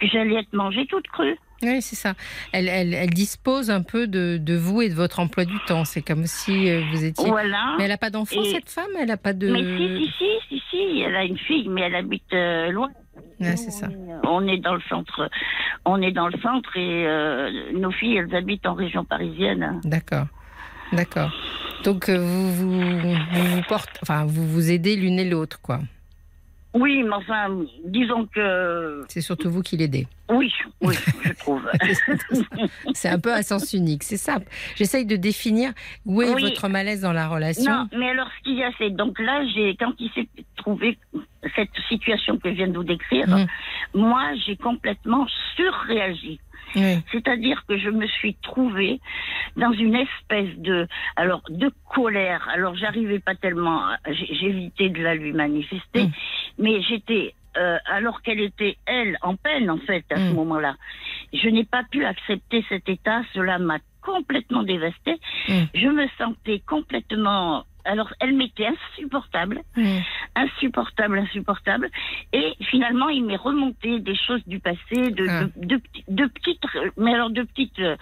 que 0.00 0.06
j'allais 0.06 0.36
être 0.36 0.52
mangée 0.52 0.86
toute 0.86 1.06
crue. 1.08 1.36
Oui, 1.62 1.82
c'est 1.82 1.96
ça. 1.96 2.14
Elle, 2.52 2.68
elle, 2.68 2.94
elle 2.94 3.10
dispose 3.10 3.70
un 3.70 3.82
peu 3.82 4.06
de, 4.06 4.38
de 4.40 4.54
vous 4.56 4.80
et 4.82 4.88
de 4.88 4.94
votre 4.94 5.18
emploi 5.18 5.44
du 5.44 5.58
temps. 5.66 5.84
C'est 5.84 6.02
comme 6.02 6.26
si 6.26 6.70
euh, 6.70 6.82
vous 6.92 7.04
étiez. 7.04 7.28
Voilà. 7.28 7.74
Mais 7.78 7.84
elle 7.84 7.90
n'a 7.90 7.96
pas 7.98 8.10
d'enfant, 8.10 8.40
Et- 8.42 8.52
cette 8.52 8.70
femme? 8.70 8.90
Elle 9.00 9.08
n'a 9.08 9.16
pas 9.16 9.32
de. 9.32 9.50
Mais 9.50 9.62
si, 9.64 10.06
si, 10.06 10.12
si, 10.18 10.26
si, 10.48 10.62
si, 10.70 11.00
elle 11.00 11.16
a 11.16 11.24
une 11.24 11.38
fille, 11.38 11.68
mais 11.68 11.82
elle 11.82 11.96
habite 11.96 12.32
euh, 12.32 12.70
loin. 12.70 12.88
Ouais, 13.40 13.50
Nous, 13.50 13.56
c'est 13.56 13.72
ça. 13.72 13.88
On 14.24 14.46
est, 14.46 14.58
dans 14.58 14.74
le 14.74 14.80
centre. 14.88 15.28
On 15.84 16.00
est 16.00 16.12
dans 16.12 16.28
le 16.28 16.38
centre 16.40 16.76
et 16.76 17.06
euh, 17.06 17.72
nos 17.72 17.90
filles, 17.90 18.16
elles 18.18 18.34
habitent 18.34 18.66
en 18.66 18.74
région 18.74 19.04
parisienne. 19.04 19.80
D'accord. 19.84 20.26
D'accord. 20.92 21.30
Donc, 21.84 22.08
vous, 22.08 22.52
vous, 22.52 22.70
vous, 22.72 23.44
vous 23.46 23.62
portez, 23.68 23.98
enfin, 24.02 24.24
vous 24.26 24.46
vous 24.46 24.70
aidez 24.70 24.94
l'une 24.96 25.18
et 25.18 25.28
l'autre, 25.28 25.60
quoi. 25.60 25.80
Oui, 26.78 27.02
mais 27.02 27.14
enfin, 27.14 27.48
disons 27.84 28.26
que 28.26 29.04
C'est 29.08 29.20
surtout 29.20 29.50
vous 29.50 29.62
qui 29.62 29.76
l'aidez. 29.76 30.06
oui, 30.30 30.52
oui, 30.82 30.94
je 31.24 31.32
trouve. 31.32 31.62
C'est 32.94 33.08
un 33.08 33.18
peu 33.18 33.32
à 33.32 33.42
sens 33.42 33.72
unique, 33.72 34.02
c'est 34.02 34.16
ça. 34.16 34.36
J'essaye 34.76 35.06
de 35.06 35.16
définir 35.16 35.72
où 36.06 36.22
est 36.22 36.32
Oui. 36.34 36.42
votre 36.42 36.68
malaise 36.68 37.00
dans 37.00 37.12
la 37.12 37.28
relation. 37.28 37.70
Non, 37.70 37.88
mais 37.96 38.10
alors 38.10 38.28
ce 38.38 38.44
qu'il 38.44 38.54
y 38.58 38.62
a, 38.64 38.70
c'est 38.78 38.90
donc 38.90 39.18
là, 39.18 39.44
j'ai 39.54 39.76
quand 39.76 39.92
il 39.98 40.10
s'est 40.12 40.28
trouvé 40.56 40.98
cette 41.56 41.70
situation 41.88 42.36
que 42.38 42.50
je 42.50 42.54
viens 42.56 42.68
de 42.68 42.76
vous 42.76 42.84
décrire, 42.84 43.26
Mhm. 43.28 43.46
moi, 43.94 44.22
j'ai 44.46 44.56
complètement 44.56 45.26
surréagi. 45.56 46.40
Oui. 46.76 46.98
C'est-à-dire 47.12 47.64
que 47.68 47.78
je 47.78 47.90
me 47.90 48.06
suis 48.06 48.34
trouvée 48.42 49.00
dans 49.56 49.72
une 49.72 49.94
espèce 49.94 50.56
de, 50.58 50.86
alors, 51.16 51.42
de 51.48 51.70
colère. 51.88 52.48
Alors, 52.52 52.74
j'arrivais 52.76 53.18
pas 53.20 53.34
tellement, 53.34 53.82
j'évitais 54.08 54.88
de 54.90 55.02
la 55.02 55.14
lui 55.14 55.32
manifester, 55.32 56.04
Mm. 56.04 56.10
mais 56.58 56.82
j'étais, 56.82 57.34
euh, 57.58 57.76
alors 57.86 58.22
qu'elle 58.22 58.40
était 58.40 58.76
elle 58.86 59.18
en 59.22 59.36
peine 59.36 59.70
en 59.70 59.78
fait 59.78 60.04
à 60.12 60.16
ce 60.16 60.30
Mm. 60.32 60.34
moment-là. 60.34 60.76
Je 61.32 61.48
n'ai 61.48 61.64
pas 61.64 61.82
pu 61.90 62.04
accepter 62.04 62.64
cet 62.68 62.88
état. 62.88 63.22
Cela 63.34 63.58
m'a 63.58 63.78
complètement 64.02 64.62
dévastée. 64.62 65.18
Mm. 65.48 65.52
Je 65.74 65.88
me 65.88 66.06
sentais 66.18 66.60
complètement 66.66 67.64
alors 67.84 68.12
elle 68.20 68.34
m'était 68.34 68.66
insupportable, 68.66 69.62
Mm. 69.76 69.98
insupportable, 70.34 71.18
insupportable. 71.20 71.88
Et 72.34 72.52
finalement, 72.70 73.08
il 73.08 73.24
m'est 73.24 73.36
remonté 73.36 74.00
des 74.00 74.14
choses 74.14 74.42
du 74.46 74.58
passé, 74.60 75.10
de, 75.10 75.26
Ah. 75.28 75.44
de, 75.56 75.66
de 75.66 75.76
p'ti- 75.76 76.04
de 76.08 76.26
petites, 76.26 76.62
mais 76.98 77.14
alors 77.14 77.30
de 77.30 77.42
petites 77.42 77.78
euh, 77.78 77.96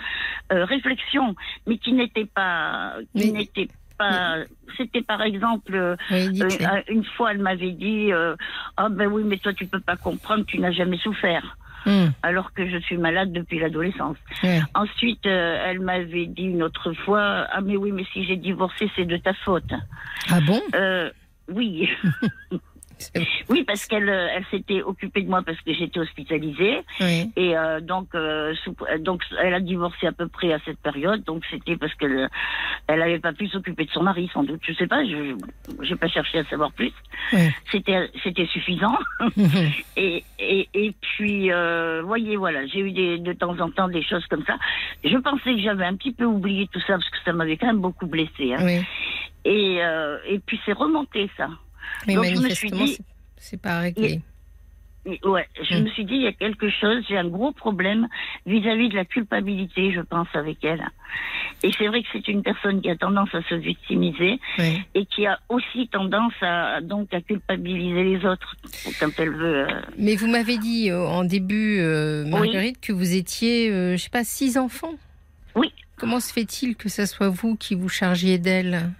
euh, 0.53 0.65
réflexions, 0.65 1.35
mais 1.67 1.79
qui 1.79 1.93
n'étaient 1.93 2.25
pas, 2.27 2.95
qui 3.17 3.33
n'étaient 3.33 3.69
pas. 3.97 4.36
C'était 4.76 5.03
par 5.03 5.22
exemple. 5.22 5.74
euh, 5.74 5.97
Oui, 6.11 6.40
euh, 6.42 6.82
une 6.88 7.05
fois, 7.05 7.32
elle 7.32 7.38
m'avait 7.38 7.72
dit 7.72 8.12
euh, 8.12 8.36
Ah 8.76 8.88
ben 8.88 9.07
oui, 9.07 9.22
mais 9.24 9.38
toi, 9.38 9.53
tu 9.53 9.66
peux 9.66 9.80
pas 9.80 9.97
comprendre, 9.97 10.44
tu 10.47 10.59
n'as 10.59 10.72
jamais 10.72 10.99
souffert. 10.99 11.57
Mm. 11.86 12.07
Alors 12.22 12.53
que 12.53 12.68
je 12.68 12.78
suis 12.78 12.97
malade 12.97 13.32
depuis 13.32 13.59
l'adolescence. 13.61 14.16
Ensuite, 14.74 15.24
euh, 15.26 15.64
elle 15.66 15.80
m'avait 15.80 16.26
dit 16.26 16.44
une 16.44 16.62
autre 16.62 16.92
fois 16.92 17.47
Ah, 17.51 17.61
mais 17.61 17.76
oui, 17.76 17.92
mais 17.92 18.05
si 18.12 18.24
j'ai 18.24 18.36
divorcé, 18.36 18.90
c'est 18.97 19.05
de 19.05 19.16
ta 19.16 19.34
faute. 19.34 19.72
Ah 20.30 20.40
bon? 20.47 20.61
Oui. 21.49 21.88
Oui, 23.49 23.64
parce 23.64 23.86
qu'elle 23.86 24.09
euh, 24.09 24.28
elle 24.34 24.44
s'était 24.51 24.82
occupée 24.82 25.22
de 25.22 25.28
moi 25.28 25.42
parce 25.42 25.61
que 25.61 25.72
j'étais 25.72 26.01
hospitalisée. 26.01 26.82
Oui. 27.01 27.30
Et 27.36 27.57
euh, 27.57 27.80
donc, 27.80 28.09
euh, 28.14 28.55
euh, 28.66 28.99
donc, 28.99 29.22
elle 29.40 29.55
a 29.55 29.61
divorcé 29.61 30.07
à 30.07 30.12
peu 30.12 30.28
près 30.28 30.53
à 30.53 30.59
cette 30.64 30.78
période. 30.78 31.22
Donc, 31.24 31.44
c'était 31.51 31.76
parce 31.76 31.94
qu'elle 31.94 32.28
elle 32.88 33.03
avait 33.03 33.18
pas 33.18 33.32
pu 33.32 33.49
s'occuper 33.49 33.84
de 33.84 33.90
son 33.90 34.03
mari, 34.03 34.28
sans 34.32 34.42
doute. 34.42 34.61
Je 34.62 34.72
sais 34.74 34.86
pas, 34.86 35.05
je 35.05 35.36
j'ai 35.82 35.97
pas 35.97 36.09
cherché 36.09 36.38
à 36.38 36.44
savoir 36.44 36.72
plus. 36.72 36.92
Ouais. 37.32 37.55
C'était 37.70 38.11
c'était 38.22 38.47
suffisant. 38.47 38.97
Et, 39.99 40.24
et, 40.38 40.68
et 40.74 40.94
puis, 41.01 41.51
euh, 41.51 42.03
voyez, 42.05 42.36
voilà, 42.36 42.66
j'ai 42.66 42.80
eu 42.80 42.92
des, 42.92 43.18
de 43.18 43.32
temps 43.32 43.59
en 43.61 43.70
temps 43.70 43.88
des 43.88 44.03
choses 44.03 44.24
comme 44.26 44.44
ça. 44.44 44.57
Je 45.05 45.16
pensais 45.16 45.55
que 45.55 45.61
j'avais 45.61 45.86
un 45.86 45.97
petit 45.97 46.12
peu 46.12 46.24
oublié 46.24 46.68
tout 46.70 46.80
ça 46.80 46.94
parce 46.94 47.09
que 47.09 47.16
ça 47.24 47.32
m'avait 47.32 47.57
quand 47.57 47.68
même 47.68 47.80
beaucoup 47.80 48.07
blessé. 48.07 48.53
Hein. 48.53 48.59
oui. 48.62 48.80
Et, 49.47 49.78
euh, 49.80 50.18
et 50.26 50.40
puis, 50.40 50.61
c'est 50.66 50.72
remonté, 50.72 51.30
ça. 51.36 51.49
Mais 52.07 52.14
Donc, 52.14 52.24
je 52.26 52.30
me 52.30 52.49
suis 52.51 52.70
manifestement, 52.70 52.84
dit- 52.84 52.99
c'est- 53.39 53.61
pas 53.61 53.80
réglé. 53.80 54.20
Et 55.09 55.20
Ouais, 55.22 55.47
je 55.62 55.76
Mm. 55.76 55.82
me 55.84 55.89
suis 55.91 56.05
dit, 56.05 56.14
il 56.16 56.22
y 56.22 56.26
a 56.26 56.32
quelque 56.32 56.68
chose, 56.68 57.05
j'ai 57.09 57.16
un 57.16 57.28
gros 57.28 57.53
problème 57.53 58.09
vis-à-vis 58.45 58.89
de 58.89 58.97
la 58.97 59.05
culpabilité, 59.05 59.93
je 59.93 60.01
pense, 60.01 60.26
avec 60.34 60.64
elle. 60.64 60.84
Et 61.62 61.70
c'est 61.78 61.87
vrai 61.87 62.03
que 62.03 62.09
c'est 62.12 62.26
une 62.26 62.43
personne 62.43 62.82
qui 62.82 62.91
a 62.91 62.97
tendance 62.97 63.32
à 63.32 63.41
se 63.45 63.55
victimiser 63.55 64.41
Oui. 64.59 64.82
et 64.97 65.07
qui 65.07 65.24
a 65.24 65.39
aussi 65.49 65.87
tendance 65.87 66.32
à, 66.41 66.80
donc, 66.80 67.14
à 67.14 67.20
culpabiliser 67.20 68.03
les 68.03 68.26
autres 68.26 68.57
quand 68.99 69.11
elle 69.18 69.30
veut. 69.30 69.68
euh, 69.70 69.80
Mais 69.97 70.16
vous 70.16 70.26
m'avez 70.26 70.59
dit 70.59 70.91
euh, 70.91 71.07
en 71.07 71.22
début, 71.22 71.78
euh, 71.78 72.24
Marguerite, 72.26 72.80
que 72.80 72.93
vous 72.93 73.14
étiez, 73.14 73.70
euh, 73.70 73.93
je 73.97 74.03
sais 74.03 74.11
pas, 74.11 74.24
six 74.24 74.59
enfants. 74.59 74.95
Oui. 75.55 75.72
Comment 75.97 76.18
se 76.18 76.32
fait-il 76.32 76.74
que 76.74 76.89
ce 76.89 77.07
soit 77.07 77.28
vous 77.28 77.55
qui 77.55 77.76
vous 77.76 77.89
chargiez 77.89 78.39
d'elle? 78.39 78.91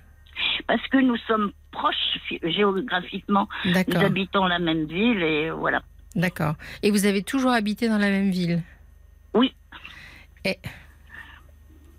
Parce 0.67 0.83
que 0.89 0.99
nous 0.99 1.17
sommes 1.29 1.53
proches 1.71 2.19
géographiquement, 2.43 3.49
nous 3.64 3.97
habitons 4.05 4.47
la 4.47 4.59
même 4.59 4.87
ville 4.87 5.23
et 5.23 5.51
voilà. 5.51 5.83
D'accord. 6.14 6.55
Et 6.83 6.91
vous 6.91 7.07
avez 7.07 7.23
toujours 7.23 7.53
habité 7.53 7.89
dans 7.89 7.99
la 7.99 8.09
même 8.11 8.31
ville? 8.31 8.62
Oui. 9.35 9.55
Et 10.45 10.59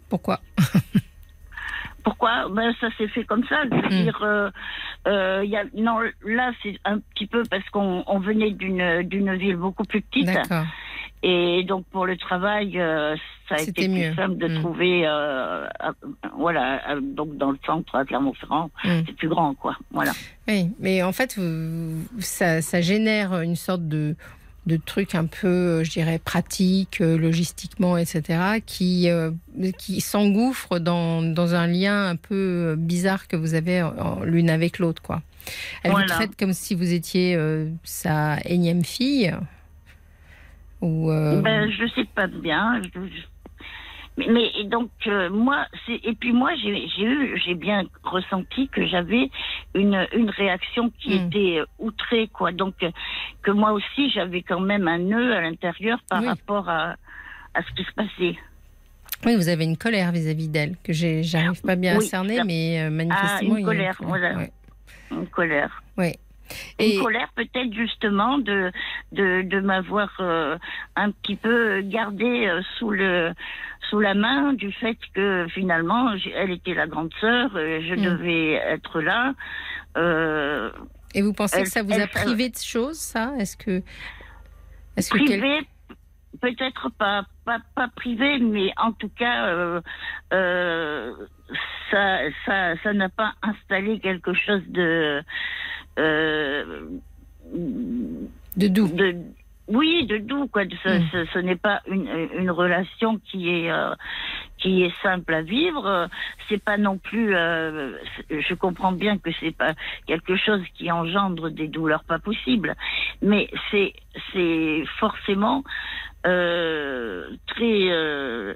pourquoi? 0.10 0.40
Pourquoi? 2.04 2.48
Ben, 2.50 2.74
Ça 2.80 2.88
s'est 2.98 3.10
fait 3.10 3.26
comme 3.26 3.44
ça. 3.48 3.64
Je 3.66 3.76
veux 3.76 3.82
Mm. 4.00 4.04
dire, 4.04 4.20
euh, 4.22 4.50
euh, 5.08 5.42
il 5.44 5.50
y 5.50 5.58
a, 5.58 5.64
non, 5.76 6.00
là, 6.26 6.52
c'est 6.64 6.78
un 6.86 7.00
petit 7.00 7.28
peu 7.28 7.44
parce 7.50 7.68
qu'on 7.70 8.04
on 8.08 8.20
venait 8.20 8.52
d'une 8.52 9.04
d'une 9.04 9.36
ville 9.36 9.58
beaucoup 9.58 9.84
plus 9.84 10.02
petite. 10.02 10.26
D'accord. 10.28 10.64
Et 11.24 11.64
donc, 11.64 11.86
pour 11.92 12.06
le 12.06 12.16
travail, 12.16 12.80
euh, 12.80 13.16
ça 13.50 13.56
a 13.56 13.62
été 13.62 13.72
plus 13.72 13.88
mieux. 13.90 14.14
simple 14.16 14.38
de 14.38 14.48
Mm. 14.48 14.62
trouver, 14.62 15.08
euh, 15.08 15.66
à- 15.80 15.94
voilà, 16.38 16.80
à- 16.88 17.00
donc 17.02 17.36
dans 17.38 17.52
le 17.52 17.58
centre, 17.66 17.96
à 17.96 18.06
Clermont-Ferrand, 18.06 18.70
Mm. 18.84 18.90
c'est 19.06 19.16
plus 19.16 19.28
grand, 19.30 19.54
quoi. 19.56 19.76
Voilà. 19.92 20.12
Oui, 20.48 20.70
mais 20.80 21.02
en 21.02 21.12
fait, 21.12 21.38
ça, 22.20 22.62
ça 22.62 22.82
génère 22.82 23.42
une 23.42 23.56
sorte 23.56 23.88
de, 23.88 24.16
de 24.68 24.76
truc 24.78 25.16
un 25.16 25.26
peu, 25.26 25.48
euh, 25.48 25.84
je 25.84 25.90
dirais, 25.92 26.20
pratique, 26.24 27.00
euh, 27.02 27.18
logistiquement, 27.18 27.98
etc., 27.98 28.60
qui, 28.66 29.10
euh, 29.10 29.32
qui 29.78 30.02
s'engouffre 30.02 30.78
dans, 30.80 31.22
dans 31.22 31.56
un 31.56 31.68
lien 31.68 32.06
un 32.10 32.16
peu 32.18 32.76
bizarre 32.78 33.28
que 33.28 33.38
vous 33.38 33.54
avez 33.56 33.82
l'une 34.24 34.50
avec 34.50 34.78
l'autre, 34.80 35.02
quoi. 35.02 35.22
Elle 35.84 35.92
Voilà. 35.92 36.08
vous 36.08 36.12
traite 36.14 36.36
comme 36.38 36.52
si 36.54 36.76
vous 36.76 36.92
étiez 36.92 37.34
euh, 37.36 37.70
sa 37.86 38.38
énième 38.46 38.84
fille 38.84 39.34
ou 40.82 41.12
euh, 41.12 41.42
Ben, 41.42 41.70
je 41.72 41.88
sais 41.96 42.06
pas 42.06 42.28
bien. 42.28 42.82
je- 42.84 43.08
je- 43.08 43.28
Mais, 44.32 44.52
donc 44.66 44.90
euh, 45.06 45.30
moi, 45.30 45.68
et 45.88 46.14
puis 46.16 46.32
moi 46.34 46.52
j'ai 46.56 46.88
j'ai 46.88 47.04
eu 47.04 47.40
j'ai 47.46 47.54
bien 47.54 47.84
ressenti 48.04 48.68
que 48.70 48.84
j'avais 48.88 49.30
une 49.76 50.08
une 50.12 50.32
réaction 50.32 50.90
qui 51.00 51.10
Mm. 51.12 51.28
était 51.28 51.60
euh, 51.60 51.66
outrée 51.78 52.28
quoi. 52.28 52.52
Donc 52.52 52.74
que 53.44 53.52
moi 53.52 53.74
aussi 53.74 54.10
j'avais 54.10 54.42
quand 54.42 54.60
même 54.60 54.88
un 54.88 54.98
nœud 54.98 55.36
à 55.36 55.42
l'intérieur 55.42 56.00
par 56.10 56.22
Oui. 56.22 56.30
rapport 56.30 56.68
à 56.68 56.96
à 57.54 57.62
ce 57.64 57.72
qui 57.76 57.84
se 57.84 57.92
passait. 57.94 58.36
oui, 59.26 59.36
vous 59.36 59.50
avez 59.50 59.64
une 59.66 59.78
colère 59.78 60.12
vis-à-vis 60.12 60.48
d'elle 60.48 60.78
que 60.84 60.94
j'arrive 60.94 61.62
pas 61.62 61.76
bien 61.76 61.96
à 61.96 61.98
Oui, 62.00 62.06
cerner, 62.08 62.38
ça- 62.38 62.44
mais 62.44 62.82
euh, 62.82 62.90
manifestement 62.90 63.56
une 63.58 63.60
il 63.60 63.64
a 63.64 63.66
colère, 63.66 63.98
voilà. 64.02 64.36
Ouais. 64.36 64.52
Une 65.12 65.28
colère. 65.28 65.84
Ouais. 66.80 66.86
Une 66.86 67.00
Et- 67.00 67.04
colère 67.04 67.30
peut-être 67.36 67.74
justement 67.74 68.38
de 68.38 68.72
de, 69.12 69.42
de 69.44 69.60
m'avoir 69.60 70.10
euh, 70.20 70.58
un 70.96 71.12
petit 71.12 71.36
peu 71.36 71.82
gardé 71.82 72.48
euh, 72.48 72.62
sous 72.78 72.92
le 72.92 73.34
sous 73.90 74.00
la 74.00 74.14
main 74.16 74.54
du 74.54 74.72
fait 74.72 74.98
que 75.14 75.48
finalement 75.54 76.12
elle 76.36 76.52
était 76.52 76.74
la 76.74 76.88
grande 76.88 77.12
sœur, 77.22 77.52
euh, 77.56 77.80
je 77.88 77.94
Mm. 77.96 78.02
devais 78.04 78.54
être 78.54 79.02
là. 79.02 79.34
Euh, 79.98 80.72
Et 81.16 81.22
vous 81.22 81.34
pensez 81.34 81.58
Elle- 81.60 81.64
que 81.66 81.70
ça 81.70 81.84
vous 81.84 81.94
a 82.00 82.08
privé 82.08 82.50
de 82.50 82.58
choses, 82.58 82.98
ça? 83.00 83.34
Est-ce 83.40 83.56
que. 83.58 83.80
Que. 83.80 85.18
quel- 85.26 85.40
privé, 85.40 85.68
peut-être 86.42 86.90
pas, 86.98 87.24
pas 87.46 87.60
pas 87.76 87.88
privé, 87.96 88.40
mais 88.40 88.72
en 88.78 88.92
tout 88.92 89.10
cas 89.10 89.48
euh, 89.48 89.82
euh, 90.34 91.14
ça 91.92 92.18
ça 92.46 92.76
ça 92.84 92.94
n'a 92.94 93.10
pas 93.10 93.34
installé 93.42 94.00
quelque 94.00 94.34
chose 94.34 94.64
de 94.68 95.24
De 98.56 98.68
doux. 98.68 98.88
de 98.88 99.16
oui 99.68 100.06
de 100.08 100.18
doux 100.18 100.48
quoi. 100.48 100.64
Ce, 100.84 100.90
Mm. 100.90 101.08
ce- 101.12 101.26
ce 101.34 101.40
n'est 101.40 101.56
pas 101.58 101.82
une, 101.88 102.08
une 102.40 102.52
relation 102.52 103.20
qui 103.20 103.50
est 103.50 103.72
euh, 103.72 103.94
qui 104.58 104.84
est 104.84 104.94
simple 105.04 105.34
à 105.34 105.42
vivre. 105.42 106.08
C'est 106.48 106.64
pas 106.64 106.78
non 106.78 106.98
plus 106.98 107.36
euh, 107.36 107.94
je 108.30 108.54
comprends 108.54 108.94
bien 108.94 109.18
que 109.18 109.30
c'est 109.40 109.56
pas 109.56 109.74
quelque 110.08 110.36
chose 110.38 110.62
qui 110.76 110.90
engendre 110.92 111.50
des 111.50 111.68
douleurs 111.68 112.04
pas 112.06 112.20
possibles 112.20 112.76
mais 113.22 113.50
c'est 113.72 113.94
c'est 114.34 114.84
forcément 115.00 115.64
euh, 116.26 117.30
très 117.48 117.90
euh, 117.92 118.54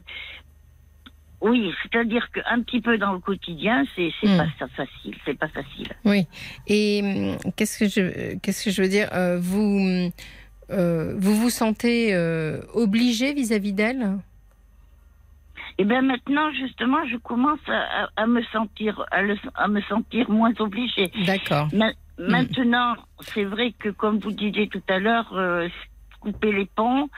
oui, 1.41 1.71
c'est-à-dire 1.81 2.29
qu'un 2.31 2.61
petit 2.61 2.81
peu 2.81 2.97
dans 2.97 3.13
le 3.13 3.19
quotidien, 3.19 3.83
c'est 3.95 4.11
c'est 4.21 4.27
Mm. 4.27 4.37
pas 4.37 4.67
facile, 4.75 5.15
c'est 5.25 5.37
pas 5.37 5.47
facile. 5.49 5.89
Oui. 6.05 6.25
Et 6.67 7.01
hum, 7.03 7.51
qu'est-ce 7.55 7.77
que 7.79 7.87
je, 7.87 8.35
qu'est-ce 8.37 8.65
que 8.65 8.71
je 8.71 8.81
veux 8.81 8.89
dire 8.89 9.09
Euh, 9.13 9.37
Vous. 9.39 10.11
euh, 10.69 11.15
vous 11.17 11.35
vous 11.35 11.49
sentez 11.49 12.13
euh, 12.13 12.61
obligé 12.73 13.33
vis-à-vis 13.33 13.73
d'elle? 13.73 14.17
Et 15.77 15.83
bien 15.85 16.01
maintenant, 16.01 16.51
justement, 16.53 17.05
je 17.07 17.17
commence 17.17 17.59
à, 17.67 18.03
à- 18.03 18.09
à 18.17 18.27
me 18.27 18.41
sentir 18.43 19.03
à, 19.11 19.21
le- 19.21 19.37
à 19.55 19.67
me 19.67 19.81
sentir 19.81 20.29
moins 20.29 20.53
obligée. 20.59 21.11
D'accord. 21.25 21.67
Ma- 21.73 21.91
Maintenant, 22.19 22.95
c'est 23.33 23.45
vrai 23.45 23.73
que 23.79 23.89
comme 23.89 24.19
vous 24.19 24.31
disiez 24.31 24.67
tout 24.67 24.83
à 24.89 24.99
l'heure, 24.99 25.33
euh, 25.33 25.67
couper 26.21 26.51
les 26.51 26.65
ponts, 26.65 27.09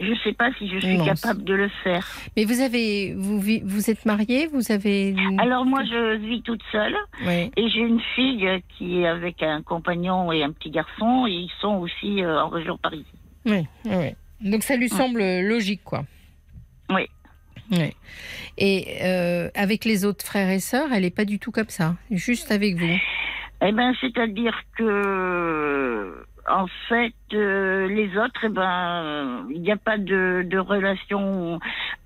je 0.00 0.10
ne 0.10 0.16
sais 0.16 0.32
pas 0.32 0.50
si 0.58 0.68
je 0.68 0.78
suis 0.78 0.98
capable 1.04 1.44
de 1.44 1.54
le 1.54 1.68
faire. 1.82 2.06
Mais 2.36 2.44
vous 2.44 2.60
avez, 2.60 3.14
vous, 3.14 3.90
êtes 3.90 4.04
marié, 4.04 4.46
vous 4.48 4.70
avez. 4.70 5.14
Alors 5.38 5.64
moi, 5.64 5.84
je 5.84 6.16
vis 6.16 6.42
toute 6.42 6.62
seule 6.70 6.96
Oui. 7.24 7.50
et 7.56 7.68
j'ai 7.70 7.80
une 7.80 8.00
fille 8.14 8.46
qui 8.76 9.00
est 9.00 9.06
avec 9.06 9.42
un 9.42 9.62
compagnon 9.62 10.30
et 10.32 10.42
un 10.42 10.52
petit 10.52 10.70
garçon 10.70 11.26
et 11.26 11.32
ils 11.32 11.52
sont 11.60 11.76
aussi 11.76 12.22
euh, 12.22 12.42
en 12.42 12.48
région 12.48 12.76
parisienne. 12.76 13.06
Oui. 13.46 13.66
oui. 13.86 14.14
Donc 14.40 14.62
ça 14.62 14.76
lui 14.76 14.88
semble 14.88 15.20
logique, 15.40 15.82
quoi. 15.84 16.04
Oui. 16.90 17.08
Oui. 17.70 17.92
Et 18.56 18.98
euh, 19.02 19.50
avec 19.54 19.84
les 19.84 20.04
autres 20.04 20.24
frères 20.24 20.50
et 20.50 20.60
sœurs, 20.60 20.88
elle 20.92 21.02
n'est 21.02 21.10
pas 21.10 21.24
du 21.24 21.38
tout 21.38 21.50
comme 21.50 21.68
ça. 21.68 21.96
Juste 22.10 22.50
avec 22.50 22.76
vous. 22.76 22.98
Eh 23.60 23.72
ben, 23.72 23.92
c'est-à-dire 24.00 24.56
que, 24.76 26.24
en 26.50 26.66
fait, 26.88 27.12
euh, 27.34 27.86
les 27.88 28.16
autres, 28.18 28.40
eh 28.44 28.48
ben, 28.48 29.46
il 29.50 29.60
n'y 29.60 29.70
a 29.72 29.76
pas 29.76 29.98
de, 29.98 30.44
de 30.46 30.58
relation. 30.58 31.58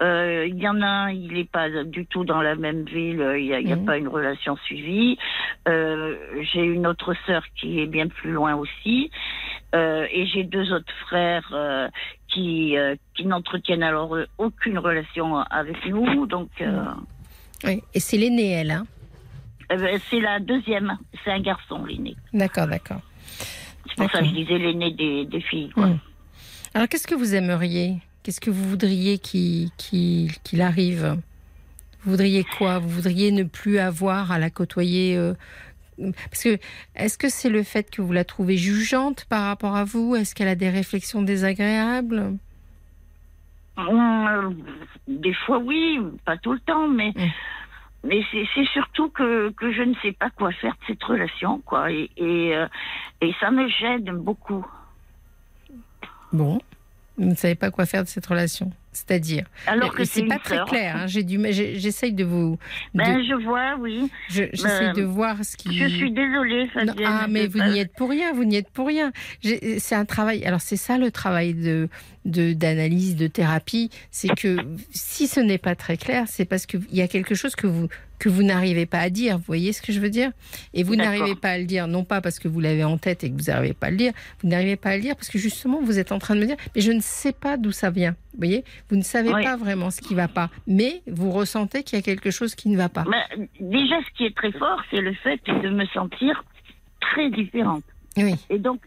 euh, 0.03 0.47
Il 0.49 0.59
y 0.59 0.69
en 0.69 0.81
a 0.83 0.87
un, 0.87 1.11
il 1.11 1.33
n'est 1.33 1.45
pas 1.45 1.69
du 1.85 2.07
tout 2.07 2.25
dans 2.25 2.43
la 2.43 2.55
même 2.57 2.85
ville. 2.85 3.25
Il 3.39 3.45
n'y 3.47 3.55
a, 3.55 3.61
y 3.61 3.73
a 3.73 3.77
Mhm. 3.77 3.85
pas 3.85 3.97
une 3.99 4.09
relation 4.09 4.57
suivie. 4.65 5.19
Euh, 5.69 6.17
j'ai 6.53 6.65
une 6.65 6.87
autre 6.87 7.15
sœur 7.27 7.43
qui 7.57 7.81
est 7.81 7.87
bien 7.87 8.09
plus 8.09 8.33
loin 8.33 8.55
aussi, 8.55 9.11
et 9.75 10.27
j'ai 10.27 10.45
deux 10.45 10.73
autres 10.73 10.93
frères 11.07 11.49
qui 12.29 12.77
qui 13.15 13.27
n'entretiennent 13.27 13.83
alors 13.83 14.17
aucune 14.39 14.79
relation 14.79 15.37
avec 15.39 15.87
nous. 15.87 16.27
Donc, 16.27 16.51
euh, 16.61 16.85
Oui. 17.65 17.83
Et 17.95 18.01
c'est 18.01 18.17
l'aînée, 18.19 18.51
elle. 18.53 18.71
Hein? 18.73 18.87
c'est 20.11 20.21
la 20.21 20.39
deuxième. 20.41 20.99
C'est 21.25 21.31
un 21.31 21.41
garçon, 21.41 21.85
l'aîné. 21.85 22.15
D'accord, 22.33 22.67
d'accord. 22.67 23.01
C'est 23.89 23.97
pour 23.97 24.11
ça 24.11 24.21
que 24.21 24.27
je 24.27 24.31
disais 24.31 24.59
l'aîné 24.59 24.93
des, 24.93 25.25
des 25.25 25.41
filles. 25.41 25.71
Quoi. 25.71 25.87
Hmm. 25.87 25.99
Alors, 26.75 26.89
qu'est-ce 26.89 27.07
que 27.07 27.15
vous 27.15 27.35
aimeriez? 27.35 27.99
Qu'est-ce 28.23 28.41
que 28.41 28.51
vous 28.51 28.69
voudriez 28.69 29.19
qu'il 29.19 30.61
arrive? 30.61 31.19
Vous 32.05 32.11
voudriez 32.13 32.45
quoi? 32.59 32.79
Vous 32.79 32.89
voudriez 32.89 33.31
ne 33.33 33.43
plus 33.43 33.79
avoir 33.79 34.33
à 34.33 34.39
la 34.39 34.51
côtoyer 34.51 35.17
euh, 35.17 35.35
Parce 36.31 36.43
que, 36.45 36.59
est-ce 36.97 37.19
que 37.19 37.29
c'est 37.29 37.51
le 37.51 37.63
fait 37.63 37.91
que 37.91 38.01
vous 38.03 38.13
la 38.13 38.25
trouvez 38.25 38.57
jugeante 38.57 39.25
par 39.27 39.45
rapport 39.45 39.77
à 39.77 39.85
vous? 39.85 40.17
Est-ce 40.17 40.35
qu'elle 40.35 40.49
a 40.49 40.55
des 40.55 40.71
réflexions 40.71 41.23
désagréables? 41.23 42.37
Euh, 43.79 44.51
des 45.09 45.35
fois, 45.35 45.59
oui, 45.59 45.99
pas 46.25 46.37
tout 46.37 46.53
le 46.53 46.61
temps, 46.61 46.89
mais, 46.89 47.13
Mm. 47.17 47.31
Mais 48.05 48.23
c'est 48.33 48.65
surtout 48.73 49.11
que, 49.11 49.53
je 49.61 49.83
ne 49.83 49.95
sais 50.03 50.13
pas 50.13 50.31
quoi 50.31 50.53
faire 50.53 50.73
de 50.73 50.87
cette 50.87 51.03
relation, 51.03 51.61
quoi. 51.65 51.91
Et, 51.91 52.11
euh, 52.19 52.67
et 53.21 53.33
ça 53.41 53.51
me 53.51 53.69
gêne 53.69 54.11
beaucoup. 54.19 54.67
Bon, 56.33 56.61
vous 57.19 57.27
ne 57.27 57.35
savez 57.35 57.55
pas 57.55 57.71
quoi 57.71 57.87
faire 57.87 58.03
de 58.03 58.09
cette 58.09 58.27
relation? 58.27 58.73
C'est-à-dire 58.93 59.45
Alors 59.67 59.95
que 59.95 60.05
c'est 60.05 60.25
pas 60.25 60.39
très 60.39 60.57
sœur. 60.57 60.67
clair. 60.67 60.97
hein. 60.97 61.07
J'ai 61.07 61.23
du, 61.23 61.39
j'essaye 61.51 62.13
de 62.13 62.25
vous. 62.25 62.59
de- 62.95 62.99
Ben, 62.99 63.23
je 63.25 63.35
vois, 63.43 63.77
oui. 63.81 64.11
je- 64.29 64.45
j'essaye 64.53 64.89
ben, 64.89 64.93
de 64.95 65.03
voir 65.03 65.43
ce 65.45 65.57
qui. 65.57 65.79
Je 65.79 65.87
suis 65.87 66.11
désolée, 66.13 66.69
Non, 66.85 66.93
ah, 67.07 67.27
mais 67.29 67.47
vous 67.47 67.63
n'y 67.63 67.79
êtes 67.79 67.95
pour 67.95 68.11
rien, 68.11 68.33
vous 68.35 68.45
n'y 68.45 68.57
êtes 68.57 68.69
pour 68.71 68.87
rien. 68.89 69.11
C'est 69.43 69.95
un 69.95 70.05
travail. 70.05 70.45
Alors, 70.45 70.61
c'est 70.61 70.77
ça 70.77 70.99
le 70.99 71.11
travail 71.11 71.55
de 71.55 71.89
de- 72.25 72.53
d'analyse, 72.53 73.17
de, 73.17 73.27
thérapie. 73.27 73.91
C'est 74.13 74.29
que 74.37 74.57
si 74.93 75.27
ce 75.27 75.41
n'est 75.41 75.59
pas 75.59 75.75
très 75.75 75.97
clair, 75.97 76.27
c'est 76.29 76.45
parce 76.45 76.67
qu'il 76.67 76.83
y 76.93 77.01
a 77.03 77.09
quelque 77.09 77.35
chose 77.35 77.57
que 77.57 77.67
vous 77.67 77.89
que 78.23 78.29
vous 78.29 78.45
n'arrivez 78.45 78.87
pas 78.87 79.01
à 79.01 79.11
dire. 79.11 79.37
Vous 79.39 79.43
voyez 79.49 79.73
ce 79.73 79.83
que 79.83 79.93
je 79.93 79.99
veux 79.99 80.09
dire? 80.09 80.31
Et 80.75 80.85
vous 80.85 80.95
n'arrivez 80.95 81.35
pas 81.35 81.51
à 81.51 81.59
le 81.59 81.65
dire, 81.65 81.89
non 81.89 82.05
pas 82.05 82.21
parce 82.21 82.39
que 82.39 82.47
vous 82.47 82.61
l'avez 82.61 82.85
en 82.85 82.97
tête 82.97 83.25
et 83.25 83.31
que 83.33 83.37
vous 83.37 83.51
n'arrivez 83.51 83.75
pas 83.75 83.89
à 83.89 83.91
le 83.91 83.97
dire. 83.97 84.13
Vous 84.41 84.49
n'arrivez 84.49 84.77
pas 84.77 84.91
à 84.91 84.97
le 84.97 85.03
dire 85.03 85.17
parce 85.17 85.29
que 85.29 85.39
justement, 85.39 85.81
vous 85.83 85.99
êtes 85.99 86.13
en 86.13 86.21
train 86.21 86.37
de 86.37 86.41
me 86.41 86.47
dire, 86.47 86.55
mais 86.77 86.83
je 86.83 86.93
ne 86.93 87.01
sais 87.01 87.33
pas 87.33 87.57
d'où 87.57 87.73
ça 87.73 87.91
vient. 87.91 88.13
Vous 88.35 88.39
voyez? 88.39 88.65
Vous 88.89 88.97
ne 88.97 89.03
savez 89.03 89.35
Oui. 89.35 89.43
pas 89.43 89.57
vraiment 89.57 89.91
ce 89.91 90.01
qui 90.01 90.15
va 90.15 90.29
pas, 90.29 90.51
mais 90.69 91.03
vous 91.09 91.33
ressentez 91.33 91.83
qu'il 91.83 91.99
y 91.99 91.99
a 91.99 92.03
quelque 92.03 92.31
chose 92.31 92.55
qui 92.55 92.69
ne 92.69 92.77
va 92.77 92.89
pas. 92.89 93.03
Ben, 93.03 93.49
déjà, 93.61 93.97
ce 94.07 94.17
qui 94.17 94.25
est 94.27 94.37
très 94.37 94.53
fort, 94.53 94.81
c'est 94.93 95.01
le 95.01 95.15
fait 95.15 95.41
de 95.45 95.71
me 95.71 95.85
sentir 95.87 96.45
très 97.01 97.29
différente. 97.29 97.83
Oui. 98.17 98.35
Et 98.51 98.59
donc, 98.61 98.83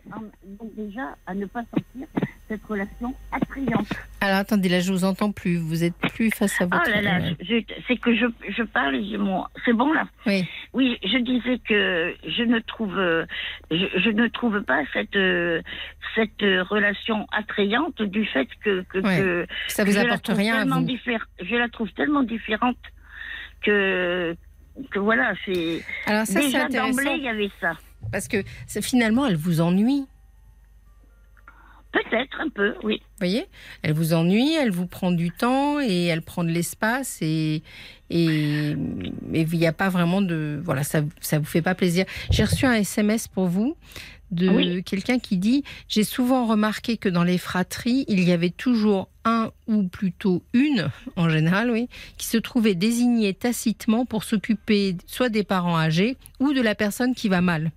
donc 0.45 0.73
déjà, 0.77 1.15
à 1.27 1.33
ne 1.33 1.45
pas 1.45 1.63
sentir 1.73 2.07
cette 2.48 2.64
relation 2.66 3.14
attrayante. 3.32 3.88
Alors 4.22 4.38
attendez, 4.38 4.70
là 4.70 4.80
je 4.80 4.91
vous 4.91 5.04
entends 5.04 5.32
plus. 5.32 5.58
Vous 5.58 5.84
êtes 5.84 5.96
plus 6.14 6.30
face 6.32 6.60
à 6.62 6.66
votre. 6.66 6.82
Ah 6.86 6.89
là 6.89 7.02
là, 7.02 7.30
je- 7.39 7.64
c'est 7.88 7.98
que 7.98 8.16
je, 8.16 8.26
je 8.50 8.64
parle, 8.64 9.04
j'ai 9.04 9.18
mon... 9.18 9.46
c'est 9.66 9.74
bon 9.74 9.91
là 9.93 10.08
Oui. 10.26 10.48
Oui, 10.74 10.98
je 11.04 11.18
disais 11.20 11.60
que 11.68 12.16
je 12.28 12.43
ne 12.43 12.60
trouve, 12.60 12.96
je, 13.72 13.86
je 14.00 14.10
ne 14.10 14.28
trouve 14.28 14.62
pas 14.64 14.82
cette 14.93 15.18
cette 16.16 16.70
relation 16.70 17.26
attrayante 17.32 18.02
du 18.02 18.26
fait 18.26 18.48
que 18.64 18.82
que, 18.89 19.00
Ouais. 19.00 19.18
que 19.18 19.48
Ça 19.68 19.84
vous 19.84 19.91
je 19.91 19.98
la 19.98 20.04
apporte 20.04 20.24
trouve 20.26 20.38
rien 20.38 20.58
tellement 20.60 20.82
vous. 20.82 20.86
diffère- 20.88 21.28
Je 21.41 21.56
la 21.56 21.70
trouve 21.70 21.91
tellement 21.93 22.24
différente 22.24 22.78
que 23.64 24.36
que 24.91 25.00
voilà, 25.00 25.34
c'est 25.46 25.84
Alors 26.06 26.26
ça 26.26 26.41
c'est 26.41 26.56
intéressant 26.58 26.89
d'emblée 26.98 27.16
il 27.18 27.24
y 27.24 27.30
avait 27.30 27.50
ça. 27.62 27.74
parce 28.12 28.28
que 28.28 28.38
finalement 28.82 29.26
elle 29.26 29.38
vous 29.38 29.62
ennuie. 29.62 30.06
Peut-être 31.96 32.41
un 32.41 32.50
peu, 32.50 32.74
oui. 32.84 32.98
Vous 33.02 33.06
voyez 33.20 33.46
Elle 33.82 33.93
vous 33.93 34.14
ennuie, 34.14 34.54
elle 34.54 34.72
vous 34.72 34.86
prend 34.88 35.12
du 35.12 35.32
temps 35.32 35.80
et 35.80 36.06
elle 36.06 36.22
prend 36.22 36.43
de 36.43 36.50
l'espace 36.50 37.20
et 37.22 37.64
et 38.10 38.76
il 39.34 39.48
n'y 39.54 39.66
a 39.66 39.74
pas 39.74 39.89
vraiment 39.89 40.22
de 40.22 40.60
voilà 40.64 40.84
ça 40.84 41.02
ça 41.22 41.39
vous 41.39 41.46
fait 41.46 41.62
pas 41.62 41.74
plaisir. 41.74 42.06
J'ai 42.32 42.43
reçu 42.43 42.66
un 42.66 42.74
SMS 42.74 43.28
pour 43.30 43.48
vous 43.48 43.76
de 44.32 44.50
Oui. 44.50 44.84
quelqu'un 44.84 45.20
qui 45.20 45.38
dit 45.38 45.64
j'ai 45.88 46.04
souvent 46.04 46.46
remarqué 46.46 46.98
que 46.98 47.08
dans 47.10 47.24
les 47.24 47.38
fratries 47.38 48.04
il 48.10 48.22
y 48.24 48.32
avait 48.32 48.50
toujours 48.50 49.08
un 49.24 49.52
ou 49.68 49.84
plutôt 49.84 50.43
une 50.54 50.89
en 51.16 51.30
général 51.30 51.72
oui 51.72 51.88
qui 52.18 52.26
se 52.26 52.38
trouvait 52.38 52.76
désigné 52.76 53.34
tacitement 53.34 54.06
pour 54.06 54.24
s'occuper 54.24 54.98
soit 55.08 55.30
des 55.30 55.43
parents 55.43 55.78
âgés 55.78 56.18
ou 56.39 56.54
de 56.54 56.62
la 56.62 56.76
personne 56.76 57.16
qui 57.16 57.30
va 57.30 57.41
mal. 57.41 57.72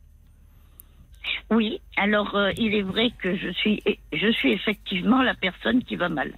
Oui, 1.50 1.80
alors 1.96 2.34
euh, 2.36 2.50
il 2.56 2.74
est 2.74 2.82
vrai 2.82 3.10
que 3.22 3.36
je 3.36 3.50
suis 3.50 3.82
je 4.12 4.30
suis 4.32 4.52
effectivement 4.52 5.22
la 5.22 5.34
personne 5.34 5.82
qui 5.84 5.96
va 5.96 6.08
mal. 6.08 6.32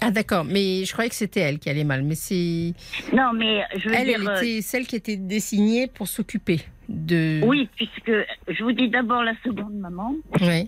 Ah 0.00 0.10
d'accord, 0.10 0.44
mais 0.44 0.84
je 0.84 0.92
croyais 0.92 1.08
que 1.08 1.16
c'était 1.16 1.40
elle 1.40 1.58
qui 1.58 1.70
allait 1.70 1.84
mal, 1.84 2.02
mais 2.02 2.14
c'est 2.16 2.74
Non, 3.14 3.32
mais 3.32 3.62
je 3.76 3.88
veux 3.88 3.94
Elle, 3.94 4.06
dire 4.06 4.18
elle 4.20 4.28
euh, 4.28 4.36
était 4.42 4.60
celle 4.60 4.86
qui 4.86 4.96
était 4.96 5.16
désignée 5.16 5.86
pour 5.86 6.08
s'occuper 6.08 6.60
de. 6.88 7.40
oui, 7.46 7.68
puisque 7.76 8.12
je 8.48 8.62
vous 8.62 8.72
dis 8.72 8.90
d'abord 8.90 9.22
la 9.22 9.32
seconde 9.42 9.72
maman 9.74 10.14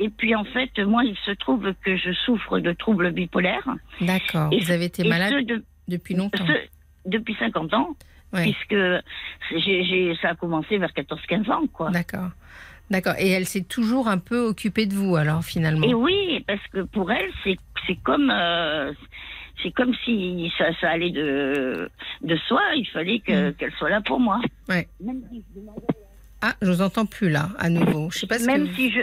et 0.00 0.08
puis 0.08 0.34
en 0.34 0.44
fait 0.44 0.70
moi 0.78 1.04
il 1.04 1.14
se 1.26 1.32
trouve 1.32 1.74
que 1.84 1.96
je 1.96 2.12
souffre 2.12 2.58
de 2.60 2.72
troubles 2.72 3.10
bipolaires 3.12 3.68
D'accord. 4.00 4.48
Vous 4.58 4.70
avez 4.70 4.86
été 4.86 5.06
malade 5.06 5.44
de- 5.44 5.62
depuis 5.88 6.14
longtemps. 6.14 6.46
ce 6.46 6.52
depuis 7.10 7.34
50 7.38 7.74
ans 7.74 7.90
Ouais, 8.32 8.42
puisque 8.42 8.74
ça 10.22 10.30
a 10.30 10.34
commencé 10.34 10.78
vers 10.78 10.90
14-15 10.92 11.50
ans 11.50 11.66
quoi. 11.72 11.90
d'accord. 11.90 12.30
D'accord. 12.90 13.14
Et 13.18 13.28
elle 13.30 13.46
s'est 13.46 13.64
toujours 13.64 14.08
un 14.08 14.18
peu 14.18 14.38
occupée 14.40 14.86
de 14.86 14.94
vous, 14.94 15.16
alors 15.16 15.42
finalement? 15.44 15.86
Et 15.86 15.94
oui, 15.94 16.44
parce 16.46 16.64
que 16.72 16.80
pour 16.82 17.10
elle, 17.10 17.30
c'est 17.42 17.56
c'est 17.86 17.96
comme 18.02 18.30
euh, 18.30 18.92
c'est 19.62 19.72
comme 19.72 19.94
si 20.04 20.52
ça, 20.56 20.66
ça 20.80 20.90
allait 20.90 21.10
de 21.10 21.90
de 22.22 22.36
soi. 22.48 22.60
Il 22.76 22.86
fallait 22.88 23.18
que- 23.20 23.50
Mm. 23.50 23.54
qu'elle 23.54 23.72
soit 23.72 23.90
là 23.90 24.00
pour 24.02 24.20
moi. 24.20 24.40
Ouais. 24.68 24.86
Même 25.00 25.22
si 25.30 25.42
je 25.54 25.60
demandais- 25.60 25.80
Ah, 26.42 26.54
je 26.62 26.70
vous 26.70 26.82
entends 26.82 27.06
plus 27.06 27.28
là, 27.30 27.48
à 27.58 27.68
nouveau. 27.70 28.10
Je 28.10 28.18
sais 28.20 28.26
pas 28.26 28.38
ce 28.38 28.46
même 28.46 28.68
que. 28.68 28.74
si 28.76 28.90
je 28.92 29.00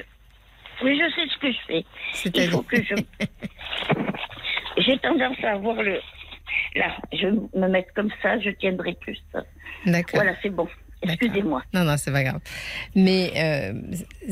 oui, 0.83 0.99
je 0.99 1.13
sais 1.15 1.27
ce 1.33 1.37
que 1.39 1.51
je 1.51 1.57
fais. 1.67 1.85
Il 2.25 2.49
faut 2.51 2.61
que 2.63 2.77
je 2.81 2.95
j'ai 4.77 4.97
tendance 4.99 5.37
à 5.43 5.51
avoir 5.51 5.75
le 5.81 5.99
là. 6.75 6.95
Je 7.11 7.27
vais 7.27 7.59
me 7.59 7.67
mettre 7.67 7.93
comme 7.93 8.09
ça, 8.21 8.39
je 8.39 8.49
tiendrai 8.51 8.93
plus. 8.99 9.17
D'accord. 9.85 10.11
Voilà, 10.15 10.33
c'est 10.41 10.49
bon. 10.49 10.67
Excusez-moi. 11.03 11.63
Non, 11.73 11.83
non, 11.83 11.95
c'est 11.97 12.11
pas 12.11 12.23
grave. 12.23 12.39
Mais 12.95 13.31
euh, 13.37 13.73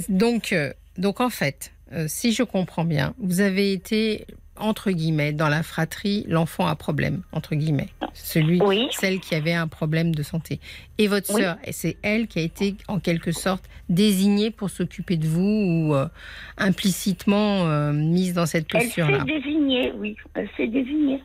donc, 0.10 0.54
euh, 0.54 0.72
donc 0.98 1.20
en 1.22 1.30
fait, 1.30 1.72
euh, 1.94 2.06
si 2.08 2.32
je 2.34 2.44
comprends 2.44 2.86
bien, 2.86 3.14
vous 3.20 3.42
avez 3.42 3.74
été 3.74 4.26
entre 4.58 4.92
guillemets 4.92 5.32
dans 5.32 5.48
la 5.50 5.64
fratrie 5.64 6.24
l'enfant 6.28 6.68
à 6.68 6.76
problème 6.76 7.24
entre 7.32 7.56
guillemets 7.56 7.88
celui 8.14 8.62
Oui. 8.62 8.90
celle 8.92 9.20
qui 9.20 9.34
avait 9.34 9.54
un 9.54 9.68
problème 9.68 10.14
de 10.14 10.22
santé 10.24 10.60
et 11.00 11.08
votre 11.08 11.34
Oui. 11.34 11.42
sœur 11.42 11.56
c'est 11.72 11.98
elle 12.04 12.28
qui 12.28 12.38
a 12.40 12.42
été 12.44 12.76
en 12.90 13.00
quelque 13.00 13.32
sorte 13.32 13.64
désignée 13.90 14.52
pour 14.52 14.70
s'occuper 14.70 15.16
de 15.16 15.26
vous 15.26 15.42
ou 15.90 15.96
euh, 15.96 16.06
implicitement 16.58 17.66
euh, 17.66 17.92
mise 17.94 18.34
dans 18.34 18.46
cette 18.46 18.68
Elle 18.74 18.82
posture 18.84 19.08
s'est 19.08 19.26
désignée, 19.26 19.92
oui. 19.98 20.16
Elle 20.36 20.50
s'est 20.58 20.68
désignée. 20.68 21.24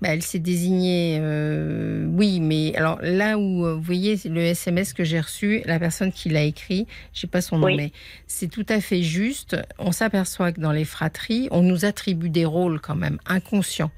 Bah, 0.00 0.08
elle 0.12 0.22
s'est 0.22 0.38
désignée, 0.38 1.18
euh, 1.20 2.06
oui, 2.08 2.40
mais 2.40 2.74
alors 2.74 2.98
là 3.02 3.36
où 3.38 3.66
euh, 3.66 3.74
vous 3.74 3.82
voyez 3.82 4.18
le 4.24 4.40
SMS 4.40 4.92
que 4.94 5.04
j'ai 5.04 5.20
reçu, 5.20 5.62
la 5.66 5.78
personne 5.78 6.10
qui 6.10 6.28
l'a 6.30 6.42
écrit, 6.42 6.86
je 7.12 7.20
sais 7.20 7.26
pas 7.26 7.40
son 7.42 7.58
nom, 7.58 7.66
Oui. 7.66 7.76
mais 7.76 7.92
c'est 8.26 8.48
tout 8.48 8.64
à 8.68 8.80
fait 8.80 9.02
juste. 9.02 9.56
On 9.78 9.92
s'aperçoit 9.92 10.52
que 10.52 10.60
dans 10.60 10.72
les 10.72 10.84
fratries, 10.86 11.48
on 11.50 11.62
nous 11.62 11.84
attribue 11.84 12.30
des 12.30 12.44
rôles 12.46 12.80
quand 12.80 12.96
même 12.96 13.18
inconscients. 13.26 13.90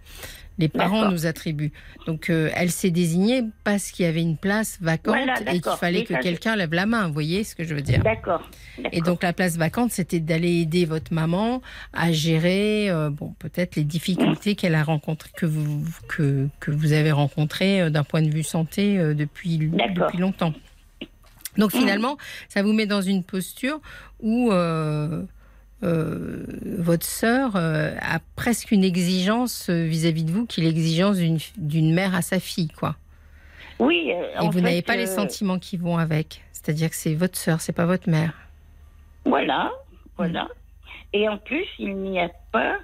Les 0.58 0.68
parents 0.68 1.10
nous 1.10 1.26
attribuent. 1.26 1.72
Donc 2.06 2.30
euh, 2.30 2.50
elle 2.54 2.70
s'est 2.70 2.90
désignée 2.90 3.44
parce 3.64 3.90
qu'il 3.90 4.04
y 4.06 4.08
avait 4.08 4.22
une 4.22 4.36
place 4.36 4.78
vacante 4.80 5.16
Voilà, 5.16 5.34
et 5.52 5.60
qu'il 5.60 5.72
fallait 5.72 6.04
que 6.04 6.20
quelqu'un 6.20 6.56
lève 6.56 6.72
la 6.74 6.86
main. 6.86 7.06
Vous 7.06 7.12
voyez 7.12 7.44
ce 7.44 7.54
que 7.54 7.64
je 7.64 7.74
veux 7.74 7.82
dire? 7.82 8.02
D'accord. 8.02 8.48
et 8.92 9.00
donc 9.00 9.22
la 9.22 9.32
place 9.32 9.56
vacante, 9.56 9.90
c'était 9.92 10.20
d'aller 10.20 10.60
aider 10.60 10.84
votre 10.84 11.12
maman 11.12 11.62
à 11.92 12.12
gérer, 12.12 12.90
euh, 12.90 13.10
bon, 13.10 13.34
peut-être 13.38 13.76
les 13.76 13.84
difficultés 13.84 14.54
qu'elle 14.54 14.74
a 14.74 14.84
rencontrées, 14.84 15.30
que 15.36 15.46
vous 15.46 15.84
que, 16.08 16.48
que 16.60 16.70
vous 16.70 16.92
avez 16.92 17.12
rencontrées 17.12 17.82
euh, 17.82 17.90
d'un 17.90 18.04
point 18.04 18.22
de 18.22 18.30
vue 18.30 18.42
santé 18.42 18.98
depuis 19.14 19.58
depuis 19.58 20.18
longtemps. 20.18 20.52
Donc 21.58 21.72
finalement, 21.72 22.16
ça 22.48 22.62
vous 22.62 22.72
met 22.72 22.86
dans 22.86 23.02
une 23.02 23.22
posture 23.22 23.80
où 24.20 24.50
euh, 24.52 25.22
euh, 25.82 26.44
votre 26.78 27.04
sœur 27.04 27.56
euh, 27.56 27.94
a 28.00 28.20
presque 28.36 28.70
une 28.70 28.84
exigence 28.84 29.68
euh, 29.68 29.84
vis-à-vis 29.84 30.24
de 30.24 30.30
vous, 30.30 30.46
qui 30.46 30.60
est 30.60 30.64
l'exigence 30.64 31.18
d'une 31.56 31.92
mère 31.94 32.14
à 32.14 32.22
sa 32.22 32.38
fille, 32.38 32.68
quoi. 32.68 32.96
Oui. 33.78 34.10
Et 34.10 34.48
vous 34.48 34.60
n'avez 34.60 34.82
pas 34.82 34.96
les 34.96 35.06
sentiments 35.06 35.58
qui 35.58 35.76
vont 35.76 35.98
avec. 35.98 36.42
C'est-à-dire 36.52 36.90
que 36.90 36.96
c'est 36.96 37.14
votre 37.14 37.36
sœur, 37.36 37.60
c'est 37.60 37.72
pas 37.72 37.86
votre 37.86 38.08
mère. 38.08 38.32
Voilà, 39.24 39.72
voilà. 40.16 40.48
Et 41.12 41.28
en 41.28 41.36
plus, 41.36 41.66
il 41.78 41.96
n'y 41.96 42.20
a 42.20 42.30
pas 42.52 42.76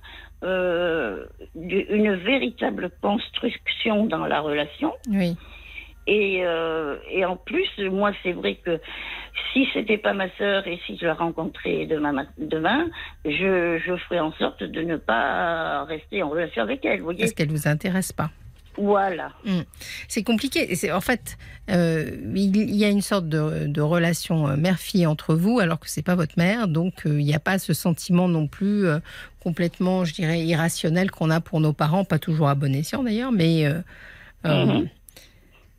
une 0.42 2.14
véritable 2.16 2.90
construction 3.00 4.06
dans 4.06 4.26
la 4.26 4.40
relation. 4.40 4.92
Oui. 5.08 5.36
Et, 6.10 6.40
euh, 6.43 6.97
et 7.10 7.24
en 7.26 7.36
plus, 7.36 7.68
moi, 7.90 8.12
c'est 8.22 8.32
vrai 8.32 8.55
que 8.64 8.80
si 9.52 9.66
c'était 9.74 9.98
pas 9.98 10.14
ma 10.14 10.30
sœur 10.39 10.66
et 10.66 10.80
si 10.86 10.97
je 10.97 11.05
la 11.05 11.12
rencontrais 11.12 11.85
demain, 11.85 12.12
ma- 12.12 12.26
demain 12.39 12.86
je, 13.26 13.78
je 13.86 13.94
ferais 14.09 14.18
en 14.20 14.32
sorte 14.32 14.62
de 14.62 14.80
ne 14.82 14.97
pas 14.97 15.85
rester 15.85 16.22
en 16.22 16.30
relation 16.30 16.62
avec 16.62 16.82
elle. 16.86 17.01
Vous 17.01 17.05
voyez 17.05 17.20
Parce 17.20 17.32
qu'elle 17.35 17.51
vous 17.51 17.68
intéresse 17.68 18.12
pas. 18.12 18.30
Voilà. 18.78 19.32
Mm. 19.44 19.60
C'est 20.06 20.22
compliqué. 20.22 20.74
C'est 20.76 20.93
en 20.93 21.01
fait, 21.02 21.36
euh, 21.70 22.10
il 22.35 22.56
il 22.56 22.76
y 22.76 22.85
a 22.86 22.89
une 22.89 23.02
sorte 23.02 23.28
de, 23.28 23.66
de 23.66 23.80
relation 23.82 24.48
euh, 24.48 24.56
mère-fille 24.56 25.05
entre 25.06 25.35
vous, 25.35 25.59
alors 25.60 25.78
que 25.78 25.90
c'est 25.90 26.05
pas 26.05 26.14
votre 26.14 26.35
mère, 26.39 26.68
donc 26.68 27.05
euh, 27.05 27.20
il 27.20 27.26
n'y 27.26 27.35
a 27.35 27.40
pas 27.40 27.59
ce 27.59 27.74
sentiment 27.74 28.28
non 28.28 28.47
plus 28.47 28.86
euh, 28.86 28.98
complètement, 29.43 30.05
je 30.06 30.14
dirais, 30.14 30.40
irrationnel 30.40 31.10
qu'on 31.10 31.28
a 31.30 31.40
pour 31.40 31.60
nos 31.60 31.72
parents, 31.74 32.05
pas 32.05 32.18
toujours 32.18 32.48
à 32.48 32.55
bon 32.55 32.74
escient 32.74 33.02
d'ailleurs, 33.02 33.32
mais 33.32 33.64
Mhm. 34.44 34.89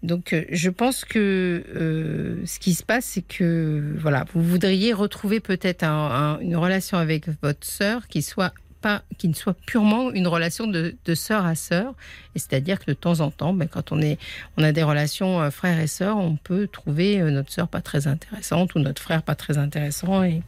Donc 0.03 0.33
euh, 0.33 0.43
je 0.51 0.69
pense 0.69 1.03
que 1.05 1.63
euh, 1.75 2.37
ce 2.45 2.59
qui 2.59 2.73
se 2.73 2.83
passe, 2.83 3.05
c'est 3.05 3.21
que 3.21 3.95
voilà, 3.99 4.25
vous 4.33 4.41
voudriez 4.41 4.93
retrouver 4.93 5.39
peut-être 5.39 5.83
un- 5.83 5.89
un- 6.35 6.39
une 6.39 6.55
relation 6.55 6.97
avec 6.97 7.25
votre 7.41 7.65
sœur 7.65 8.07
qui 8.07 8.21
soit 8.21 8.53
pas, 8.81 9.01
qui 9.17 9.27
ne 9.27 9.33
soit 9.33 9.57
purement 9.67 10.09
une 10.11 10.25
relation 10.27 10.65
de, 10.65 10.95
de 11.03 11.13
sœur 11.13 11.45
à 11.45 11.55
sœur, 11.55 11.95
et 12.33 12.39
c'est-à-dire 12.39 12.79
que 12.79 12.85
de 12.85 12.93
temps 12.93 13.19
en 13.19 13.29
temps, 13.29 13.51
ben, 13.53 13.67
quand 13.67 13.91
on 13.91 14.01
est, 14.01 14.17
on 14.55 14.63
a 14.63 14.71
des 14.71 14.83
relations 14.83 15.41
euh, 15.41 15.49
frères 15.51 15.81
et 15.81 15.87
sœurs, 15.87 16.15
on 16.17 16.37
peut 16.37 16.65
trouver 16.67 17.19
euh, 17.19 17.29
notre 17.29 17.51
sœur 17.51 17.67
pas 17.67 17.81
très 17.81 18.07
intéressante 18.07 18.75
ou 18.75 18.79
notre 18.79 19.01
frère 19.01 19.21
pas 19.21 19.35
très 19.35 19.57
intéressant, 19.57 20.23
et 20.23 20.41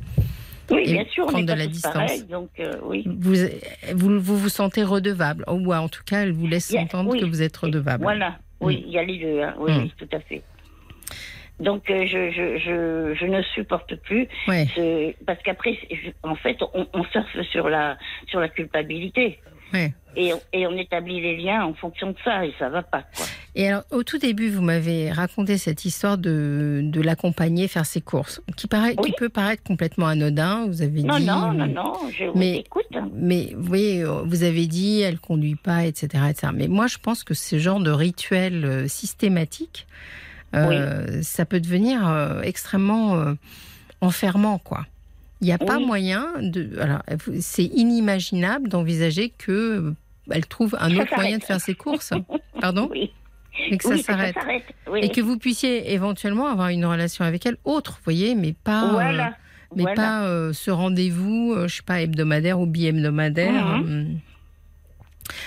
Oui, 0.70 0.84
Et 0.86 0.94
bien 0.94 1.06
sûr, 1.12 1.26
on 1.26 1.32
prendre 1.32 1.44
est 1.44 1.54
de 1.54 1.60
la 1.60 1.68
distance. 1.68 2.26
donc 2.30 2.52
euh, 2.62 2.72
oui. 2.86 3.04
vous, 3.06 3.36
vous, 3.96 4.20
vous 4.22 4.38
vous 4.38 4.48
sentez 4.50 4.84
redevable, 4.86 5.44
ou 5.50 5.74
en 5.74 5.90
tout 5.90 6.04
cas, 6.06 6.22
elle 6.22 6.32
vous 6.32 6.48
laisse 6.48 6.74
entendre 6.74 7.12
oui. 7.12 7.20
que 7.20 7.26
vous 7.26 7.42
êtes 7.42 7.58
redevable. 7.58 8.04
Voilà, 8.04 8.40
oui, 8.62 8.84
il 8.88 8.92
y 8.94 8.98
a 9.00 9.04
les 9.04 9.18
deux, 9.18 9.42
hein. 9.42 9.56
oui, 9.60 9.72
Mm. 9.72 9.78
oui, 9.84 9.94
tout 9.98 10.10
à 10.14 10.20
fait. 10.22 10.42
Donc 11.60 11.90
euh, 11.92 12.08
je, 12.08 12.32
je, 12.32 12.58
je, 12.58 13.14
je 13.14 13.26
ne 13.26 13.42
supporte 13.44 13.96
plus 13.98 14.28
Ouais. 14.48 14.66
ce- 14.76 15.14
parce 15.26 15.42
qu'après 15.44 15.78
en 16.24 16.36
fait 16.36 16.58
on, 16.74 16.88
on 16.94 17.04
surfe 17.06 17.40
sur 17.52 17.70
la 17.70 17.98
sur 18.30 18.40
la 18.40 18.50
culpabilité 18.50 19.40
Ouais. 19.74 19.94
Et, 20.16 20.34
on- 20.34 20.42
et 20.54 20.68
on 20.68 20.78
établit 20.78 21.22
les 21.22 21.38
liens 21.38 21.64
en 21.64 21.74
fonction 21.74 22.12
de 22.12 22.16
ça 22.24 22.46
et 22.46 22.54
ça 22.60 22.70
va 22.70 22.84
pas 22.84 23.04
quoi. 23.16 23.26
Et 23.56 23.68
alors, 23.68 23.84
au 23.92 24.04
tout 24.04 24.18
début, 24.18 24.50
vous 24.50 24.62
m'avez 24.62 25.12
raconté 25.12 25.58
cette 25.58 25.84
histoire 25.84 26.18
de, 26.18 26.82
de 26.84 27.02
l'accompagner 27.02 27.68
faire 27.68 27.86
ses 27.86 28.00
courses, 28.02 28.42
qui, 28.56 28.68
paraît, 28.68 28.96
qui 28.96 29.02
Oui. 29.04 29.14
peut 29.18 29.28
paraître 29.30 29.62
complètement 29.64 30.08
anodin. 30.08 30.68
Vous 30.68 30.82
avez 30.82 31.04
Non 31.04 31.18
dit. 31.18 31.26
non 31.26 31.52
non 31.52 31.68
non, 31.68 31.94
je 32.18 32.26
vous 32.26 32.38
Mais- 32.40 32.58
écoute. 32.60 32.86
Mais 33.14 33.54
vous 33.58 33.64
voyez, 33.66 34.06
vous 34.26 34.44
avez 34.44 34.68
dit, 34.68 35.02
elle 35.02 35.20
conduit 35.20 35.56
pas, 35.56 35.86
etc., 35.86 36.24
etc. 36.30 36.54
Mais 36.56 36.68
moi, 36.70 36.88
je 36.88 36.98
pense 36.98 37.24
que 37.24 37.34
ce 37.34 37.60
genre 37.60 37.80
de 37.82 37.92
rituel 37.92 38.64
euh, 38.66 38.88
systématique, 38.88 39.86
euh, 40.56 41.22
ça 41.22 41.46
peut 41.46 41.60
devenir 41.60 42.08
euh, 42.08 42.42
extrêmement 42.42 43.16
euh, 43.16 43.34
enfermant, 44.02 44.58
quoi. 44.58 44.86
Il 45.42 45.46
n'y 45.46 45.54
a 45.54 45.58
pas 45.58 45.80
moyen 45.80 46.28
de. 46.40 46.78
Alors, 46.80 47.02
c'est 47.40 47.64
inimaginable 47.64 48.70
d'envisager 48.70 49.30
que 49.38 49.94
elle 50.30 50.46
trouve 50.46 50.76
un 50.80 50.90
Ça 50.96 51.02
autre 51.02 51.16
moyen 51.16 51.38
de 51.38 51.44
faire 51.44 51.60
ses 51.62 51.74
courses. 51.76 52.12
Pardon 52.62 52.88
Oui. 52.92 53.12
Mais 53.70 53.78
que 53.78 53.88
oui, 53.90 54.02
ça 54.02 54.14
s'arrête. 54.14 54.36
Oui. 54.90 55.00
Et 55.04 55.10
que 55.10 55.20
vous 55.22 55.38
puissiez 55.38 55.92
éventuellement 55.94 56.48
avoir 56.48 56.70
une 56.70 56.86
relation 56.86 57.26
avec 57.26 57.46
elle 57.46 57.58
autre, 57.66 57.94
vous 57.94 58.04
voyez, 58.06 58.34
mais 58.36 58.54
pas. 58.54 58.84
euh, 58.86 59.30
mais 59.76 59.84
voilà. 59.84 59.96
pas 59.96 60.24
euh, 60.26 60.54
ce 60.54 60.72
rendez-vous, 60.72 61.54
euh, 61.56 61.68
je 61.68 61.78
sais 61.78 61.84
pas, 61.84 62.02
hebdomadaire 62.02 62.60
ou 62.60 62.66
bi-hebdomadaire. 62.66 63.78
Mhm. 63.80 63.86
euh, 63.90 64.06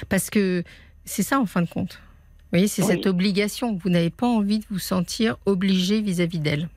parce 0.09 0.30
que 0.30 0.64
c'est 1.05 1.22
ça 1.22 1.38
en 1.40 1.46
fin 1.46 1.62
de 1.62 1.68
compte. 1.68 1.94
Vous 2.44 2.59
voyez, 2.59 2.68
c'est 2.68 2.82
Oui. 2.82 2.88
cette 2.88 3.06
obligation. 3.06 3.74
Vous 3.82 3.90
n'avez 3.90 4.10
pas 4.10 4.26
envie 4.26 4.60
de 4.60 4.64
vous 4.70 4.78
sentir 4.78 5.36
obligé 5.46 6.01
vis-à-vis 6.01 6.38
d'elle. 6.40 6.68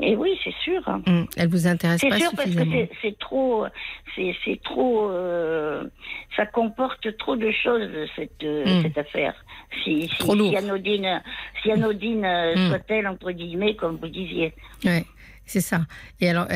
Et 0.00 0.14
oui, 0.16 0.38
c'est 0.44 0.54
sûr. 0.62 0.80
Hum, 0.86 1.26
Elle 1.36 1.48
vous 1.48 1.66
intéresse 1.66 2.00
C'est 2.00 2.08
pas 2.08 2.18
sûr 2.18 2.30
parce 2.36 2.44
que 2.44 2.52
suffisamment. 2.52 2.86
c'est- 3.02 3.18
trop, 3.18 3.66
c'est 4.14 4.60
trop, 4.62 5.10
euh, 5.10 5.84
ça 6.36 6.46
comporte 6.46 7.16
trop 7.18 7.34
de 7.36 7.50
choses 7.50 7.88
cette 8.16 8.42
euh, 8.44 8.64
Mm. 8.78 8.82
cette 8.82 8.98
affaire. 8.98 9.34
Si 9.84 10.02
si, 10.08 10.18
Trop 10.18 10.34
lourd. 10.34 10.50
si 10.50 10.56
anodine, 10.56 11.22
si 11.62 11.72
anodine 11.72 12.24
euh, 12.24 12.54
Mm. 12.56 12.68
soit-elle 12.68 13.06
entre 13.08 13.32
guillemets 13.32 13.74
comme 13.74 13.96
vous 13.96 14.08
disiez. 14.08 14.52
Ouais, 14.84 15.04
c'est 15.46 15.60
ça. 15.60 15.80
Et 16.20 16.28
alors, 16.30 16.46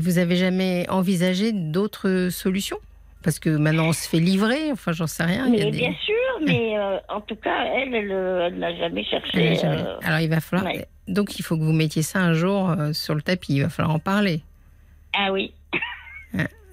vous 0.00 0.18
avez 0.18 0.36
jamais 0.36 0.84
envisagé 0.88 1.52
d'autres 1.52 2.28
solutions? 2.30 2.78
Parce 3.22 3.38
que 3.38 3.50
maintenant, 3.50 3.88
on 3.88 3.92
se 3.92 4.08
fait 4.08 4.20
livrer. 4.20 4.70
Enfin, 4.72 4.92
j'en 4.92 5.06
sais 5.08 5.24
rien. 5.24 5.46
il 5.48 5.56
y 5.56 5.60
a 5.60 5.64
Mais 5.64 5.70
des- 5.72 5.78
bien 5.78 5.94
sûr, 6.04 6.14
mais 6.46 6.78
euh, 6.78 6.98
en 7.08 7.20
tout 7.20 7.36
cas, 7.36 7.64
elle, 7.64 7.94
elle, 7.94 8.12
euh, 8.12 8.50
n'a 8.50 8.74
jamais 8.76 9.04
cherché. 9.04 9.56
Jamais- 9.56 9.82
euh, 9.82 9.96
Alors, 10.02 10.20
il 10.20 10.28
va 10.30 10.40
falloir. 10.40 10.72
ouais. 10.72 10.86
Donc, 11.08 11.38
il 11.38 11.42
faut 11.42 11.56
que 11.56 11.62
vous 11.62 11.72
mettiez 11.72 12.02
ça 12.02 12.20
un 12.20 12.34
jour 12.34 12.70
euh, 12.70 12.92
sur 12.92 13.14
le 13.14 13.22
tapis. 13.22 13.56
Il 13.56 13.62
va 13.62 13.68
falloir 13.70 13.94
en 13.94 13.98
parler. 13.98 14.42
Ah 15.14 15.32
oui. 15.32 15.52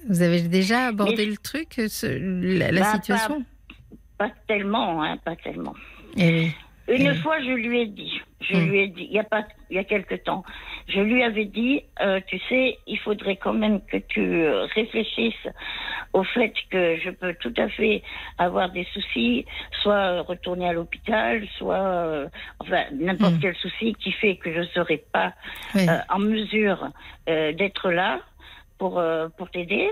Vous 0.08 0.22
avez 0.22 0.42
déjà 0.42 0.86
abordé 0.86 1.16
Mais- 1.16 1.24
le 1.32 1.36
truc, 1.36 1.80
euh, 1.80 1.88
ce- 1.88 2.06
la, 2.06 2.70
la 2.70 2.80
Bah, 2.80 2.92
situation? 2.92 3.44
Pas 4.18 4.30
tellement, 4.46 5.02
hein, 5.02 5.16
pas 5.24 5.34
tellement. 5.34 5.74
Eh 6.16 6.30
oui. 6.30 6.52
Une 6.88 7.10
Mm. 7.10 7.16
fois, 7.16 7.40
je 7.40 7.50
lui 7.50 7.80
ai 7.80 7.86
dit, 7.86 8.20
je 8.40 8.56
Mm. 8.56 8.68
lui 8.70 8.78
ai 8.80 8.86
dit, 8.88 9.06
il 9.10 9.12
y 9.14 9.18
a 9.18 9.24
pas, 9.24 9.44
il 9.70 9.76
y 9.76 9.78
a 9.78 9.84
quelque 9.84 10.14
temps, 10.14 10.44
je 10.88 11.00
lui 11.00 11.22
avais 11.22 11.44
dit, 11.46 11.82
euh, 12.00 12.20
tu 12.28 12.38
sais, 12.48 12.78
il 12.86 12.98
faudrait 13.00 13.36
quand 13.36 13.52
même 13.54 13.80
que 13.86 13.96
tu 13.96 14.48
réfléchisses 14.76 15.48
au 16.12 16.22
fait 16.22 16.52
que 16.70 16.96
je 16.98 17.10
peux 17.10 17.34
tout 17.34 17.52
à 17.56 17.68
fait 17.68 18.02
avoir 18.38 18.70
des 18.70 18.84
soucis, 18.92 19.44
soit 19.82 20.20
retourner 20.22 20.68
à 20.68 20.72
l'hôpital, 20.72 21.46
soit, 21.58 21.74
euh, 21.76 22.28
enfin, 22.60 22.84
n'importe 22.92 23.34
Mm. 23.34 23.40
quel 23.40 23.56
souci 23.56 23.94
qui 23.94 24.12
fait 24.12 24.36
que 24.36 24.52
je 24.54 24.62
serai 24.70 24.98
pas 25.12 25.34
euh, 25.76 25.98
en 26.08 26.18
mesure 26.20 26.90
euh, 27.28 27.52
d'être 27.52 27.90
là 27.90 28.20
pour 28.78 28.98
euh, 28.98 29.28
pour 29.38 29.50
t'aider 29.50 29.88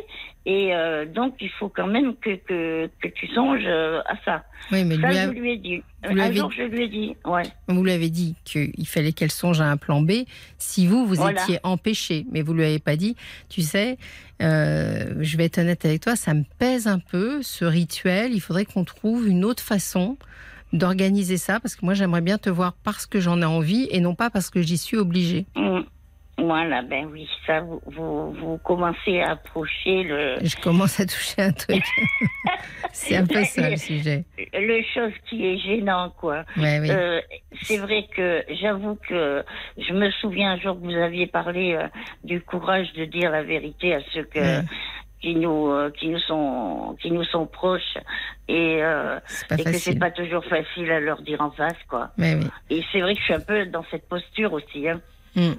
et 0.47 0.75
euh, 0.75 1.07
donc 1.07 1.37
il 1.41 1.49
faut 1.51 1.69
quand 1.69 1.87
même 1.87 2.15
que 2.17 2.37
que, 2.37 2.91
que 3.01 3.09
tu 3.09 3.27
songes 3.29 3.63
euh, 3.65 4.01
à 4.07 4.15
ça. 4.25 4.45
oui, 4.73 4.85
mais 4.85 4.97
Ça 5.01 5.09
lui 5.09 5.15
je 5.15 5.19
a- 5.21 5.27
lui 5.33 5.53
ai 5.53 5.57
dit. 5.57 5.83
vous 6.09 6.19
Un 6.21 6.33
jour 6.33 6.51
dit- 6.51 6.57
je 6.59 6.63
lui 6.65 6.83
ai 6.85 6.89
dit. 6.89 7.17
Ouais. 7.25 7.43
vous 7.69 7.83
lui 7.83 7.93
avez 7.93 8.11
dit 8.11 8.35
qu'il 8.45 8.87
fallait 8.87 9.13
qu'elle 9.13 9.31
songe 9.31 9.61
à 9.61 9.71
un 9.71 9.77
plan 9.79 10.03
B 10.03 10.13
si 10.59 10.87
vous, 10.87 11.07
vous 11.07 11.15
Voilà. 11.15 11.41
étiez 11.43 11.59
empêché. 11.63 12.27
Mais 12.31 12.43
vous 12.43 12.53
lui 12.53 12.65
avez 12.65 12.79
pas 12.79 12.97
dit, 12.97 13.17
tu 13.49 13.63
sais, 13.63 13.97
euh, 14.43 15.15
je 15.21 15.37
vais 15.39 15.45
être 15.47 15.59
honnête 15.59 15.85
avec 15.87 16.03
toi, 16.03 16.15
ça 16.17 16.35
me 16.35 16.45
pèse 16.59 16.87
un 16.87 16.99
peu 16.99 17.43
ce 17.43 17.65
rituel. 17.65 18.33
Il 18.35 18.41
faudrait 18.41 18.67
qu'on 18.67 18.85
trouve 18.85 19.27
une 19.29 19.45
autre 19.47 19.63
façon 19.63 20.19
d'organiser 20.75 21.37
ça 21.37 21.61
parce 21.61 21.77
que 21.77 21.85
moi, 21.85 21.95
j'aimerais 21.95 22.21
bien 22.21 22.37
te 22.37 22.51
voir 22.51 22.75
parce 22.83 23.07
que 23.07 23.21
j'en 23.21 23.41
ai 23.41 23.45
envie 23.45 23.87
et 23.91 24.01
non 24.01 24.15
pas 24.15 24.29
parce 24.29 24.51
que 24.51 24.61
j'y 24.61 24.77
suis 24.77 24.97
obligée. 24.97 25.47
Mm. 25.57 25.81
Voilà, 26.37 26.83
ben 26.83 27.09
oui, 27.13 27.29
ça, 27.47 27.61
vous, 27.61 27.81
vous, 27.87 28.33
vous 28.33 28.59
commencez 28.59 29.21
à 29.21 29.31
approcher 29.33 30.03
le, 30.03 30.37
Je 30.43 30.57
commence 30.57 30.99
à 30.99 31.07
toucher 31.07 31.43
un 31.43 31.53
truc. 31.53 31.83
C'est 32.93 33.17
un 33.17 33.27
peu 33.27 33.45
ça 33.45 33.71
le 33.71 33.77
sujet. 33.77 34.25
le 34.53 34.83
chose 34.95 35.13
qui 35.29 35.47
est 35.47 35.59
gênant, 35.59 36.11
quoi. 36.19 36.45
Ouais, 36.57 36.81
oui. 36.81 36.91
Euh, 36.91 37.21
c'est 37.63 37.79
vrai 37.79 38.07
que 38.15 38.45
j'avoue 38.61 38.97
que 39.09 39.45
je 39.79 39.93
me 39.93 40.11
souviens 40.21 40.53
un 40.53 40.59
jour 40.59 40.75
que 40.81 40.85
vous 40.85 40.95
aviez 40.97 41.27
parlé 41.27 41.75
euh, 41.75 41.87
du 42.25 42.41
courage 42.41 42.93
de 42.95 43.05
dire 43.05 43.31
la 43.31 43.43
vérité 43.43 43.95
à 43.95 44.01
ceux 44.13 44.25
que, 44.25 44.39
Ouais. 44.39 44.63
qui 45.21 45.35
nous 45.35 45.71
euh, 45.71 45.91
qui 45.91 46.09
nous 46.09 46.19
sont 46.21 46.97
qui 47.01 47.11
nous 47.11 47.25
sont 47.25 47.47
proches 47.47 47.97
et, 48.49 48.79
euh, 48.83 49.19
et 49.59 49.65
que 49.65 49.73
c'est 49.73 49.99
pas 49.99 50.11
toujours 50.11 50.45
facile 50.45 50.91
à 50.91 51.01
leur 51.01 51.23
dire 51.23 51.41
en 51.41 51.51
face, 51.51 51.79
quoi. 51.89 52.11
Oui. 52.19 52.35
Et 52.71 52.83
c'est 52.93 53.01
vrai 53.01 53.15
que 53.15 53.21
je 53.21 53.25
suis 53.25 53.35
un 53.35 53.41
peu 53.41 53.67
dans 53.67 53.85
cette 53.91 54.09
posture 54.09 54.53
aussi, 54.53 54.89
hein. 54.89 55.01
Mm. 55.35 55.53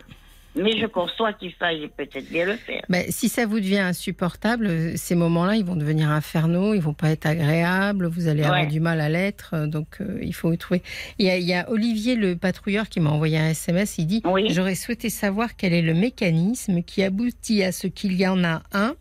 Mais 0.56 0.78
je 0.78 0.86
conçois 0.86 1.34
qu'il 1.34 1.52
faille 1.54 1.90
peut-être 1.98 2.30
bien 2.30 2.46
le 2.46 2.56
faire. 2.56 2.82
Ben, 2.90 3.06
si 3.10 3.30
ça 3.30 3.46
vous 3.46 3.60
devient 3.60 3.80
insupportable, 3.80 4.98
ces 4.98 5.16
moments-là, 5.16 5.56
ils 5.56 5.66
vont 5.66 5.76
devenir 5.76 6.10
infernaux, 6.10 6.74
ils 6.74 6.82
vont 6.82 6.94
pas 6.94 7.10
être 7.10 7.26
agréables, 7.26 8.08
vous 8.08 8.28
allez 8.28 8.44
avoir 8.44 8.68
du 8.68 8.80
mal 8.80 9.02
à 9.02 9.10
l'être, 9.10 9.52
euh, 9.54 9.68
donc 9.68 9.98
euh, 10.02 10.20
il 10.22 10.34
faut 10.34 10.56
trouver. 10.56 10.82
Il 11.20 11.26
y, 11.26 11.30
a, 11.30 11.38
il 11.38 11.46
y 11.46 11.54
a 11.54 11.70
Olivier, 11.70 12.16
le 12.16 12.36
patrouilleur, 12.36 12.90
qui 12.90 13.00
m'a 13.00 13.10
envoyé 13.10 13.38
un 13.38 13.50
SMS, 13.50 13.98
il 13.98 14.08
dit 14.08 14.22
Oui. 14.26 14.48
J'aurais 14.50 14.76
souhaité 14.76 15.10
savoir 15.10 15.56
quel 15.56 15.74
est 15.74 15.82
le 15.82 15.94
mécanisme 15.94 16.84
qui 16.84 17.04
aboutit 17.04 17.64
à 17.64 17.72
ce 17.72 17.88
qu'il 17.88 18.14
y 18.14 18.28
en 18.28 18.44
a 18.44 18.64
un 18.74 18.96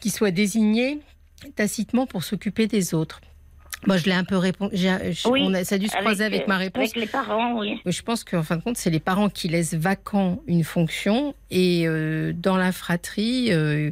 qui 0.00 0.10
soit 0.10 0.30
désigné 0.30 1.00
tacitement 1.56 2.06
pour 2.06 2.24
s'occuper 2.24 2.66
des 2.66 2.94
autres. 2.94 3.20
Moi, 3.86 3.96
je 3.98 4.04
l'ai 4.06 4.12
un 4.12 4.24
peu 4.24 4.36
répondu. 4.36 4.74
Oui, 5.26 5.42
on 5.44 5.54
a- 5.54 5.64
ça 5.64 5.74
a 5.76 5.78
dû 5.78 5.88
se 5.88 5.96
croiser 5.96 6.24
avec 6.24 6.48
ma 6.48 6.56
réponse. 6.56 6.80
Avec 6.90 6.96
les 6.96 7.06
parents, 7.06 7.58
oui. 7.58 7.80
Je 7.84 8.02
pense 8.02 8.24
qu'en 8.24 8.42
fin 8.42 8.56
de 8.56 8.62
compte, 8.62 8.76
c'est 8.76 8.90
les 8.90 9.00
parents 9.00 9.28
qui 9.28 9.48
laissent 9.48 9.74
vacant 9.74 10.40
une 10.46 10.64
fonction 10.64 11.34
et 11.50 11.84
euh, 11.86 12.32
dans 12.34 12.56
la 12.56 12.72
fratrie, 12.72 13.52
euh, 13.52 13.90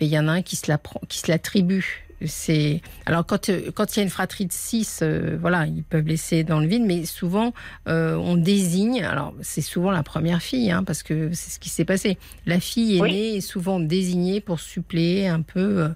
ben, 0.00 0.06
il 0.06 0.08
y 0.08 0.18
en 0.18 0.28
a 0.28 0.32
un 0.32 0.42
qui 0.42 0.56
se 0.56 0.70
la 0.70 0.78
prend- 0.78 1.00
qui 1.08 1.18
se 1.18 1.30
l'attribue. 1.30 2.04
C'est 2.26 2.80
alors 3.06 3.24
quand 3.24 3.48
euh, 3.48 3.70
quand 3.72 3.94
il 3.94 3.98
y 3.98 4.00
a 4.00 4.02
une 4.02 4.10
fratrie 4.10 4.44
de 4.46 4.52
six, 4.52 5.00
euh, 5.02 5.38
voilà, 5.40 5.66
ils 5.66 5.84
peuvent 5.84 6.04
laisser 6.06 6.42
dans 6.42 6.58
le 6.58 6.66
vide, 6.66 6.82
mais 6.84 7.04
souvent 7.04 7.52
euh, 7.86 8.16
on 8.16 8.34
désigne. 8.34 9.04
Alors 9.04 9.34
c'est 9.40 9.60
souvent 9.60 9.92
la 9.92 10.02
première 10.02 10.42
fille, 10.42 10.72
hein, 10.72 10.82
parce 10.82 11.04
que 11.04 11.30
c'est 11.32 11.50
ce 11.52 11.60
qui 11.60 11.68
s'est 11.68 11.84
passé. 11.84 12.18
La 12.44 12.58
fille 12.58 13.00
Oui. 13.00 13.08
aînée 13.10 13.36
est 13.36 13.40
souvent 13.40 13.78
désignée 13.78 14.40
pour 14.40 14.58
suppléer 14.58 15.28
un 15.28 15.42
peu 15.42 15.90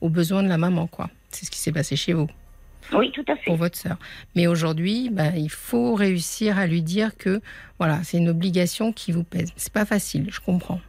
aux 0.00 0.08
besoins 0.08 0.42
de 0.42 0.48
la 0.48 0.58
maman, 0.58 0.88
quoi. 0.88 1.10
C'est 1.30 1.46
ce 1.46 1.50
qui 1.52 1.60
s'est 1.60 1.70
passé 1.72 1.94
chez 1.94 2.12
vous 2.12 2.26
Oui, 2.92 3.10
tout 3.12 3.24
à 3.28 3.36
fait. 3.36 3.44
pour 3.46 3.56
votre 3.56 3.76
sœur. 3.76 3.96
Mais 4.34 4.46
aujourd'hui, 4.46 5.10
bah, 5.10 5.30
il 5.36 5.50
faut 5.50 5.94
réussir 5.94 6.58
à 6.58 6.66
lui 6.66 6.82
dire 6.82 7.16
que 7.16 7.40
voilà, 7.78 8.00
c'est 8.02 8.18
une 8.18 8.28
obligation 8.28 8.92
qui 8.92 9.12
vous 9.12 9.24
pèse. 9.24 9.52
C'est 9.56 9.72
pas 9.72 9.84
facile, 9.84 10.26
je 10.30 10.40
comprends. 10.40 10.80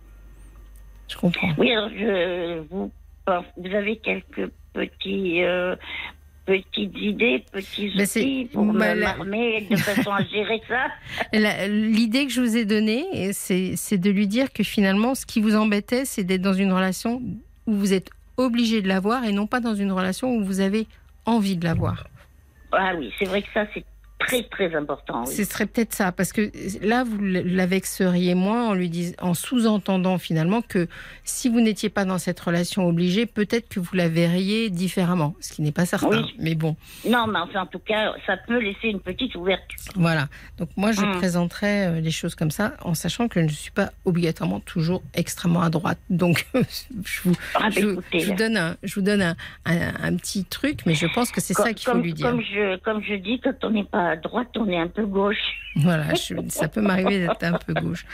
Je 1.09 1.17
comprends. 1.17 1.49
Oui, 1.57 1.71
alors 1.71 1.89
je 1.89 2.59
vous, 2.69 2.91
vous 3.57 3.76
avez 3.76 3.97
quelques 3.97 4.49
petits, 4.73 5.43
euh, 5.43 5.76
petites 6.45 6.95
idées, 6.97 7.43
petits 7.51 7.91
Ben, 7.95 8.03
outils 8.03 8.49
pour 8.53 8.65
bah, 8.65 8.95
la- 8.95 9.13
de 9.17 9.76
façon 9.76 10.11
à 10.11 10.23
gérer 10.26 10.61
ça? 10.67 10.88
L'idée 11.67 12.26
que 12.27 12.31
je 12.31 12.41
vous 12.41 12.55
ai 12.57 12.65
donnée, 12.65 13.31
c'est 13.34 13.97
de 13.97 14.09
lui 14.09 14.27
dire 14.27 14.51
que 14.53 14.63
finalement, 14.63 15.15
ce 15.15 15.26
qui 15.26 15.41
vous 15.41 15.55
embêtait, 15.55 16.05
c'est 16.05 16.23
d'être 16.23 16.41
dans 16.41 16.53
une 16.53 16.71
relation 16.71 17.21
où 17.67 17.73
vous 17.73 17.93
êtes 17.93 18.09
obligé 18.38 18.81
de 18.81 18.88
l'avoir 18.88 19.26
et 19.26 19.31
non 19.34 19.47
pas 19.47 19.59
dans 19.59 19.76
une 19.76 19.91
relation 19.91 20.34
où 20.35 20.43
vous 20.43 20.59
avez 20.61 20.88
envie 21.30 21.57
de 21.57 21.65
l'avoir. 21.65 22.07
Ah 22.72 22.93
oui, 22.97 23.14
c'est 23.18 23.26
vrai 23.26 23.41
que 23.41 23.47
ça, 23.53 23.65
c'est 23.73 23.84
très, 24.19 24.43
très 24.43 24.75
important. 24.75 25.23
oui. 25.25 25.33
Ce 25.33 25.43
serait 25.43 25.65
peut-être 25.65 25.93
ça, 25.93 26.11
parce 26.11 26.33
que 26.33 26.51
là, 26.85 27.03
vous 27.03 27.17
la 27.21 27.65
vexeriez 27.65 28.35
moins 28.35 28.67
en 28.69 28.73
lui 28.73 28.89
dis- 28.89 29.15
en 29.21 29.33
sous-entendant 29.33 30.17
finalement 30.17 30.61
que 30.61 30.87
si 31.23 31.49
vous 31.49 31.61
n'étiez 31.61 31.89
pas 31.89 32.05
dans 32.05 32.17
cette 32.17 32.39
relation 32.39 32.87
obligée, 32.87 33.25
peut-être 33.25 33.69
que 33.69 33.79
vous 33.79 33.95
la 33.95 34.09
verriez 34.09 34.69
différemment, 34.69 35.35
ce 35.39 35.53
qui 35.53 35.61
n'est 35.61 35.71
pas 35.71 35.85
certain. 35.85 36.21
Oui. 36.23 36.35
Mais 36.37 36.55
bon, 36.55 36.75
Non, 37.07 37.27
mais 37.27 37.39
enfin, 37.39 37.61
en 37.61 37.65
tout 37.65 37.79
cas, 37.79 38.13
ça 38.27 38.37
peut 38.37 38.59
laisser 38.59 38.89
une 38.89 38.99
petite 38.99 39.35
ouverture. 39.35 39.79
voilà. 39.95 40.27
Donc 40.57 40.69
moi, 40.75 40.91
je 40.91 41.01
Mm. 41.01 41.11
présenterai 41.17 41.85
euh, 41.87 41.99
les 42.01 42.11
choses 42.11 42.35
comme 42.35 42.51
ça, 42.51 42.73
en 42.83 42.93
sachant 42.93 43.27
que 43.27 43.39
je 43.39 43.45
ne 43.45 43.49
suis 43.51 43.71
pas 43.71 43.91
obligatoirement 44.05 44.59
toujours 44.59 45.01
extrêmement 45.13 45.61
à 45.61 45.69
droite. 45.69 45.99
Donc 46.09 46.45
je 47.05 47.21
vous, 47.23 47.35
Ah, 47.55 47.59
bah, 47.61 47.69
je, 47.71 47.85
vous- 47.85 47.91
écoutez, 47.93 48.19
je 48.19 48.29
vous 48.31 48.35
donne 48.37 48.57
un, 48.57 48.75
je 48.83 48.95
vous 48.95 49.01
donne 49.01 49.21
un, 49.21 49.35
un- 49.65 49.93
un 50.03 50.15
petit 50.17 50.43
truc, 50.45 50.79
mais 50.85 50.93
je 50.93 51.07
pense 51.07 51.31
que 51.31 51.39
c'est 51.41 51.53
ça 51.53 51.73
qu'il 51.73 51.89
faut 51.89 51.97
lui 51.97 52.13
dire. 52.13 52.29
Comme 52.29 52.41
je, 52.41 52.77
comme 52.79 53.01
je 53.01 53.15
dis, 53.15 53.39
quand 53.39 53.53
on 53.63 53.69
n'est 53.71 53.83
pas 53.85 54.09
droite, 54.15 54.49
on 54.56 54.68
est 54.69 54.77
un 54.80 54.88
peu 54.88 55.06
gauche. 55.06 55.38
Voilà, 55.76 56.14
je- 56.15 56.34
ça 56.49 56.68
peut 56.68 56.81
m'arriver 56.81 57.19
d'être 57.19 57.44
un 57.44 57.53
peu 57.57 57.73
gauche. 57.73 58.06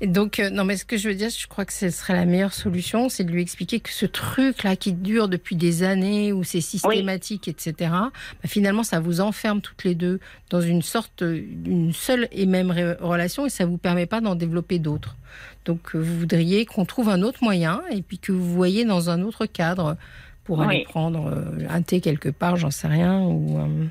Et 0.00 0.06
donc, 0.06 0.38
euh, 0.40 0.50
non, 0.50 0.64
mais 0.64 0.76
ce 0.76 0.84
que 0.84 0.96
je 0.96 1.08
veux 1.08 1.14
dire, 1.14 1.30
je 1.30 1.46
crois 1.46 1.64
que 1.64 1.72
ce 1.72 1.88
serait 1.90 2.12
la 2.14 2.24
meilleure 2.24 2.52
solution, 2.52 3.08
c'est 3.08 3.24
de 3.24 3.30
lui 3.30 3.40
expliquer 3.40 3.80
que 3.80 3.90
ce 3.90 4.04
truc-là 4.06 4.76
qui 4.76 4.92
dure 4.92 5.28
depuis 5.28 5.56
des 5.56 5.82
années, 5.84 6.32
où 6.32 6.42
c'est 6.44 6.60
systématique, 6.60 7.48
etc., 7.48 7.74
bah, 7.80 8.08
finalement, 8.46 8.82
ça 8.82 9.00
vous 9.00 9.20
enferme 9.20 9.60
toutes 9.60 9.84
les 9.84 9.94
deux 9.94 10.20
dans 10.50 10.60
une 10.60 10.82
sorte, 10.82 11.22
une 11.22 11.92
seule 11.92 12.28
et 12.32 12.46
même 12.46 12.70
relation, 13.00 13.46
et 13.46 13.50
ça 13.50 13.64
vous 13.66 13.78
permet 13.78 14.06
pas 14.06 14.20
d'en 14.20 14.34
développer 14.34 14.78
d'autres. 14.78 15.16
Donc, 15.64 15.94
euh, 15.94 15.98
vous 15.98 16.18
voudriez 16.20 16.66
qu'on 16.66 16.84
trouve 16.84 17.08
un 17.08 17.22
autre 17.22 17.42
moyen, 17.42 17.80
et 17.90 18.02
puis 18.02 18.18
que 18.18 18.32
vous 18.32 18.52
voyez 18.52 18.84
dans 18.84 19.08
un 19.10 19.22
autre 19.22 19.46
cadre 19.46 19.96
pour 20.44 20.60
aller 20.62 20.84
prendre 20.84 21.26
euh, 21.28 21.66
un 21.70 21.82
thé 21.82 22.00
quelque 22.00 22.28
part, 22.28 22.56
j'en 22.56 22.70
sais 22.70 22.88
rien, 22.88 23.20
ou... 23.22 23.58
euh, 23.58 23.86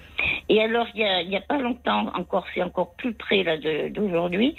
Et 0.50 0.62
alors, 0.62 0.88
il 0.94 1.02
y 1.02 1.36
a, 1.36 1.38
a 1.38 1.42
pas 1.42 1.58
longtemps, 1.58 2.12
encore, 2.16 2.46
c'est 2.54 2.62
encore 2.64 2.94
plus 2.96 3.14
près 3.14 3.44
là 3.44 3.58
de- 3.58 3.90
d'aujourd'hui, 3.90 4.56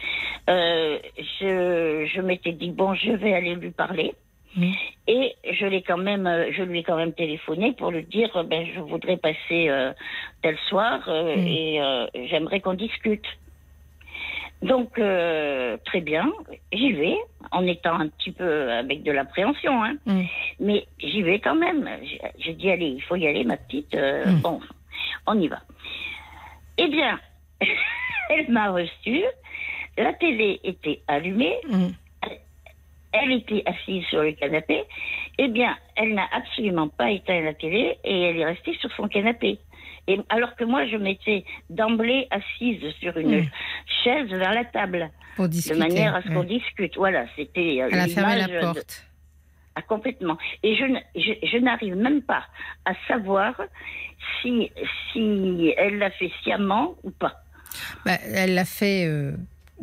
euh, 0.50 0.98
je, 1.40 2.06
je 2.12 2.20
m'étais 2.20 2.52
dit 2.52 2.70
bon, 2.70 2.94
je 2.94 3.12
vais 3.12 3.32
aller 3.34 3.54
lui 3.54 3.70
parler. 3.70 4.14
Mm. 4.56 4.70
Et 5.08 5.34
je 5.52 5.66
l'ai 5.66 5.82
quand 5.82 5.96
même, 5.98 6.28
je 6.56 6.62
lui 6.62 6.78
ai 6.80 6.82
quand 6.84 6.96
même 6.96 7.12
téléphoné 7.12 7.72
pour 7.72 7.90
lui 7.90 8.04
dire, 8.04 8.30
ben, 8.48 8.64
je 8.74 8.80
voudrais 8.80 9.16
passer 9.16 9.68
euh, 9.68 9.92
tel 10.42 10.56
soir 10.68 11.00
Mm. 11.08 11.46
et 11.46 11.80
j'aimerais 12.28 12.60
qu'on 12.60 12.74
discute. 12.74 13.26
Donc 14.64 14.98
euh, 14.98 15.76
très 15.84 16.00
bien, 16.00 16.32
j'y 16.72 16.92
vais, 16.92 17.16
en 17.52 17.66
étant 17.66 18.00
un 18.00 18.08
petit 18.08 18.32
peu 18.32 18.72
avec 18.72 19.02
de 19.02 19.12
l'appréhension, 19.12 19.84
hein. 19.84 19.94
Mm. 20.06 20.22
mais 20.60 20.86
j'y 20.98 21.22
vais 21.22 21.38
quand 21.38 21.54
même. 21.54 21.88
Je, 22.02 22.44
je 22.46 22.50
dis 22.52 22.70
allez, 22.70 22.86
il 22.88 23.02
faut 23.02 23.16
y 23.16 23.26
aller, 23.26 23.44
ma 23.44 23.56
petite. 23.58 23.94
euh, 23.94 24.24
Mm. 24.26 24.40
Bon, 24.40 24.60
on 25.26 25.38
y 25.40 25.48
va. 25.48 25.58
Eh 26.78 26.88
bien, 26.88 27.20
elle 28.30 28.50
m'a 28.50 28.70
reçue. 28.72 29.24
La 29.98 30.12
télé 30.14 30.60
était 30.64 31.00
allumée. 31.06 31.58
mm. 31.68 31.88
Elle 33.16 33.32
était 33.32 33.62
assise 33.66 34.04
sur 34.06 34.22
le 34.22 34.32
canapé. 34.32 34.82
Eh 35.38 35.46
bien, 35.46 35.76
elle 35.94 36.14
n'a 36.14 36.26
absolument 36.32 36.88
pas 36.88 37.10
éteint 37.12 37.40
la 37.42 37.54
télé 37.54 37.96
et 38.02 38.22
elle 38.22 38.38
est 38.40 38.44
restée 38.44 38.74
sur 38.80 38.90
son 38.96 39.06
canapé. 39.06 39.58
Et 40.06 40.18
alors 40.28 40.54
que 40.56 40.64
moi, 40.64 40.86
je 40.86 40.96
m'étais 40.96 41.44
d'emblée 41.70 42.26
assise 42.30 42.82
sur 43.00 43.16
une 43.16 43.44
chaise 44.04 44.28
vers 44.28 44.52
la 44.52 44.64
table, 44.64 45.10
pour 45.36 45.46
de 45.46 45.52
discuter. 45.52 45.78
manière 45.78 46.14
à 46.14 46.22
ce 46.22 46.28
qu'on 46.28 46.44
discute. 46.44 46.96
Voilà, 46.96 47.26
c'était 47.36 47.78
euh, 47.80 47.88
Elle 47.90 48.00
a 48.00 48.08
fermé 48.08 48.36
la 48.36 48.46
de- 48.48 48.60
porte. 48.60 49.06
ah, 49.76 49.82
complètement. 49.82 50.36
Et 50.62 50.76
je, 50.76 50.84
je, 51.16 51.32
je 51.46 51.56
n'arrive 51.58 51.96
même 51.96 52.22
pas 52.22 52.44
à 52.84 52.92
savoir 53.08 53.54
si, 54.42 54.70
si 55.12 55.72
elle 55.78 55.98
l'a 55.98 56.10
fait 56.10 56.30
sciemment 56.42 56.94
ou 57.02 57.10
pas. 57.10 57.42
Bah, 58.04 58.18
elle 58.32 58.54
l'a 58.54 58.64
fait. 58.64 59.06
euh, 59.06 59.32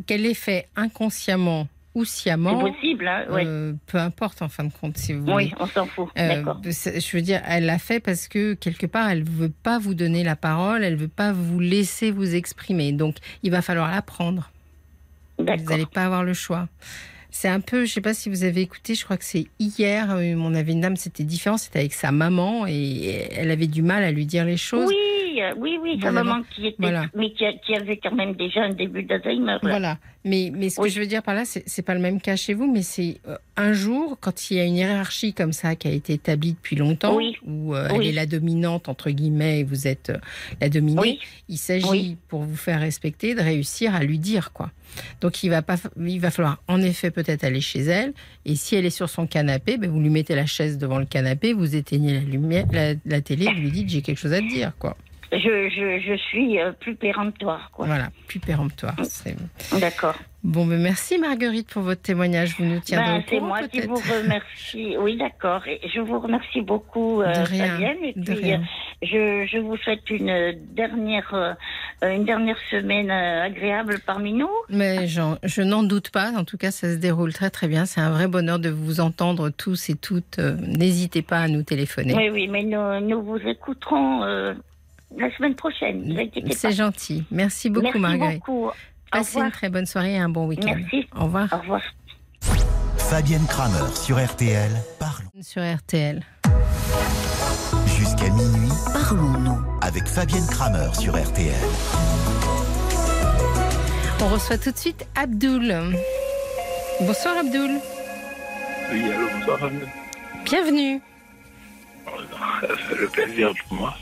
Qu'elle 0.08 0.22
l'ait 0.22 0.34
fait 0.34 0.68
inconsciemment 0.78 1.68
ou 1.94 2.06
sciemment. 2.06 2.64
C'est 2.66 2.72
possible, 2.72 3.08
hein 3.08 3.26
ouais. 3.30 3.44
euh, 3.46 3.74
peu 3.86 3.98
importe 3.98 4.42
en 4.42 4.50
fin 4.50 4.64
de 4.64 4.72
compte, 4.72 4.98
si 4.98 5.14
vous 5.14 5.22
voulez. 5.22 5.34
Oui, 5.34 5.54
on 5.60 5.68
s'en 5.68 5.86
fout. 5.86 6.10
Euh, 6.18 6.44
je 6.64 7.16
veux 7.18 7.22
dire, 7.22 7.42
elle 7.46 7.66
l'a 7.66 7.80
fait 7.80 8.00
parce 8.00 8.28
que 8.28 8.54
quelque 8.54 8.86
part, 8.86 9.10
elle 9.10 9.24
veut 9.24 9.52
pas 9.64 9.80
vous 9.80 9.94
donner 9.94 10.24
la 10.24 10.36
parole, 10.36 10.84
elle 10.84 10.96
veut 10.96 11.08
pas 11.08 11.32
vous 11.34 11.60
laisser 11.60 12.12
vous 12.12 12.36
exprimer. 12.36 12.92
Donc, 12.94 13.18
il 13.44 13.52
va 13.52 13.62
falloir 13.62 13.92
la 13.92 14.02
prendre. 14.02 14.52
Vous 15.38 15.46
n'allez 15.46 15.86
pas 15.86 16.06
avoir 16.06 16.24
le 16.24 16.34
choix. 16.34 16.68
C'est 17.34 17.48
un 17.48 17.62
peu, 17.62 17.86
je 17.86 17.94
sais 17.94 18.02
pas 18.02 18.14
si 18.14 18.30
vous 18.30 18.44
avez 18.44 18.62
écouté, 18.62 18.94
je 18.94 19.06
crois 19.06 19.16
que 19.18 19.24
c'est 19.24 19.48
hier, 19.58 20.12
euh, 20.12 20.34
on 20.38 20.54
avait 20.54 20.74
une 20.74 20.82
dame, 20.82 20.98
c'était 20.98 21.24
différent, 21.24 21.58
c'était 21.58 21.80
avec 21.80 21.94
sa 21.94 22.12
maman 22.12 22.68
et 22.68 23.30
elle 23.32 23.50
avait 23.52 23.68
du 23.68 23.82
mal 23.82 24.04
à 24.04 24.12
lui 24.12 24.26
dire 24.26 24.44
les 24.46 24.58
choses. 24.58 24.88
Oui, 24.90 25.42
oui, 25.58 25.80
oui, 25.82 25.94
sa 26.02 26.12
Voilà. 26.12 26.24
maman 26.26 26.44
qui 26.54 26.68
était, 26.68 26.76
Voilà. 26.78 27.06
mais 27.16 27.32
qui, 27.32 27.46
a- 27.46 27.54
qui 27.54 27.74
avait 27.74 27.98
quand 27.98 28.14
même 28.14 28.34
déjà 28.36 28.64
un 28.64 28.74
début 28.74 29.04
d'Alzheimer. 29.04 29.46
là. 29.46 29.60
Voilà. 29.64 29.98
Mais, 30.24 30.52
mais 30.54 30.70
ce 30.70 30.80
Oui. 30.80 30.90
que 30.90 30.94
je 30.94 31.00
veux 31.00 31.08
dire 31.08 31.24
par 31.24 31.34
là, 31.34 31.44
c'est 31.46 31.82
pas 31.82 31.96
le 31.96 32.00
même 32.02 32.22
cas 32.22 32.36
chez 32.36 32.54
vous, 32.54 32.72
mais 32.72 32.84
c'est 32.84 33.18
euh, 33.28 33.38
un 33.58 33.74
jour, 33.74 34.18
quand 34.20 34.52
il 34.52 34.58
y 34.58 34.60
a 34.60 34.66
une 34.66 34.76
hiérarchie 34.76 35.34
comme 35.34 35.52
ça 35.54 35.76
qui 35.76 35.88
a 35.88 35.92
été 35.92 36.14
établie 36.14 36.52
depuis 36.54 36.76
longtemps, 36.76 37.16
Oui. 37.16 37.38
où 37.48 37.74
euh, 37.74 37.88
Oui. 37.92 38.00
elle 38.02 38.08
est 38.08 38.12
la 38.12 38.26
dominante, 38.28 38.88
entre 38.90 39.10
guillemets, 39.10 39.62
et 39.62 39.64
vous 39.64 39.88
êtes 39.88 40.10
euh, 40.12 40.18
la 40.60 40.70
dominée, 40.70 41.18
il 41.50 41.58
s'agit, 41.58 42.18
pour 42.28 42.44
vous 42.44 42.56
faire 42.58 42.82
respecter, 42.82 43.34
de 43.34 43.42
réussir 43.42 43.96
à 43.96 44.04
lui 44.04 44.20
dire, 44.20 44.52
quoi. 44.54 44.70
Donc 45.22 45.44
il 45.44 45.50
va, 45.50 45.62
pas, 45.62 45.76
il 45.98 46.20
va 46.20 46.32
falloir 46.32 46.62
en 46.68 46.82
effet 46.82 47.12
peut-être 47.12 47.44
aller 47.44 47.62
chez 47.62 47.82
elle, 47.82 48.14
et 48.46 48.56
si 48.56 48.76
elle 48.76 48.86
est 48.86 48.90
sur 48.90 49.10
son 49.10 49.28
canapé, 49.28 49.78
ben, 49.78 49.90
vous 49.90 50.00
lui 50.00 50.10
mettez 50.10 50.36
la 50.36 50.46
chaise 50.46 50.78
devant 50.78 51.00
le 51.00 51.06
canapé, 51.06 51.54
vous 51.54 51.76
éteignez 51.76 52.14
la, 52.14 52.20
lumière, 52.22 52.66
la, 52.72 52.94
la 53.06 53.22
télé, 53.22 53.46
vous 53.46 53.62
lui 53.62 53.72
dites 53.72 53.90
j'ai 53.90 54.02
quelque 54.02 54.20
chose 54.20 54.34
à 54.34 54.40
te 54.40 54.48
dire, 54.48 54.74
quoi. 54.78 54.98
Je, 55.32 55.38
je, 55.38 56.02
je 56.06 56.18
suis 56.18 56.60
euh, 56.60 56.74
plus 56.74 56.96
péremptoire, 56.96 57.72
quoi. 57.72 57.86
Voilà, 57.86 58.10
plus 58.28 58.40
péremptoire. 58.40 58.96
D'accord. 59.80 60.18
Bon, 60.44 60.66
ben 60.66 60.82
merci 60.82 61.20
Marguerite 61.20 61.70
pour 61.70 61.84
votre 61.84 62.02
témoignage. 62.02 62.56
Vous 62.58 62.66
nous 62.66 62.80
tiendrez 62.80 63.06
Ben, 63.12 63.20
au 63.20 63.24
c'est 63.30 63.36
courant 63.38 63.48
moi 63.48 63.68
qui 63.68 63.82
vous 63.82 63.96
remercie. 63.96 64.98
Oui, 64.98 65.16
d'accord. 65.16 65.62
Je 65.94 66.00
vous 66.00 66.20
remercie 66.20 66.62
beaucoup, 66.62 67.22
euh, 67.22 67.32
De 67.32 67.48
rien, 67.48 67.68
Fabienne. 67.68 67.98
Et 68.04 68.14
de 68.16 68.24
puis, 68.34 68.44
rien. 68.46 68.60
euh, 68.62 68.66
je, 69.04 69.48
je 69.52 69.58
vous 69.60 69.78
souhaite 69.78 70.10
une 70.10 70.54
dernière, 70.74 71.32
euh, 71.34 71.54
une 72.16 72.26
dernière 72.26 72.58
semaine 72.72 73.12
euh, 73.12 73.44
agréable 73.44 74.00
parmi 74.04 74.34
nous. 74.34 74.50
Mais 74.70 75.06
je 75.08 75.62
n'en 75.62 75.84
doute 75.84 76.10
pas. 76.10 76.32
En 76.36 76.44
tout 76.44 76.58
cas, 76.58 76.72
ça 76.72 76.92
se 76.92 76.98
déroule 76.98 77.34
très 77.34 77.52
très 77.52 77.68
bien. 77.68 77.86
C'est 77.86 78.02
un 78.02 78.10
vrai 78.10 78.28
bonheur 78.28 78.58
de 78.58 78.70
vous 78.70 79.00
entendre 79.00 79.50
tous 79.52 79.92
et 79.92 79.96
toutes. 79.96 80.40
Euh, 80.40 80.56
N'hésitez 80.60 81.22
pas 81.22 81.42
à 81.42 81.48
nous 81.50 81.62
téléphoner. 81.62 82.16
Oui, 82.16 82.30
oui, 82.32 82.48
mais 82.48 82.64
nous, 82.64 83.00
nous 83.08 83.22
vous 83.22 83.38
écouterons 83.38 84.24
euh, 84.24 84.54
la 85.16 85.30
semaine 85.38 85.54
prochaine. 85.54 86.18
C'est 86.52 86.72
gentil. 86.72 87.26
Merci 87.30 87.70
beaucoup 87.70 88.00
Merci 88.00 88.00
Marguerite. 88.00 88.40
beaucoup. 88.40 88.72
Passez 89.12 89.40
une 89.40 89.52
très 89.52 89.70
bonne 89.70 89.86
soirée 89.86 90.14
et 90.14 90.20
un 90.20 90.30
bon 90.30 90.46
week-end. 90.48 90.76
Merci. 90.78 91.08
Au 91.16 91.26
revoir. 91.26 91.48
Au 91.52 91.58
revoir. 91.58 91.82
Fabienne 92.98 93.46
Kramer 93.48 93.94
sur 93.96 94.24
RTL. 94.24 94.72
Parlons. 95.00 95.30
Sur 95.42 95.62
RTL. 95.62 96.24
Jusqu'à 97.98 98.30
minuit 98.30 98.70
Parlons-nous. 98.94 99.60
avec 99.82 100.08
Fabienne 100.08 100.46
Kramer 100.48 100.88
sur 100.98 101.14
RTL. 101.22 101.54
On 104.22 104.28
reçoit 104.30 104.58
tout 104.58 104.72
de 104.72 104.78
suite 104.78 105.06
Abdoul. 105.16 105.76
Bonsoir 107.02 107.38
Abdoul. 107.40 107.72
Oui, 108.92 109.12
allô, 109.12 109.28
bonsoir, 109.38 109.60
Fabien. 109.60 109.80
Bienvenue. 110.46 111.02
C'est 112.90 112.96
le 113.00 113.08
plaisir 113.08 113.52
pour 113.68 113.78
moi. 113.78 113.96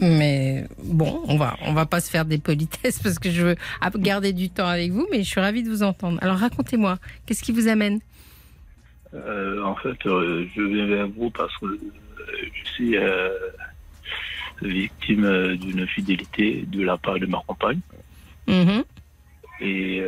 Mais 0.00 0.66
bon, 0.82 1.22
on 1.28 1.36
va, 1.36 1.56
on 1.62 1.72
va 1.72 1.86
pas 1.86 2.00
se 2.00 2.10
faire 2.10 2.24
des 2.24 2.38
politesses 2.38 2.98
parce 3.02 3.18
que 3.18 3.30
je 3.30 3.42
veux 3.42 3.56
garder 3.96 4.32
du 4.32 4.50
temps 4.50 4.66
avec 4.66 4.90
vous, 4.92 5.06
mais 5.10 5.18
je 5.18 5.28
suis 5.28 5.40
ravie 5.40 5.62
de 5.62 5.68
vous 5.68 5.82
entendre. 5.82 6.18
Alors 6.22 6.36
racontez-moi, 6.36 6.98
qu'est-ce 7.26 7.42
qui 7.42 7.52
vous 7.52 7.68
amène? 7.68 8.00
Euh, 9.14 9.62
en 9.62 9.76
fait, 9.76 10.06
euh, 10.06 10.46
je 10.54 10.62
viens 10.62 10.86
vers 10.86 11.08
vous 11.08 11.30
parce 11.30 11.56
que 11.58 11.66
euh, 11.66 11.78
je 12.52 12.70
suis 12.72 12.96
euh, 12.96 13.28
victime 14.62 15.56
d'une 15.56 15.86
fidélité 15.86 16.64
de 16.66 16.82
la 16.82 16.96
part 16.96 17.18
de 17.18 17.26
ma 17.26 17.40
compagne. 17.46 17.80
Mhm. 18.48 18.84
Et 19.60 20.02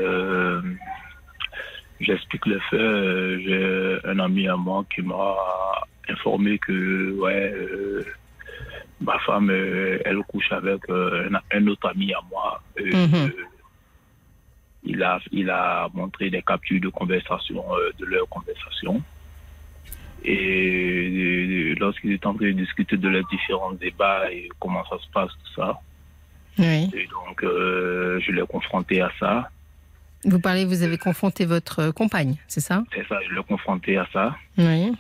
j'explique 2.01 2.47
le 2.47 2.59
fait. 2.69 3.41
J'ai 3.43 3.99
un 4.05 4.19
ami 4.19 4.49
à 4.49 4.57
moi 4.57 4.85
qui 4.93 5.03
m'a 5.03 5.37
informé 6.09 6.59
que 6.59 7.13
ouais, 7.13 7.55
ma 9.01 9.19
femme, 9.21 9.51
euh, 9.51 9.99
elle 10.05 10.19
couche 10.29 10.51
avec 10.53 10.81
euh, 10.89 11.29
un, 11.33 11.59
un 11.59 11.67
autre 11.67 11.89
ami 11.89 12.13
à 12.15 12.21
moi. 12.31 12.63
Euh, 12.81 13.07
Mhm. 13.07 13.33
il, 14.85 15.03
a, 15.03 15.21
il 15.33 15.51
a 15.51 15.89
montré 15.95 16.31
des 16.31 16.43
captures 16.43 16.81
de 16.81 16.89
conversation, 16.89 17.65
de 17.99 18.05
leur 18.07 18.29
conversation. 18.29 19.03
Et 20.25 21.75
lorsqu'ils 21.79 22.13
étaient 22.13 22.27
en 22.27 22.35
train 22.35 22.47
de 22.47 22.53
discuter 22.53 22.97
de 22.97 23.09
les 23.09 23.23
différents 23.31 23.73
débats 23.73 24.31
et 24.33 24.49
comment 24.59 24.85
ça 24.89 24.97
se 24.99 25.09
passe, 25.13 25.31
tout 25.31 25.53
ça. 25.61 25.79
Oui. 26.59 26.91
Et 26.95 27.07
donc, 27.07 27.41
je 27.43 28.33
l'ai 28.33 28.47
confronté 28.47 29.01
à 29.01 29.11
ça. 29.21 29.51
Vous 30.25 30.41
parlez, 30.41 30.65
vous 30.65 30.83
avez 30.83 30.99
confronté 30.99 31.45
votre 31.45 31.91
compagne, 31.93 32.37
c'est 32.49 32.61
ça? 32.61 32.83
C'est 32.95 33.07
ça, 33.07 33.19
je 33.29 33.35
l'ai 33.35 33.43
confronté 33.45 33.97
à 33.99 34.09
ça. 34.13 34.35
Oui. 34.59 34.93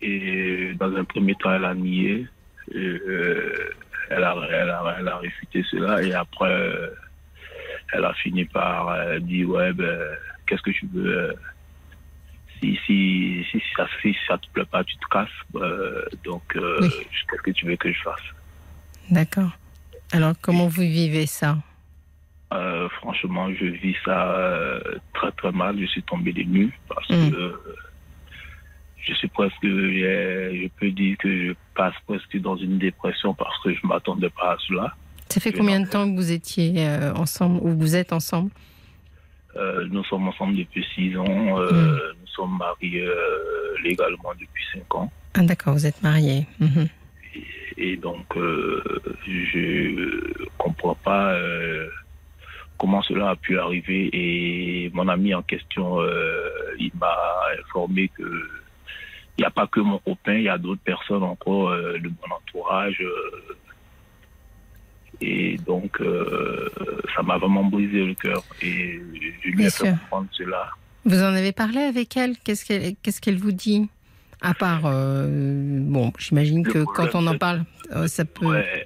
Et 0.00 0.72
dans 0.74 0.92
un 0.96 1.04
premier 1.04 1.34
temps, 1.36 1.52
elle 1.52 1.64
a 1.64 1.74
nié. 1.74 2.26
Euh, 2.74 3.70
elle, 4.10 4.24
a, 4.24 4.36
elle, 4.50 4.70
a, 4.70 4.96
elle 4.98 5.08
a 5.08 5.18
réfuté 5.18 5.62
cela. 5.70 6.02
Et 6.02 6.12
après, 6.14 6.50
euh, 6.50 6.88
elle 7.92 8.04
a 8.04 8.12
fini 8.14 8.44
par 8.44 8.88
euh, 8.88 9.18
dire 9.18 9.48
Ouais, 9.48 9.72
ben, 9.72 9.98
qu'est-ce 10.46 10.62
que 10.62 10.70
tu 10.70 10.86
veux 10.92 11.34
si, 12.60 12.78
si, 12.86 13.44
si, 13.50 13.60
ça, 13.76 13.86
si 14.00 14.16
ça 14.28 14.38
te 14.38 14.46
plaît 14.52 14.64
pas, 14.64 14.84
tu 14.84 14.94
te 14.96 15.06
casses. 15.10 15.28
Euh, 15.56 16.04
donc, 16.24 16.42
euh, 16.56 16.78
Oui. 16.82 16.90
qu'est-ce 17.28 17.42
que 17.42 17.50
tu 17.50 17.66
veux 17.66 17.76
que 17.76 17.92
je 17.92 18.00
fasse? 18.02 18.22
D'accord. 19.10 19.50
Alors, 20.12 20.34
comment 20.40 20.68
vous 20.68 20.82
vivez 20.82 21.26
ça? 21.26 21.56
Euh, 22.54 22.88
franchement, 23.00 23.52
je 23.52 23.64
vis 23.64 23.96
ça 24.04 24.78
très 25.14 25.32
très 25.32 25.52
mal. 25.52 25.78
Je 25.80 25.86
suis 25.86 26.02
tombé 26.02 26.32
des 26.32 26.44
nues 26.44 26.72
parce 26.88 27.08
Mm. 27.08 27.30
que 27.30 27.60
je 29.02 29.14
suis 29.14 29.28
presque, 29.28 29.54
je, 29.62 29.68
je 30.62 30.68
peux 30.78 30.90
dire 30.90 31.16
que 31.18 31.48
je 31.48 31.52
passe 31.74 31.94
presque 32.06 32.36
dans 32.40 32.56
une 32.56 32.78
dépression 32.78 33.34
parce 33.34 33.58
que 33.62 33.72
je 33.74 33.86
m'attendais 33.86 34.30
pas 34.30 34.52
à 34.52 34.56
cela. 34.66 34.94
Ça 35.28 35.40
fait 35.40 35.50
Je 35.52 35.56
combien 35.56 35.80
de 35.80 35.88
temps 35.88 36.08
que 36.10 36.14
vous 36.16 36.30
étiez 36.32 36.86
euh, 36.86 37.12
ensemble 37.14 37.58
ou 37.62 37.76
vous 37.76 37.96
êtes 37.96 38.12
ensemble? 38.12 38.50
Euh, 39.56 39.86
nous 39.90 40.04
sommes 40.04 40.28
ensemble 40.28 40.56
depuis 40.56 40.84
six 40.94 41.16
ans. 41.16 41.58
Euh, 41.58 41.70
Mm. 41.72 41.98
Nous 42.20 42.26
sommes 42.28 42.56
mariés 42.56 43.06
euh, 43.06 43.74
légalement 43.84 44.32
depuis 44.40 44.64
cinq 44.72 44.94
ans. 44.94 45.12
Ah, 45.34 45.42
d'accord, 45.42 45.74
vous 45.74 45.86
êtes 45.86 46.02
mariés. 46.02 46.46
Mhm. 46.60 46.88
Et 47.76 47.96
donc, 47.96 48.24
euh, 48.36 48.82
je 49.26 50.46
comprends 50.56 50.94
pas 50.94 51.32
euh, 51.34 51.88
comment 52.78 53.02
cela 53.02 53.30
a 53.30 53.36
pu 53.36 53.58
arriver. 53.58 54.08
Et 54.12 54.90
mon 54.94 55.08
ami 55.08 55.34
en 55.34 55.42
question, 55.42 56.00
euh, 56.00 56.48
il 56.78 56.92
m'a 56.98 57.16
informé 57.60 58.08
que 58.08 58.48
il 59.38 59.42
n'y 59.42 59.46
a 59.46 59.50
pas 59.50 59.66
que 59.66 59.80
mon 59.80 59.98
copain, 59.98 60.34
il 60.34 60.42
y 60.42 60.48
a 60.48 60.58
d'autres 60.58 60.82
personnes 60.82 61.22
encore 61.22 61.70
euh, 61.70 61.98
de 61.98 62.08
mon 62.08 62.36
entourage. 62.36 63.00
euh, 63.00 63.56
et 65.20 65.56
donc, 65.58 66.00
euh, 66.00 66.68
ça 67.14 67.22
m'a 67.22 67.38
vraiment 67.38 67.64
brisé 67.64 68.04
le 68.04 68.14
cœur. 68.14 68.42
Et 68.60 69.00
je 69.42 69.48
lui 69.50 69.64
ai 69.64 69.70
fait 69.70 69.90
comprendre 69.90 70.26
cela. 70.32 70.70
Vous 71.04 71.20
en 71.22 71.34
avez 71.34 71.52
parlé 71.52 71.78
avec 71.78 72.16
elle? 72.16 72.36
Qu'est-ce 72.38 72.64
qu'elle 72.64 72.96
qu'est-ce 72.96 73.20
qu'elle 73.20 73.38
vous 73.38 73.52
dit? 73.52 73.88
À 74.40 74.54
part, 74.54 74.82
bon, 74.82 76.12
j'imagine 76.18 76.64
que 76.66 76.82
quand 76.82 77.14
on 77.14 77.26
en 77.28 77.38
parle, 77.38 77.64
ça 78.06 78.24
peut. 78.24 78.46
Ouais, 78.46 78.84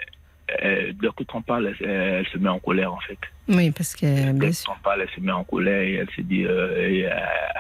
euh, 0.62 0.92
dès 1.00 1.08
que 1.16 1.24
t'en 1.24 1.42
parles, 1.42 1.74
elle, 1.80 1.88
elle 1.90 2.26
se 2.28 2.38
met 2.38 2.48
en 2.48 2.58
colère 2.58 2.92
en 2.92 3.00
fait. 3.00 3.18
Oui, 3.48 3.70
parce 3.70 3.94
que 3.96 4.06
Dès 4.06 4.32
bien 4.32 4.50
que 4.50 4.64
t'en 4.64 4.76
parles, 4.82 5.02
elle 5.02 5.10
se 5.14 5.20
met 5.20 5.32
en 5.32 5.44
colère 5.44 5.82
et 5.82 5.94
elle 5.94 6.10
se 6.10 6.20
dit 6.20 6.44
euh, 6.44 6.88
et, 6.88 7.06
euh, 7.06 7.10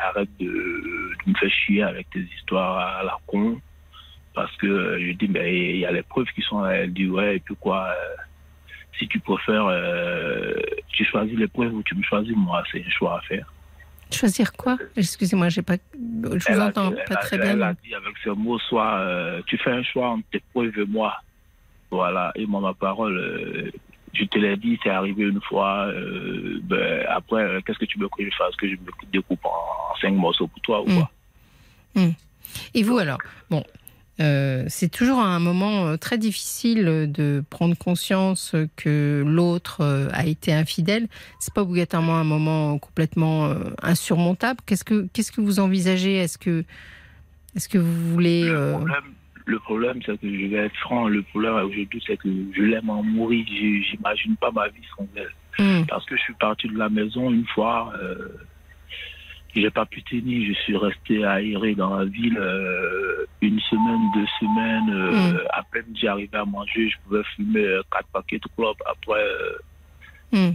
arrête 0.08 0.28
de, 0.38 0.46
de 0.46 1.30
me 1.30 1.34
faire 1.36 1.50
chier 1.50 1.82
avec 1.82 2.08
tes 2.10 2.20
histoires 2.36 2.98
à 2.98 3.02
la 3.02 3.18
con. 3.26 3.60
Parce 4.34 4.54
que 4.58 4.98
je 5.00 5.12
dis, 5.12 5.28
mais 5.28 5.70
il 5.70 5.76
y 5.78 5.86
a 5.86 5.92
les 5.92 6.02
preuves 6.02 6.26
qui 6.34 6.42
sont 6.42 6.60
là. 6.60 6.72
Elle 6.76 6.92
dit, 6.92 7.08
ouais, 7.08 7.36
et 7.36 7.40
puis 7.40 7.56
quoi, 7.58 7.88
euh, 7.88 8.14
si 8.98 9.08
tu 9.08 9.18
préfères, 9.18 9.68
tu 10.88 11.04
choisis 11.04 11.36
les 11.38 11.48
preuves 11.48 11.74
ou 11.74 11.82
tu 11.82 11.94
me 11.94 12.02
choisis 12.02 12.34
moi, 12.36 12.62
c'est 12.70 12.84
un 12.84 12.90
choix 12.90 13.18
à 13.18 13.20
faire. 13.22 13.50
Choisir 14.12 14.52
quoi? 14.52 14.76
Excusez-moi, 14.96 15.48
j'ai 15.48 15.62
pas. 15.62 15.76
Je 15.94 16.28
vous 16.28 16.38
Elle 16.48 16.62
entends 16.62 16.90
dit- 16.90 16.96
pas 16.96 17.02
elle 17.08 17.12
a- 17.16 17.20
très 17.20 17.36
Elle 17.36 17.42
a 17.62 17.72
bien. 17.72 17.76
dit 17.82 17.94
avec 17.94 18.14
ce 18.22 18.30
mot, 18.30 18.58
soit 18.58 19.40
tu 19.46 19.58
fais 19.58 19.70
un 19.72 19.82
choix 19.82 20.10
entre 20.10 20.24
tes 20.30 20.42
preuves 20.52 20.78
et 20.78 20.84
moi. 20.86 21.14
Voilà, 21.90 22.32
et 22.34 22.46
moi, 22.46 22.60
ma 22.60 22.74
parole, 22.74 23.16
euh, 23.16 23.70
je 24.12 24.24
te 24.24 24.38
l'ai 24.38 24.56
dit, 24.56 24.78
c'est 24.82 24.90
arrivé 24.90 25.24
une 25.24 25.40
fois. 25.42 25.86
euh, 25.86 26.58
ben, 26.64 27.04
après, 27.08 27.42
euh, 27.42 27.60
qu'est-ce 27.64 27.78
que 27.78 27.84
tu 27.84 27.98
veux 27.98 28.08
que 28.08 28.24
je 28.24 28.34
fasse 28.36 28.54
Que 28.56 28.68
je 28.68 28.74
me 28.74 29.10
découpe 29.12 29.44
en, 29.44 29.48
en 29.50 29.96
cinq 30.00 30.12
morceaux 30.12 30.46
pour 30.48 30.60
toi 30.62 30.82
ou 30.82 30.88
Mm. 30.90 30.96
quoi? 30.96 31.10
Et 32.74 32.82
vous 32.82 32.98
alors? 32.98 33.18
Bon, 33.50 33.62
c'est 34.18 34.90
toujours 34.90 35.18
un 35.20 35.38
moment 35.38 35.96
très 35.98 36.18
difficile 36.18 37.10
de 37.10 37.44
prendre 37.50 37.76
conscience 37.76 38.54
que 38.76 39.22
l'autre 39.26 40.08
a 40.12 40.26
été 40.26 40.52
infidèle. 40.52 41.06
C'est 41.38 41.52
pas 41.54 41.62
obligatoirement 41.62 42.16
un 42.16 42.24
moment 42.24 42.78
complètement 42.78 43.54
insurmontable. 43.82 44.60
Qu'est-ce 44.66 44.84
que 44.84 45.06
qu'est-ce 45.12 45.32
que 45.32 45.40
vous 45.40 45.58
envisagez? 45.60 46.16
Est-ce 46.16 46.38
que 46.38 46.64
est-ce 47.54 47.68
que 47.68 47.78
vous 47.78 48.10
voulez 48.12 48.44
Le 48.48 48.72
problème, 48.72 49.04
le 49.46 49.58
problème, 49.60 50.00
c'est 50.04 50.20
que 50.20 50.28
je 50.28 50.46
vais 50.46 50.66
être 50.66 50.76
franc. 50.76 51.08
Le 51.08 51.22
problème 51.22 51.54
aujourd'hui, 51.54 52.02
c'est 52.06 52.16
que 52.16 52.28
je 52.54 52.62
l'aime 52.62 52.90
en 52.90 53.02
mourir. 53.02 53.44
Je- 53.48 53.82
J'imagine 53.90 54.36
pas 54.36 54.50
ma 54.50 54.68
vie 54.68 54.82
sans 54.96 55.08
elle. 55.14 55.30
hmm, 55.58 55.86
Parce 55.88 56.04
que 56.06 56.16
je 56.16 56.22
suis 56.22 56.34
parti 56.34 56.68
de 56.68 56.76
la 56.76 56.88
maison 56.88 57.30
une 57.32 57.46
fois. 57.46 57.92
Euh, 58.02 58.28
j'ai 59.54 59.70
pas 59.70 59.86
pu 59.86 60.02
tenir. 60.02 60.46
Je 60.48 60.52
suis 60.62 60.76
resté 60.76 61.24
aéré 61.24 61.74
dans 61.74 61.96
la 61.96 62.04
ville 62.04 62.36
euh, 62.38 63.24
une 63.40 63.60
semaine, 63.60 64.02
deux 64.14 64.26
semaines. 64.40 64.90
euh, 64.90 65.34
Mm. 65.34 65.40
À 65.50 65.62
peine 65.72 65.86
j'y 65.94 66.08
arrivais 66.08 66.36
à 66.38 66.44
manger, 66.44 66.88
je 66.90 66.96
pouvais 67.04 67.22
fumer 67.36 67.64
euh, 67.64 67.82
quatre 67.90 68.08
paquets 68.12 68.38
de 68.38 68.48
clopes. 68.56 68.82
Après, 68.84 69.24
hmm, 70.32 70.50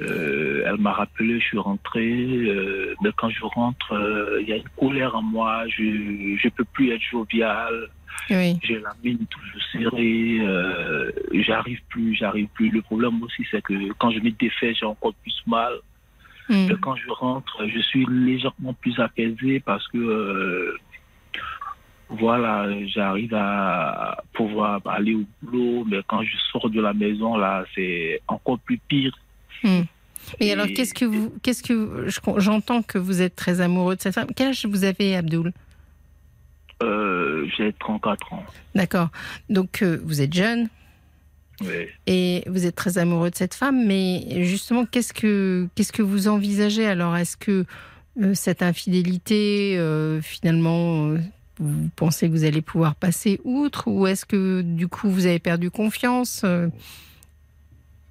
euh, 0.00 0.62
elle 0.66 0.78
m'a 0.78 0.92
rappelé, 0.92 1.38
je 1.40 1.44
suis 1.44 1.58
rentré. 1.58 2.04
euh, 2.04 2.94
mais 3.02 3.10
quand 3.16 3.30
je 3.30 3.44
rentre, 3.44 3.92
euh, 3.92 4.40
il 4.42 4.48
y 4.48 4.52
a 4.52 4.56
une 4.56 4.68
colère 4.78 5.14
en 5.14 5.22
moi. 5.22 5.64
Je 5.68 6.36
je 6.42 6.48
peux 6.48 6.64
plus 6.64 6.90
être 6.92 7.02
jovial. 7.02 7.88
Oui, 8.30 8.58
J'ai 8.62 8.78
la 8.80 8.94
mine 9.04 9.24
toujours 9.26 9.62
serrée. 9.72 10.38
euh, 10.40 11.10
j'arrive 11.32 11.80
plus, 11.88 12.14
j'arrive 12.14 12.48
plus. 12.54 12.70
Le 12.70 12.82
problème 12.82 13.22
aussi, 13.22 13.44
c'est 13.50 13.62
que 13.62 13.92
quand 13.98 14.10
je 14.10 14.18
me 14.20 14.30
défais, 14.30 14.74
j'ai 14.74 14.86
encore 14.86 15.14
plus 15.22 15.34
mal. 15.46 15.72
Mais 16.48 16.74
quand 16.80 16.94
je 16.96 17.10
rentre, 17.10 17.66
je 17.66 17.80
suis 17.80 18.06
légèrement 18.08 18.72
plus 18.74 18.98
apaisé 19.00 19.58
parce 19.60 19.86
que 19.88 19.98
euh, 19.98 20.76
voilà, 22.08 22.66
j'arrive 22.86 23.34
à 23.34 24.22
pouvoir 24.32 24.80
aller 24.86 25.14
au 25.14 25.24
boulot. 25.42 25.84
Mais 25.88 25.98
quand 26.06 26.22
je 26.22 26.36
sors 26.52 26.70
de 26.70 26.80
la 26.80 26.92
maison, 26.94 27.36
là, 27.36 27.64
c'est 27.74 28.20
encore 28.28 28.58
plus 28.60 28.78
pire. 28.78 29.16
hmm. 29.64 29.82
Et 30.40 30.48
Et- 30.48 30.52
alors, 30.52 30.66
qu'est-ce 30.66 30.94
que 30.94 31.04
vous, 31.04 31.32
qu'est-ce 31.42 31.62
que 31.62 32.04
je- 32.08 32.20
j'entends 32.40 32.82
que 32.82 32.98
vous 32.98 33.22
êtes 33.22 33.36
très 33.36 33.60
amoureux 33.60 33.96
de 33.96 34.00
cette 34.00 34.14
femme. 34.14 34.28
Quel 34.34 34.48
âge 34.48 34.64
vous 34.66 34.84
avez, 34.84 35.14
Abdoul? 35.16 35.52
Euh, 36.82 37.46
j'ai 37.56 37.72
34 37.72 38.32
ans. 38.34 38.44
D'accord. 38.74 39.08
Donc, 39.48 39.82
euh, 39.82 39.98
vous 40.04 40.20
êtes 40.20 40.34
jeune 40.34 40.68
Oui. 41.62 41.86
et 42.06 42.42
vous 42.46 42.66
êtes 42.66 42.74
très 42.76 42.98
amoureux 42.98 43.30
de 43.30 43.34
cette 43.36 43.54
femme, 43.54 43.86
mais 43.86 44.44
justement, 44.44 44.84
qu'est-ce 44.84 45.12
que 45.14 45.68
qu'est-ce 45.74 45.92
que 45.92 46.02
vous 46.02 46.28
envisagez 46.28 46.86
alors? 46.86 47.16
Est-ce 47.16 47.36
que 47.38 47.64
euh, 48.20 48.34
cette 48.34 48.62
infidélité, 48.62 49.78
finalement, 50.22 51.14
vous 51.58 51.88
pensez 51.96 52.26
que 52.28 52.32
vous 52.32 52.44
allez 52.44 52.60
pouvoir 52.62 52.94
passer 52.94 53.40
outre, 53.44 53.88
ou 53.88 54.06
est-ce 54.06 54.26
que 54.26 54.60
du 54.60 54.88
coup 54.88 55.08
vous 55.08 55.24
avez 55.26 55.38
perdu 55.38 55.70
confiance 55.70 56.44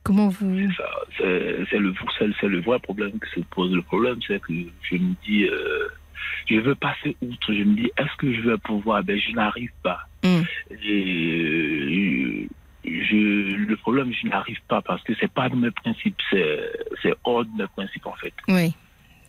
Comment 0.03 0.27
vous 0.29 0.55
Ça, 0.77 0.83
C'est 1.17 1.77
le, 1.79 1.93
c'est- 2.39 2.47
le 2.47 2.61
vrai 2.61 2.79
problème 2.79 3.11
qui 3.13 3.41
se 3.41 3.45
pose. 3.49 3.71
Le 3.73 3.81
problème, 3.81 4.17
c'est 4.27 4.39
que 4.39 4.53
je 4.89 4.95
me 4.97 5.13
dis, 5.25 5.47
je 6.47 6.55
veux 6.55 6.75
passer 6.75 7.15
outre. 7.21 7.53
Je 7.53 7.63
me 7.63 7.75
dis, 7.75 7.91
est-ce 7.97 8.15
que 8.17 8.33
je 8.33 8.41
vais 8.41 8.57
pouvoir? 8.57 9.03
Ben, 9.03 9.19
je 9.19 9.31
n'arrive 9.31 9.71
pas. 9.83 9.99
Mm. 10.23 10.41
Et 10.83 12.47
je, 12.83 13.55
le 13.55 13.75
problème, 13.77 14.11
je 14.13 14.27
n'arrive 14.27 14.59
pas 14.67 14.81
parce 14.81 15.01
que 15.03 15.13
c'est 15.19 15.31
pas 15.31 15.49
de 15.49 15.55
mes 15.55 15.71
principes, 15.71 16.17
c'est 16.31 17.13
hors 17.23 17.45
de 17.45 17.51
mes 17.57 17.67
principes 17.67 18.05
en 18.05 18.13
fait. 18.13 18.33
Oui. 18.47 18.73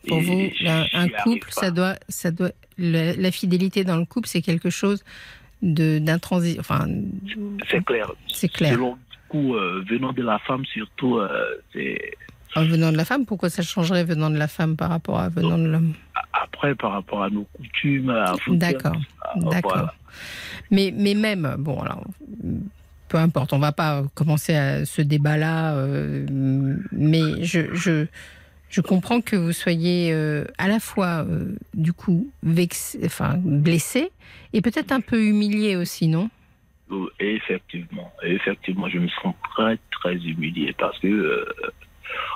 Pour 0.06 0.18
Et 0.18 0.22
vous, 0.22 0.50
j'y 0.54 0.68
un, 0.68 1.08
couple, 1.08 1.48
ça 1.50 1.70
doit, 1.70 1.94
ça 2.08 2.30
doit, 2.30 2.50
la, 2.78 3.14
la 3.14 3.30
fidélité 3.32 3.82
dans 3.82 3.96
le 3.96 4.04
couple, 4.04 4.28
c'est 4.28 4.42
quelque 4.42 4.70
chose 4.70 5.02
de 5.62 5.98
d'intransi, 5.98 6.56
enfin, 6.60 6.86
C'est 7.70 7.84
clair. 7.84 8.12
c'est 8.28 8.48
clair. 8.52 8.74
Selon 8.74 8.92
du 8.92 9.18
coup, 9.28 9.54
euh, 9.54 9.82
venant 9.88 10.12
de 10.12 10.22
la 10.22 10.38
femme 10.40 10.64
surtout, 10.66 11.18
euh, 11.18 11.56
c'est 11.72 12.12
venant 12.64 12.92
de 12.92 12.96
la 12.96 13.04
femme, 13.04 13.26
pourquoi 13.26 13.50
ça 13.50 13.62
changerait 13.62 14.04
venant 14.04 14.30
de 14.30 14.36
la 14.36 14.48
femme 14.48 14.76
par 14.76 14.90
rapport 14.90 15.18
à 15.18 15.28
venant 15.28 15.58
de 15.58 15.66
l'homme? 15.66 15.92
Après 16.32 16.74
par 16.74 16.92
rapport 16.92 17.22
à 17.22 17.30
nos 17.30 17.44
coutumes, 17.44 18.10
à 18.10 18.34
D'accord, 18.48 18.96
d'accord. 19.36 19.72
Voilà. 19.72 19.94
Mais, 20.70 20.92
mais 20.96 21.14
même, 21.14 21.56
bon, 21.58 21.80
alors, 21.80 22.04
peu 23.08 23.18
importe, 23.18 23.52
on 23.52 23.58
va 23.58 23.72
pas 23.72 24.04
commencer 24.14 24.54
à 24.54 24.84
ce 24.84 25.02
débat-là, 25.02 25.74
euh, 25.76 26.26
mais 26.92 27.44
je, 27.44 27.74
je, 27.74 28.06
je 28.68 28.80
comprends 28.80 29.20
que 29.20 29.36
vous 29.36 29.52
soyez 29.52 30.12
euh, 30.12 30.44
à 30.58 30.68
la 30.68 30.80
fois, 30.80 31.24
euh, 31.28 31.54
du 31.74 31.92
coup, 31.92 32.28
vexé, 32.42 33.00
enfin, 33.04 33.34
blessé 33.38 34.10
et 34.52 34.60
peut-être 34.60 34.92
un 34.92 35.00
peu 35.00 35.22
humilié 35.22 35.76
aussi, 35.76 36.08
non? 36.08 36.30
Euh, 36.90 37.06
Effectivement, 37.18 38.12
effectivement, 38.22 38.88
je 38.88 38.98
me 38.98 39.08
sens 39.08 39.34
très 39.54 39.78
très 39.90 40.14
humilié 40.14 40.74
parce 40.78 40.98
que 41.00 41.46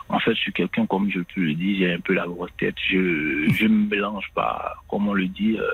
en 0.09 0.19
fait, 0.21 0.35
je 0.35 0.41
suis 0.41 0.53
quelqu'un 0.53 0.87
comme 0.87 1.11
je 1.11 1.21
te 1.21 1.39
le 1.41 1.55
dis, 1.55 1.79
j'ai 1.79 1.93
un 1.93 2.01
peu 2.01 2.15
la 2.15 2.27
grosse 2.27 2.51
tête. 2.59 2.75
Je 2.91 3.49
je 3.55 3.67
me 3.67 3.89
mélange 3.89 4.31
pas, 4.35 4.75
comme 4.89 5.09
on 5.09 5.15
le 5.15 5.27
dit. 5.27 5.57
euh, 5.59 5.65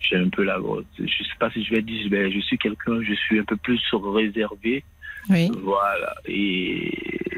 j'ai 0.00 0.16
un 0.16 0.28
peu 0.28 0.42
la. 0.44 0.58
Je 0.98 1.04
sais 1.06 1.38
pas 1.40 1.50
si 1.50 1.64
je 1.64 1.70
vais 1.74 1.80
dire, 1.82 2.08
ben, 2.10 2.30
je 2.30 2.38
suis 2.40 2.58
quelqu'un, 2.58 3.02
je 3.02 3.14
suis 3.14 3.38
un 3.38 3.44
peu 3.44 3.56
plus 3.56 3.80
réservé. 3.92 4.84
Oui. 5.30 5.50
Voilà. 5.62 6.14
Et 6.26 6.92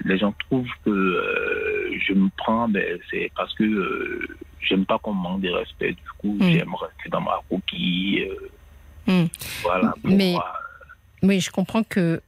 les 0.04 0.18
gens 0.18 0.34
trouvent 0.48 0.66
que 0.84 0.90
euh, 0.90 1.96
je 2.00 2.12
me 2.14 2.28
prends, 2.36 2.68
ben, 2.68 2.98
c'est 3.10 3.30
parce 3.36 3.54
que 3.54 3.62
euh, 3.62 4.26
j'aime 4.60 4.84
pas 4.84 4.98
qu'on 4.98 5.14
me 5.14 5.22
manque 5.22 5.42
de 5.42 5.50
respect. 5.50 5.92
Du 5.92 6.10
coup, 6.18 6.36
Mm. 6.40 6.50
j'aime 6.50 6.74
rester 6.74 7.08
dans 7.10 7.20
ma 7.20 7.38
coquille. 7.48 8.22
euh, 8.28 8.48
Mm. 9.08 9.26
Voilà. 9.62 9.94
pour 10.02 10.10
Mais- 10.10 10.32
moi. 10.32 10.52
Oui, 11.22 11.38
je 11.40 11.50
comprends 11.52 11.84
que 11.84 12.20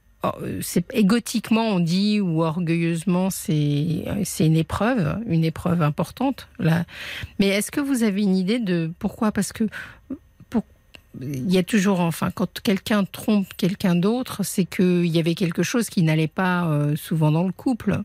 c'est 0.61 0.93
égotiquement 0.93 1.67
on 1.69 1.79
dit 1.79 2.19
ou 2.19 2.43
orgueilleusement 2.43 3.29
c'est 3.29 4.03
c'est 4.25 4.45
une 4.45 4.57
épreuve, 4.57 5.17
une 5.27 5.45
épreuve 5.45 5.81
importante 5.81 6.47
là. 6.59 6.83
Mais 7.39 7.47
est-ce 7.47 7.71
que 7.71 7.79
vous 7.79 8.03
avez 8.03 8.21
une 8.23 8.35
idée 8.35 8.59
de 8.59 8.91
pourquoi? 8.99 9.31
Parce 9.31 9.53
que 9.53 9.63
pour- 10.49 10.65
il 11.21 11.49
y 11.49 11.57
a 11.57 11.63
toujours, 11.63 12.01
enfin, 12.01 12.31
quand 12.31 12.59
quelqu'un 12.61 13.05
trompe 13.05 13.47
quelqu'un 13.57 13.95
d'autre, 13.95 14.43
c'est 14.43 14.65
qu'il 14.65 15.05
y 15.07 15.19
avait 15.19 15.35
quelque 15.35 15.63
chose 15.63 15.89
qui 15.89 16.03
n'allait 16.03 16.27
pas 16.27 16.67
euh, 16.67 16.95
souvent 16.97 17.31
dans 17.31 17.45
le 17.47 17.53
couple. 17.53 17.99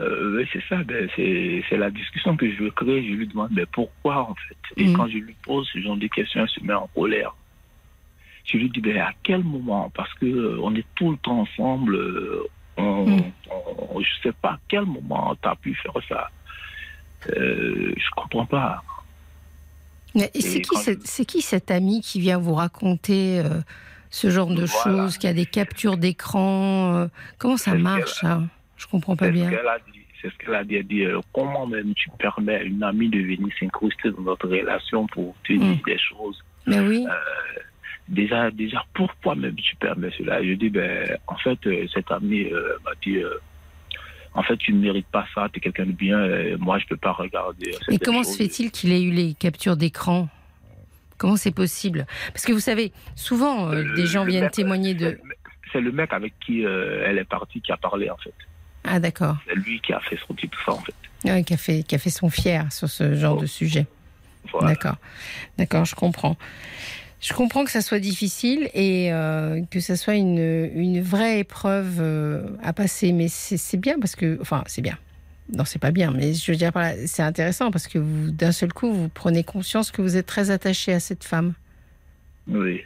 Euh, 0.00 0.36
oui, 0.38 0.48
c'est 0.52 0.62
ça, 0.68 0.82
ben, 0.82 1.08
c'est 1.14 1.76
la 1.76 1.90
discussion 1.90 2.36
que 2.36 2.50
je 2.50 2.56
veux 2.64 2.70
créer. 2.70 3.06
Je 3.06 3.12
lui 3.14 3.28
demande 3.28 3.50
ben, 3.52 3.66
pourquoi 3.70 4.28
en 4.30 4.34
fait? 4.34 4.56
Et 4.82 4.88
Mhm. 4.88 4.96
quand 4.96 5.06
je 5.08 5.18
lui 5.18 5.36
pose 5.44 5.68
ce 5.72 5.78
genre 5.80 5.96
de 5.96 6.06
questions, 6.06 6.40
elle 6.40 6.48
se 6.48 6.64
met 6.64 6.72
en 6.74 6.88
colère. 6.94 7.34
Je 8.52 8.58
lui 8.58 8.70
dis 8.70 8.80
ben, 8.80 8.96
à 8.98 9.12
quel 9.22 9.44
moment? 9.44 9.90
Parce 9.94 10.12
que 10.14 10.26
euh, 10.26 10.58
on 10.62 10.74
est 10.74 10.84
tout 10.94 11.10
le 11.12 11.16
temps 11.18 11.40
ensemble. 11.40 11.94
euh, 11.94 12.42
on, 12.76 13.06
Mhm. 13.06 13.32
on- 13.50 14.00
je 14.00 14.08
sais 14.22 14.32
pas 14.32 14.50
à 14.52 14.58
quel 14.68 14.84
moment 14.86 15.36
tu 15.42 15.48
as 15.48 15.56
pu 15.56 15.74
faire 15.74 15.92
ça. 16.08 16.30
Euh, 17.36 17.92
je 17.96 18.10
comprends 18.16 18.46
pas. 18.46 18.82
C'est 20.14 20.60
qui, 20.62 20.76
c'est 21.04 21.24
qui 21.24 21.40
cet 21.42 21.70
ami 21.70 22.00
qui 22.00 22.18
vient 22.20 22.38
vous 22.38 22.54
raconter 22.54 23.38
euh, 23.40 23.60
ce 24.10 24.30
genre 24.30 24.48
de 24.48 24.64
Voilà. 24.64 24.66
choses, 24.82 25.18
qui 25.18 25.26
a 25.28 25.32
des 25.34 25.46
captures 25.46 25.96
d'écran 25.98 26.94
euh, 26.96 27.06
Comment 27.38 27.56
ça 27.56 27.74
marche 27.74 28.14
ça 28.20 28.42
Je 28.76 28.86
comprends 28.86 29.14
pas 29.16 29.30
bien. 29.30 29.50
C'est 30.22 30.30
ce 30.30 30.36
qu'elle 30.38 30.54
a 30.54 30.64
dit. 30.64 30.74
Elle 30.76 30.86
dit 30.86 31.04
euh, 31.04 31.20
comment 31.32 31.66
même 31.66 31.94
tu 31.94 32.10
permets 32.18 32.56
à 32.56 32.62
une 32.62 32.82
amie 32.82 33.08
de 33.08 33.18
venir 33.20 33.48
s'incruster 33.58 34.10
dans 34.10 34.22
notre 34.22 34.48
relation 34.48 35.06
pour 35.08 35.34
te 35.44 35.52
dire 35.52 35.60
Mhm. 35.62 35.78
des 35.86 35.98
choses? 35.98 36.42
Mais 36.66 36.80
oui. 36.80 37.06
Déjà, 38.10 38.50
déjà, 38.50 38.84
pourquoi 38.94 39.34
même 39.34 39.54
tu 39.56 39.74
permets 39.76 40.10
cela? 40.18 40.42
Je 40.44 40.52
dis, 40.52 40.68
ben, 40.68 41.16
en 41.26 41.36
fait, 41.36 41.58
euh, 41.66 41.86
cette 41.94 42.10
amie 42.10 42.44
euh, 42.52 42.76
m'a 42.84 42.90
dit, 43.02 43.16
euh, 43.16 43.30
en 44.34 44.42
fait, 44.42 44.56
tu 44.58 44.72
ne 44.74 44.80
mérites 44.80 45.06
pas 45.08 45.26
ça, 45.34 45.48
tu 45.52 45.58
es 45.58 45.60
quelqu'un 45.60 45.86
de 45.86 45.92
bien, 45.92 46.18
moi, 46.58 46.78
je 46.78 46.84
ne 46.84 46.88
peux 46.90 46.96
pas 46.96 47.12
regarder. 47.12 47.72
Et 47.90 47.98
comment 47.98 48.22
se 48.22 48.36
fait-il 48.36 48.70
qu'il 48.70 48.92
ait 48.92 49.02
eu 49.02 49.10
les 49.10 49.34
captures 49.34 49.76
d'écran? 49.76 50.28
Comment 51.18 51.36
c'est 51.36 51.50
possible? 51.54 52.06
Parce 52.32 52.44
que 52.44 52.52
vous 52.52 52.60
savez, 52.60 52.92
souvent, 53.16 53.70
euh, 53.70 53.94
des 53.94 54.06
gens 54.06 54.24
viennent 54.24 54.44
mec, 54.44 54.52
témoigner 54.52 54.94
de... 54.94 55.18
c'est- 55.72 55.80
le 55.80 55.92
mec 55.92 56.12
avec 56.12 56.32
qui 56.40 56.62
elle 56.62 57.18
est 57.18 57.24
partie 57.24 57.60
qui 57.60 57.72
a 57.72 57.76
parlé, 57.76 58.10
en 58.10 58.16
fait. 58.18 58.34
Ah 58.84 58.98
d'accord, 58.98 59.36
C'est 59.46 59.54
lui 59.54 59.78
qui 59.80 59.92
a 59.92 60.00
fait 60.00 60.16
sortir 60.16 60.48
tout 60.50 60.60
ça, 60.64 60.72
en 60.72 60.78
fait. 60.80 60.94
Ouais, 61.24 61.44
qui, 61.44 61.52
a 61.52 61.56
fait, 61.58 61.82
qui 61.82 61.94
a 61.94 61.98
fait 61.98 62.08
son 62.10 62.30
fier 62.30 62.72
sur 62.72 62.88
ce 62.88 63.14
genre 63.14 63.36
Oh. 63.36 63.40
de 63.42 63.46
sujet. 63.46 63.86
Voilà. 64.52 64.68
D'accord, 64.68 64.96
d'accord, 65.58 65.84
je 65.84 65.94
comprends. 65.94 66.36
Je 67.20 67.34
comprends 67.34 67.64
que 67.64 67.70
ça 67.70 67.82
soit 67.82 67.98
difficile 67.98 68.70
et 68.72 69.12
euh, 69.12 69.60
que 69.70 69.78
ça 69.80 69.96
soit 69.96 70.14
une, 70.14 70.38
une 70.74 71.02
vraie 71.02 71.40
épreuve 71.40 71.98
euh, 72.00 72.42
à 72.62 72.72
passer, 72.72 73.12
mais 73.12 73.28
c'est 73.28 73.76
bien 73.76 73.98
parce 74.00 74.16
que, 74.16 74.38
enfin, 74.40 74.64
c'est 74.66 74.80
bien. 74.80 74.96
Non, 75.54 75.64
c'est 75.66 75.78
pas 75.80 75.90
bien, 75.90 76.12
mais 76.12 76.32
je 76.32 76.50
veux 76.50 76.56
dire, 76.56 76.72
c'est 77.06 77.22
intéressant 77.22 77.70
parce 77.70 77.88
que 77.88 77.98
d'un 77.98 78.52
seul 78.52 78.72
coup, 78.72 78.92
vous 78.92 79.08
prenez 79.08 79.42
conscience 79.44 79.90
que 79.90 80.00
vous 80.00 80.16
êtes 80.16 80.26
très 80.26 80.50
attaché 80.50 80.92
à 80.94 81.00
cette 81.00 81.24
femme. 81.24 81.54
Oui. 82.48 82.82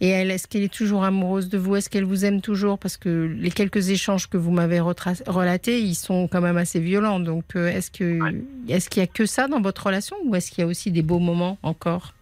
Et 0.00 0.08
elle, 0.08 0.30
est-ce 0.30 0.46
qu'elle 0.46 0.62
est 0.62 0.72
toujours 0.72 1.04
amoureuse 1.04 1.48
de 1.48 1.56
vous? 1.56 1.76
Est-ce 1.76 1.88
qu'elle 1.88 2.04
vous 2.04 2.24
aime 2.26 2.42
toujours? 2.42 2.78
Parce 2.78 2.96
que 2.98 3.34
les 3.38 3.50
quelques 3.50 3.88
échanges 3.88 4.28
que 4.28 4.36
vous 4.36 4.50
m'avez 4.50 4.80
relatés, 4.80 5.80
ils 5.80 5.94
sont 5.94 6.28
quand 6.28 6.40
même 6.42 6.58
assez 6.58 6.80
violents. 6.80 7.20
Donc, 7.20 7.44
euh, 7.56 7.68
est-ce 7.68 7.90
que 7.90 8.20
Ouais. 8.20 8.34
est-ce 8.68 8.90
qu'il 8.90 9.00
y 9.00 9.04
a 9.04 9.06
que 9.06 9.24
ça 9.24 9.48
dans 9.48 9.60
votre 9.62 9.86
relation 9.86 10.16
ou 10.26 10.34
est-ce 10.34 10.50
qu'il 10.50 10.60
y 10.62 10.64
a 10.64 10.66
aussi 10.66 10.90
des 10.90 11.02
beaux 11.02 11.18
moments 11.20 11.56
encore? 11.62 12.14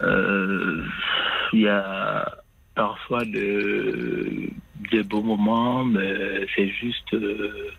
Il 0.00 1.60
y 1.60 1.68
a 1.68 2.30
parfois 2.74 3.24
de, 3.24 4.48
des 4.90 5.02
beaux 5.02 5.22
moments, 5.22 5.84
mais 5.84 6.46
c'est 6.54 6.68
juste, 6.68 7.12
euh, 7.14 7.70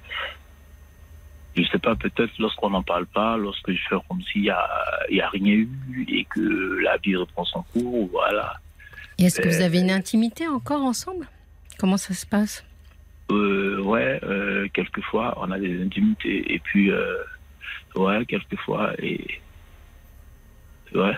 je 1.56 1.64
sais 1.64 1.80
pas, 1.80 1.96
peut-être 1.96 2.32
lorsqu'on 2.40 2.72
n'en 2.72 2.84
parle 2.84 3.06
pas, 3.06 3.38
lorsque 3.38 3.72
je 3.72 3.82
fais 3.90 3.96
comme 4.10 4.22
s'il 4.24 4.44
y 4.44 4.50
a, 4.50 4.68
y 5.10 5.22
a 5.22 5.30
rien 5.30 5.54
eu 5.54 5.70
et 6.10 6.26
que 6.26 6.80
la 6.84 6.98
vie 6.98 7.16
reprend 7.16 7.46
son 7.46 7.64
cours, 7.72 8.10
voilà. 8.12 8.56
Et 9.18 9.26
est-ce 9.26 9.40
que 9.40 9.48
Euh, 9.48 9.52
vous 9.52 9.62
avez 9.62 9.80
une 9.80 9.92
intimité 9.92 10.48
encore 10.48 10.82
ensemble? 10.84 11.28
Comment 11.78 11.98
ça 11.98 12.14
se 12.14 12.26
passe? 12.26 12.66
Euh, 13.32 13.80
ouais, 13.82 14.20
euh, 14.24 14.68
quelquefois 14.74 15.38
on 15.40 15.52
a 15.52 15.60
des 15.60 15.82
intimités 15.82 16.54
et 16.54 16.60
puis, 16.60 16.92
euh, 16.92 17.16
ouais, 17.96 18.26
quelquefois 18.26 18.92
et 19.02 19.40
ouais. 20.94 21.16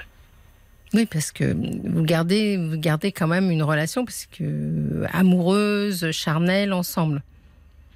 Oui, 0.94 1.06
parce 1.06 1.32
que 1.32 1.46
vous 1.88 2.04
gardez 2.04 2.58
vous 2.58 2.78
gardez 2.78 3.12
quand 3.12 3.28
même 3.28 3.50
une 3.50 3.64
relation 3.64 4.04
parce 4.04 4.26
que 4.26 5.06
amoureuse, 5.14 6.12
charnelle 6.12 6.74
ensemble. 6.74 7.22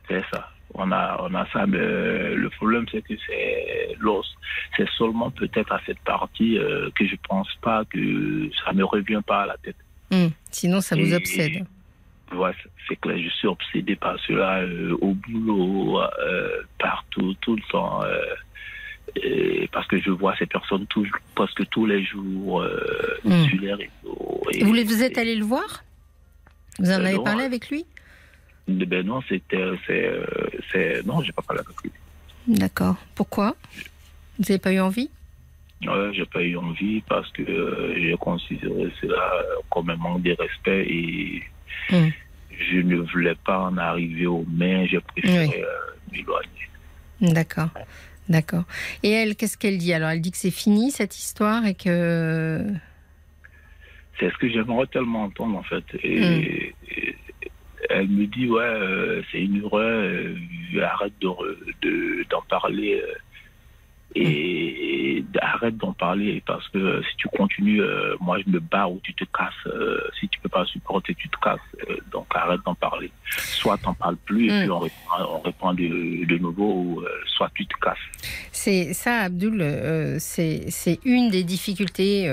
C'est 0.07 0.23
ça. 0.31 0.49
On 0.77 0.91
a, 0.91 1.17
on 1.21 1.33
a 1.35 1.45
ça, 1.53 1.65
mais 1.65 1.77
euh, 1.77 2.35
le 2.35 2.49
problème, 2.49 2.85
c'est 2.91 3.01
que 3.01 3.13
c'est 3.25 3.95
l'os. 3.99 4.25
C'est 4.75 4.87
seulement 4.97 5.31
peut-être 5.31 5.71
à 5.71 5.79
cette 5.85 5.99
partie 5.99 6.57
euh, 6.57 6.89
que 6.95 7.05
je 7.07 7.15
pense 7.29 7.47
pas 7.61 7.85
que 7.85 8.49
ça 8.63 8.73
me 8.73 8.83
revient 8.83 9.21
pas 9.25 9.43
à 9.43 9.45
la 9.45 9.57
tête. 9.57 9.77
Hum, 10.11 10.31
Sinon, 10.51 10.81
ça 10.81 10.95
vous 10.95 11.13
Et- 11.13 11.15
obsède. 11.15 11.65
Ouais, 12.33 12.51
c'est- 12.61 12.69
c'est 12.89 12.95
clair, 12.99 13.17
je 13.23 13.29
suis 13.29 13.47
obsédé 13.47 13.95
par 13.95 14.17
cela 14.27 14.59
euh, 14.63 14.97
au 14.99 15.13
boulot, 15.13 16.01
euh, 16.01 16.61
partout, 16.79 17.33
tout 17.41 17.55
le 17.55 17.61
temps. 17.71 18.03
Euh, 19.17 19.63
et 19.63 19.69
parce 19.71 19.87
que 19.87 19.99
je 19.99 20.09
vois 20.11 20.35
ces 20.37 20.45
personnes 20.45 20.85
tout, 20.87 21.07
presque 21.35 21.67
tous 21.69 21.85
les 21.85 22.03
jours 22.03 22.61
euh, 22.61 23.17
Mm. 23.23 23.43
sur 23.47 23.61
les 23.61 23.73
réseaux. 23.73 24.41
Et- 24.51 24.63
Vous, 24.63 24.73
vous 24.73 25.03
êtes 25.03 25.17
allé 25.17 25.35
le 25.35 25.45
voir? 25.45 25.83
Vous 26.79 26.89
en 26.91 27.01
Euh, 27.01 27.05
avez 27.05 27.15
non, 27.17 27.23
parlé 27.23 27.43
euh, 27.43 27.47
avec 27.47 27.69
lui? 27.69 27.85
Ben 28.67 29.05
non, 29.05 29.21
c'était, 29.29 29.63
c'est, 29.85 30.07
euh, 30.07 30.25
c'est, 30.71 31.05
non, 31.05 31.21
j'ai 31.21 31.31
pas 31.31 31.41
parlé 31.43 31.61
avec 31.65 31.75
lui. 31.83 31.91
D'accord. 32.47 32.97
Pourquoi? 33.15 33.55
Vous 34.37 34.45
n'avez 34.49 34.59
pas 34.59 34.73
eu 34.73 34.79
envie? 34.79 35.09
Ouais, 35.85 36.09
j'ai 36.13 36.25
pas 36.25 36.41
eu 36.41 36.55
envie 36.57 37.01
parce 37.01 37.29
que 37.31 37.43
euh, 37.43 37.93
j'ai 37.95 38.15
considéré 38.17 38.91
cela 39.01 39.43
comme 39.69 39.89
un 39.89 39.95
manque 39.97 40.23
de 40.23 40.35
respect 40.39 40.85
et 40.89 41.43
Mm. 41.91 42.07
je 42.57 42.77
ne 42.77 42.95
voulais 43.11 43.35
pas 43.45 43.59
en 43.59 43.77
arriver 43.77 44.25
aux 44.25 44.45
mains. 44.47 44.85
J'ai 44.87 44.99
préféré 45.01 45.47
Oui. 45.47 45.61
euh, 45.61 46.11
m'éloigner. 46.11 46.49
D'accord. 47.21 47.69
D'accord. 48.29 48.63
Et 49.03 49.11
elle, 49.11 49.35
qu'est-ce 49.35 49.57
qu'elle 49.57 49.77
dit? 49.77 49.93
Alors, 49.93 50.09
elle 50.09 50.21
dit 50.21 50.31
que 50.31 50.37
c'est 50.37 50.51
fini 50.51 50.91
cette 50.91 51.17
histoire 51.17 51.65
et 51.65 51.75
que. 51.75 52.63
C'est 54.19 54.29
ce 54.31 54.37
que 54.37 54.49
j'aimerais 54.49 54.87
tellement 54.87 55.23
entendre 55.23 55.57
en 55.57 55.63
fait. 55.63 55.83
Et, 56.03 56.19
Mm. 56.19 56.43
et 56.97 57.15
elle 57.89 58.07
me 58.07 58.25
dit 58.27 58.47
ouais, 58.49 58.61
euh, 58.63 59.21
c'est 59.31 59.41
une 59.41 59.57
erreur, 59.57 59.81
euh, 60.03 60.35
arrête 60.81 61.13
de, 61.21 61.27
re- 61.27 61.57
de- 61.81 62.25
d'en 62.29 62.41
parler. 62.43 63.01
euh, 63.03 63.13
et, 64.15 65.17
et 65.17 65.25
arrête 65.41 65.77
d'en 65.77 65.93
parler 65.93 66.41
parce 66.45 66.67
que 66.69 66.77
euh, 66.77 67.01
si 67.09 67.17
tu 67.17 67.27
continues, 67.29 67.81
euh, 67.81 68.15
moi 68.21 68.37
je 68.45 68.49
me 68.49 68.59
bats 68.59 68.87
ou 68.87 68.99
tu 69.03 69.13
te 69.13 69.23
casses. 69.25 69.53
euh, 69.67 69.99
si 70.19 70.27
tu 70.29 70.39
peux 70.39 70.49
pas 70.49 70.65
supporter, 70.65 71.13
tu 71.15 71.27
te 71.29 71.37
casses. 71.43 71.59
Euh, 71.89 71.97
donc 72.11 72.25
arrête 72.33 72.61
d'en 72.65 72.75
parler. 72.75 73.11
Soit 73.29 73.77
t'en 73.77 73.93
parles 73.93 74.17
plus 74.25 74.47
et 74.49 74.51
Mm. 74.51 74.61
puis 74.61 74.71
on 74.71 74.79
reprend, 74.79 75.23
on 75.35 75.39
reprend 75.39 75.73
de, 75.73 76.25
de 76.25 76.37
nouveau, 76.37 76.71
ou 76.73 77.03
soit 77.27 77.49
tu 77.53 77.65
te 77.67 77.73
casses. 77.81 77.97
C'est 78.51 78.93
ça, 78.93 79.21
Abdul, 79.23 79.61
c'est 80.19 80.99
une 81.05 81.29
des 81.29 81.43
difficultés. 81.43 82.27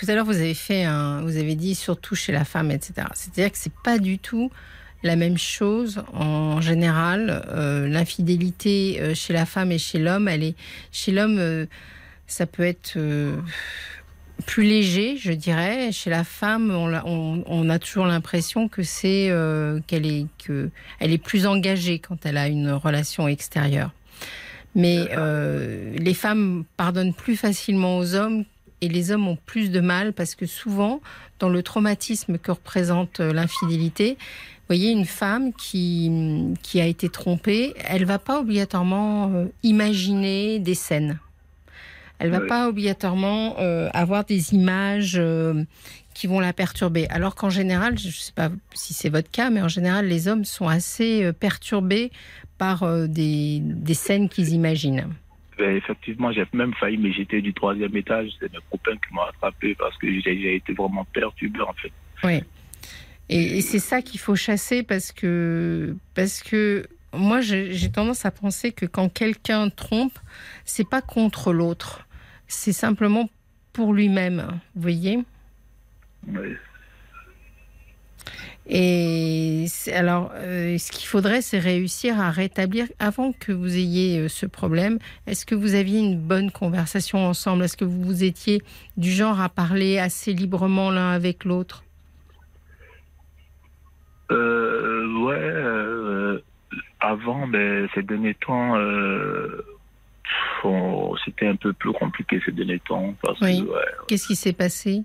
tout 0.00 0.06
à 0.10 0.14
l'heure, 0.14 0.24
vous 0.24 0.36
avez 0.40 0.54
fait 0.54 0.84
un, 0.84 1.20
vous 1.22 1.36
avez 1.36 1.54
dit 1.54 1.74
surtout 1.74 2.14
chez 2.14 2.32
la 2.32 2.44
femme, 2.44 2.70
etc. 2.70 3.06
C'est-à-dire 3.14 3.52
que 3.52 3.58
c'est 3.58 3.72
pas 3.84 3.98
du 3.98 4.18
tout 4.18 4.50
la 5.02 5.16
même 5.16 5.38
chose 5.38 6.02
en 6.12 6.60
général. 6.60 7.44
Euh, 7.48 7.86
L'infidélité 7.88 8.98
euh, 9.00 9.14
chez 9.14 9.32
la 9.32 9.46
femme 9.46 9.70
et 9.72 9.78
chez 9.78 9.98
l'homme, 9.98 10.28
elle 10.28 10.42
est 10.42 10.54
chez 10.92 11.12
l'homme, 11.12 11.38
euh, 11.38 11.66
ça 12.26 12.46
peut 12.46 12.64
être 12.64 12.94
euh, 12.96 13.36
plus 14.46 14.64
léger, 14.64 15.16
je 15.16 15.32
dirais. 15.32 15.90
Chez 15.92 16.10
la 16.10 16.24
femme, 16.24 16.70
on, 16.70 16.86
l'a- 16.88 17.04
on- 17.06 17.42
on 17.46 17.70
a 17.70 17.78
toujours 17.78 18.06
l'impression 18.06 18.68
que 18.68 18.82
c'est 18.82 19.30
qu'elle 19.86 20.06
est 20.06 20.26
que 20.44 20.70
elle 21.00 21.12
est 21.12 21.18
plus 21.18 21.46
engagée 21.46 21.98
quand 21.98 22.24
elle 22.26 22.36
a 22.36 22.48
une 22.48 22.70
relation 22.72 23.26
extérieure. 23.28 23.90
Mais 24.74 25.08
les 25.96 26.14
femmes 26.14 26.64
pardonnent 26.76 27.14
plus 27.14 27.36
facilement 27.36 27.98
aux 27.98 28.14
hommes 28.14 28.44
et 28.80 28.88
les 28.88 29.10
hommes 29.10 29.26
ont 29.26 29.38
plus 29.44 29.70
de 29.72 29.80
mal 29.80 30.12
parce 30.12 30.36
que 30.36 30.46
souvent, 30.46 31.00
dans 31.40 31.48
le 31.48 31.62
traumatisme 31.64 32.38
que 32.38 32.52
représente 32.52 33.18
l'infidélité, 33.18 34.16
voyez, 34.68 34.90
une 34.92 35.06
femme 35.06 35.52
qui, 35.52 36.54
qui 36.62 36.80
a 36.80 36.86
été 36.86 37.08
trompée, 37.08 37.74
elle 37.88 38.04
va 38.04 38.18
pas 38.18 38.40
obligatoirement 38.40 39.32
euh, 39.32 39.46
imaginer 39.62 40.58
des 40.58 40.74
scènes. 40.74 41.18
Elle 42.20 42.30
va 42.30 42.40
pas 42.40 42.68
obligatoirement 42.68 43.60
euh, 43.60 43.88
avoir 43.94 44.24
des 44.24 44.52
images 44.52 45.14
euh, 45.16 45.62
qui 46.14 46.26
vont 46.26 46.40
la 46.40 46.52
perturber. 46.52 47.06
Alors 47.10 47.36
qu'en 47.36 47.48
général, 47.48 47.96
je 47.96 48.08
ne 48.08 48.12
sais 48.12 48.32
pas 48.32 48.50
si 48.74 48.92
c'est 48.92 49.08
votre 49.08 49.30
cas, 49.30 49.50
mais 49.50 49.62
en 49.62 49.68
général, 49.68 50.06
les 50.06 50.26
hommes 50.26 50.44
sont 50.44 50.66
assez 50.66 51.32
perturbés 51.32 52.10
par 52.58 52.84
des, 53.06 53.60
des 53.62 53.94
scènes 53.94 54.28
qu'ils 54.28 54.48
imaginent. 54.48 55.06
Ben, 55.58 55.76
effectivement, 55.76 56.32
j'ai 56.32 56.44
même 56.52 56.74
failli 56.74 56.98
me 56.98 57.12
jeter 57.12 57.40
du 57.40 57.54
troisième 57.54 57.96
étage. 57.96 58.30
C'est 58.40 58.52
mes 58.52 58.58
copains 58.70 58.96
qui 58.96 59.14
m'ont 59.14 59.22
attrapé 59.22 59.76
parce 59.76 59.96
que 59.98 60.08
j'ai 60.08 60.40
j'ai 60.40 60.56
été 60.56 60.72
vraiment 60.72 61.04
perturbé 61.12 61.60
en 61.60 61.72
fait. 61.74 61.92
Oui. 62.24 62.40
Et, 63.28 63.58
et 63.58 63.62
c'est 63.62 63.78
ça 63.78 64.02
qu'il 64.02 64.20
faut 64.20 64.36
chasser 64.36 64.82
parce 64.82 65.12
que, 65.12 65.96
parce 66.14 66.42
que 66.42 66.86
moi, 67.12 67.40
j'ai 67.40 67.90
tendance 67.90 68.24
à 68.26 68.30
penser 68.30 68.72
que 68.72 68.86
quand 68.86 69.08
quelqu'un 69.08 69.70
trompe, 69.70 70.18
c'est 70.64 70.88
pas 70.88 71.02
contre 71.02 71.52
l'autre, 71.52 72.06
c'est 72.46 72.72
simplement 72.72 73.28
pour 73.72 73.92
lui-même. 73.92 74.60
Vous 74.74 74.82
voyez? 74.82 75.18
Ouais. 76.26 76.56
Et 78.70 79.64
alors, 79.94 80.30
euh, 80.34 80.76
ce 80.76 80.92
qu'il 80.92 81.06
faudrait, 81.06 81.40
c'est 81.40 81.58
réussir 81.58 82.20
à 82.20 82.30
rétablir, 82.30 82.86
avant 82.98 83.32
que 83.32 83.50
vous 83.50 83.74
ayez 83.76 84.18
euh, 84.18 84.28
ce 84.28 84.44
problème, 84.44 84.98
est-ce 85.26 85.46
que 85.46 85.54
vous 85.54 85.74
aviez 85.74 86.00
une 86.00 86.20
bonne 86.20 86.50
conversation 86.50 87.26
ensemble? 87.26 87.64
Est-ce 87.64 87.78
que 87.78 87.86
vous 87.86 88.02
vous 88.02 88.24
étiez 88.24 88.62
du 88.98 89.10
genre 89.10 89.40
à 89.40 89.48
parler 89.48 89.98
assez 89.98 90.34
librement 90.34 90.90
l'un 90.90 91.12
avec 91.12 91.46
l'autre? 91.46 91.82
Ouais, 94.30 95.34
euh, 95.40 96.38
avant, 97.00 97.46
ben, 97.48 97.88
ces 97.94 98.02
derniers 98.02 98.34
temps, 98.34 98.76
euh, 98.76 99.62
c'était 101.24 101.46
un 101.46 101.56
peu 101.56 101.72
plus 101.72 101.92
compliqué 101.92 102.40
ces 102.44 102.52
derniers 102.52 102.80
temps 102.80 103.14
parce 103.22 103.40
Oui. 103.40 103.64
que, 103.64 103.70
ouais, 103.70 103.80
Qu'est-ce 104.06 104.26
qui 104.26 104.36
s'est 104.36 104.52
passé? 104.52 105.02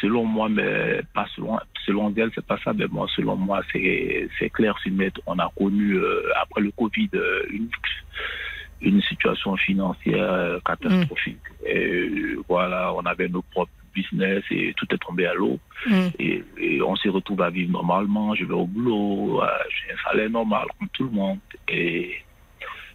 selon 0.00 0.24
moi, 0.26 0.48
mais 0.50 1.00
pas 1.14 1.26
selon, 1.34 1.58
selon 1.86 2.12
elle, 2.16 2.30
c'est 2.34 2.44
pas 2.44 2.58
ça, 2.62 2.72
mais 2.74 2.86
moi, 2.90 3.06
selon 3.16 3.36
moi, 3.36 3.62
c'est, 3.72 4.28
c'est 4.38 4.50
clair, 4.50 4.76
c'est 4.84 4.90
net. 4.90 5.14
On 5.26 5.38
a 5.38 5.50
connu, 5.56 5.94
euh, 5.96 6.22
après 6.42 6.60
le 6.60 6.70
Covid, 6.72 7.08
euh, 7.14 7.44
une, 7.50 7.68
une 8.82 9.00
situation 9.02 9.56
financière 9.56 10.30
euh, 10.32 10.58
catastrophique. 10.66 11.38
Et, 11.64 11.78
euh, 11.78 12.42
voilà, 12.48 12.92
on 12.94 13.00
avait 13.06 13.28
nos 13.28 13.42
propres 13.42 13.70
business 13.94 14.42
et 14.50 14.74
tout 14.76 14.86
est 14.92 14.98
tombé 14.98 15.26
à 15.26 15.34
l'eau. 15.34 15.58
Mm. 15.86 16.08
Et, 16.18 16.44
et 16.58 16.82
on 16.82 16.96
s'est 16.96 17.08
retrouvé 17.08 17.44
à 17.44 17.50
vivre 17.50 17.72
normalement. 17.72 18.34
Je 18.34 18.44
vais 18.44 18.54
au 18.54 18.66
boulot, 18.66 19.42
j'ai 19.68 19.92
un 19.92 20.10
salaire 20.10 20.30
normal 20.30 20.66
comme 20.78 20.88
tout 20.90 21.04
le 21.04 21.10
monde. 21.10 21.38
Et 21.68 22.22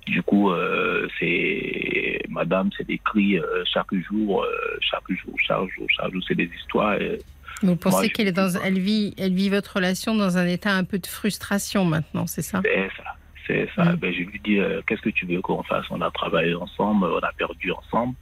du 0.08 0.24
coup, 0.24 0.52
euh, 0.52 1.08
c'est 1.20 2.22
Madame, 2.30 2.70
c'est 2.78 2.88
des 2.88 2.98
cris 2.98 3.38
euh, 3.38 3.64
chaque 3.66 3.94
jour, 4.10 4.44
euh, 4.44 4.78
chaque 4.80 5.10
jour, 5.10 5.34
chaque 5.46 5.70
jour, 5.76 5.86
chaque 5.90 6.12
jour, 6.12 6.22
c'est 6.28 6.36
des 6.36 6.50
histoires. 6.58 6.94
et 7.02 7.20
Vous 7.62 7.76
pensez 7.76 7.98
Moi, 7.98 8.10
qu'elle 8.10 8.28
est 8.28 8.32
dans, 8.32 8.50
elle 8.64 8.80
vit, 8.80 9.14
elle 9.18 9.34
vit 9.34 9.50
votre 9.50 9.76
relation 9.76 10.16
dans 10.16 10.38
un 10.38 10.48
état 10.48 10.72
un 10.72 10.86
peu 10.86 10.98
de 10.98 11.08
frustration 11.08 11.84
maintenant, 11.84 12.26
c'est 12.26 12.42
ça? 12.42 12.62
C'est 12.64 12.90
ça, 12.98 13.16
c'est 13.48 13.68
ça. 13.76 13.86
Mm. 13.86 13.96
Ben, 13.96 14.14
je 14.14 14.20
lui 14.24 14.40
dis, 14.44 14.60
euh, 14.60 14.82
qu'est-ce 14.86 15.02
que 15.02 15.10
tu 15.10 15.26
veux 15.26 15.42
qu'on 15.42 15.64
fasse? 15.64 15.86
On 15.90 16.02
a 16.02 16.12
travaillé 16.12 16.54
ensemble, 16.54 17.06
on 17.06 17.18
a 17.20 17.32
perdu 17.34 17.72
ensemble, 17.72 18.14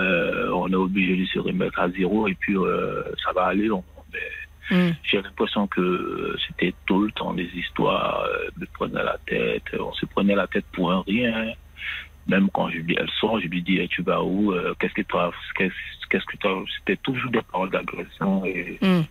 euh, 0.00 0.50
on 0.52 0.68
est 0.68 0.74
obligé 0.74 1.16
de 1.16 1.24
se 1.26 1.38
remettre 1.38 1.78
à 1.80 1.88
zéro 1.90 2.28
et 2.28 2.34
puis 2.34 2.56
euh, 2.56 3.02
ça 3.24 3.32
va 3.32 3.44
aller. 3.46 3.70
On- 3.70 3.84
ben, 4.12 4.20
Mm. 4.70 4.92
J'ai 5.02 5.20
l'impression 5.20 5.66
que 5.66 6.36
c'était 6.46 6.72
tout 6.86 7.02
le 7.02 7.10
temps 7.12 7.34
des 7.34 7.50
histoires, 7.56 8.24
me 8.56 8.64
prenait 8.72 9.02
la 9.02 9.18
tête, 9.26 9.64
on 9.78 9.92
se 9.92 10.06
prenait 10.06 10.36
la 10.36 10.46
tête 10.46 10.64
pour 10.72 10.92
un 10.92 11.02
rien. 11.02 11.52
Même 12.28 12.48
quand 12.54 12.70
je 12.70 12.78
lui, 12.78 12.96
elle 12.98 13.10
sort, 13.20 13.40
je 13.40 13.48
lui 13.48 13.60
dis 13.60 13.78
Eh, 13.80 13.88
tu 13.88 14.02
vas 14.02 14.22
où? 14.22 14.54
Qu'est-ce 14.78 14.94
que 14.94 15.02
toi 15.02 15.32
Qu'est-ce 15.56 15.74
qu'est-ce 16.08 16.24
que 16.26 16.36
toi 16.36 16.62
C'était 16.78 16.96
toujours 16.98 17.30
des 17.32 17.42
paroles 17.42 17.70
d'agression 17.70 18.44
et 18.44 18.78
Mm. 18.80 19.02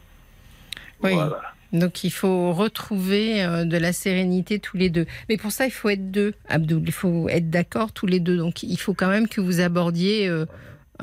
Oui. 1.03 1.14
voilà. 1.14 1.41
Donc 1.73 2.03
il 2.03 2.11
faut 2.11 2.52
retrouver 2.53 3.43
euh, 3.43 3.64
de 3.65 3.77
la 3.77 3.93
sérénité 3.93 4.60
tous 4.60 4.77
les 4.77 4.89
deux. 4.89 5.06
Mais 5.30 5.38
pour 5.38 5.52
ça, 5.52 5.65
il 5.65 5.72
faut 5.72 5.89
être 5.89 6.11
deux, 6.11 6.34
Abdoul. 6.49 6.84
Il 6.85 6.91
faut 6.91 7.30
être 7.30 7.49
d'accord 7.49 7.93
tous 7.93 8.07
les 8.07 8.19
deux. 8.19 8.38
Donc 8.38 8.64
il 8.64 8.77
faut 8.77 8.93
quand 8.93 9.10
même 9.10 9.27
que 9.27 9.39
vous 9.41 9.60
abordiez, 9.61 10.27
euh, 10.27 10.45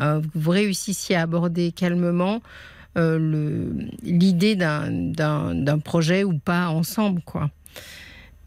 euh, 0.00 0.20
que 0.20 0.26
vous 0.34 0.50
réussissiez 0.50 1.16
à 1.16 1.22
aborder 1.22 1.72
calmement 1.72 2.42
euh, 2.96 3.70
l'idée 4.02 4.56
d'un- 4.56 5.78
projet 5.84 6.24
ou 6.24 6.36
pas 6.38 6.68
ensemble, 6.68 7.22
quoi. 7.22 7.50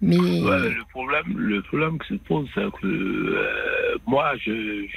Mais 0.04 0.18
le 0.18 0.90
problème, 0.90 1.38
le 1.38 1.62
problème 1.62 2.00
qui 2.00 2.16
se 2.16 2.20
pose, 2.24 2.48
c'est 2.56 2.62
que 2.82 2.88
euh, 2.88 3.98
moi, 4.08 4.34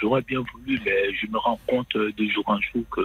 j'aurais 0.01 0.23
bien 0.23 0.41
voulu, 0.55 0.81
mais 0.85 1.13
je 1.15 1.27
me 1.31 1.37
rends 1.39 1.61
compte 1.67 1.95
de 1.95 2.27
jour 2.29 2.43
en 2.47 2.59
jour 2.61 2.83
que 2.91 3.03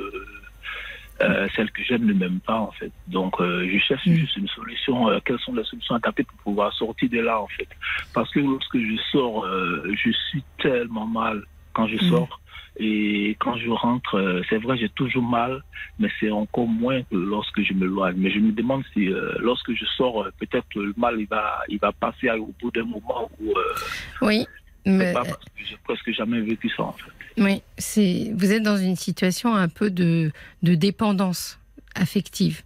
euh, 1.21 1.47
celle 1.55 1.69
que 1.71 1.83
j'aime 1.83 2.05
ne 2.05 2.13
m'aime 2.13 2.39
pas, 2.39 2.59
en 2.59 2.71
fait. 2.71 2.91
Donc, 3.07 3.39
euh, 3.41 3.67
je 3.71 3.77
cherche 3.79 4.05
Mm. 4.05 4.13
juste 4.15 4.37
une 4.37 4.47
solution. 4.49 5.09
euh, 5.09 5.19
quelles 5.25 5.39
sont 5.39 5.53
les 5.53 5.63
solutions 5.63 5.95
adaptées 5.95 6.23
pour 6.23 6.37
pouvoir 6.39 6.73
sortir 6.73 7.09
de 7.09 7.19
là, 7.19 7.39
en 7.41 7.47
fait? 7.47 7.67
Parce 8.13 8.29
que 8.31 8.39
lorsque 8.39 8.77
je 8.77 8.95
sors, 9.11 9.45
euh, 9.45 9.83
je 10.03 10.11
suis 10.29 10.43
tellement 10.59 11.05
mal 11.07 11.43
quand 11.73 11.87
je 11.87 11.95
Mm. 11.95 12.09
sors. 12.09 12.39
Et 12.81 13.35
quand 13.39 13.57
je 13.57 13.69
rentre, 13.69 14.15
euh, 14.15 14.41
c'est 14.49 14.57
vrai, 14.57 14.77
j'ai 14.77 14.87
toujours 14.89 15.23
mal, 15.23 15.61
mais 15.97 16.09
c'est 16.19 16.31
encore 16.31 16.67
moins 16.67 17.01
que 17.03 17.15
lorsque 17.15 17.61
je 17.61 17.73
me 17.73 17.85
loigne. 17.85 18.15
Mais 18.17 18.31
je 18.31 18.39
me 18.39 18.51
demande 18.53 18.83
si, 18.93 19.09
euh, 19.11 19.33
lorsque 19.39 19.73
je 19.73 19.83
sors, 19.97 20.23
euh, 20.23 20.31
peut-être 20.39 20.67
le 20.75 20.93
mal, 20.95 21.15
il 21.19 21.27
va, 21.27 21.59
il 21.67 21.79
va 21.79 21.91
passer 21.91 22.29
au 22.31 22.53
bout 22.61 22.71
d'un 22.71 22.85
moment 22.85 23.29
où, 23.41 23.49
euh, 23.49 23.73
oui, 24.21 24.45
mais, 24.85 25.11
pas 25.11 25.25
parce 25.25 25.43
que 25.43 25.65
j'ai 25.65 25.75
presque 25.83 26.09
jamais 26.11 26.39
vécu 26.39 26.69
ça, 26.69 26.83
en 26.83 26.93
fait. 26.93 27.11
Oui, 27.37 27.61
c'est 27.77 28.31
vous 28.35 28.51
êtes 28.51 28.63
dans 28.63 28.77
une 28.77 28.95
situation 28.95 29.55
un 29.55 29.67
peu 29.67 29.89
de, 29.89 30.31
de 30.63 30.75
dépendance 30.75 31.59
affective 31.95 32.63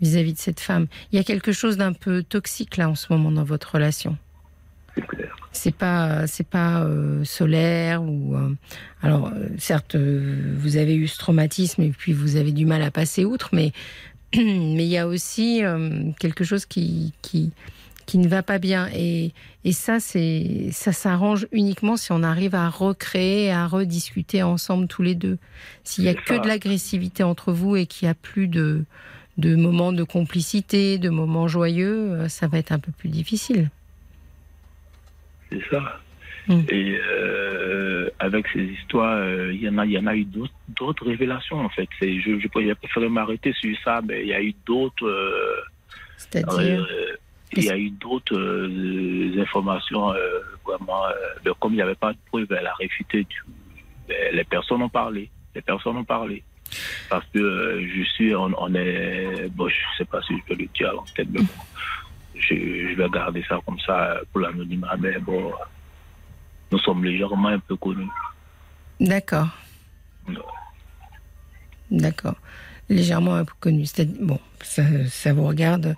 vis-à-vis 0.00 0.34
de 0.34 0.38
cette 0.38 0.60
femme. 0.60 0.86
Il 1.12 1.16
y 1.16 1.18
a 1.18 1.24
quelque 1.24 1.52
chose 1.52 1.76
d'un 1.76 1.92
peu 1.92 2.22
toxique 2.22 2.76
là 2.76 2.88
en 2.88 2.94
ce 2.94 3.12
moment 3.12 3.30
dans 3.30 3.44
votre 3.44 3.74
relation. 3.74 4.16
C'est 4.94 5.06
clair. 5.06 5.36
C'est 5.52 5.74
pas 5.74 6.26
c'est 6.26 6.46
pas 6.46 6.82
euh, 6.82 7.24
solaire 7.24 8.02
ou 8.02 8.36
euh, 8.36 8.54
alors 9.02 9.28
euh, 9.28 9.48
certes 9.58 9.96
vous 9.96 10.76
avez 10.76 10.94
eu 10.94 11.08
ce 11.08 11.18
traumatisme 11.18 11.82
et 11.82 11.90
puis 11.90 12.12
vous 12.12 12.36
avez 12.36 12.52
du 12.52 12.66
mal 12.66 12.82
à 12.82 12.90
passer 12.90 13.24
outre 13.24 13.50
mais 13.52 13.72
mais 14.36 14.84
il 14.84 14.90
y 14.90 14.98
a 14.98 15.06
aussi 15.06 15.62
quelque 16.20 16.44
chose 16.44 16.64
qui 16.66 17.12
qui 17.22 17.52
qui 18.06 18.18
ne 18.18 18.28
va 18.28 18.42
pas 18.42 18.58
bien 18.58 18.88
et 18.94 19.32
et 19.64 19.72
ça 19.72 19.98
c'est 20.00 20.68
ça 20.72 20.92
s'arrange 20.92 21.46
uniquement 21.52 21.96
si 21.96 22.12
on 22.12 22.22
arrive 22.22 22.54
à 22.54 22.68
recréer 22.68 23.50
à 23.50 23.66
rediscuter 23.66 24.42
ensemble 24.42 24.86
tous 24.88 25.02
les 25.02 25.14
deux 25.14 25.38
s'il 25.84 26.04
y 26.04 26.08
a 26.08 26.14
que 26.14 26.34
de 26.42 26.46
l'agressivité 26.46 27.22
entre 27.22 27.52
vous 27.52 27.76
et 27.76 27.86
qu'il 27.86 28.06
y 28.06 28.10
a 28.10 28.14
plus 28.14 28.48
de 28.48 28.84
de 29.38 29.56
moments 29.56 29.92
de 29.92 30.04
complicité 30.04 30.98
de 30.98 31.08
moments 31.10 31.48
joyeux 31.48 32.12
euh, 32.12 32.28
ça 32.28 32.46
va 32.46 32.58
être 32.58 32.72
un 32.72 32.78
peu 32.78 32.92
plus 32.92 33.08
difficile 33.08 33.70
C'est 35.50 35.62
ça. 35.70 36.00
Mm. 36.48 36.60
Et 36.68 36.98
euh, 37.10 38.10
avec 38.18 38.46
ces 38.52 38.64
histoires, 38.64 39.16
euh, 39.16 39.50
il 39.52 39.62
y 39.62 39.68
en 39.68 39.78
a, 39.78 39.86
il 39.86 39.92
y 39.92 39.98
en 39.98 40.06
a 40.06 40.14
eu 40.14 40.24
d'autres- 40.26 41.06
révélations 41.06 41.58
en 41.60 41.70
fait. 41.70 41.88
Je, 42.02 42.38
je 42.38 42.48
pourrais 42.48 42.74
préférer 42.74 43.08
m'arrêter 43.08 43.52
sur 43.54 43.74
ça, 43.82 44.00
mais 44.06 44.22
il 44.22 44.28
y 44.28 44.34
a 44.34 44.42
eu 44.42 44.54
d'autres. 44.66 45.06
euh, 45.06 45.56
c'est-à-dire 46.18 46.86
il 47.56 47.64
y 47.64 47.70
a 47.70 47.76
eu 47.78 47.90
d'autres 47.90 48.36
euh, 48.36 49.40
informations 49.40 50.12
euh, 50.12 50.40
vraiment. 50.64 51.06
euh, 51.06 51.52
comme 51.60 51.72
il 51.72 51.76
n'y 51.76 51.82
avait 51.82 51.94
pas 51.94 52.12
de 52.12 52.18
preuves, 52.30 52.46
elle 52.50 52.66
a 52.66 52.74
réfuté. 52.74 53.24
du- 53.24 53.42
ben, 54.08 54.34
les 54.34 54.44
personnes 54.44 54.82
ont 54.82 54.88
parlé. 54.88 55.30
Les 55.54 55.62
personnes 55.62 55.96
ont 55.96 56.04
parlé. 56.04 56.42
Parce 57.08 57.24
que 57.32 57.86
je 57.86 58.02
suis, 58.14 58.34
on, 58.34 58.50
on 58.58 58.74
est, 58.74 59.48
bon, 59.50 59.68
je 59.68 59.74
sais 59.98 60.04
pas 60.04 60.20
si 60.22 60.36
je 60.36 60.42
peux 60.46 60.54
le 60.60 60.66
dire 60.74 60.90
à 60.90 60.92
l'antenne, 60.92 61.28
mais 61.30 61.40
bon, 61.40 61.52
je, 62.34 62.54
je 62.54 62.94
vais 62.96 63.08
garder 63.10 63.44
ça 63.48 63.60
comme 63.64 63.78
ça 63.80 64.20
pour 64.32 64.40
l'anonymat, 64.40 64.96
mais 64.98 65.18
bon, 65.20 65.52
nous 66.72 66.78
sommes 66.80 67.04
légèrement 67.04 67.48
un 67.48 67.58
peu 67.60 67.76
connus. 67.76 68.08
D'accord. 68.98 69.48
D'accord. 71.90 72.34
Légèrement 72.88 73.34
un 73.34 73.44
peu 73.44 73.54
connu. 73.60 73.86
C'est- 73.86 74.20
Bon, 74.20 74.38
ça, 74.64 74.82
ça 75.08 75.32
vous 75.32 75.46
regarde. 75.46 75.94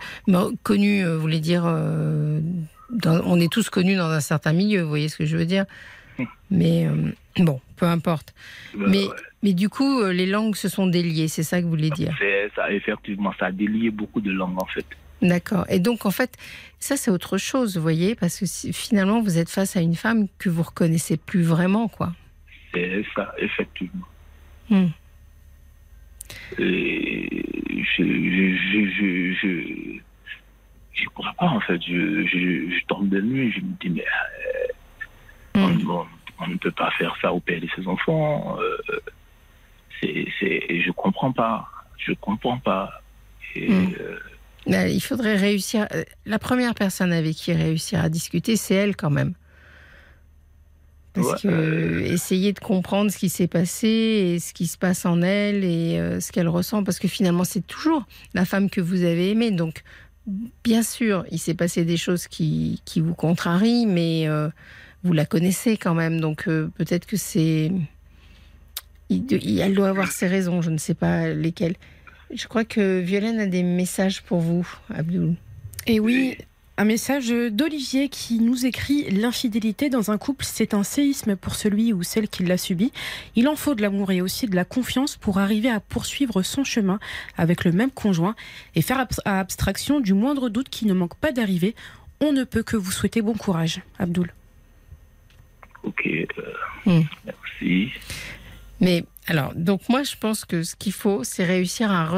Connu, 0.63 1.05
euh, 1.05 1.15
vous 1.17 1.21
voulez 1.23 1.41
dire. 1.41 1.65
euh, 1.67 2.41
dans- 2.91 3.21
on 3.25 3.41
est 3.41 3.51
tous 3.53 3.69
connus 3.71 3.97
dans 3.97 4.11
un 4.11 4.21
certain 4.21 4.53
milieu, 4.53 4.83
vous 4.83 4.89
voyez 4.89 5.09
ce 5.09 5.17
que 5.17 5.25
je 5.27 5.37
veux 5.37 5.47
dire 5.47 5.65
Mais 6.51 6.87
euh, 6.87 7.11
bon, 7.39 7.61
peu 7.77 7.87
importe. 7.87 8.33
Ben, 8.75 8.87
Mais, 8.89 9.05
ouais. 9.07 9.15
mais 9.43 9.53
du 9.55 9.69
coup, 9.69 10.01
euh, 10.01 10.13
les 10.13 10.27
langues 10.27 10.55
se 10.55 10.69
sont 10.69 10.87
déliées, 10.87 11.29
c'est 11.29 11.43
ça 11.43 11.59
que 11.59 11.65
vous 11.65 11.71
voulez 11.71 11.91
dire? 11.91 12.15
C'est 12.19 12.51
ça, 12.55 12.71
effectivement, 12.71 13.33
ça 13.39 13.47
a 13.47 13.53
délié 13.53 13.91
beaucoup 13.91 14.21
de 14.21 14.31
langues 14.31 14.61
en 14.63 14.67
fait. 14.67 14.87
D'accord. 15.23 15.65
Et 15.71 15.79
donc, 15.81 16.07
en 16.07 16.11
fait, 16.11 16.37
ça, 16.79 16.97
c'est 16.97 17.11
autre 17.11 17.39
chose, 17.39 17.77
vous 17.77 17.83
voyez 17.83 18.15
Parce 18.15 18.39
que 18.39 18.47
si- 18.47 18.73
finalement, 18.73 19.21
vous 19.23 19.39
êtes 19.39 19.49
face 19.51 19.75
à 19.77 19.81
une 19.81 19.95
femme 19.97 20.27
que 20.39 20.49
vous 20.51 20.63
reconnaissez 20.63 21.17
plus 21.17 21.43
vraiment, 21.43 21.89
quoi. 21.89 22.13
C'est 22.73 23.03
ça, 23.15 23.35
effectivement. 23.39 24.07
Hmm. 24.71 24.87
Et 26.59 27.36
je, 27.97 28.03
je, 28.03 28.91
je, 29.41 29.99
je, 30.95 31.09
crois 31.15 31.33
pas 31.39 31.47
en 31.47 31.61
fait. 31.61 31.81
Je, 31.83 32.85
tombe 32.89 33.09
de 33.09 33.21
nuit, 33.21 33.53
je 33.53 33.61
me 33.61 33.73
dis 33.81 33.91
mais 33.91 34.05
Hmm. 35.55 35.91
on- 35.91 36.47
ne 36.49 36.57
peut 36.59 36.71
pas 36.73 36.91
faire 36.93 37.17
ça 37.23 37.33
au 37.33 37.41
père 37.41 37.61
de 37.61 37.69
ses 37.75 37.87
enfants. 37.89 38.59
Euh, 38.61 38.77
c'est, 40.01 40.27
c'est, 40.39 40.81
je 40.83 40.91
comprends 40.91 41.33
pas. 41.33 41.67
Je 41.99 42.13
comprends 42.13 42.59
pas. 42.59 42.91
Et, 43.55 43.71
Mm. 43.71 43.95
euh, 44.01 44.19
Là, 44.67 44.89
Il 44.89 45.01
faudrait 45.01 45.37
réussir. 45.37 45.87
euh, 45.95 46.03
La 46.27 46.39
première 46.39 46.75
personne 46.75 47.13
avec 47.13 47.35
qui 47.37 47.53
réussir 47.55 48.01
à 48.05 48.09
discuter, 48.11 48.57
c'est 48.57 48.75
elle 48.75 48.97
quand 48.97 49.11
même. 49.11 49.33
Parce 51.17 51.27
Ouais, 51.29 51.41
que 51.43 51.49
euh, 51.49 52.01
essayer 52.05 52.53
de 52.53 52.61
comprendre 52.61 53.11
ce 53.11 53.17
qui 53.17 53.31
s'est 53.31 53.47
passé 53.47 53.89
et 53.89 54.39
ce 54.39 54.53
qui 54.53 54.67
se 54.67 54.77
passe 54.77 55.07
en 55.07 55.23
elle 55.23 55.65
et 55.65 55.99
euh, 55.99 56.21
ce 56.21 56.31
qu'elle 56.31 56.49
ressent, 56.49 56.85
parce 56.85 56.99
que 56.99 57.09
finalement 57.09 57.45
c'est 57.45 57.67
toujours 57.67 58.07
la 58.35 58.45
femme 58.45 58.69
que 58.69 58.83
vous 58.83 59.03
avez 59.03 59.31
aimée. 59.31 59.51
Donc 59.51 59.83
bien 60.63 60.83
sûr, 60.83 61.25
il 61.31 61.39
s'est 61.39 61.55
passé 61.55 61.85
des 61.85 61.97
choses 61.97 62.27
qui, 62.29 62.83
qui 62.85 63.01
vous 63.01 63.15
contrarient, 63.15 63.87
mais 63.87 64.29
euh, 64.29 64.49
vous 65.05 65.13
la 65.15 65.25
connaissez 65.25 65.79
quand 65.79 65.95
même. 65.95 66.21
Donc 66.21 66.49
euh, 66.49 66.69
peut-être 66.77 67.07
que 67.07 67.17
c'est, 67.17 67.73
elle 69.09 69.75
doit 69.75 69.89
avoir 69.89 70.11
ses 70.13 70.27
raisons. 70.27 70.61
Je 70.61 70.71
ne 70.71 70.79
sais 70.79 70.95
pas 70.95 71.29
lesquelles. 71.29 71.77
Je 72.35 72.47
crois 72.47 72.65
que 72.65 73.01
Violaine 73.01 73.39
a 73.39 73.47
des 73.47 73.63
messages 73.63 74.23
pour 74.23 74.41
vous, 74.41 74.69
Abdul. 74.93 75.35
Et 75.87 76.01
oui, 76.01 76.37
un 76.79 76.85
message 76.85 77.29
d'Olivier 77.31 78.09
qui 78.11 78.39
nous 78.39 78.67
écrit 78.67 79.11
L'infidélité 79.11 79.89
dans 79.89 80.11
un 80.11 80.19
couple, 80.19 80.45
c'est 80.45 80.75
un 80.75 80.83
séisme 80.83 81.35
pour 81.37 81.55
celui 81.55 81.93
ou 81.95 82.03
celle 82.03 82.29
qui 82.29 82.45
l'a 82.45 82.59
subi. 82.59 82.93
Il 83.35 83.49
en 83.49 83.57
faut 83.57 83.75
de 83.75 83.81
l'amour 83.83 84.11
et 84.13 84.21
aussi 84.21 84.47
de 84.47 84.55
la 84.55 84.65
confiance 84.67 85.17
pour 85.17 85.39
arriver 85.39 85.71
à 85.71 85.81
poursuivre 85.81 86.43
son 86.43 86.65
chemin 86.65 86.99
avec 87.39 87.65
le 87.65 87.73
même 87.73 87.91
conjoint 87.91 88.35
et 88.75 88.83
faire 88.83 88.99
abs- 88.99 89.21
abstraction 89.25 90.01
du 90.01 90.13
moindre 90.13 90.49
doute 90.51 90.69
qui 90.69 90.85
ne 90.87 90.93
manque 90.93 91.15
pas 91.17 91.33
d'arriver. 91.33 91.75
On 92.21 92.33
ne 92.33 92.45
peut 92.45 92.63
que 92.63 92.77
vous 92.77 92.93
souhaiter 92.93 93.23
bon 93.23 93.35
courage, 93.35 93.81
Abdoul. 93.99 94.33
ok, 95.83 96.07
euh, 96.07 96.27
Mm. 96.87 97.03
merci. 97.25 97.91
Mais 98.81 99.05
alors, 99.27 99.53
donc 99.55 99.89
moi, 99.89 100.03
je 100.03 100.15
pense 100.19 100.45
que 100.45 100.63
ce 100.63 100.77
qu'il 100.77 100.93
faut, 100.93 101.25
c'est 101.25 101.45
réussir 101.45 101.91
à 101.91 102.09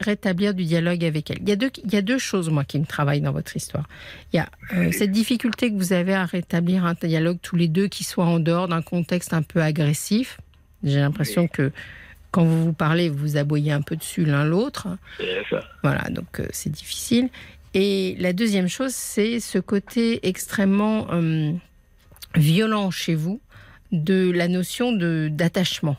rétablir 0.00 0.54
du 0.54 0.64
dialogue 0.64 1.04
avec 1.04 1.30
elle. 1.30 1.38
Il 1.42 1.48
y, 1.48 1.52
a 1.52 1.56
deux, 1.56 1.70
il 1.84 1.92
y 1.92 1.96
a 1.96 2.02
deux 2.02 2.18
choses, 2.18 2.50
moi, 2.50 2.64
qui 2.64 2.78
me 2.78 2.86
travaillent 2.86 3.20
dans 3.20 3.32
votre 3.32 3.56
histoire. 3.56 3.86
Il 4.32 4.36
y 4.36 4.40
a 4.40 4.48
euh, 4.74 4.90
cette 4.92 5.12
difficulté 5.12 5.70
que 5.70 5.76
vous 5.76 5.92
avez 5.92 6.14
à 6.14 6.24
rétablir 6.24 6.84
un 6.84 6.94
dialogue 6.94 7.38
tous 7.42 7.56
les 7.56 7.68
deux 7.68 7.86
qui 7.86 8.04
soit 8.04 8.24
en 8.24 8.40
dehors 8.40 8.66
d'un 8.66 8.82
contexte 8.82 9.32
un 9.32 9.42
peu 9.42 9.62
agressif. 9.62 10.38
J'ai 10.82 10.98
l'impression 10.98 11.46
que 11.46 11.70
quand 12.30 12.44
vous 12.44 12.64
vous 12.64 12.72
parlez, 12.72 13.08
vous 13.08 13.36
aboyez 13.36 13.72
un 13.72 13.82
peu 13.82 13.96
dessus 13.96 14.24
l'un 14.24 14.44
l'autre. 14.44 14.88
Voilà, 15.82 16.02
donc 16.10 16.40
euh, 16.40 16.46
c'est 16.50 16.70
difficile. 16.70 17.28
Et 17.74 18.16
la 18.18 18.32
deuxième 18.32 18.68
chose, 18.68 18.92
c'est 18.92 19.38
ce 19.38 19.58
côté 19.58 20.26
extrêmement 20.26 21.06
euh, 21.12 21.52
violent 22.34 22.90
chez 22.90 23.14
vous 23.14 23.40
de 23.92 24.30
la 24.30 24.48
notion 24.48 24.92
de 24.92 25.28
d'attachement. 25.30 25.96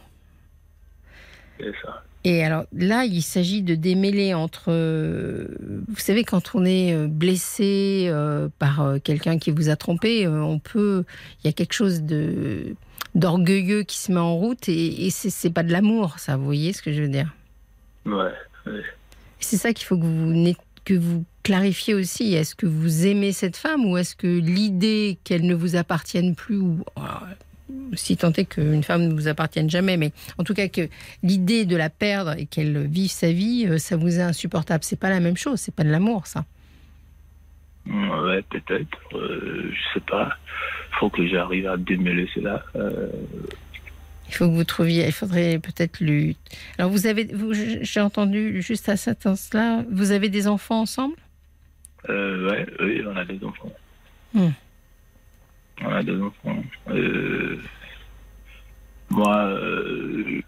C'est 1.59 1.73
ça. 1.83 2.03
Et 2.23 2.43
alors 2.43 2.65
là, 2.71 3.05
il 3.05 3.23
s'agit 3.23 3.63
de 3.63 3.73
démêler 3.73 4.35
entre, 4.35 4.65
euh, 4.67 5.47
vous 5.87 5.99
savez, 5.99 6.23
quand 6.23 6.53
on 6.53 6.65
est 6.65 6.93
euh, 6.93 7.07
blessé 7.07 8.05
euh, 8.09 8.47
par 8.59 8.97
quelqu'un 9.03 9.39
qui 9.39 9.49
vous 9.49 9.69
a 9.69 9.75
trompé, 9.75 10.27
on 10.27 10.59
peut, 10.59 11.03
il 11.43 11.47
y 11.47 11.49
a 11.49 11.53
quelque 11.53 11.73
chose 11.73 12.03
de 12.03 12.75
d'orgueilleux 13.13 13.83
qui 13.83 13.97
se 13.97 14.09
met 14.09 14.19
en 14.19 14.37
route 14.37 14.69
et, 14.69 15.05
et 15.05 15.09
c'est 15.09 15.49
pas 15.49 15.63
de 15.63 15.71
l'amour, 15.71 16.17
ça. 16.19 16.37
Vous 16.37 16.45
voyez 16.45 16.71
ce 16.71 16.81
que 16.81 16.93
je 16.93 17.01
veux 17.01 17.09
dire? 17.09 17.33
Ouais. 18.05 18.31
C'est 19.39 19.57
ça 19.57 19.73
qu'il 19.73 19.85
faut 19.85 19.97
que 19.97 20.05
vous 20.05 20.53
que 20.85 20.93
vous 20.93 21.25
clarifiez 21.43 21.93
aussi. 21.93 22.33
Est-ce 22.33 22.55
que 22.55 22.65
vous 22.65 23.05
aimez 23.05 23.31
cette 23.33 23.57
femme 23.57 23.85
ou 23.85 23.97
est-ce 23.97 24.15
que 24.15 24.27
l'idée 24.27 25.17
qu'elle 25.23 25.45
ne 25.45 25.55
vous 25.55 25.75
appartienne 25.75 26.35
plus 26.35 26.57
ou 26.57 26.79
si 27.93 28.17
tant 28.17 28.31
est 28.33 28.45
qu'une 28.45 28.83
femme 28.83 29.07
ne 29.07 29.13
vous 29.13 29.27
appartienne 29.27 29.69
jamais, 29.69 29.97
mais 29.97 30.11
en 30.37 30.43
tout 30.43 30.53
cas 30.53 30.67
que 30.67 30.87
l'idée 31.23 31.65
de 31.65 31.75
la 31.75 31.89
perdre 31.89 32.35
et 32.37 32.45
qu'elle 32.45 32.87
vive 32.87 33.11
sa 33.11 33.31
vie, 33.31 33.65
euh, 33.67 33.77
ça 33.77 33.97
vous 33.97 34.19
est 34.19 34.23
insupportable. 34.23 34.83
C'est 34.83 34.99
pas 34.99 35.09
la 35.09 35.19
même 35.19 35.37
chose. 35.37 35.59
C'est 35.59 35.75
pas 35.75 35.83
de 35.83 35.89
l'amour, 35.89 36.27
ça. 36.27 36.45
Ouais, 37.87 38.41
peut-être. 38.49 38.97
Euh, 39.15 39.71
je 39.71 39.93
sais 39.93 40.05
pas. 40.05 40.37
Faut 40.99 41.09
que 41.09 41.27
j'arrive 41.27 41.67
à 41.67 41.77
démêler 41.77 42.29
cela. 42.35 42.63
Euh, 42.75 43.07
Il 44.27 44.35
faut 44.35 44.47
que 44.47 44.53
vous 44.53 44.63
trouviez. 44.63 45.05
Il 45.07 45.11
faudrait 45.11 45.59
peut-être 45.59 45.99
lui. 45.99 46.37
Alors 46.77 46.91
vous 46.91 47.07
avez, 47.07 47.27
j'ai 47.81 47.99
entendu 47.99 48.61
juste 48.61 48.87
à 48.87 48.97
cet 48.97 49.25
instant-là, 49.25 49.83
vous 49.91 50.11
avez 50.11 50.29
des 50.29 50.47
enfants 50.47 50.81
ensemble? 50.81 51.15
Euh, 52.09 52.49
ouais, 52.49 52.65
oui, 52.79 53.01
on 53.07 53.15
a 53.15 53.25
des 53.25 53.43
enfants. 53.43 53.71
Hmm. 54.33 54.49
On 55.83 55.89
a 55.91 56.03
des 56.03 56.19
enfants. 56.21 56.63
Euh, 56.89 57.57
moi, 59.09 59.35
euh, 59.37 60.41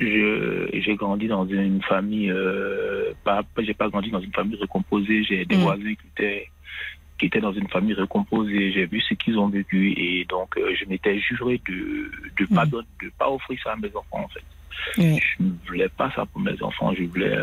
j'ai 0.00 0.94
grandi 0.96 1.26
dans 1.28 1.46
une 1.46 1.82
famille. 1.82 2.30
Euh, 2.30 3.12
pas, 3.24 3.42
j'ai 3.58 3.74
pas 3.74 3.88
grandi 3.88 4.10
dans 4.10 4.20
une 4.20 4.32
famille 4.32 4.56
recomposée. 4.60 5.24
J'ai 5.24 5.44
des 5.44 5.56
Hmm. 5.56 5.60
voisins 5.62 5.94
qui 5.94 6.06
étaient 6.14 6.48
qui 7.18 7.26
étaient 7.26 7.40
dans 7.40 7.52
une 7.52 7.68
famille 7.68 7.94
recomposée. 7.94 8.70
J'ai 8.72 8.86
vu 8.86 9.00
ce 9.00 9.14
qu'ils 9.14 9.38
ont 9.38 9.48
vécu 9.48 9.92
et 9.96 10.24
donc 10.26 10.54
je 10.56 10.84
m'étais 10.88 11.18
juré 11.18 11.60
de 11.68 12.10
de 12.38 12.54
pas 12.54 12.64
don- 12.64 12.84
de 13.02 13.10
pas 13.18 13.28
offrir 13.28 13.58
ça 13.64 13.72
à 13.72 13.76
mes 13.76 13.88
enfants 13.88 14.24
en 14.24 14.28
fait. 14.28 14.44
Je 14.96 15.42
ne 15.42 15.50
voulais 15.66 15.88
pas 15.88 16.12
ça 16.14 16.24
pour 16.26 16.40
mes 16.40 16.60
enfants. 16.62 16.94
Je 16.94 17.02
voulais 17.04 17.36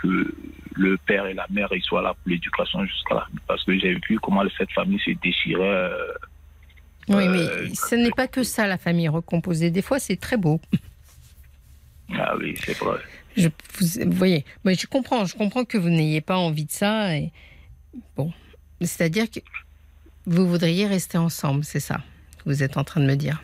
que 0.00 0.34
le 0.80 0.96
père 0.98 1.26
et 1.26 1.34
la 1.34 1.46
mère 1.50 1.68
ils 1.72 1.82
soient 1.82 2.00
là 2.02 2.14
pour 2.14 2.30
l'éducation 2.30 2.84
jusqu'à 2.86 3.14
la 3.16 3.20
fin. 3.22 3.38
Parce 3.46 3.62
que 3.64 3.78
j'ai 3.78 3.94
vu 4.08 4.18
comment 4.22 4.42
cette 4.56 4.72
famille 4.72 4.98
se 5.00 5.10
déchirait. 5.22 5.62
euh, 5.62 6.12
Oui, 7.08 7.24
Euh, 7.26 7.66
mais 7.66 7.74
ce 7.74 7.94
n'est 7.96 8.10
pas 8.10 8.28
que 8.28 8.42
ça, 8.42 8.66
la 8.66 8.78
famille 8.78 9.08
recomposée. 9.08 9.70
Des 9.70 9.82
fois, 9.82 9.98
c'est 9.98 10.16
très 10.16 10.36
beau. 10.36 10.60
Ah 12.14 12.34
oui, 12.38 12.54
c'est 12.56 12.76
vrai. 12.78 12.98
Je, 13.36 13.48
vous, 13.48 14.10
vous 14.10 14.16
voyez, 14.16 14.44
mais 14.64 14.74
je 14.74 14.86
comprends, 14.86 15.24
je 15.26 15.36
comprends 15.36 15.64
que 15.64 15.78
vous 15.78 15.90
n'ayez 15.90 16.20
pas 16.20 16.36
envie 16.36 16.64
de 16.64 16.72
ça. 16.72 17.14
Et, 17.16 17.30
bon, 18.16 18.32
c'est-à-dire 18.80 19.30
que 19.30 19.40
vous 20.26 20.48
voudriez 20.48 20.86
rester 20.86 21.18
ensemble, 21.18 21.62
c'est 21.64 21.78
ça 21.80 21.98
que 22.38 22.44
vous 22.46 22.62
êtes 22.62 22.76
en 22.76 22.84
train 22.84 23.00
de 23.00 23.06
me 23.06 23.14
dire. 23.16 23.42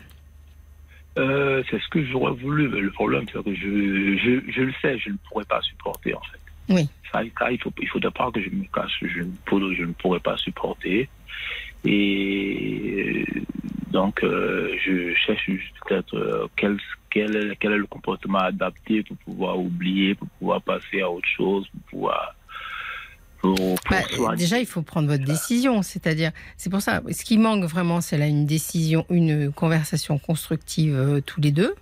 Euh, 1.17 1.63
c'est 1.69 1.79
ce 1.81 1.87
que 1.89 2.03
j'aurais 2.05 2.33
voulu, 2.33 2.67
mais 2.69 2.79
le 2.81 2.91
problème, 2.91 3.25
c'est 3.31 3.43
que 3.43 3.53
je, 3.55 4.17
je, 4.23 4.51
je 4.51 4.61
le 4.61 4.73
sais, 4.81 4.97
je 4.99 5.09
ne 5.09 5.17
pourrais 5.29 5.45
pas 5.45 5.61
supporter, 5.61 6.13
en 6.13 6.21
fait. 6.21 6.39
Oui. 6.69 6.87
Ça, 7.11 7.23
il 7.23 7.59
faut, 7.61 7.71
il 7.81 7.87
faudrait 7.87 8.11
pas 8.11 8.29
que 8.31 8.41
je 8.41 8.49
me 8.49 8.65
cache, 8.73 8.99
je 9.01 9.19
ne, 9.21 9.31
pourrais- 9.45 9.75
je 9.75 9.83
ne 9.83 9.93
pourrais 9.93 10.19
pas 10.19 10.35
supporter. 10.37 11.07
Et 11.85 13.25
donc, 13.91 14.23
euh, 14.23 14.73
je 14.85 15.13
cherche 15.15 15.45
juste 15.45 15.73
peut-être 15.87 16.15
euh, 16.15 16.47
quel, 16.57 16.77
quel, 17.09 17.35
est, 17.35 17.55
quel 17.59 17.71
est 17.73 17.77
le 17.77 17.85
comportement 17.85 18.39
adapté 18.39 19.03
pour 19.03 19.17
pouvoir 19.17 19.57
oublier, 19.59 20.15
pour 20.15 20.27
pouvoir 20.39 20.61
passer 20.61 21.01
à 21.01 21.09
autre 21.09 21.27
chose, 21.27 21.65
pour 21.69 21.81
pouvoir. 21.89 22.35
Pour, 23.39 23.55
pour 23.55 24.27
Bah, 24.27 24.35
déjà, 24.35 24.59
il 24.59 24.65
faut 24.65 24.81
prendre 24.81 25.07
votre 25.07 25.23
décision. 25.23 25.81
C'est-à-dire, 25.83 26.31
c'est 26.57 26.69
pour 26.71 26.81
ça, 26.81 27.01
ce 27.11 27.23
qui 27.23 27.37
manque 27.37 27.63
vraiment, 27.63 28.01
c'est 28.01 28.17
là 28.17 28.27
une 28.27 28.45
décision, 28.45 29.05
une 29.09 29.51
conversation 29.53 30.17
constructive 30.19 30.95
euh, 30.95 31.21
tous 31.21 31.39
les 31.39 31.51
deux. 31.51 31.73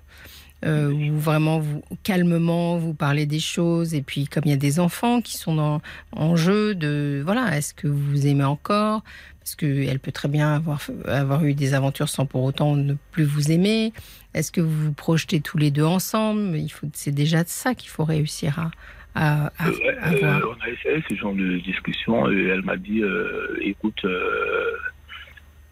Euh, 0.66 0.92
où 0.92 1.18
vraiment 1.20 1.60
vous 1.60 1.82
calmement 2.04 2.78
vous 2.78 2.94
parlez 2.94 3.26
des 3.26 3.40
choses. 3.40 3.94
Et 3.94 4.02
puis 4.02 4.28
comme 4.28 4.44
il 4.46 4.52
y 4.52 4.54
a 4.54 4.58
des 4.58 4.80
enfants 4.80 5.22
qui 5.22 5.38
sont 5.38 5.56
dans, 5.56 5.82
en 6.12 6.36
jeu 6.36 6.76
de 6.76 7.22
voilà 7.24 7.56
est-ce 7.58 7.74
que 7.74 7.88
vous 7.88 8.00
vous 8.12 8.28
aimez 8.28 8.44
encore? 8.44 9.04
Parce 9.40 9.56
que 9.56 9.66
elle 9.88 10.00
peut 10.00 10.12
très 10.12 10.28
bien 10.28 10.56
avoir 10.56 10.82
avoir 11.06 11.44
eu 11.46 11.54
des 11.54 11.74
aventures 11.76 12.10
sans 12.10 12.26
pour 12.26 12.44
autant 12.44 12.76
ne 12.76 12.96
plus 13.12 13.26
vous 13.26 13.52
aimer. 13.52 13.94
Est-ce 14.34 14.52
que 14.52 14.60
vous 14.62 14.86
vous 14.86 14.94
projetez 14.94 15.40
tous 15.40 15.58
les 15.60 15.70
deux 15.72 15.84
ensemble? 15.84 16.58
Il 16.58 16.70
faut 16.70 16.88
c'est 16.94 17.12
déjà 17.14 17.44
de 17.44 17.50
ça 17.50 17.76
qu'il 17.76 17.90
faut 17.92 18.04
réussir 18.06 18.58
à 18.60 18.72
à, 19.18 19.52
à- 19.60 19.70
Ouais, 19.70 19.98
à 20.02 20.12
euh, 20.14 20.18
voir 20.20 20.42
on 20.58 20.64
a 20.66 20.70
essayé 20.70 21.04
ce 21.08 21.16
genre 21.16 21.34
de 21.36 21.60
discussion 21.60 22.30
et 22.32 22.48
elle 22.48 22.64
m'a 22.64 22.76
dit 22.76 23.02
euh, 23.02 23.56
écoute, 23.62 24.04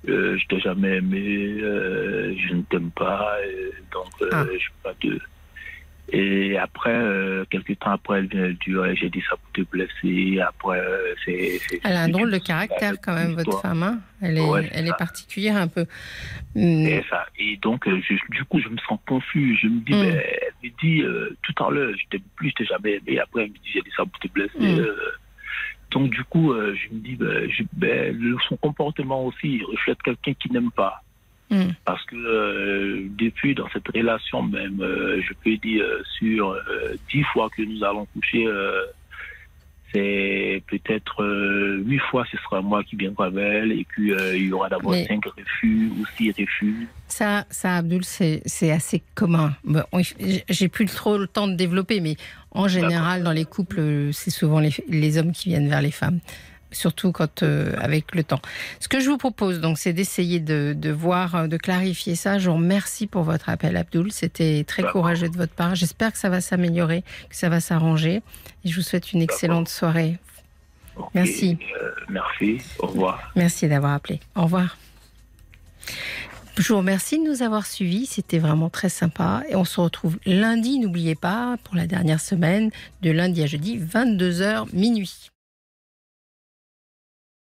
euh, 0.09 0.37
je 0.37 0.47
t'ai 0.47 0.59
jamais 0.59 0.97
aimé, 0.97 1.57
euh, 1.61 2.33
je 2.37 2.53
ne 2.55 2.61
t'aime 2.63 2.91
pas, 2.91 3.35
donc 3.91 4.11
euh, 4.21 4.29
Ah. 4.31 4.45
je 4.51 4.67
pas 4.83 4.93
te. 4.95 5.07
Et 6.11 6.57
après, 6.57 6.93
euh, 6.93 7.45
quelques 7.49 7.79
temps 7.79 7.91
après, 7.91 8.19
elle 8.19 8.27
vient 8.27 8.49
dire 8.67 8.81
ouais, 8.81 8.93
j'ai 8.95 9.09
dit 9.09 9.23
ça 9.29 9.37
pour 9.37 9.51
te 9.53 9.61
blesser. 9.71 10.41
Après, 10.41 10.77
euh, 10.79 11.13
c'est. 11.23 11.59
Elle 11.85 11.93
a 11.95 12.01
un 12.01 12.09
drôle 12.09 12.29
de 12.29 12.37
caractère 12.39 12.95
quand 13.01 13.13
même, 13.15 13.35
votre 13.35 13.61
femme. 13.61 13.83
hein. 13.83 13.99
elle 14.21 14.37
est, 14.37 14.41
Ouais, 14.41 14.69
elle 14.73 14.87
est 14.89 14.97
particulière 14.97 15.55
un 15.55 15.69
peu. 15.69 15.85
Et, 16.57 17.01
ça. 17.09 17.25
et 17.39 17.55
donc, 17.57 17.87
je- 17.87 18.31
du 18.35 18.43
coup, 18.43 18.59
je 18.59 18.67
me 18.67 18.77
sens 18.87 18.99
confus. 19.07 19.57
Je 19.61 19.67
me 19.67 19.79
dis, 19.79 19.93
Mm. 19.93 20.01
mais 20.01 20.39
elle 20.41 20.69
me 20.69 20.75
dit, 20.81 21.33
tout 21.41 21.63
à 21.63 21.71
l'heure, 21.71 21.93
je 21.97 22.03
t'aime 22.11 22.21
plus, 22.35 22.49
je 22.49 22.55
t'ai 22.55 22.65
jamais 22.65 22.95
aimé. 23.07 23.19
Après, 23.19 23.43
elle 23.43 23.49
me 23.51 23.53
dit, 23.55 23.69
j'ai 23.73 23.81
dit 23.81 23.91
ça 23.95 24.03
pour 24.05 24.19
te 24.19 24.27
blesser. 24.27 24.59
Mm. 24.59 24.85
Donc, 25.93 26.09
du 26.09 26.23
coup, 26.25 26.51
euh, 26.53 26.75
je 26.75 26.93
me 26.95 26.99
dis, 27.01 27.15
ben, 27.15 27.49
je- 27.49 27.63
ben, 27.73 28.17
le- 28.17 28.37
son 28.49 28.57
comportement 28.57 29.25
aussi 29.25 29.57
il 29.57 29.63
reflète 29.65 30.01
quelqu'un 30.01 30.33
qui 30.33 30.51
n'aime 30.51 30.71
pas. 30.71 31.01
hum, 31.51 31.71
Parce 31.85 32.03
que 32.05 32.15
euh, 32.15 33.03
depuis, 33.17 33.53
dans 33.53 33.69
cette 33.69 33.87
relation 33.89 34.41
même, 34.41 34.81
euh, 34.81 35.21
je 35.21 35.33
peux 35.43 35.55
dire, 35.57 35.85
sur 36.17 36.57
dix 37.11 37.23
fois 37.31 37.49
que 37.55 37.61
nous 37.61 37.83
allons 37.83 38.05
coucher, 38.07 38.47
c'est 39.93 40.63
peut-être 40.67 41.21
euh, 41.21 41.81
huit 41.85 41.99
fois, 42.09 42.25
ce 42.31 42.37
sera 42.37 42.61
moi 42.61 42.83
qui 42.83 42.95
viendrai 42.95 43.27
avec 43.27 43.43
elle, 43.43 43.71
et 43.71 43.85
puis 43.87 44.11
euh, 44.13 44.35
il 44.35 44.47
y 44.47 44.53
aura 44.53 44.69
d'abord 44.69 44.91
Mais- 44.91 45.05
cinq 45.05 45.23
refus 45.25 45.91
ou 45.99 46.05
six 46.17 46.31
refus. 46.31 46.87
Ça, 47.07 47.45
ça 47.49 47.75
Abdul, 47.77 48.03
c'est 48.03 48.71
assez 48.71 49.03
commun. 49.13 49.55
Bon, 49.63 49.83
J'ai 50.49 50.67
plus 50.67 50.85
trop 50.87 51.17
le 51.17 51.27
temps 51.27 51.47
de 51.47 51.53
développer, 51.55 51.99
mais 51.99 52.15
en 52.51 52.67
général, 52.67 53.23
dans 53.23 53.31
les 53.31 53.45
couples, 53.45 53.79
euh, 53.79 54.11
c'est 54.11 54.31
souvent 54.31 54.59
les, 54.59 54.71
les 54.89 55.17
hommes 55.17 55.31
qui 55.31 55.49
viennent 55.49 55.69
vers 55.69 55.81
les 55.81 55.91
femmes. 55.91 56.19
Surtout 56.73 57.11
quand 57.11 57.43
euh, 57.43 57.73
avec 57.79 58.13
le 58.15 58.23
temps. 58.23 58.41
Ce 58.79 58.87
que 58.87 58.99
je 58.99 59.09
vous 59.09 59.17
propose 59.17 59.61
donc, 59.61 59.77
c'est 59.77 59.93
d'essayer 59.93 60.39
de, 60.39 60.75
de 60.77 60.91
voir, 60.91 61.35
euh, 61.35 61.47
de 61.47 61.57
clarifier 61.57 62.15
ça. 62.15 62.39
Je 62.39 62.49
vous 62.49 62.55
remercie 62.55 63.07
pour 63.07 63.23
votre 63.23 63.49
appel, 63.49 63.77
Abdul. 63.77 64.11
C'était 64.11 64.65
très 64.67 64.83
courageux 64.83 65.29
de 65.29 65.37
votre 65.37 65.53
part. 65.53 65.75
J'espère 65.75 66.11
que 66.11 66.17
ça 66.17 66.29
va 66.29 66.41
s'améliorer, 66.41 67.03
que 67.29 67.35
ça 67.35 67.49
va 67.49 67.59
s'arranger. 67.59 68.21
Et 68.65 68.69
je 68.69 68.75
vous 68.75 68.81
souhaite 68.81 69.13
une 69.13 69.21
excellente 69.21 69.69
soirée. 69.69 70.17
Merci. 71.13 71.57
euh, 71.81 71.89
merci. 72.09 72.57
Au 72.79 72.87
revoir. 72.87 73.31
Merci 73.35 73.67
d'avoir 73.67 73.93
appelé. 73.93 74.19
Au 74.35 74.43
revoir. 74.43 74.77
Je 76.57 76.67
vous 76.71 76.77
remercie 76.77 77.17
de 77.17 77.27
nous 77.27 77.41
avoir 77.41 77.65
suivis. 77.65 78.05
C'était 78.05 78.37
vraiment 78.37 78.69
très 78.69 78.89
sympa. 78.89 79.41
Et 79.49 79.55
on 79.55 79.65
se 79.65 79.81
retrouve 79.81 80.19
lundi, 80.25 80.79
n'oubliez 80.79 81.15
pas, 81.15 81.57
pour 81.63 81.75
la 81.75 81.87
dernière 81.87 82.19
semaine, 82.19 82.69
de 83.01 83.09
lundi 83.11 83.41
à 83.41 83.47
jeudi, 83.47 83.79
22h 83.79 84.67
minuit. 84.73 85.32